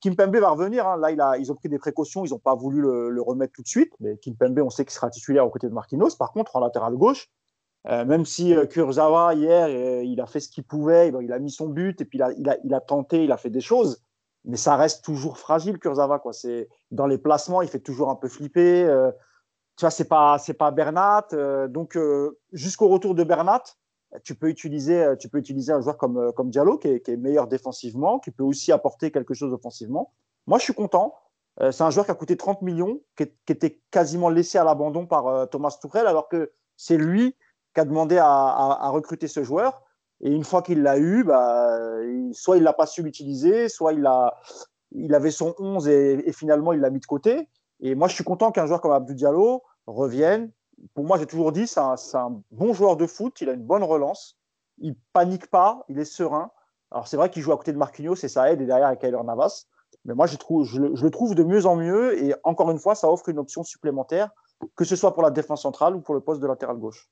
Kimpembe 0.00 0.36
va 0.36 0.50
revenir. 0.50 0.86
Hein. 0.86 0.96
Là, 0.96 1.36
ils 1.38 1.50
ont 1.50 1.54
pris 1.54 1.68
des 1.68 1.78
précautions. 1.78 2.24
Ils 2.24 2.30
n'ont 2.30 2.38
pas 2.38 2.54
voulu 2.54 2.80
le, 2.80 3.20
remettre 3.20 3.52
tout 3.52 3.62
de 3.62 3.68
suite. 3.68 3.92
Mais 4.00 4.16
Kimpembe, 4.18 4.60
on 4.60 4.70
sait 4.70 4.84
qu'il 4.84 4.92
sera 4.92 5.10
titulaire 5.10 5.46
aux 5.46 5.50
côtés 5.50 5.68
de 5.68 5.74
Marquinhos. 5.74 6.16
Par 6.18 6.32
contre, 6.32 6.56
en 6.56 6.60
latéral 6.60 6.94
gauche, 6.94 7.28
euh, 7.88 8.04
même 8.04 8.24
si 8.24 8.54
euh, 8.54 8.66
Kurzawa, 8.66 9.34
hier, 9.34 9.66
euh, 9.68 10.02
il 10.04 10.20
a 10.20 10.26
fait 10.26 10.40
ce 10.40 10.48
qu'il 10.48 10.64
pouvait, 10.64 11.12
il 11.20 11.32
a 11.32 11.38
mis 11.38 11.50
son 11.50 11.68
but 11.68 12.00
et 12.00 12.04
puis 12.04 12.18
il 12.18 12.74
a, 12.74 12.80
tenté, 12.80 13.24
il 13.24 13.32
a 13.32 13.36
fait 13.36 13.50
des 13.50 13.60
choses. 13.60 14.02
Mais 14.44 14.56
ça 14.56 14.76
reste 14.76 15.04
toujours 15.04 15.38
fragile, 15.38 15.78
Kurzawa. 15.78 16.18
Quoi. 16.18 16.32
Dans 16.90 17.06
les 17.06 17.18
placements, 17.18 17.62
il 17.62 17.68
fait 17.68 17.80
toujours 17.80 18.10
un 18.10 18.14
peu 18.14 18.28
flipper. 18.28 18.86
Tu 19.78 19.84
vois, 19.84 19.90
c'est 19.90 20.08
pas, 20.08 20.38
c'est 20.38 20.54
pas 20.54 20.70
Bernat. 20.70 21.28
donc, 21.68 21.96
jusqu'au 22.52 22.88
retour 22.88 23.14
de 23.14 23.24
Bernat, 23.24 23.62
tu 24.24 24.34
peux 24.34 24.48
utiliser, 24.48 25.02
euh, 25.02 25.16
tu 25.16 25.28
peux 25.28 25.38
utiliser 25.38 25.72
un 25.72 25.80
joueur 25.80 25.96
comme, 25.96 26.18
euh, 26.18 26.32
comme 26.32 26.50
Diallo, 26.50 26.78
qui 26.78 26.88
est, 26.88 27.08
meilleur 27.16 27.46
défensivement, 27.46 28.18
qui 28.18 28.30
peut 28.30 28.42
aussi 28.42 28.72
apporter 28.72 29.10
quelque 29.10 29.34
chose 29.34 29.52
offensivement. 29.52 30.12
Moi, 30.46 30.58
je 30.58 30.64
suis 30.64 30.74
content. 30.74 31.14
Euh, 31.60 31.72
c'est 31.72 31.82
un 31.82 31.90
joueur 31.90 32.06
qui 32.06 32.12
a 32.12 32.14
coûté 32.14 32.36
30 32.36 32.62
millions, 32.62 33.00
qui, 33.16 33.24
était 33.48 33.80
quasiment 33.90 34.30
laissé 34.30 34.58
à 34.58 34.64
l'abandon 34.64 35.06
par 35.06 35.48
Thomas 35.50 35.76
Tuchel, 35.80 36.06
alors 36.06 36.28
que 36.28 36.52
c'est 36.76 36.96
lui 36.96 37.36
qui 37.74 37.80
a 37.80 37.84
demandé 37.84 38.18
à, 38.18 38.88
recruter 38.90 39.28
ce 39.28 39.42
joueur. 39.42 39.82
Et 40.20 40.30
une 40.30 40.44
fois 40.44 40.62
qu'il 40.62 40.82
l'a 40.82 40.98
eu, 40.98 41.22
bah, 41.22 41.78
soit 42.32 42.56
il 42.56 42.62
l'a 42.62 42.72
pas 42.72 42.86
su 42.86 43.02
l'utiliser, 43.02 43.68
soit 43.68 43.92
il, 43.92 44.06
a, 44.06 44.36
il 44.92 45.14
avait 45.14 45.30
son 45.30 45.54
11 45.58 45.86
et, 45.88 46.28
et 46.28 46.32
finalement 46.32 46.72
il 46.72 46.80
l'a 46.80 46.90
mis 46.90 47.00
de 47.00 47.06
côté. 47.06 47.48
Et 47.80 47.94
moi, 47.94 48.08
je 48.08 48.14
suis 48.14 48.24
content 48.24 48.50
qu'un 48.50 48.66
joueur 48.66 48.80
comme 48.80 48.92
Abdou 48.92 49.14
Diallo 49.14 49.62
revienne, 49.88 50.50
pour 50.94 51.04
moi, 51.04 51.18
j'ai 51.18 51.26
toujours 51.26 51.52
dit, 51.52 51.66
c'est 51.66 51.80
un, 51.80 51.96
un, 52.14 52.42
bon 52.50 52.72
joueur 52.72 52.96
de 52.96 53.06
foot, 53.06 53.40
il 53.40 53.48
a 53.48 53.52
une 53.52 53.64
bonne 53.64 53.82
relance, 53.82 54.38
il 54.78 54.94
panique 55.12 55.48
pas, 55.48 55.84
il 55.88 55.98
est 55.98 56.04
serein. 56.04 56.50
Alors 56.90 57.08
c'est 57.08 57.16
vrai 57.16 57.30
qu'il 57.30 57.42
joue 57.42 57.52
à 57.52 57.56
côté 57.56 57.72
de 57.72 57.78
Marquinhos 57.78 58.14
et 58.14 58.28
ça 58.28 58.50
aide, 58.50 58.60
et 58.60 58.66
derrière 58.66 58.86
avec 58.86 59.00
Kyler 59.00 59.22
Navas. 59.24 59.66
Mais 60.04 60.14
moi, 60.14 60.26
je, 60.26 60.36
trouve, 60.36 60.66
je, 60.66 60.80
le, 60.80 61.10
trouve 61.10 61.34
de 61.34 61.42
mieux 61.42 61.66
en 61.66 61.76
mieux, 61.76 62.22
et 62.22 62.34
encore 62.44 62.70
une 62.70 62.78
fois, 62.78 62.94
ça 62.94 63.10
offre 63.10 63.28
une 63.28 63.38
option 63.38 63.64
supplémentaire, 63.64 64.30
que 64.76 64.84
ce 64.84 64.96
soit 64.96 65.12
pour 65.12 65.22
la 65.22 65.30
défense 65.30 65.62
centrale 65.62 65.96
ou 65.96 66.00
pour 66.00 66.14
le 66.14 66.20
poste 66.20 66.40
de 66.40 66.46
latéral 66.46 66.76
gauche. 66.76 67.08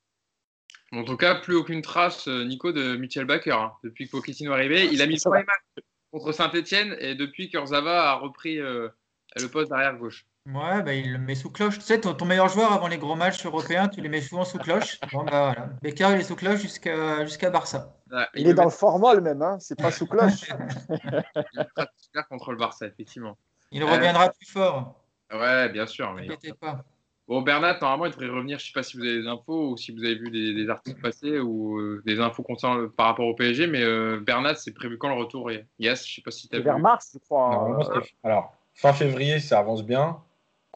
En 0.93 1.03
tout 1.03 1.17
cas, 1.17 1.35
plus 1.35 1.55
aucune 1.55 1.81
trace, 1.81 2.27
euh, 2.27 2.45
Nico, 2.45 2.71
de 2.71 2.95
Michel 2.95 3.25
Baker. 3.25 3.51
Hein. 3.51 3.73
Depuis 3.83 4.07
que 4.07 4.11
Pochettino 4.11 4.51
est 4.51 4.55
arrivé, 4.55 4.85
il 4.85 5.01
a 5.01 5.05
mis 5.05 5.15
le 5.15 5.21
premier 5.21 5.43
match 5.43 5.85
contre 6.11 6.31
Saint-Etienne, 6.31 6.95
et 6.99 7.15
depuis 7.15 7.49
que 7.49 7.63
Zava 7.65 8.11
a 8.11 8.15
repris 8.15 8.59
euh, 8.59 8.87
le 9.35 9.47
poste 9.47 9.69
d'arrière 9.69 9.97
gauche. 9.97 10.25
Ouais, 10.53 10.81
bah, 10.81 10.93
il 10.93 11.11
le 11.11 11.17
met 11.17 11.35
sous 11.35 11.49
cloche. 11.49 11.77
Tu 11.77 11.83
sais, 11.83 11.99
ton, 11.99 12.25
meilleur 12.25 12.47
joueur 12.47 12.71
avant 12.71 12.87
les 12.87 12.97
gros 12.97 13.15
matchs 13.15 13.45
européens, 13.45 13.89
tu 13.89 13.99
les 13.99 14.07
mets 14.07 14.21
souvent 14.21 14.45
sous 14.45 14.57
cloche. 14.57 14.97
Bon, 15.11 15.23
bah, 15.25 15.53
voilà. 15.53 15.69
Becker, 15.81 16.11
il 16.13 16.21
est 16.21 16.23
sous 16.23 16.37
cloche 16.37 16.61
jusqu'à 16.61 17.25
jusqu'à 17.25 17.49
Barça. 17.49 17.93
il, 18.33 18.47
est 18.47 18.53
dans 18.53 18.63
le 18.63 18.69
formol 18.69 19.19
même, 19.19 19.41
hein. 19.41 19.57
c'est 19.59 19.77
pas 19.77 19.91
sous 19.91 20.07
cloche. 20.07 20.49
il 20.89 22.23
contre 22.29 22.51
le 22.51 22.57
Barça, 22.57 22.87
effectivement. 22.87 23.37
Il 23.71 23.83
reviendra 23.83 24.29
plus 24.29 24.49
fort. 24.49 24.95
Ouais, 25.33 25.67
bien 25.67 25.85
sûr. 25.85 26.13
Mais... 26.13 26.27
pas. 26.61 26.85
Bon, 27.27 27.41
Bernat, 27.41 27.77
normalement, 27.81 28.05
il 28.05 28.13
devrait 28.13 28.29
revenir. 28.29 28.57
Je 28.57 28.63
ne 28.63 28.67
sais 28.67 28.73
pas 28.73 28.83
si 28.83 28.95
vous 28.95 29.03
avez 29.03 29.23
des 29.23 29.27
infos 29.27 29.71
ou 29.71 29.75
si 29.75 29.91
vous 29.91 30.01
avez 30.05 30.15
vu 30.15 30.31
des, 30.31 30.69
articles 30.69 31.01
passés 31.01 31.39
ou 31.39 31.77
euh, 31.77 32.01
des 32.05 32.21
infos 32.21 32.43
concernant 32.43 32.87
par 32.87 33.07
rapport 33.07 33.27
au 33.27 33.35
PSG, 33.35 33.67
mais 33.67 33.83
euh, 33.83 34.21
Bernat, 34.25 34.55
c'est 34.55 34.71
prévu 34.71 34.97
quand 34.97 35.09
le 35.09 35.15
retour? 35.15 35.51
Yes, 35.51 36.07
je 36.07 36.11
ne 36.11 36.15
sais 36.15 36.21
pas 36.21 36.31
si 36.31 36.47
tu 36.47 36.55
as 36.55 36.59
vu. 36.59 36.63
Vers 36.63 36.79
mars, 36.79 37.11
je 37.13 37.19
crois. 37.19 37.53
Hein. 37.53 38.01
Alors, 38.23 38.53
fin 38.75 38.93
février, 38.93 39.41
ça 39.41 39.59
avance 39.59 39.83
bien 39.83 40.21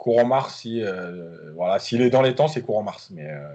courant 0.02 0.24
mars, 0.24 0.56
si, 0.56 0.82
euh, 0.82 1.52
voilà, 1.54 1.78
s'il 1.78 2.02
est 2.02 2.10
dans 2.10 2.22
les 2.22 2.34
temps, 2.34 2.48
c'est 2.48 2.60
courant 2.60 2.82
mars. 2.82 3.10
Mais 3.12 3.30
euh, 3.30 3.54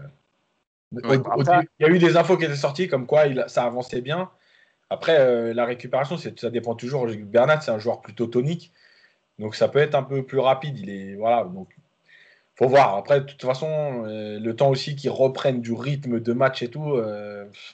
il 0.93 1.86
y 1.86 1.86
a 1.86 1.89
eu 1.89 2.00
des 2.00 2.16
infos 2.16 2.38
qui 2.38 2.45
étaient 2.45 2.56
sorties 2.56 2.88
comme 2.88 3.06
quoi 3.06 3.26
il, 3.28 3.43
ça 3.48 3.66
avançait 3.66 4.00
bien. 4.00 4.30
Après, 4.89 5.20
euh, 5.20 5.54
la 5.54 5.66
récupération, 5.66 6.16
ça 6.16 6.50
dépend 6.50 6.74
toujours. 6.74 7.06
Bernat, 7.06 7.60
c'est 7.60 7.72
un 7.72 7.80
joueur 7.80 8.00
plutôt 8.00 8.28
tonique, 8.28 8.72
donc 9.39 9.56
ça 9.56 9.68
peut 9.68 9.80
être 9.80 9.93
un 9.93 10.04
peu 10.04 10.24
plus 10.24 10.39
rapide. 10.39 10.80
Il 10.80 10.89
est 10.89 11.16
voilà, 11.16 11.43
donc 11.43 11.68
faut 12.56 12.70
voir. 12.70 12.95
Après, 12.95 13.20
de 13.20 13.26
toute 13.26 13.43
façon, 13.43 14.04
le 14.06 14.52
temps 14.54 14.70
aussi 14.70 14.95
qu'il 14.95 15.10
reprenne 15.10 15.60
du 15.60 15.74
rythme 15.74 16.22
de 16.22 16.32
match 16.32 16.64
et 16.64 16.70
tout, 16.70 16.95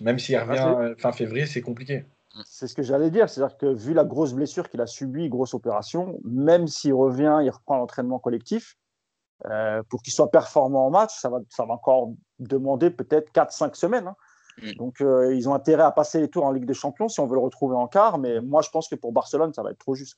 même 0.01 0.17
s'il 0.17 0.35
ah, 0.35 0.45
revient 0.45 0.95
fin 0.97 1.11
février, 1.11 1.45
c'est 1.45 1.61
compliqué. 1.61 2.05
C'est 2.45 2.67
ce 2.67 2.73
que 2.73 2.81
j'allais 2.81 3.11
dire. 3.11 3.29
C'est-à-dire 3.29 3.57
que 3.57 3.67
vu 3.67 3.93
la 3.93 4.03
grosse 4.03 4.33
blessure 4.33 4.69
qu'il 4.69 4.81
a 4.81 4.87
subie, 4.87 5.29
grosse 5.29 5.53
opération, 5.53 6.19
même 6.23 6.67
s'il 6.67 6.93
revient, 6.93 7.39
il 7.43 7.49
reprend 7.49 7.77
l'entraînement 7.77 8.19
collectif, 8.19 8.77
euh, 9.45 9.83
pour 9.89 10.01
qu'il 10.01 10.13
soit 10.13 10.31
performant 10.31 10.87
en 10.87 10.89
match, 10.89 11.11
ça 11.19 11.29
va, 11.29 11.39
ça 11.49 11.65
va 11.65 11.73
encore 11.73 12.13
demander 12.39 12.89
peut-être 12.89 13.31
4-5 13.33 13.75
semaines. 13.75 14.07
Hein. 14.07 14.15
Mm. 14.61 14.71
Donc, 14.73 15.01
euh, 15.01 15.35
ils 15.35 15.47
ont 15.49 15.53
intérêt 15.53 15.83
à 15.83 15.91
passer 15.91 16.21
les 16.21 16.29
tours 16.29 16.45
en 16.45 16.51
Ligue 16.51 16.65
des 16.65 16.73
Champions 16.73 17.07
si 17.07 17.19
on 17.19 17.27
veut 17.27 17.35
le 17.35 17.41
retrouver 17.41 17.75
en 17.75 17.87
quart. 17.87 18.17
Mais 18.17 18.41
moi, 18.41 18.61
je 18.61 18.69
pense 18.69 18.87
que 18.87 18.95
pour 18.95 19.11
Barcelone, 19.11 19.53
ça 19.53 19.61
va 19.63 19.71
être 19.71 19.79
trop 19.79 19.95
juste. 19.95 20.17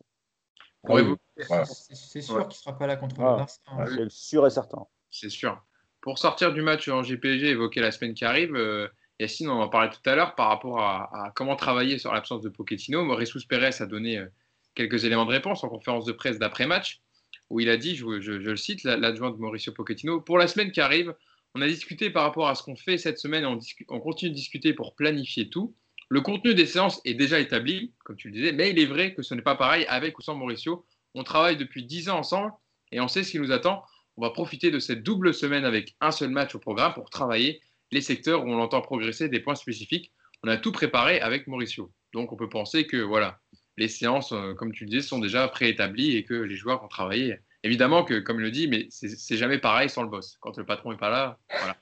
C'est 0.87 2.21
sûr 2.21 2.39
qu'il 2.39 2.47
ne 2.47 2.53
sera 2.53 2.77
pas 2.77 2.87
là 2.87 2.95
contre 2.95 3.19
le 3.19 3.23
Barça. 3.23 3.59
Hein. 3.67 3.85
C'est 3.87 4.11
sûr 4.11 4.45
et 4.45 4.49
certain. 4.49 4.85
C'est 5.09 5.29
sûr. 5.29 5.63
Pour 6.01 6.19
sortir 6.19 6.53
du 6.53 6.61
match 6.61 6.87
en 6.87 7.01
GPG 7.01 7.49
évoqué 7.49 7.81
la 7.81 7.91
semaine 7.91 8.13
qui 8.13 8.25
arrive, 8.25 8.55
euh, 8.55 8.87
Yacine, 9.19 9.49
on 9.49 9.61
en 9.61 9.69
parlait 9.69 9.89
tout 9.89 10.09
à 10.09 10.15
l'heure 10.15 10.35
par 10.35 10.49
rapport 10.49 10.79
à, 10.81 11.31
comment 11.35 11.55
travailler 11.55 11.97
sur 11.97 12.13
l'absence 12.13 12.41
de 12.41 12.49
Pochettino. 12.49 13.03
Maurice 13.03 13.31
Pérez 13.45 13.71
a 13.79 13.85
donné 13.85 14.17
euh, 14.17 14.27
quelques 14.75 15.05
éléments 15.05 15.25
de 15.25 15.31
réponse 15.31 15.63
en 15.63 15.69
conférence 15.69 16.05
de 16.05 16.11
presse 16.11 16.37
d'après-match, 16.37 17.01
où 17.49 17.59
il 17.59 17.69
a 17.69 17.77
dit, 17.77 17.95
je, 17.95 18.05
le 18.05 18.55
cite, 18.57 18.83
l'adjoint 18.83 19.31
de 19.31 19.37
Mauricio 19.37 19.71
Pochettino, 19.71 20.19
pour 20.19 20.37
la 20.37 20.47
semaine 20.47 20.71
qui 20.71 20.81
arrive, 20.81 21.15
on 21.53 21.61
a 21.61 21.67
discuté 21.67 22.09
par 22.09 22.23
rapport 22.23 22.49
à 22.49 22.55
ce 22.55 22.63
qu'on 22.63 22.75
fait 22.75 22.97
cette 22.97 23.17
semaine, 23.17 23.45
on, 23.45 23.59
on, 23.87 23.99
continue 24.01 24.31
de 24.31 24.35
discuter 24.35 24.73
pour 24.73 24.95
planifier 24.95 25.49
tout. 25.49 25.73
Le 26.09 26.19
contenu 26.19 26.53
des 26.53 26.65
séances 26.65 26.99
est 27.05 27.13
déjà 27.13 27.39
établi, 27.39 27.93
comme 28.03 28.17
tu 28.17 28.27
le 28.27 28.33
disais, 28.33 28.51
mais 28.51 28.71
il 28.71 28.79
est 28.79 28.85
vrai 28.85 29.13
que 29.13 29.21
ce 29.21 29.33
n'est 29.33 29.41
pas 29.41 29.55
pareil 29.55 29.85
avec 29.87 30.19
ou 30.19 30.21
sans 30.21 30.35
Mauricio. 30.35 30.85
On 31.13 31.23
travaille 31.23 31.55
depuis 31.55 31.85
10 31.85 32.09
ans 32.09 32.19
ensemble 32.19 32.51
et 32.91 32.99
on 32.99 33.07
sait 33.07 33.23
ce 33.23 33.31
qui 33.31 33.39
nous 33.39 33.53
attend. 33.53 33.83
On 34.17 34.21
va 34.21 34.29
profiter 34.31 34.69
de 34.69 34.79
cette 34.79 35.01
double 35.01 35.33
semaine 35.33 35.63
avec 35.63 35.95
un 36.01 36.11
seul 36.11 36.29
match 36.29 36.53
au 36.53 36.59
programme 36.59 36.93
pour 36.93 37.09
travailler 37.09 37.61
les 37.91 38.01
secteurs 38.01 38.43
où 38.43 38.49
on 38.49 38.59
entend 38.59 38.81
progresser 38.81 39.29
des 39.29 39.39
points 39.39 39.55
spécifiques. 39.55 40.11
On 40.43 40.47
a 40.47 40.57
tout 40.57 40.71
préparé 40.71 41.19
avec 41.21 41.47
Mauricio. 41.47 41.91
Donc 42.13 42.31
on 42.31 42.35
peut 42.35 42.49
penser 42.49 42.87
que 42.87 42.97
voilà, 42.97 43.39
les 43.77 43.87
séances, 43.87 44.31
euh, 44.31 44.53
comme 44.53 44.71
tu 44.71 44.85
le 44.85 44.89
disais, 44.89 45.01
sont 45.01 45.19
déjà 45.19 45.47
préétablies 45.47 46.15
et 46.15 46.23
que 46.23 46.33
les 46.33 46.55
joueurs 46.55 46.81
vont 46.81 46.87
travailler. 46.87 47.39
Évidemment 47.63 48.03
que, 48.03 48.19
comme 48.19 48.39
il 48.39 48.43
le 48.43 48.51
dit, 48.51 48.67
mais 48.67 48.87
c'est 48.89 49.37
jamais 49.37 49.57
pareil 49.57 49.89
sans 49.89 50.03
le 50.03 50.09
boss. 50.09 50.37
Quand 50.39 50.55
le 50.57 50.65
patron 50.65 50.91
n'est 50.91 50.97
pas 50.97 51.09
là, 51.09 51.39
voilà. 51.49 51.75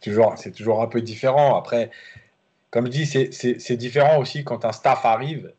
C'est 0.00 0.10
toujours, 0.10 0.34
toujours 0.56 0.82
un 0.82 0.86
peu 0.86 1.02
différent. 1.02 1.56
Après, 1.56 1.90
comme 2.70 2.86
je 2.86 2.90
dis, 2.90 3.06
c'est 3.06 3.76
différent 3.76 4.18
aussi 4.18 4.42
quand 4.42 4.64
un 4.64 4.72
staff 4.72 5.04
arrive 5.04 5.52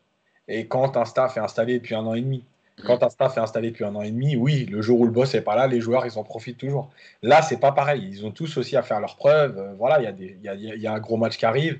et 0.48 0.66
quand 0.66 0.96
un 0.96 1.04
staff 1.04 1.36
est 1.36 1.40
installé 1.40 1.78
depuis 1.78 1.94
un 1.94 2.04
an 2.04 2.14
et 2.14 2.20
demi. 2.20 2.44
Quand 2.82 2.98
ta 2.98 3.08
staff 3.08 3.36
est 3.36 3.40
installé 3.40 3.70
depuis 3.70 3.84
un 3.84 3.94
an 3.94 4.02
et 4.02 4.10
demi, 4.10 4.36
oui, 4.36 4.66
le 4.66 4.82
jour 4.82 4.98
où 4.98 5.04
le 5.04 5.12
boss 5.12 5.34
n'est 5.34 5.40
pas 5.40 5.54
là, 5.54 5.68
les 5.68 5.80
joueurs, 5.80 6.04
ils 6.06 6.18
en 6.18 6.24
profitent 6.24 6.58
toujours. 6.58 6.90
Là, 7.22 7.40
c'est 7.40 7.60
pas 7.60 7.70
pareil. 7.70 8.06
Ils 8.10 8.26
ont 8.26 8.32
tous 8.32 8.56
aussi 8.56 8.76
à 8.76 8.82
faire 8.82 9.00
leurs 9.00 9.16
preuves. 9.16 9.58
Euh, 9.58 9.72
voilà, 9.78 10.00
il 10.18 10.38
y, 10.42 10.86
a 10.86 10.92
un 10.92 10.98
gros 10.98 11.16
match 11.16 11.36
qui 11.36 11.46
arrive. 11.46 11.78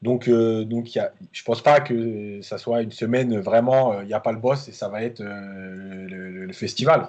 Donc, 0.00 0.28
euh, 0.28 0.64
donc 0.64 0.94
y 0.94 1.00
a, 1.00 1.12
je 1.32 1.42
pense 1.42 1.60
pas 1.60 1.80
que 1.80 2.40
ça 2.40 2.56
soit 2.56 2.82
une 2.82 2.92
semaine 2.92 3.36
vraiment, 3.40 3.94
euh, 3.94 4.02
il 4.02 4.06
n'y 4.06 4.14
a 4.14 4.20
pas 4.20 4.30
le 4.30 4.38
boss 4.38 4.68
et 4.68 4.72
ça 4.72 4.88
va 4.88 5.02
être 5.02 5.20
le, 5.20 6.52
festival. 6.52 7.08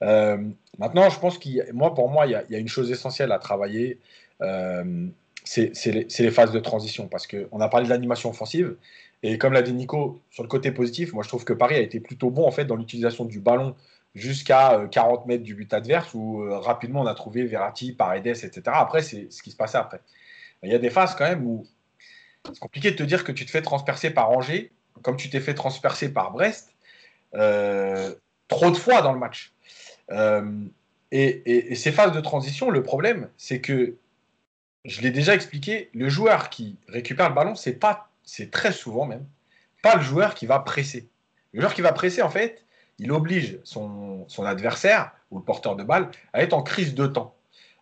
maintenant, 0.00 1.08
je 1.10 1.18
pense 1.18 1.38
qu'il 1.38 1.64
moi, 1.72 1.94
pour 1.94 2.10
moi, 2.10 2.26
il 2.26 2.32
y, 2.50 2.54
a 2.54 2.58
une 2.58 2.68
chose 2.68 2.90
essentielle 2.90 3.32
à 3.32 3.38
travailler. 3.38 3.98
c'est 5.44 5.72
les, 5.86 6.06
les, 6.18 6.30
phases 6.30 6.52
de 6.52 6.60
transition 6.60 7.08
parce 7.08 7.26
qu'on 7.26 7.60
a 7.60 7.68
parlé 7.68 7.86
de 7.86 7.90
l'animation 7.90 8.28
offensive. 8.28 8.76
Et 9.22 9.38
comme 9.38 9.52
l'a 9.52 9.62
dit 9.62 9.72
Nico, 9.72 10.20
sur 10.30 10.42
le 10.42 10.48
côté 10.48 10.70
positif, 10.70 11.12
moi 11.12 11.22
je 11.22 11.28
trouve 11.28 11.44
que 11.44 11.52
Paris 11.52 11.74
a 11.74 11.80
été 11.80 12.00
plutôt 12.00 12.30
bon 12.30 12.46
en 12.46 12.50
fait 12.50 12.64
dans 12.64 12.76
l'utilisation 12.76 13.24
du 13.24 13.40
ballon 13.40 13.74
jusqu'à 14.14 14.86
40 14.90 15.20
euh, 15.20 15.26
mètres 15.26 15.42
du 15.42 15.54
but 15.54 15.72
adverse 15.72 16.14
où 16.14 16.42
euh, 16.42 16.58
rapidement 16.58 17.02
on 17.02 17.06
a 17.06 17.14
trouvé 17.14 17.44
Verratti, 17.44 17.92
Paredes, 17.92 18.26
etc. 18.26 18.62
Après, 18.66 19.02
c'est 19.02 19.30
ce 19.32 19.42
qui 19.42 19.50
se 19.50 19.56
passait 19.56 19.78
après. 19.78 20.00
Il 20.62 20.70
y 20.70 20.74
a 20.74 20.78
des 20.78 20.90
phases 20.90 21.14
quand 21.14 21.24
même 21.24 21.46
où 21.46 21.66
c'est 22.44 22.58
compliqué 22.58 22.90
de 22.90 22.96
te 22.96 23.02
dire 23.02 23.24
que 23.24 23.32
tu 23.32 23.44
te 23.44 23.50
fais 23.50 23.62
transpercer 23.62 24.10
par 24.10 24.30
Angers, 24.30 24.72
comme 25.02 25.16
tu 25.16 25.30
t'es 25.30 25.40
fait 25.40 25.54
transpercer 25.54 26.12
par 26.12 26.32
Brest, 26.32 26.74
euh, 27.34 28.14
trop 28.48 28.70
de 28.70 28.76
fois 28.76 29.02
dans 29.02 29.12
le 29.12 29.18
match. 29.18 29.52
et, 30.10 31.70
et, 31.70 31.74
ces 31.74 31.92
phases 31.92 32.12
de 32.12 32.20
transition, 32.20 32.70
le 32.70 32.82
problème, 32.82 33.28
c'est 33.36 33.60
que, 33.60 33.96
je 34.84 35.02
l'ai 35.02 35.10
déjà 35.10 35.34
expliqué, 35.34 35.90
le 35.92 36.08
joueur 36.08 36.50
qui 36.50 36.76
récupère 36.88 37.28
le 37.28 37.34
ballon, 37.34 37.54
c'est 37.54 37.74
pas 37.74 38.07
c'est 38.28 38.50
très 38.50 38.72
souvent 38.72 39.06
même, 39.06 39.26
pas 39.82 39.96
le 39.96 40.02
joueur 40.02 40.34
qui 40.34 40.44
va 40.44 40.58
presser. 40.58 41.08
Le 41.54 41.62
joueur 41.62 41.72
qui 41.72 41.80
va 41.80 41.92
presser, 41.92 42.20
en 42.20 42.28
fait, 42.28 42.62
il 42.98 43.10
oblige 43.10 43.58
son, 43.64 44.26
adversaire 44.44 45.12
ou 45.30 45.38
le 45.38 45.44
porteur 45.44 45.76
de 45.76 45.82
balle 45.82 46.10
à 46.34 46.42
être 46.42 46.52
en 46.52 46.62
crise 46.62 46.94
de 46.94 47.06
temps. 47.06 47.34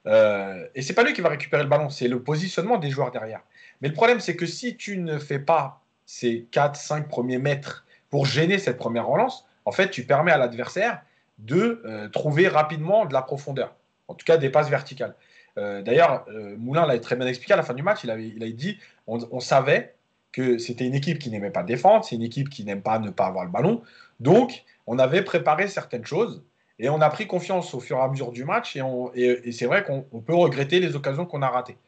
Euh, 0.06 0.64
et 0.76 0.82
c'est 0.82 0.94
pas 0.94 1.02
lui 1.02 1.14
qui 1.14 1.20
va 1.20 1.30
récupérer 1.30 1.64
le 1.64 1.68
ballon, 1.68 1.90
c'est 1.90 2.06
le 2.06 2.22
positionnement 2.22 2.78
des 2.78 2.90
joueurs 2.90 3.10
derrière. 3.10 3.40
Mais 3.80 3.88
le 3.88 3.94
problème, 3.94 4.20
c'est 4.20 4.36
que 4.36 4.46
si 4.46 4.76
tu 4.76 4.98
ne 4.98 5.18
fais 5.18 5.40
pas 5.40 5.82
ces 6.06 6.46
4-5 6.52 7.08
premiers 7.08 7.38
mètres 7.38 7.84
pour 8.08 8.24
gêner 8.24 8.60
cette 8.60 8.76
première 8.76 9.08
relance, 9.08 9.46
en 9.64 9.72
fait, 9.72 9.90
tu 9.90 10.04
permets 10.04 10.30
à 10.30 10.38
l'adversaire 10.38 11.02
de 11.38 11.82
euh, 11.84 12.08
trouver 12.08 12.46
rapidement 12.46 13.04
de 13.04 13.12
la 13.12 13.22
profondeur, 13.22 13.74
en 14.06 14.14
tout 14.14 14.24
cas 14.24 14.36
des 14.36 14.50
passes 14.50 14.70
verticales. 14.70 15.16
Euh, 15.58 15.82
d'ailleurs, 15.82 16.24
Moulin 16.56 16.86
l'a 16.86 16.96
très 17.00 17.16
bien 17.16 17.26
expliqué 17.26 17.54
à 17.54 17.56
la 17.56 17.64
fin 17.64 17.74
du 17.74 17.82
match, 17.82 18.04
il, 18.04 18.10
avait, 18.12 18.28
il 18.28 18.44
a 18.44 18.50
dit 18.50 18.78
on 19.08 19.40
savait 19.40 19.95
que 20.36 20.58
c'était 20.58 20.86
une 20.86 20.94
équipe 20.94 21.18
qui 21.18 21.30
n'aimait 21.30 21.50
pas 21.50 21.62
défendre, 21.62 22.04
c'est 22.04 22.14
une 22.14 22.22
équipe 22.22 22.50
qui 22.50 22.62
n'aime 22.62 22.82
pas 22.82 22.98
ne 22.98 23.08
pas 23.08 23.24
avoir 23.24 23.46
le 23.46 23.50
ballon. 23.50 23.82
Donc, 24.20 24.64
on 24.86 24.98
avait 24.98 25.22
préparé 25.22 25.66
certaines 25.66 26.04
choses 26.04 26.44
et 26.78 26.90
on 26.90 27.00
a 27.00 27.08
pris 27.08 27.26
confiance 27.26 27.72
au 27.72 27.80
fur 27.80 27.96
et 27.96 28.02
à 28.02 28.08
mesure 28.08 28.32
du 28.32 28.44
match. 28.44 28.76
Et, 29.14 29.52
c'est 29.52 29.64
vrai 29.64 29.82
qu'on 29.82 30.20
peut 30.20 30.34
regretter 30.34 30.78
les 30.78 30.94
occasions 30.94 31.24
qu'on 31.24 31.40
a 31.40 31.48
ratées. 31.48 31.78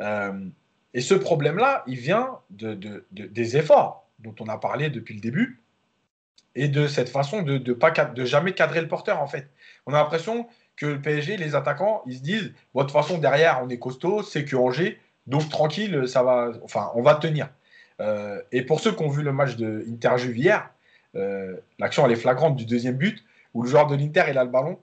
Euh, 0.00 0.46
et 0.94 1.00
ce 1.00 1.14
problème-là, 1.14 1.82
il 1.88 1.98
vient 1.98 2.38
de, 2.50 3.04
des 3.10 3.56
efforts 3.56 4.06
dont 4.20 4.34
on 4.38 4.46
a 4.46 4.58
parlé 4.58 4.90
depuis 4.90 5.14
le 5.14 5.20
début 5.20 5.60
et 6.54 6.68
de 6.68 6.86
cette 6.86 7.08
façon 7.08 7.42
de, 7.42 7.58
de 7.58 8.24
jamais 8.24 8.52
cadrer 8.52 8.80
le 8.80 8.88
porteur, 8.88 9.20
en 9.20 9.26
fait. 9.26 9.48
On 9.86 9.92
a 9.92 9.98
l'impression 9.98 10.46
que 10.76 10.86
le 10.86 11.02
PSG, 11.02 11.36
les 11.36 11.56
attaquants, 11.56 12.02
ils 12.06 12.18
se 12.18 12.22
disent 12.22 12.52
bon, 12.74 12.82
de 12.82 12.86
toute 12.86 12.92
façon, 12.92 13.18
derrière, 13.18 13.60
on 13.64 13.68
est 13.68 13.80
costaud, 13.80 14.22
c'est 14.22 14.44
que 14.44 14.54
Angers, 14.54 15.00
donc 15.26 15.48
tranquille, 15.48 16.06
ça 16.06 16.22
va, 16.22 16.52
enfin, 16.62 16.92
on 16.94 17.02
va 17.02 17.16
tenir. 17.16 17.48
Euh, 18.00 18.40
et 18.52 18.62
pour 18.62 18.80
ceux 18.80 18.92
qui 18.92 19.02
ont 19.02 19.08
vu 19.08 19.22
le 19.22 19.32
match 19.32 19.56
de 19.56 19.84
Inter-Juve 19.88 20.36
hier, 20.36 20.70
euh, 21.16 21.56
l'action 21.78 22.04
elle 22.06 22.12
est 22.12 22.16
flagrante 22.16 22.56
du 22.56 22.64
deuxième 22.64 22.96
but 22.96 23.24
où 23.54 23.62
le 23.62 23.68
joueur 23.68 23.86
de 23.86 23.96
l'Inter 23.96 24.24
il 24.28 24.38
a 24.38 24.44
le 24.44 24.50
ballon 24.50 24.78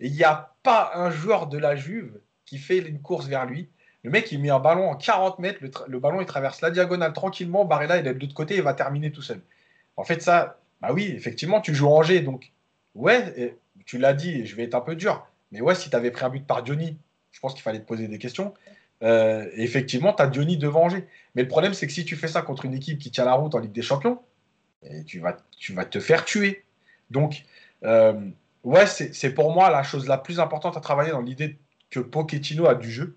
et 0.00 0.06
il 0.06 0.12
n'y 0.12 0.24
a 0.24 0.54
pas 0.62 0.92
un 0.94 1.10
joueur 1.10 1.46
de 1.46 1.58
la 1.58 1.76
Juve 1.76 2.18
qui 2.44 2.58
fait 2.58 2.78
une 2.78 3.00
course 3.00 3.26
vers 3.26 3.46
lui. 3.46 3.68
Le 4.02 4.10
mec 4.10 4.30
il 4.32 4.40
met 4.40 4.50
un 4.50 4.58
ballon 4.58 4.88
en 4.88 4.96
40 4.96 5.38
mètres, 5.38 5.60
le, 5.86 5.98
ballon 5.98 6.20
il 6.20 6.26
traverse 6.26 6.60
la 6.60 6.70
diagonale 6.70 7.12
tranquillement, 7.12 7.64
Barella 7.64 7.98
il 7.98 8.06
est 8.06 8.14
de 8.14 8.20
l'autre 8.20 8.34
côté, 8.34 8.56
il 8.56 8.62
va 8.62 8.74
terminer 8.74 9.12
tout 9.12 9.22
seul. 9.22 9.40
En 9.96 10.04
fait 10.04 10.22
ça, 10.22 10.58
bah 10.80 10.92
oui, 10.92 11.12
effectivement 11.14 11.60
tu 11.60 11.74
joues 11.74 11.88
Angers 11.88 12.20
donc 12.20 12.52
ouais, 12.94 13.56
tu 13.84 13.98
l'as 13.98 14.14
dit, 14.14 14.46
je 14.46 14.56
vais 14.56 14.64
être 14.64 14.74
un 14.74 14.80
peu 14.80 14.96
dur, 14.96 15.26
mais 15.52 15.60
ouais 15.60 15.74
si 15.74 15.90
tu 15.90 15.96
avais 15.96 16.10
pris 16.10 16.24
un 16.24 16.30
but 16.30 16.46
par 16.46 16.64
Johnny, 16.64 16.96
je 17.32 17.40
pense 17.40 17.52
qu'il 17.52 17.62
fallait 17.62 17.80
te 17.80 17.86
poser 17.86 18.08
des 18.08 18.18
questions. 18.18 18.54
Euh, 19.02 19.48
effectivement, 19.54 20.12
tu 20.12 20.22
as 20.22 20.26
Diony 20.26 20.56
devant 20.56 20.84
Angers. 20.84 21.06
Mais 21.34 21.42
le 21.42 21.48
problème, 21.48 21.74
c'est 21.74 21.86
que 21.86 21.92
si 21.92 22.04
tu 22.04 22.16
fais 22.16 22.28
ça 22.28 22.42
contre 22.42 22.64
une 22.64 22.74
équipe 22.74 22.98
qui 22.98 23.10
tient 23.10 23.24
la 23.24 23.34
route 23.34 23.54
en 23.54 23.58
Ligue 23.58 23.72
des 23.72 23.82
Champions, 23.82 24.20
vas, 25.18 25.36
tu 25.58 25.72
vas 25.74 25.84
te 25.84 26.00
faire 26.00 26.24
tuer. 26.24 26.64
Donc, 27.10 27.44
euh, 27.84 28.14
ouais, 28.64 28.86
c'est 28.86 29.34
pour 29.34 29.52
moi 29.52 29.70
la 29.70 29.82
chose 29.82 30.08
la 30.08 30.18
plus 30.18 30.40
importante 30.40 30.76
à 30.76 30.80
travailler 30.80 31.10
dans 31.10 31.20
l'idée 31.20 31.58
que 31.90 32.00
Pochettino 32.00 32.66
a 32.66 32.74
du 32.74 32.90
jeu, 32.90 33.16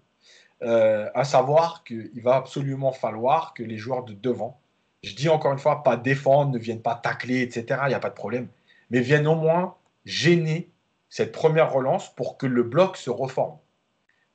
euh, 0.62 1.10
à 1.16 1.24
savoir 1.24 1.84
qu'il 1.84 2.22
va 2.22 2.36
absolument 2.36 2.92
falloir 2.92 3.54
que 3.54 3.64
les 3.64 3.78
joueurs 3.78 4.04
de 4.04 4.14
devant, 4.14 4.60
je 5.04 5.16
dis 5.16 5.30
encore 5.30 5.54
une 5.54 5.60
fois, 5.60 5.82
pas 5.84 5.96
défendre, 5.96 6.52
ne 6.52 6.60
viennent 6.60 6.82
pas 6.82 6.96
tacler, 6.96 7.42
etc., 7.42 7.82
il 7.86 7.90
n'y 7.90 7.94
a 7.94 8.00
pas 8.00 8.10
de 8.10 8.16
problème, 8.16 8.48
mais 8.90 9.00
viennent 9.00 9.28
au 9.28 9.36
moins 9.36 9.76
gêner 10.06 10.70
cette 11.10 11.32
première 11.32 11.72
relance 11.72 12.14
pour 12.16 12.38
que 12.38 12.46
le 12.46 12.64
bloc 12.64 12.98
se 12.98 13.10
reforme. 13.10 13.58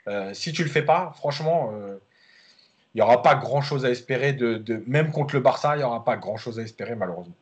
Euh, 0.08 0.34
si 0.34 0.52
tu 0.52 0.62
le 0.62 0.70
fais 0.70 0.82
pas, 0.82 1.12
franchement, 1.16 1.72
euh, 1.74 1.96
il 2.94 2.98
n'y 2.98 3.02
aura 3.02 3.22
pas 3.22 3.34
grand-chose 3.34 3.84
à 3.84 3.90
espérer. 3.90 4.32
De, 4.32 4.82
même 4.86 5.10
contre 5.10 5.34
le 5.34 5.40
Barça, 5.40 5.74
il 5.76 5.78
n'y 5.78 5.84
aura 5.84 6.04
pas 6.04 6.16
grand-chose 6.16 6.58
à 6.58 6.62
espérer, 6.62 6.94
malheureusement. 6.94 7.34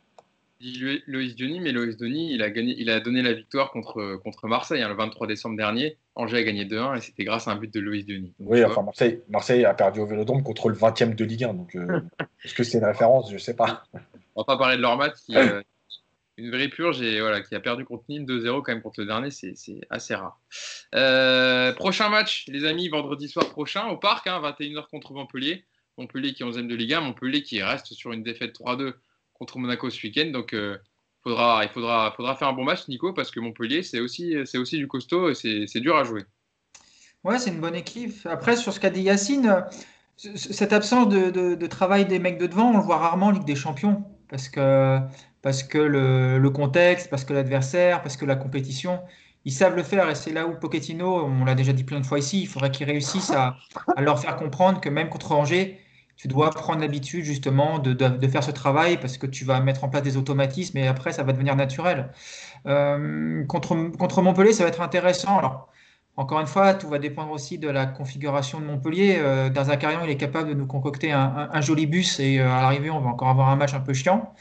Loïs 1.06 1.34
Denis, 1.34 1.58
mais 1.58 1.72
Loïs 1.72 1.96
Denis, 1.96 2.32
il 2.32 2.42
a, 2.42 2.50
gagné, 2.50 2.76
il 2.78 2.88
a 2.88 3.00
donné 3.00 3.20
la 3.20 3.32
victoire 3.32 3.72
contre, 3.72 4.20
contre 4.22 4.46
Marseille 4.46 4.80
hein, 4.80 4.88
le 4.88 4.94
23 4.94 5.26
décembre 5.26 5.56
dernier. 5.56 5.96
Angers 6.14 6.38
a 6.38 6.42
gagné 6.44 6.64
2-1 6.64 6.98
et 6.98 7.00
c'était 7.00 7.24
grâce 7.24 7.48
à 7.48 7.50
un 7.50 7.56
but 7.56 7.72
de 7.72 7.80
Loïs 7.80 8.06
Denis. 8.06 8.32
oui, 8.38 8.64
enfin 8.64 8.82
Marseille, 8.82 9.20
Marseille 9.28 9.64
a 9.64 9.74
perdu 9.74 9.98
au 9.98 10.06
Vélodrome 10.06 10.44
contre 10.44 10.68
le 10.68 10.76
20e 10.76 11.16
de 11.16 11.24
Ligue 11.24 11.44
1. 11.44 11.54
Donc, 11.54 11.74
euh, 11.74 12.00
est-ce 12.44 12.54
que 12.54 12.62
c'est 12.62 12.78
une 12.78 12.84
référence? 12.84 13.28
Je 13.28 13.34
ne 13.34 13.40
sais 13.40 13.56
pas. 13.56 13.82
On 14.36 14.42
va 14.42 14.44
pas 14.44 14.56
parler 14.56 14.76
de 14.76 14.82
leur 14.82 14.96
match 14.96 15.14
qui, 15.26 15.34
une 16.39 16.51
vraie 16.51 16.68
purge 16.68 17.03
et 17.03 17.20
qui 17.49 17.55
a 17.55 17.61
perdu 17.61 17.85
contre 17.85 18.05
Nîmes 18.09 18.24
2-0 18.24 18.62
quand 18.62 18.72
même 18.72 18.83
contre 18.83 19.01
le 19.01 19.07
dernier, 19.07 19.30
c'est 19.30 19.55
assez 19.91 20.14
rare. 20.14 20.41
Euh, 20.95 21.72
prochain 21.72 22.09
match, 22.09 22.47
les 22.49 22.64
amis, 22.64 22.89
vendredi 22.89 23.28
soir 23.28 23.49
prochain 23.51 23.87
au 23.89 23.97
parc, 23.97 24.26
21h 24.26 24.78
hein, 24.78 24.87
contre 24.91 25.12
Montpellier. 25.12 25.64
Montpellier 25.99 26.33
qui 26.33 26.43
est 26.43 26.47
11e 26.47 26.66
de 26.66 26.74
Ligue 26.74 26.95
1, 26.95 27.01
Montpellier 27.03 27.43
qui 27.43 27.62
reste 27.62 27.93
sur 27.93 28.12
une 28.12 28.22
défaite 28.22 28.59
3-2 28.59 28.95
contre 29.35 29.59
Monaco 29.59 29.91
ce 29.91 30.07
week-end. 30.07 30.30
Donc 30.30 30.55
euh, 30.55 30.78
il 31.26 31.68
faudra, 31.68 32.11
faire 32.39 32.49
un 32.49 32.53
bon 32.53 32.64
match, 32.64 32.89
Nico, 32.89 33.12
parce 33.12 33.30
que 33.30 33.41
Montpellier, 33.41 33.83
c'est 33.83 34.01
aussi, 34.01 34.37
aussi 34.55 34.78
du 34.78 34.89
costaud 34.89 35.30
et 35.30 35.35
c'est 35.35 35.80
dur 35.80 35.97
à 35.97 36.05
jouer. 36.05 36.24
Ouais, 37.24 37.39
c'est 37.39 37.51
une 37.51 37.61
bonne 37.61 37.76
équipe. 37.76 38.14
Après, 38.24 38.57
sur 38.57 38.72
ce 38.72 38.80
qu'a 38.80 38.91
dit 38.91 39.03
Yacine, 39.03 39.64
cette 40.16 40.72
absence 40.72 41.09
de, 41.09 41.30
de, 41.30 41.66
travail 41.66 42.07
des 42.07 42.18
mecs 42.18 42.39
de 42.39 42.47
devant, 42.47 42.70
on 42.70 42.78
le 42.78 42.83
voit 42.83 42.99
rarement 42.99 43.26
en 43.26 43.30
Ligue 43.30 43.45
des 43.45 43.55
Champions. 43.55 44.05
Parce 44.28 44.49
que 44.49 44.99
parce 45.43 45.64
que 45.64 45.78
le, 45.78 46.51
contexte, 46.51 47.11
parce 47.11 47.24
que 47.24 47.32
l'adversaire, 47.32 48.03
parce 48.03 48.16
que 48.16 48.24
la 48.24 48.36
compétition, 48.36 49.01
ils 49.45 49.53
savent 49.53 49.76
le 49.76 49.82
faire. 49.82 50.09
Et 50.09 50.14
c'est 50.14 50.32
là 50.32 50.47
où 50.47 50.55
Pochettino, 50.55 51.24
on 51.24 51.45
l'a 51.45 51.55
déjà 51.55 51.72
dit 51.72 51.84
plein 51.84 52.01
de 52.01 52.07
fois 52.07 52.18
ici, 52.20 52.43
il 52.43 52.49
faudrait 52.49 52.70
qu'il 52.70 52.86
réussisse 52.86 53.30
à, 53.32 53.57
leur 53.99 54.20
faire 54.20 54.36
comprendre 54.36 54.80
que 54.80 54.88
même 54.88 55.09
contre 55.09 55.32
Angers, 55.32 55.78
tu 56.16 56.28
dois 56.28 56.51
prendre 56.51 56.80
l'habitude 56.80 57.24
justement 57.24 57.80
de, 57.80 58.28
faire 58.28 58.45
ce 58.45 58.53
travail 58.53 58.99
parce 58.99 59.18
que 59.18 59.26
tu 59.26 59.45
vas 59.45 59.61
mettre 59.61 59.82
en 59.82 59.88
place 59.88 60.05
des 60.05 60.16
automatismes 60.16 60.78
et 60.78 60.86
après 60.86 61.12
ça 61.12 61.24
va 61.24 61.32
devenir 61.32 61.57
naturel. 61.57 62.11
Euh, 62.66 63.45
contre, 63.47 63.74
contre 63.99 64.22
Montpellier, 64.22 64.53
ça 64.53 64.62
va 64.62 64.68
être 64.68 64.82
intéressant. 64.82 65.38
Alors, 65.38 65.68
encore 66.16 66.38
une 66.38 66.47
fois, 66.47 66.74
tout 66.74 66.88
va 66.88 66.99
dépendre 66.99 67.32
aussi 67.32 67.59
de 67.59 67.68
la 67.68 67.86
configuration 67.86 68.61
de 68.61 68.66
Montpellier. 68.66 69.16
Euh, 69.18 69.53
Zakarian, 69.53 70.05
il 70.05 70.11
est 70.11 70.16
capable 70.16 70.51
de 70.51 70.55
nous 70.55 70.66
concocter 70.66 71.11
un, 71.11 71.49
un 71.51 71.61
joli 71.61 71.86
bus 71.86 72.20
et 72.20 72.38
euh, 72.38 72.49
à 72.49 72.62
l'arrivée, 72.62 72.90
on 72.90 73.01
va 73.01 73.09
encore 73.09 73.28
avoir 73.28 73.49
un 73.49 73.57
match 73.57 73.74
un 73.74 73.80
peu 73.80 73.95
chiant. 73.95 74.32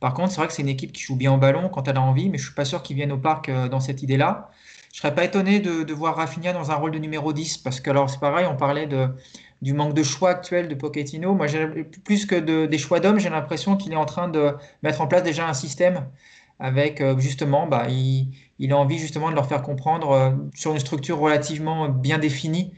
Par 0.00 0.14
contre, 0.14 0.30
c'est 0.30 0.36
vrai 0.36 0.46
que 0.46 0.52
c'est 0.52 0.62
une 0.62 0.68
équipe 0.68 0.92
qui 0.92 1.02
joue 1.02 1.16
bien 1.16 1.32
au 1.32 1.38
ballon 1.38 1.68
quand 1.68 1.88
elle 1.88 1.96
a 1.96 2.00
envie, 2.00 2.28
mais 2.28 2.38
je 2.38 2.42
ne 2.42 2.46
suis 2.46 2.54
pas 2.54 2.64
sûr 2.64 2.82
qu'ils 2.82 2.96
viennent 2.96 3.12
au 3.12 3.18
parc 3.18 3.48
euh, 3.48 3.68
dans 3.68 3.80
cette 3.80 4.02
idée-là. 4.02 4.50
Je 4.92 4.98
ne 4.98 5.02
serais 5.02 5.14
pas 5.14 5.24
étonné 5.24 5.60
de, 5.60 5.92
voir 5.92 6.16
Rafinha 6.16 6.52
dans 6.52 6.70
un 6.70 6.74
rôle 6.74 6.92
de 6.92 6.98
numéro 6.98 7.32
10, 7.32 7.58
parce 7.58 7.80
que 7.80 7.90
alors 7.90 8.08
c'est 8.08 8.20
pareil, 8.20 8.46
on 8.50 8.56
parlait 8.56 8.88
du 9.60 9.74
manque 9.74 9.94
de 9.94 10.02
choix 10.02 10.30
actuel 10.30 10.66
de 10.66 10.74
Pochettino. 10.74 11.34
Moi, 11.34 11.46
plus 12.04 12.26
que 12.26 12.66
des 12.66 12.78
choix 12.78 12.98
d'hommes, 12.98 13.18
j'ai 13.18 13.28
l'impression 13.28 13.76
qu'il 13.76 13.92
est 13.92 13.96
en 13.96 14.06
train 14.06 14.28
de 14.28 14.54
mettre 14.82 15.00
en 15.02 15.06
place 15.06 15.22
déjà 15.22 15.46
un 15.46 15.54
système 15.54 16.06
avec 16.58 17.00
euh, 17.00 17.16
justement, 17.18 17.66
bah, 17.66 17.86
il, 17.88 18.72
a 18.72 18.76
envie 18.76 18.98
justement 18.98 19.30
de 19.30 19.34
leur 19.34 19.46
faire 19.46 19.62
comprendre 19.62 20.10
euh, 20.10 20.30
sur 20.54 20.72
une 20.72 20.80
structure 20.80 21.18
relativement 21.18 21.88
bien 21.88 22.18
définie 22.18 22.74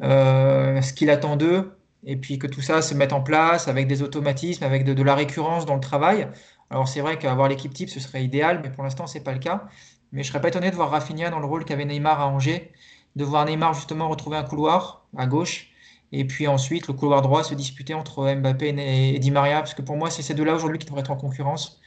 ce 0.00 0.92
qu'il 0.94 1.10
attend 1.10 1.36
d'eux, 1.36 1.76
et 2.04 2.16
puis 2.16 2.38
que 2.38 2.46
tout 2.46 2.62
ça 2.62 2.80
se 2.82 2.94
mette 2.94 3.12
en 3.12 3.20
place 3.20 3.68
avec 3.68 3.86
des 3.86 4.02
automatismes, 4.02 4.64
avec 4.64 4.84
de 4.84 5.02
la 5.02 5.14
récurrence 5.14 5.66
dans 5.66 5.74
le 5.74 5.80
travail. 5.80 6.28
Alors 6.70 6.88
c'est 6.88 7.00
vrai 7.00 7.18
qu'avoir 7.18 7.48
l'équipe 7.48 7.72
type, 7.74 7.90
ce 7.90 8.00
serait 8.00 8.24
idéal, 8.24 8.60
mais 8.62 8.70
pour 8.70 8.84
l'instant, 8.84 9.06
ce 9.06 9.18
n'est 9.18 9.24
pas 9.24 9.32
le 9.32 9.40
cas. 9.40 9.68
Mais 10.12 10.22
je 10.22 10.28
ne 10.28 10.32
serais 10.32 10.40
pas 10.40 10.48
étonné 10.48 10.70
de 10.70 10.76
voir 10.76 10.90
Rafinha 10.90 11.30
dans 11.30 11.40
le 11.40 11.46
rôle 11.46 11.64
qu'avait 11.64 11.84
Neymar 11.84 12.20
à 12.20 12.28
Angers, 12.28 12.72
de 13.16 13.24
voir 13.24 13.44
Neymar 13.44 13.74
justement 13.74 14.08
retrouver 14.08 14.36
un 14.36 14.42
couloir 14.44 15.06
à 15.16 15.26
gauche, 15.26 15.70
et 16.12 16.24
puis 16.24 16.48
ensuite 16.48 16.88
le 16.88 16.94
couloir 16.94 17.22
droit 17.22 17.44
se 17.44 17.54
disputer 17.54 17.94
entre 17.94 18.32
Mbappé 18.34 18.74
et 19.14 19.18
Di 19.18 19.30
Maria, 19.30 19.58
parce 19.60 19.74
que 19.74 19.82
pour 19.82 19.96
moi, 19.96 20.10
c'est 20.10 20.22
ces 20.22 20.34
deux-là 20.34 20.54
aujourd'hui 20.54 20.78
qui 20.78 20.86
devraient 20.86 21.00
être 21.00 21.10
en 21.10 21.16
concurrence. 21.16 21.80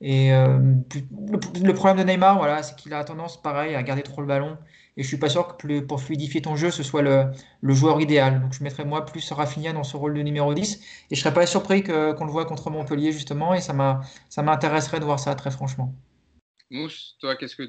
Et 0.00 0.32
euh, 0.32 0.58
le, 1.62 1.74
problème 1.74 1.98
de 1.98 2.04
Neymar, 2.04 2.38
voilà, 2.38 2.62
c'est 2.62 2.76
qu'il 2.76 2.94
a 2.94 3.04
tendance, 3.04 3.40
pareil, 3.40 3.74
à 3.74 3.82
garder 3.82 4.02
trop 4.02 4.20
le 4.20 4.26
ballon. 4.26 4.56
Et 4.98 5.04
je 5.04 5.08
suis 5.08 5.16
pas 5.16 5.28
sûr 5.28 5.56
que 5.56 5.80
pour 5.80 6.02
fluidifier 6.02 6.42
ton 6.42 6.56
jeu, 6.56 6.72
ce 6.72 6.82
soit 6.82 7.02
le, 7.02 7.30
joueur 7.62 8.00
idéal. 8.00 8.42
Donc 8.42 8.52
je 8.52 8.64
mettrais 8.64 8.84
moi 8.84 9.06
plus 9.06 9.30
Rafinha 9.30 9.72
dans 9.72 9.84
ce 9.84 9.96
rôle 9.96 10.12
de 10.12 10.22
numéro 10.22 10.52
10. 10.52 10.80
Et 11.10 11.14
je 11.14 11.20
serais 11.20 11.32
pas 11.32 11.46
surpris 11.46 11.84
qu'on 11.84 12.24
le 12.24 12.30
voit 12.30 12.46
contre 12.46 12.68
Montpellier, 12.68 13.12
justement. 13.12 13.54
Et 13.54 13.60
ça 13.60 13.72
m'intéresserait 13.72 14.98
de 14.98 15.04
voir 15.04 15.20
ça, 15.20 15.36
très 15.36 15.52
franchement. 15.52 15.94
Mousse, 16.72 17.16
toi, 17.20 17.36
qu'est-ce 17.36 17.54
que, 17.54 17.62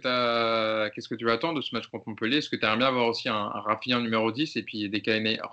qu'est-ce 0.90 1.08
que 1.08 1.14
tu 1.14 1.30
attends 1.30 1.54
de 1.54 1.62
ce 1.62 1.76
match 1.76 1.86
contre 1.88 2.10
Montpellier? 2.10 2.38
Est-ce 2.38 2.50
que 2.50 2.56
tu 2.56 2.66
aimerais 2.66 2.78
bien 2.80 2.88
avoir 2.88 3.06
aussi 3.08 3.30
un, 3.30 3.36
un 3.36 3.62
Rafinha 3.62 4.00
numéro 4.00 4.32
10 4.32 4.56
et 4.56 4.64
puis 4.64 4.92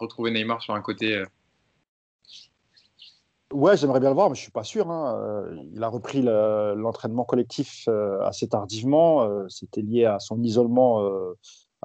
retrouver 0.01 0.31
Neymar 0.31 0.63
sur 0.63 0.73
un 0.73 0.81
côté 0.81 1.15
euh, 1.15 1.27
Ouais, 3.53 3.77
j'aimerais 3.77 4.01
bien 4.01 4.09
le 4.09 4.15
voir, 4.15 4.31
mais 4.31 4.35
je 4.35 4.41
suis 4.41 4.51
pas 4.51 4.65
sûr. 4.65 4.91
Hein. 4.91 5.21
Euh, 5.21 5.63
il 5.75 5.83
a 5.85 5.89
repris 5.89 6.23
l'entraînement 6.23 7.25
collectif 7.25 7.85
euh, 7.87 8.19
assez 8.23 8.49
tardivement. 8.49 9.29
C'était 9.51 9.83
lié 9.83 10.07
à 10.07 10.19
son 10.19 10.43
isolement 10.43 11.07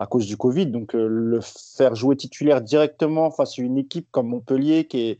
à 0.02 0.08
cause 0.08 0.26
du 0.26 0.36
Covid. 0.36 0.66
Donc, 0.66 0.94
le 0.94 1.40
faire 1.42 1.94
jouer 1.94 2.16
titulaire 2.18 2.62
directement 2.62 3.30
face 3.30 3.60
à 3.60 3.62
une 3.62 3.78
équipe 3.78 4.08
comme 4.12 4.28
Montpellier, 4.30 4.86
qui 4.86 5.10
est 5.10 5.20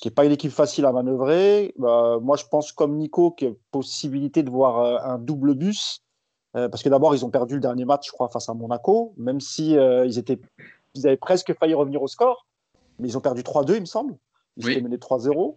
qui 0.00 0.08
n'est 0.08 0.14
pas 0.14 0.24
une 0.24 0.32
équipe 0.32 0.50
facile 0.50 0.84
à 0.84 0.90
manœuvrer. 0.90 1.74
Bah, 1.78 2.18
moi, 2.20 2.36
je 2.36 2.44
pense 2.50 2.72
comme 2.72 2.96
Nico 2.96 3.30
qu'il 3.30 3.48
y 3.48 3.50
a 3.52 3.54
possibilité 3.70 4.42
de 4.42 4.50
voir 4.50 5.06
un 5.06 5.16
double 5.16 5.54
bus. 5.54 6.02
parce 6.52 6.82
que 6.82 6.88
d'abord, 6.88 7.14
ils 7.14 7.24
ont 7.24 7.30
perdu 7.30 7.54
le 7.54 7.60
dernier 7.60 7.84
match, 7.84 8.08
je 8.08 8.12
crois, 8.12 8.28
face 8.28 8.48
à 8.48 8.54
Monaco, 8.54 9.14
même 9.16 9.40
si 9.40 9.74
ils, 9.74 10.18
étaient, 10.18 10.40
ils 10.94 11.06
avaient 11.06 11.16
presque 11.16 11.54
failli 11.56 11.74
revenir 11.74 12.02
au 12.02 12.08
score. 12.08 12.48
Mais 12.98 13.08
ils 13.08 13.16
ont 13.16 13.20
perdu 13.20 13.42
3-2, 13.42 13.76
il 13.76 13.80
me 13.82 13.86
semble. 13.86 14.16
Ils 14.56 14.66
oui. 14.66 14.72
étaient 14.72 14.82
menés 14.82 14.96
3-0. 14.96 15.56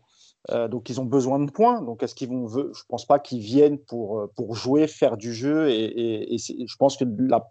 Euh, 0.51 0.67
donc 0.67 0.89
ils 0.89 1.01
ont 1.01 1.05
besoin 1.05 1.39
de 1.39 1.49
points. 1.49 1.81
Donc 1.81 2.03
est-ce 2.03 2.13
qu'ils 2.13 2.29
vont 2.29 2.47
Je 2.47 2.83
pense 2.87 3.05
pas 3.05 3.19
qu'ils 3.19 3.39
viennent 3.39 3.79
pour 3.79 4.19
euh, 4.19 4.31
pour 4.35 4.55
jouer, 4.55 4.87
faire 4.87 5.17
du 5.17 5.33
jeu. 5.33 5.69
Et, 5.69 6.37
je 6.37 6.75
pense 6.77 6.97
que 6.97 7.05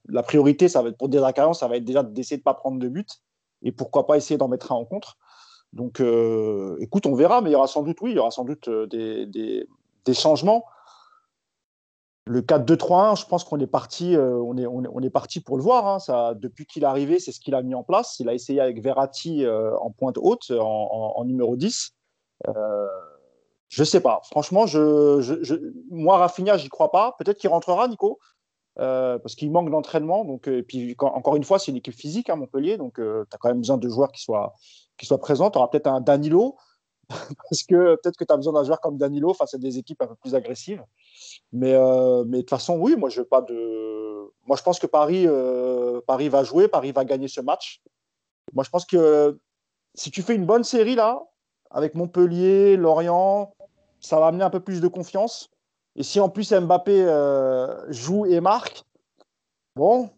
la, 0.08 0.22
priorité, 0.22 0.68
ça 0.68 0.82
va 0.82 0.90
être 0.90 0.98
pour 0.98 1.08
des 1.08 1.18
ça 1.18 1.68
va 1.68 1.76
être 1.76 1.84
déjà 1.84 2.02
d'essayer 2.02 2.38
de 2.38 2.42
pas 2.42 2.54
prendre 2.54 2.78
de 2.78 2.88
but 2.88 3.20
et 3.62 3.72
pourquoi 3.72 4.06
pas 4.06 4.16
essayer 4.16 4.38
d'en 4.38 4.48
mettre 4.48 4.72
un 4.72 4.76
en 4.76 4.84
contre. 4.84 5.16
Donc 5.72 6.00
euh, 6.00 6.76
écoute, 6.80 7.06
on 7.06 7.14
verra, 7.14 7.40
mais 7.40 7.50
il 7.50 7.52
y 7.54 7.56
aura 7.56 7.66
sans 7.66 7.82
doute 7.82 8.00
oui, 8.00 8.12
il 8.12 8.16
y 8.16 8.18
aura 8.18 8.30
sans 8.30 8.44
doute 8.44 8.68
des, 8.68 9.26
des, 9.26 10.14
changements. 10.14 10.64
Le 12.26 12.40
4-2-3-1, 12.40 13.20
je 13.20 13.26
pense 13.26 13.44
qu'on 13.44 13.58
est 13.58 13.66
parti, 13.66 14.16
on 14.16 14.56
est, 14.56 14.66
on 14.66 15.00
est, 15.00 15.10
parti 15.10 15.40
pour 15.40 15.56
le 15.56 15.62
voir. 15.62 15.86
Hein. 15.86 15.98
Ça, 15.98 16.34
depuis 16.34 16.64
qu'il 16.64 16.84
est 16.84 16.86
arrivé, 16.86 17.18
c'est 17.18 17.32
ce 17.32 17.40
qu'il 17.40 17.54
a 17.54 17.62
mis 17.62 17.74
en 17.74 17.82
place. 17.82 18.18
Il 18.20 18.28
a 18.28 18.34
essayé 18.34 18.60
avec 18.60 18.80
Verratti 18.80 19.44
en 19.46 19.90
pointe 19.90 20.16
haute, 20.18 20.50
en, 20.52 21.12
en 21.16 21.24
numéro 21.24 21.56
10. 21.56 21.93
Euh, 22.48 22.88
je 23.68 23.84
sais 23.84 24.00
pas. 24.00 24.20
Franchement, 24.30 24.66
je, 24.66 25.72
moi, 25.90 26.18
Rafinha, 26.18 26.56
j'y 26.56 26.68
crois 26.68 26.90
pas. 26.90 27.14
Peut-être 27.18 27.38
qu'il 27.38 27.50
rentrera, 27.50 27.88
Nico, 27.88 28.18
euh, 28.78 29.18
parce 29.18 29.34
qu'il 29.34 29.50
manque 29.50 29.70
d'entraînement. 29.70 30.24
Donc, 30.24 30.48
et 30.48 30.62
puis, 30.62 30.94
encore 31.00 31.36
une 31.36 31.44
fois, 31.44 31.58
c'est 31.58 31.70
une 31.70 31.78
équipe 31.78 31.94
physique 31.94 32.30
à 32.30 32.34
hein, 32.34 32.36
Montpellier. 32.36 32.76
Donc, 32.76 32.98
euh, 32.98 33.24
tu 33.30 33.34
as 33.34 33.38
quand 33.38 33.48
même 33.48 33.60
besoin 33.60 33.76
de 33.76 33.88
joueurs 33.88 34.12
qui 34.12 34.22
soient, 34.22 34.54
présents. 35.20 35.50
Tu 35.50 35.58
auras 35.58 35.68
peut-être 35.68 35.86
un 35.88 36.00
Danilo, 36.00 36.56
parce 37.08 37.64
que 37.64 37.96
peut-être 37.96 38.16
que 38.16 38.24
tu 38.24 38.32
as 38.32 38.36
besoin 38.36 38.52
d'un 38.52 38.64
joueur 38.64 38.80
comme 38.80 38.96
Danilo 38.96 39.34
face 39.34 39.54
à 39.54 39.58
des 39.58 39.78
équipes 39.78 40.02
un 40.02 40.06
peu 40.06 40.16
plus 40.16 40.34
agressives. 40.34 40.84
Mais, 41.52 41.72
mais 42.26 42.38
de 42.38 42.40
toute 42.42 42.50
façon, 42.50 42.76
oui, 42.78 42.96
moi, 42.96 43.08
je 43.08 43.20
veux 43.20 43.26
pas 43.26 43.42
de. 43.42 44.32
Moi, 44.46 44.56
je 44.56 44.62
pense 44.62 44.78
que 44.78 44.86
Paris, 44.86 45.26
Paris 46.06 46.28
va 46.28 46.44
jouer, 46.44 46.68
Paris 46.68 46.92
va 46.92 47.04
gagner 47.04 47.28
ce 47.28 47.40
match. 47.40 47.82
Moi, 48.52 48.62
je 48.64 48.70
pense 48.70 48.84
que 48.84 49.38
si 49.94 50.10
tu 50.10 50.22
fais 50.22 50.34
une 50.34 50.46
bonne 50.46 50.64
série 50.64 50.94
là, 50.94 51.22
avec 51.74 51.96
Montpellier, 51.96 52.76
Lorient, 52.76 53.52
ça 54.00 54.20
va 54.20 54.28
amener 54.28 54.44
un 54.44 54.50
peu 54.50 54.60
plus 54.60 54.80
de 54.80 54.88
confiance. 54.88 55.50
Et 55.96 56.02
si 56.02 56.20
en 56.20 56.28
plus 56.28 56.52
Mbappé 56.52 57.04
euh, 57.04 57.92
joue 57.92 58.26
et 58.26 58.40
marque, 58.40 58.84
bon, 59.74 60.10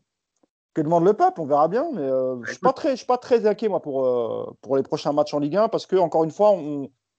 que 0.75 0.83
demande 0.83 1.05
le 1.05 1.15
peuple? 1.15 1.41
On 1.41 1.47
verra 1.47 1.69
bien. 1.69 1.91
Mais 1.93 2.03
euh, 2.03 2.37
je 2.43 2.51
ne 2.51 2.97
suis, 2.97 3.07
pas 3.07 3.19
très 3.19 3.47
inquiet 3.47 3.69
moi, 3.69 3.81
pour, 3.81 4.05
euh, 4.05 4.55
pour 4.61 4.77
les 4.77 4.83
prochains 4.83 5.13
matchs 5.13 5.33
en 5.33 5.39
Ligue 5.39 5.57
1 5.57 5.69
parce 5.69 5.87
que, 5.87 5.97
encore 5.97 6.25
une 6.25 6.31
fois, 6.31 6.57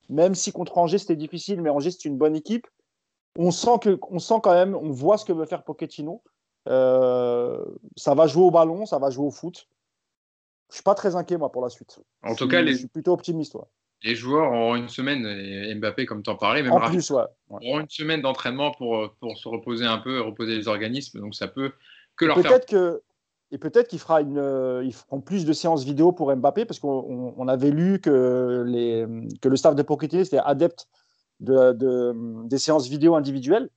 même 0.09 0.35
si 0.35 0.51
contre 0.51 0.77
Angers 0.77 0.99
c'était 0.99 1.15
difficile, 1.15 1.61
mais 1.61 1.71
Angers 1.71 1.91
c'est 1.91 2.05
une 2.05 2.17
bonne 2.17 2.35
équipe, 2.35 2.67
on 3.39 3.51
sent, 3.51 3.79
que, 3.81 3.99
on 4.09 4.19
sent 4.19 4.39
quand 4.43 4.53
même, 4.53 4.75
on 4.75 4.91
voit 4.91 5.17
ce 5.17 5.25
que 5.25 5.33
veut 5.33 5.45
faire 5.45 5.63
Pochettino. 5.63 6.21
ça 6.67 8.13
va 8.15 8.27
jouer 8.27 8.43
au 8.43 8.51
ballon, 8.51 8.85
ça 8.85 8.99
va 8.99 9.09
jouer 9.09 9.25
au 9.25 9.31
foot. 9.31 9.67
Je 10.69 10.73
ne 10.73 10.75
suis 10.75 10.83
pas 10.83 10.95
très 10.95 11.15
inquiet 11.15 11.37
moi 11.37 11.51
pour 11.51 11.63
la 11.63 11.69
suite. 11.69 11.99
En 12.23 12.35
tout 12.35 12.47
cas, 12.47 12.63
je 12.65 12.73
suis 12.73 12.87
plutôt 12.87 13.13
optimiste. 13.13 13.55
Les 14.03 14.15
joueurs 14.15 14.51
auront 14.51 14.75
une 14.75 14.89
semaine, 14.89 15.25
et 15.25 15.73
Mbappé, 15.75 16.05
comme 16.05 16.23
tu 16.23 16.29
en 16.29 16.35
parlais, 16.35 16.61
même 16.61 16.71
en 16.71 16.79
plus, 16.81 17.11
auront 17.11 17.79
une 17.79 17.89
semaine 17.89 18.21
d'entraînement 18.21 18.71
pour, 18.71 19.11
pour 19.19 19.37
se 19.37 19.47
reposer 19.47 19.85
un 19.85 19.97
peu, 19.97 20.21
reposer 20.21 20.55
les 20.55 20.67
organismes. 20.67 21.19
Donc 21.19 21.35
ça 21.35 21.47
peut 21.47 21.71
que 22.15 22.25
leur 22.25 22.35
peut-être 22.35 22.67
Que, 22.67 23.01
et 23.51 23.57
peut-être 23.57 23.87
qu'ils 23.87 24.01
euh, 24.37 24.83
ils 24.83 24.93
feront 24.93 25.21
plus 25.21 25.45
de 25.45 25.53
séances 25.53 25.83
vidéo 25.83 26.11
pour 26.11 26.35
Mbappé, 26.35 26.65
parce 26.65 26.79
qu'on 26.79 27.47
avait 27.47 27.71
lu 27.71 27.99
que, 27.99 28.63
les, 28.67 29.05
que 29.41 29.47
le 29.49 29.55
staff 29.55 29.75
de 29.75 29.83
Pochettino 29.83 30.21
était 30.21 30.37
adepte 30.37 30.87
de, 31.39 31.71
de, 31.73 32.13
des 32.47 32.57
séances 32.57 32.87
vidéo 32.87 33.15
individuelles. 33.15 33.69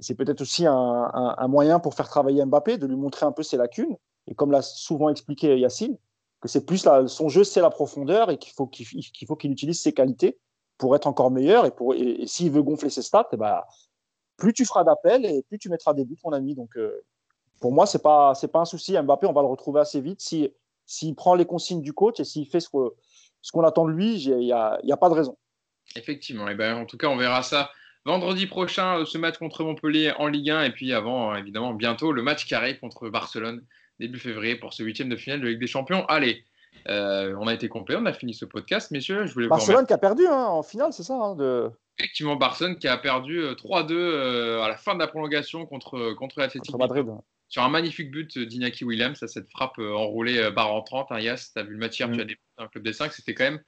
C'est 0.00 0.16
peut-être 0.16 0.40
aussi 0.40 0.66
un, 0.66 0.74
un, 0.74 1.48
moyen 1.48 1.78
pour 1.78 1.94
faire 1.94 2.08
travailler 2.08 2.44
Mbappé, 2.44 2.78
de 2.78 2.86
lui 2.86 2.96
montrer 2.96 3.26
un 3.26 3.32
peu 3.32 3.42
ses 3.42 3.56
lacunes. 3.56 3.96
Et 4.26 4.34
comme 4.34 4.50
l'a 4.50 4.62
souvent 4.62 5.08
expliqué 5.08 5.58
Yacine, 5.58 5.96
que 6.44 6.48
c'est 6.48 6.66
plus 6.66 6.86
son 7.06 7.28
jeu, 7.30 7.42
c'est 7.42 7.62
la 7.62 7.70
profondeur 7.70 8.30
et 8.30 8.36
qu'il 8.36 8.52
faut 8.52 8.66
qu'il 8.66 9.50
utilise 9.50 9.80
ses 9.80 9.92
qualités 9.92 10.38
pour 10.76 10.94
être 10.94 11.06
encore 11.06 11.30
meilleur. 11.30 11.64
Et, 11.64 11.70
pour, 11.70 11.94
et, 11.94 12.26
s'il 12.26 12.50
veut 12.50 12.62
gonfler 12.62 12.90
ses 12.90 13.00
stats, 13.00 13.28
et 13.32 13.34
eh 13.34 13.36
ben, 13.38 13.62
plus 14.36 14.52
tu 14.52 14.66
feras 14.66 14.84
d'appels 14.84 15.24
et 15.24 15.42
plus 15.42 15.58
tu 15.58 15.70
mettras 15.70 15.94
des 15.94 16.04
buts, 16.04 16.18
mon 16.22 16.32
ami. 16.32 16.54
Donc, 16.54 16.76
euh, 16.76 17.02
pour 17.60 17.72
moi, 17.72 17.86
c'est 17.86 18.02
pas 18.02 18.34
c'est 18.34 18.48
pas 18.48 18.60
un 18.60 18.64
souci. 18.66 18.92
Mbappé, 18.92 19.26
on 19.26 19.32
va 19.32 19.40
le 19.40 19.48
retrouver 19.48 19.80
assez 19.80 20.02
vite 20.02 20.20
si 20.20 20.50
s'il 20.84 21.14
prend 21.14 21.34
les 21.34 21.46
consignes 21.46 21.80
du 21.80 21.94
coach 21.94 22.20
et 22.20 22.24
s'il 22.24 22.46
fait 22.46 22.60
ce, 22.60 22.68
ce 23.40 23.52
qu'on 23.52 23.64
attend 23.64 23.86
de 23.86 23.92
lui. 23.92 24.22
Il 24.22 24.38
n'y 24.38 24.52
a, 24.52 24.78
a 24.90 24.96
pas 24.98 25.08
de 25.08 25.14
raison. 25.14 25.38
Effectivement. 25.96 26.46
Et 26.48 26.54
ben, 26.54 26.76
en 26.76 26.84
tout 26.84 26.98
cas, 26.98 27.08
on 27.08 27.16
verra 27.16 27.42
ça 27.42 27.70
vendredi 28.04 28.46
prochain, 28.46 28.98
euh, 28.98 29.04
ce 29.06 29.16
match 29.16 29.38
contre 29.38 29.64
Montpellier 29.64 30.12
en 30.18 30.26
Ligue 30.26 30.50
1. 30.50 30.64
Et 30.64 30.70
puis 30.72 30.92
avant, 30.92 31.34
évidemment, 31.34 31.72
bientôt, 31.72 32.12
le 32.12 32.20
match 32.20 32.46
carré 32.46 32.78
contre 32.78 33.08
Barcelone 33.08 33.64
début 34.00 34.18
février 34.18 34.56
pour 34.56 34.72
ce 34.72 34.82
huitième 34.82 35.08
de 35.08 35.16
finale 35.16 35.40
de 35.40 35.48
Ligue 35.48 35.60
des 35.60 35.66
Champions. 35.66 36.04
Allez, 36.06 36.44
euh, 36.88 37.34
on 37.38 37.46
a 37.46 37.54
été 37.54 37.68
complet, 37.68 37.96
on 37.98 38.06
a 38.06 38.12
fini 38.12 38.34
ce 38.34 38.44
podcast, 38.44 38.90
messieurs. 38.90 39.26
Je 39.26 39.32
voulais 39.32 39.48
Barcelone 39.48 39.86
qui 39.86 39.92
a 39.92 39.98
perdu 39.98 40.26
hein, 40.26 40.44
en 40.46 40.62
finale, 40.62 40.92
c'est 40.92 41.02
ça 41.02 41.14
hein, 41.14 41.34
de... 41.34 41.70
Effectivement, 41.98 42.36
Barcelone 42.36 42.76
qui 42.76 42.88
a 42.88 42.96
perdu 42.96 43.40
3-2 43.40 43.92
euh, 43.92 43.94
euh, 43.94 44.62
à 44.62 44.68
la 44.68 44.76
fin 44.76 44.94
de 44.94 44.98
la 44.98 45.06
prolongation 45.06 45.64
contre, 45.64 46.12
contre 46.14 46.40
l'Athletic 46.40 46.76
Madrid. 46.76 47.06
Sur 47.48 47.62
un 47.62 47.68
magnifique 47.68 48.10
but 48.10 48.36
d'Inaki 48.38 48.84
Williams, 48.84 49.22
à 49.22 49.28
cette 49.28 49.48
frappe 49.50 49.78
enroulée 49.78 50.50
barre 50.50 50.72
en 50.72 50.82
30. 50.82 51.12
Hein, 51.12 51.20
Yas, 51.20 51.52
tu 51.54 51.60
as 51.60 51.62
vu 51.62 51.72
le 51.72 51.78
match 51.78 51.98
hier, 51.98 52.10
tu 52.10 52.16
mm. 52.16 52.20
as 52.20 52.24
des 52.24 52.36
un 52.58 52.68
club 52.68 52.84
des 52.84 52.92
5, 52.92 53.12
c'était 53.12 53.34
quand 53.34 53.44
même 53.44 53.60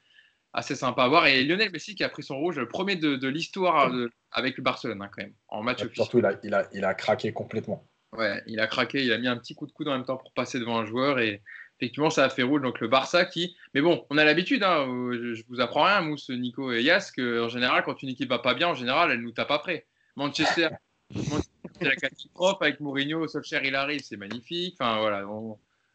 assez 0.52 0.74
sympa 0.74 1.04
à 1.04 1.08
voir. 1.08 1.26
Et 1.26 1.44
Lionel 1.44 1.70
Messi 1.70 1.94
qui 1.94 2.02
a 2.02 2.08
pris 2.08 2.22
son 2.22 2.38
rouge, 2.38 2.56
le 2.56 2.68
premier 2.68 2.96
de, 2.96 3.28
l'histoire 3.28 3.92
avec 4.32 4.56
le 4.56 4.62
Barcelone, 4.62 4.98
quand 4.98 5.22
même, 5.22 5.34
en 5.48 5.62
match 5.62 5.82
officiel. 5.82 6.04
Surtout, 6.04 6.18
il 6.18 6.26
a, 6.26 6.38
il, 6.42 6.54
a, 6.54 6.68
il 6.72 6.84
a 6.84 6.94
craqué 6.94 7.32
complètement. 7.32 7.86
Ouais, 8.12 8.42
il 8.46 8.60
a 8.60 8.66
craqué, 8.66 9.04
il 9.04 9.12
a 9.12 9.18
mis 9.18 9.28
un 9.28 9.36
petit 9.36 9.54
coup 9.54 9.66
de 9.66 9.72
coude 9.72 9.88
en 9.88 9.92
même 9.92 10.04
temps 10.04 10.16
pour 10.16 10.32
passer 10.32 10.58
devant 10.58 10.78
un 10.78 10.86
joueur 10.86 11.18
et 11.18 11.42
effectivement 11.78 12.10
ça 12.10 12.24
a 12.24 12.28
fait 12.30 12.42
rouge. 12.42 12.62
Donc 12.62 12.80
le 12.80 12.88
Barça 12.88 13.24
qui, 13.24 13.56
mais 13.74 13.80
bon, 13.80 14.06
on 14.10 14.18
a 14.18 14.24
l'habitude, 14.24 14.62
hein, 14.62 14.86
je, 14.86 15.42
vous 15.48 15.60
apprends 15.60 15.84
rien, 15.84 16.00
Mousse, 16.00 16.30
Nico 16.30 16.72
et 16.72 16.82
Yas, 16.82 17.12
qu'en 17.14 17.48
général 17.48 17.82
quand 17.84 18.02
une 18.02 18.08
équipe 18.10 18.30
va 18.30 18.38
pas 18.38 18.54
bien, 18.54 18.68
en 18.68 18.74
général 18.74 19.10
elle 19.10 19.20
nous 19.20 19.32
tape 19.32 19.50
après. 19.50 19.86
Manchester, 20.16 20.68
c'est 21.14 21.84
la 21.84 21.96
catastrophe 21.96 22.62
avec 22.62 22.80
Mourinho, 22.80 23.28
Solskjaer 23.28 23.64
il 23.64 23.74
arrive, 23.74 24.00
c'est 24.02 24.16
magnifique. 24.16 24.76
Enfin 24.80 24.98
voilà, 25.00 25.22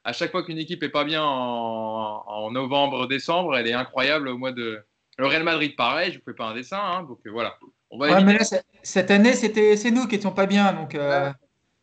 à 0.03 0.14
chaque 0.14 0.32
fois 0.32 0.43
qu'une 0.43 0.57
équipe 0.57 0.84
est 0.84 0.89
pas 0.89 1.03
bien 1.03 1.24
en, 1.24 2.51
novembre, 2.51 3.07
décembre, 3.07 3.57
elle 3.57 3.68
est 3.68 3.74
incroyable 3.74 4.28
au 4.28 4.38
mois 4.38 4.51
de. 4.51 4.84
Le 5.18 5.28
Real 5.28 5.43
Madrid 5.43 5.76
pareil, 5.76 6.12
je 6.12 6.18
ne 6.18 6.24
fais 6.24 6.34
pas 6.34 6.45
un 6.45 6.53
dessin, 6.53 6.80
hein, 6.80 7.03
donc 7.03 7.20
voilà. 7.28 7.57
On 7.91 7.97
va 7.97 8.07
ouais, 8.07 8.24
mais 8.24 8.38
là, 8.38 8.45
cette 8.84 9.12
année, 9.12 9.34
c'était 9.34 9.76
c'est 9.76 9.91
nous 9.91 10.07
qui 10.07 10.16
étions 10.16 10.32
pas 10.32 10.45
bien, 10.45 10.72
donc. 10.74 10.95
Euh, 10.95 11.32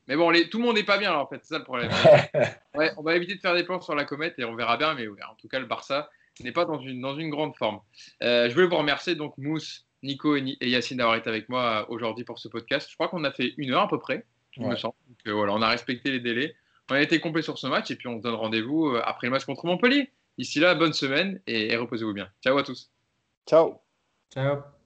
mais 0.08 0.16
bon, 0.16 0.32
tout 0.50 0.58
le 0.58 0.64
monde 0.64 0.76
n'est 0.76 0.84
pas 0.84 0.96
bien, 0.96 1.14
en 1.14 1.26
fait, 1.26 1.40
c'est 1.42 1.54
ça 1.54 1.58
le 1.58 1.64
problème. 1.64 1.90
ouais, 2.74 2.92
on 2.96 3.02
va 3.02 3.14
éviter 3.14 3.34
de 3.34 3.40
faire 3.40 3.54
des 3.54 3.62
plans 3.62 3.80
sur 3.80 3.94
la 3.94 4.04
comète 4.04 4.38
et 4.38 4.44
on 4.44 4.56
verra 4.56 4.78
bien, 4.78 4.94
mais 4.94 5.06
en 5.06 5.34
tout 5.38 5.48
cas, 5.48 5.58
le 5.58 5.66
Barça 5.66 6.08
n'est 6.42 6.52
pas 6.52 6.64
dans 6.64 6.80
une, 6.80 7.00
dans 7.00 7.14
une 7.14 7.28
grande 7.28 7.54
forme. 7.56 7.80
Euh, 8.22 8.48
je 8.48 8.54
voulais 8.54 8.66
vous 8.66 8.76
remercier, 8.76 9.14
donc, 9.14 9.36
Mousse, 9.36 9.86
Nico 10.02 10.36
et, 10.36 10.56
Yacine 10.62 10.96
d'avoir 10.96 11.16
été 11.16 11.28
avec 11.28 11.50
moi 11.50 11.82
euh, 11.82 11.92
aujourd'hui 11.92 12.24
pour 12.24 12.38
ce 12.38 12.48
podcast. 12.48 12.88
Je 12.90 12.94
crois 12.94 13.08
qu'on 13.08 13.24
a 13.24 13.32
fait 13.32 13.52
une 13.58 13.72
heure 13.72 13.82
à 13.82 13.88
peu 13.88 13.98
près, 13.98 14.24
il 14.56 14.66
me 14.66 14.76
semble. 14.76 14.94
Donc, 15.08 15.18
euh, 15.26 15.32
voilà, 15.32 15.52
on 15.52 15.60
a 15.60 15.68
respecté 15.68 16.10
les 16.10 16.20
délais. 16.20 16.56
On 16.90 16.94
a 16.94 17.02
été 17.02 17.20
complet 17.20 17.42
sur 17.42 17.58
ce 17.58 17.66
match 17.66 17.90
et 17.90 17.96
puis 17.96 18.08
on 18.08 18.16
se 18.16 18.22
donne 18.22 18.34
rendez-vous 18.34 18.96
après 19.04 19.26
le 19.26 19.32
match 19.32 19.44
contre 19.44 19.66
Montpellier. 19.66 20.10
D'ici 20.38 20.58
là, 20.58 20.74
bonne 20.74 20.94
semaine 20.94 21.40
et 21.46 21.76
reposez-vous 21.76 22.14
bien. 22.14 22.30
Ciao 22.42 22.56
à 22.56 22.62
tous. 22.62 22.90
Ciao. 23.46 23.82
Ciao. 24.32 24.77